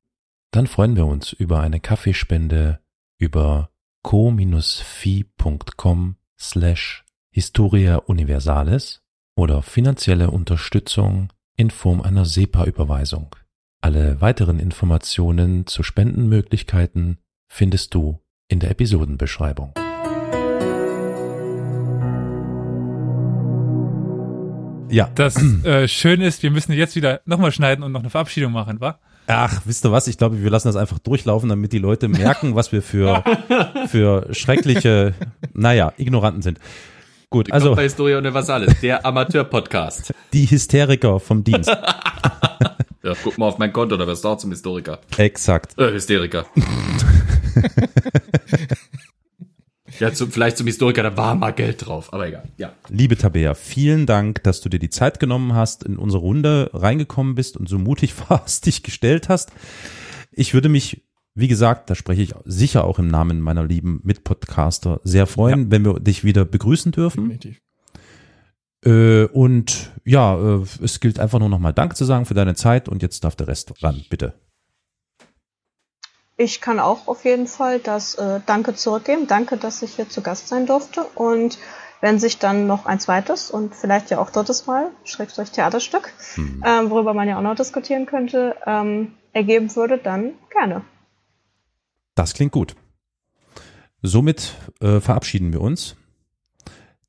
dann 0.52 0.66
freuen 0.66 0.96
wir 0.96 1.06
uns 1.06 1.32
über 1.32 1.60
eine 1.60 1.80
Kaffeespende 1.80 2.80
über 3.18 3.70
co-fi.com 4.02 4.56
slash 6.40 7.04
Historia 7.30 7.96
Universalis 7.96 9.02
oder 9.36 9.62
finanzielle 9.62 10.30
Unterstützung 10.30 11.32
in 11.56 11.70
Form 11.70 12.00
einer 12.00 12.24
SEPA-Überweisung. 12.24 13.34
Alle 13.80 14.20
weiteren 14.20 14.58
Informationen 14.58 15.66
zu 15.66 15.82
Spendenmöglichkeiten 15.82 17.18
findest 17.48 17.94
du 17.94 18.20
in 18.48 18.60
der 18.60 18.70
Episodenbeschreibung. 18.70 19.74
Ja. 24.90 25.10
Das 25.14 25.36
äh, 25.64 25.86
Schöne 25.86 26.26
ist, 26.26 26.42
wir 26.42 26.50
müssen 26.50 26.72
jetzt 26.72 26.96
wieder 26.96 27.20
nochmal 27.24 27.52
schneiden 27.52 27.84
und 27.84 27.92
noch 27.92 28.00
eine 28.00 28.10
Verabschiedung 28.10 28.52
machen, 28.52 28.80
wa? 28.80 28.98
Ach, 29.30 29.60
wisst 29.66 29.84
ihr 29.84 29.92
was? 29.92 30.08
Ich 30.08 30.16
glaube, 30.16 30.42
wir 30.42 30.50
lassen 30.50 30.68
das 30.68 30.76
einfach 30.76 30.98
durchlaufen, 30.98 31.50
damit 31.50 31.74
die 31.74 31.78
Leute 31.78 32.08
merken, 32.08 32.54
was 32.54 32.72
wir 32.72 32.80
für, 32.80 33.22
für 33.88 34.26
schreckliche, 34.32 35.12
naja, 35.52 35.92
Ignoranten 35.98 36.40
sind. 36.40 36.58
Gut, 37.28 37.52
also. 37.52 37.74
Bei 37.74 37.82
Historia 37.82 38.16
Universalis, 38.16 38.80
der 38.80 39.04
Amateur-Podcast. 39.04 40.14
Die 40.32 40.46
Hysteriker 40.50 41.20
vom 41.20 41.44
Dienst. 41.44 41.68
ja, 43.02 43.12
guck 43.22 43.36
mal 43.36 43.48
auf 43.48 43.58
mein 43.58 43.70
Konto, 43.70 43.98
da 43.98 44.06
wirst 44.06 44.24
du 44.24 44.28
auch 44.28 44.38
zum 44.38 44.50
Historiker. 44.50 44.98
Exakt. 45.18 45.78
Äh, 45.78 45.92
Hysteriker. 45.92 46.46
Ja, 49.98 50.12
zu, 50.12 50.28
vielleicht 50.28 50.56
zum 50.56 50.66
Historiker, 50.66 51.02
da 51.02 51.16
war 51.16 51.34
mal 51.34 51.52
Geld 51.52 51.86
drauf, 51.86 52.12
aber 52.12 52.28
egal. 52.28 52.44
Ja. 52.56 52.72
Liebe 52.88 53.16
Tabea, 53.16 53.54
vielen 53.54 54.06
Dank, 54.06 54.42
dass 54.44 54.60
du 54.60 54.68
dir 54.68 54.78
die 54.78 54.90
Zeit 54.90 55.20
genommen 55.20 55.54
hast, 55.54 55.82
in 55.82 55.96
unsere 55.96 56.22
Runde 56.22 56.70
reingekommen 56.72 57.34
bist 57.34 57.56
und 57.56 57.68
so 57.68 57.78
mutig 57.78 58.14
warst, 58.28 58.66
dich 58.66 58.82
gestellt 58.82 59.28
hast. 59.28 59.50
Ich 60.30 60.54
würde 60.54 60.68
mich, 60.68 61.02
wie 61.34 61.48
gesagt, 61.48 61.90
da 61.90 61.94
spreche 61.94 62.22
ich 62.22 62.34
sicher 62.44 62.84
auch 62.84 62.98
im 62.98 63.08
Namen 63.08 63.40
meiner 63.40 63.64
lieben 63.64 64.00
Mitpodcaster, 64.04 65.00
sehr 65.04 65.26
freuen, 65.26 65.64
ja. 65.64 65.70
wenn 65.70 65.84
wir 65.84 66.00
dich 66.00 66.24
wieder 66.24 66.44
begrüßen 66.44 66.92
dürfen. 66.92 67.28
Definitiv. 67.28 67.60
Äh, 68.84 69.24
und 69.24 69.90
ja, 70.04 70.58
äh, 70.60 70.64
es 70.82 71.00
gilt 71.00 71.18
einfach 71.18 71.40
nur 71.40 71.48
nochmal 71.48 71.72
Danke 71.72 71.96
zu 71.96 72.04
sagen 72.04 72.26
für 72.26 72.34
deine 72.34 72.54
Zeit 72.54 72.88
und 72.88 73.02
jetzt 73.02 73.24
darf 73.24 73.34
der 73.34 73.48
Rest 73.48 73.82
ran, 73.82 74.02
bitte. 74.08 74.34
Ich 76.40 76.60
kann 76.60 76.78
auch 76.78 77.08
auf 77.08 77.24
jeden 77.24 77.48
Fall 77.48 77.80
das 77.80 78.14
äh, 78.14 78.40
Danke 78.46 78.72
zurückgeben. 78.72 79.26
Danke, 79.26 79.56
dass 79.56 79.82
ich 79.82 79.96
hier 79.96 80.08
zu 80.08 80.22
Gast 80.22 80.46
sein 80.46 80.66
durfte. 80.66 81.02
Und 81.16 81.58
wenn 82.00 82.20
sich 82.20 82.38
dann 82.38 82.68
noch 82.68 82.86
ein 82.86 83.00
zweites 83.00 83.50
und 83.50 83.74
vielleicht 83.74 84.10
ja 84.10 84.20
auch 84.20 84.30
drittes 84.30 84.66
Mal, 84.66 84.92
Schrägstrich 85.02 85.50
Theaterstück, 85.50 86.12
mhm. 86.36 86.62
ähm, 86.64 86.90
worüber 86.90 87.12
man 87.12 87.26
ja 87.26 87.38
auch 87.38 87.42
noch 87.42 87.56
diskutieren 87.56 88.06
könnte, 88.06 88.54
ähm, 88.66 89.14
ergeben 89.32 89.74
würde, 89.74 89.98
dann 89.98 90.34
gerne. 90.52 90.82
Das 92.14 92.34
klingt 92.34 92.52
gut. 92.52 92.76
Somit 94.02 94.54
äh, 94.80 95.00
verabschieden 95.00 95.52
wir 95.52 95.60
uns. 95.60 95.96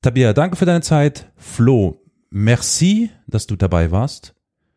Tabia, 0.02 0.34
danke 0.34 0.56
für 0.56 0.66
deine 0.66 0.82
Zeit. 0.82 1.32
Flo, 1.38 2.02
merci, 2.32 3.12
dass 3.28 3.46
du 3.46 3.56
dabei 3.56 3.92
warst. 3.92 4.34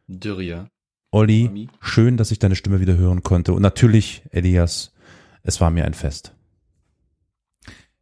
Dürria. 0.08 0.68
Olli, 1.14 1.68
schön, 1.82 2.16
dass 2.16 2.30
ich 2.30 2.38
deine 2.38 2.56
Stimme 2.56 2.80
wieder 2.80 2.96
hören 2.96 3.22
konnte. 3.22 3.52
Und 3.52 3.60
natürlich, 3.60 4.22
Elias, 4.30 4.94
es 5.42 5.60
war 5.60 5.70
mir 5.70 5.84
ein 5.84 5.92
Fest. 5.92 6.34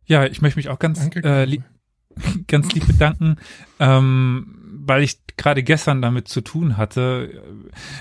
Ja, 0.06 0.24
ich 0.26 0.40
möchte 0.40 0.60
mich 0.60 0.68
auch 0.68 0.78
ganz, 0.78 1.08
äh, 1.16 1.44
li 1.44 1.60
ganz 2.46 2.72
lieb 2.72 2.86
bedanken, 2.86 3.36
ähm, 3.80 4.56
weil 4.86 5.02
ich 5.02 5.18
gerade 5.36 5.64
gestern 5.64 6.02
damit 6.02 6.28
zu 6.28 6.40
tun 6.40 6.76
hatte. 6.76 7.42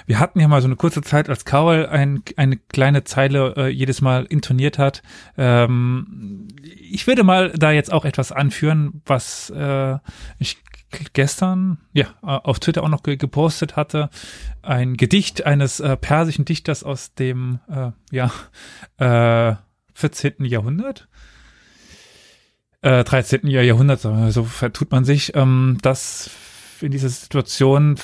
Wir 0.06 0.20
hatten 0.20 0.40
ja 0.40 0.48
mal 0.48 0.62
so 0.62 0.68
eine 0.68 0.76
kurze 0.76 1.02
Zeit, 1.02 1.28
als 1.28 1.44
Carol 1.44 1.88
ein, 1.88 2.22
eine 2.36 2.58
kleine 2.58 3.04
Zeile 3.04 3.56
äh, 3.58 3.68
jedes 3.68 4.02
Mal 4.02 4.26
intoniert 4.26 4.78
hat. 4.78 5.02
Ähm, 5.38 6.50
ich 6.62 7.08
würde 7.08 7.24
mal 7.24 7.52
da 7.58 7.72
jetzt 7.72 7.92
auch 7.92 8.06
etwas 8.06 8.32
anführen, 8.32 9.02
was 9.06 9.50
äh, 9.50 9.98
ich 10.38 10.58
gestern, 11.14 11.78
ja, 11.94 12.08
auf 12.22 12.60
Twitter 12.60 12.84
auch 12.84 12.90
noch 12.90 13.04
gepostet 13.04 13.76
hatte, 13.76 14.10
ein 14.62 14.98
Gedicht 14.98 15.46
eines 15.46 15.80
äh, 15.80 15.98
persischen 15.98 16.46
Dichters 16.46 16.84
aus 16.84 17.14
dem, 17.14 17.60
äh, 17.70 17.92
ja, 18.12 18.32
äh, 18.98 19.56
14. 19.94 20.46
Jahrhundert. 20.46 21.08
Äh, 22.82 23.04
13. 23.04 23.48
Jahrhundert, 23.48 24.00
so 24.00 24.44
vertut 24.46 24.92
man 24.92 25.04
sich, 25.04 25.36
ähm, 25.36 25.78
das 25.82 26.30
in 26.82 26.92
dieser 26.92 27.10
Situation 27.10 28.00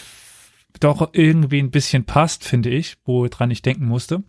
doch 0.82 1.10
irgendwie 1.14 1.60
ein 1.60 1.72
bisschen 1.72 2.04
passt, 2.04 2.44
finde 2.44 2.70
ich, 2.70 2.98
woran 3.06 3.52
ich 3.52 3.62
denken 3.62 3.86
musste. 3.86 4.24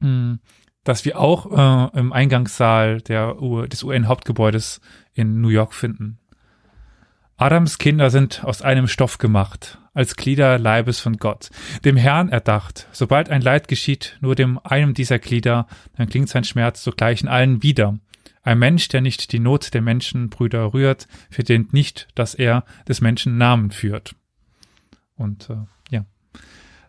Hm, 0.00 0.38
dass 0.84 1.04
wir 1.04 1.18
auch 1.18 1.50
äh, 1.92 1.98
im 1.98 2.12
Eingangssaal 2.12 3.00
der, 3.00 3.34
des 3.66 3.82
UN-Hauptgebäudes 3.82 4.80
in 5.12 5.40
New 5.40 5.48
York 5.48 5.74
finden. 5.74 6.19
Adams 7.40 7.78
Kinder 7.78 8.10
sind 8.10 8.44
aus 8.44 8.60
einem 8.60 8.86
Stoff 8.86 9.16
gemacht, 9.16 9.78
als 9.94 10.16
Glieder 10.16 10.58
Leibes 10.58 11.00
von 11.00 11.16
Gott, 11.16 11.48
dem 11.86 11.96
Herrn 11.96 12.28
erdacht. 12.28 12.86
Sobald 12.92 13.30
ein 13.30 13.40
Leid 13.40 13.66
geschieht, 13.66 14.18
nur 14.20 14.34
dem 14.34 14.58
einem 14.62 14.92
dieser 14.92 15.18
Glieder, 15.18 15.66
dann 15.96 16.10
klingt 16.10 16.28
sein 16.28 16.44
Schmerz 16.44 16.84
sogleich 16.84 17.22
in 17.22 17.28
allen 17.28 17.62
wieder. 17.62 17.98
Ein 18.42 18.58
Mensch, 18.58 18.88
der 18.88 19.00
nicht 19.00 19.32
die 19.32 19.38
Not 19.38 19.72
der 19.72 19.80
Menschenbrüder 19.80 20.74
rührt, 20.74 21.08
verdient 21.30 21.72
nicht, 21.72 22.08
dass 22.14 22.34
er 22.34 22.62
des 22.86 23.00
Menschen 23.00 23.38
Namen 23.38 23.70
führt. 23.70 24.14
Und 25.16 25.48
äh, 25.48 25.56
ja, 25.88 26.04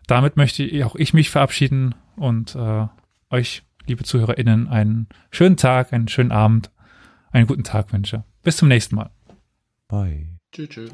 damit 0.06 0.36
möchte 0.36 0.68
auch 0.84 0.96
ich 0.96 1.14
mich 1.14 1.30
verabschieden 1.30 1.94
und 2.14 2.54
äh, 2.56 2.86
euch, 3.30 3.62
liebe 3.86 4.04
ZuhörerInnen, 4.04 4.68
einen 4.68 5.08
schönen 5.30 5.56
Tag, 5.56 5.94
einen 5.94 6.08
schönen 6.08 6.30
Abend, 6.30 6.70
einen 7.30 7.46
guten 7.46 7.64
Tag 7.64 7.90
wünsche. 7.94 8.24
Bis 8.42 8.58
zum 8.58 8.68
nächsten 8.68 8.96
Mal. 8.96 9.10
Bye. 9.88 10.31
Tschüss. 10.52 10.68
tschüss. 10.68 10.92